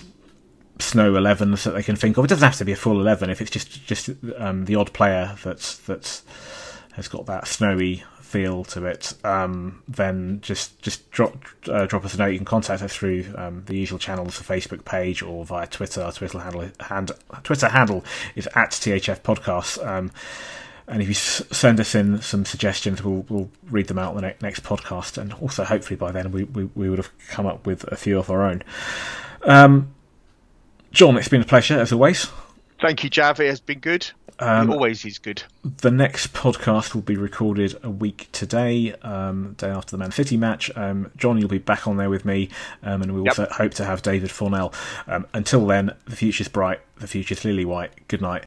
snow 0.81 1.13
11s 1.13 1.63
that 1.63 1.73
they 1.73 1.83
can 1.83 1.95
think 1.95 2.17
of, 2.17 2.25
it 2.25 2.29
doesn't 2.29 2.45
have 2.45 2.57
to 2.57 2.65
be 2.65 2.73
a 2.73 2.77
full 2.77 3.01
11. 3.01 3.31
If 3.31 3.41
it's 3.41 3.53
just 3.53 3.87
just 3.87 4.11
um, 4.37 4.65
the 4.65 4.75
odd 4.75 4.93
player 4.93 5.37
that's 5.45 5.79
that's 5.79 6.25
has 6.95 7.07
got 7.07 7.27
that 7.27 7.47
snowy 7.47 8.03
feel 8.29 8.63
to 8.63 8.85
it, 8.85 9.15
um, 9.25 9.83
then 9.89 10.39
just 10.43 10.81
just 10.83 11.11
drop 11.11 11.35
uh, 11.67 11.87
drop 11.87 12.05
us 12.05 12.15
a 12.15 12.19
note. 12.19 12.29
You 12.29 12.39
can 12.39 12.45
contact 12.45 12.83
us 12.83 12.95
through 12.95 13.25
um, 13.37 13.65
the 13.65 13.75
usual 13.75 13.99
channels, 13.99 14.39
the 14.39 14.45
Facebook 14.45 14.85
page, 14.85 15.23
or 15.23 15.47
via 15.47 15.67
Twitter. 15.67 16.03
Our 16.03 16.13
Twitter 16.13 16.39
handle, 16.39 16.69
hand, 16.81 17.13
Twitter 17.43 17.69
handle 17.69 18.05
is 18.37 18.47
at 18.49 18.73
THF 18.73 19.23
Podcast. 19.23 19.85
Um, 19.85 20.11
and 20.87 21.01
if 21.01 21.09
you 21.09 21.13
s- 21.13 21.43
send 21.51 21.81
us 21.81 21.95
in 21.95 22.21
some 22.21 22.45
suggestions, 22.45 23.03
we'll, 23.03 23.25
we'll 23.29 23.51
read 23.71 23.89
them 23.89 23.99
out 23.99 24.11
on 24.15 24.17
the 24.17 24.29
ne- 24.29 24.37
next 24.43 24.63
podcast. 24.63 25.17
And 25.17 25.33
also, 25.35 25.65
hopefully, 25.65 25.97
by 25.97 26.13
then, 26.13 26.31
we, 26.31 26.45
we, 26.45 26.65
we, 26.75 26.89
would 26.91 26.99
have 26.99 27.11
come 27.29 27.47
up 27.47 27.67
with 27.67 27.85
a 27.85 27.97
few 27.97 28.19
of 28.19 28.31
our 28.31 28.43
own. 28.43 28.63
Um, 29.43 29.95
John, 30.93 31.17
it's 31.17 31.29
been 31.29 31.43
a 31.43 31.47
pleasure 31.47 31.79
as 31.79 31.93
always. 31.93 32.29
Thank 32.81 33.05
you, 33.05 33.11
Jav. 33.11 33.41
It 33.41 33.49
has 33.49 33.61
been 33.61 33.81
good. 33.81 34.11
Um, 34.41 34.71
always 34.71 35.05
is 35.05 35.19
good. 35.19 35.43
The 35.65 35.91
next 35.91 36.33
podcast 36.33 36.95
will 36.95 37.03
be 37.03 37.17
recorded 37.17 37.77
a 37.83 37.91
week 37.91 38.29
today, 38.33 38.93
um, 39.03 39.55
day 39.59 39.69
after 39.69 39.93
the 39.93 39.99
Man 39.99 40.13
City 40.13 40.37
match. 40.37 40.71
Um, 40.77 41.11
John, 41.17 41.39
you'll 41.39 41.49
be 41.49 41.59
back 41.59 41.89
on 41.89 41.97
there 41.97 42.11
with 42.11 42.25
me, 42.25 42.49
um, 42.83 43.03
and 43.03 43.15
we 43.15 43.23
yep. 43.23 43.39
also 43.39 43.47
hope 43.53 43.75
to 43.75 43.85
have 43.85 44.03
David 44.03 44.31
Fornell. 44.31 44.73
Um, 45.07 45.27
until 45.35 45.67
then, 45.67 45.95
the 46.07 46.17
future's 46.17 46.49
bright, 46.49 46.81
the 46.97 47.09
future's 47.09 47.45
lily 47.45 47.65
white. 47.65 47.91
Good 48.09 48.23
night. 48.23 48.45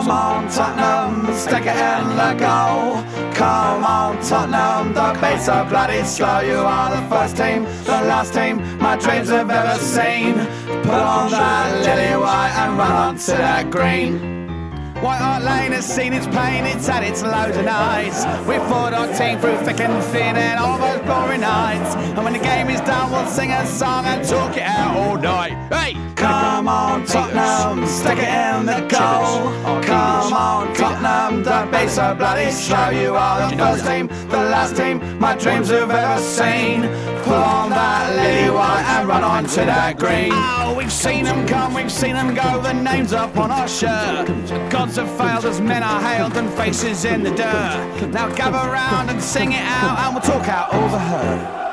Come 0.00 0.12
on, 0.12 0.48
Tottenham, 0.48 1.34
stick 1.34 1.66
it 1.66 1.76
in 1.76 2.16
the 2.16 2.34
goal. 2.38 3.04
Come 3.34 3.84
on, 3.84 4.18
Tottenham, 4.22 4.94
the 4.94 5.12
pace 5.20 5.44
so 5.44 5.62
bloody 5.66 6.02
slow. 6.04 6.40
You 6.40 6.60
are 6.60 6.96
the 6.96 7.06
first 7.10 7.36
team, 7.36 7.64
the 7.84 8.00
last 8.08 8.32
team 8.32 8.78
my 8.78 8.96
dreams 8.96 9.28
have 9.28 9.50
ever 9.50 9.78
seen. 9.78 10.36
Put 10.84 10.94
on 10.94 11.30
that 11.32 11.84
lily 11.84 12.18
white 12.18 12.52
and 12.56 12.78
run 12.78 12.90
onto 12.90 13.32
that 13.32 13.70
green. 13.70 14.39
White 15.02 15.16
Hart 15.16 15.42
Lane 15.42 15.72
has 15.72 15.86
seen 15.86 16.12
its 16.12 16.26
pain, 16.26 16.66
it's 16.66 16.86
had 16.86 17.02
its 17.02 17.22
lows 17.22 17.56
and 17.56 17.66
highs. 17.66 18.26
We 18.46 18.56
fought 18.68 18.92
our 18.92 19.06
team 19.14 19.38
through 19.38 19.56
thick 19.64 19.80
and 19.80 20.04
thin 20.04 20.36
and 20.36 20.60
all 20.60 20.78
those 20.78 21.00
boring 21.06 21.40
nights. 21.40 21.94
And 21.96 22.22
when 22.22 22.34
the 22.34 22.38
game 22.38 22.68
is 22.68 22.80
done, 22.82 23.10
we'll 23.10 23.26
sing 23.26 23.50
a 23.50 23.64
song 23.66 24.04
and 24.04 24.26
talk 24.28 24.58
it 24.58 24.62
out 24.62 24.94
all 24.96 25.16
night. 25.16 25.52
Hey! 25.72 25.96
Come 26.20 26.68
on, 26.68 27.06
Tottenham, 27.06 27.86
stick 27.86 28.18
it 28.18 28.28
in 28.28 28.66
the 28.66 28.80
goal. 28.90 29.80
Come 29.82 30.34
on, 30.34 30.74
Tottenham, 30.74 31.42
don't 31.42 31.72
be 31.72 31.88
so 31.88 32.14
bloody 32.14 32.50
slow. 32.50 32.90
You 32.90 33.14
are 33.14 33.50
the 33.50 33.56
first 33.56 33.86
team, 33.86 34.08
the 34.28 34.36
last 34.36 34.76
team 34.76 35.18
my 35.18 35.34
dreams 35.34 35.70
have 35.70 35.90
ever 35.90 36.20
seen. 36.20 36.82
Pull 37.24 37.32
on 37.32 37.70
that 37.70 38.14
lily 38.16 38.50
white 38.50 38.84
and 38.84 39.08
run 39.08 39.24
on 39.24 39.44
to 39.44 39.60
that 39.60 39.98
green. 39.98 40.30
Oh, 40.32 40.74
we've 40.76 40.92
seen 40.92 41.24
them 41.24 41.46
come, 41.46 41.72
we've 41.72 41.90
seen 41.90 42.12
them 42.12 42.34
go, 42.34 42.60
the 42.60 42.74
names 42.74 43.14
up 43.14 43.38
on 43.38 43.50
our 43.50 43.68
shirt. 43.68 44.28
God 44.68 44.89
have 44.96 45.10
failed 45.16 45.44
as 45.44 45.60
men 45.60 45.82
are 45.82 46.00
hailed 46.00 46.36
and 46.36 46.52
faces 46.54 47.04
in 47.04 47.22
the 47.22 47.30
dirt. 47.30 48.08
Now 48.10 48.28
gather 48.34 48.70
round 48.70 49.10
and 49.10 49.22
sing 49.22 49.52
it 49.52 49.62
out 49.62 49.98
and 49.98 50.14
we'll 50.14 50.22
talk 50.22 50.48
out 50.48 50.74
over 50.74 50.98
her. 50.98 51.69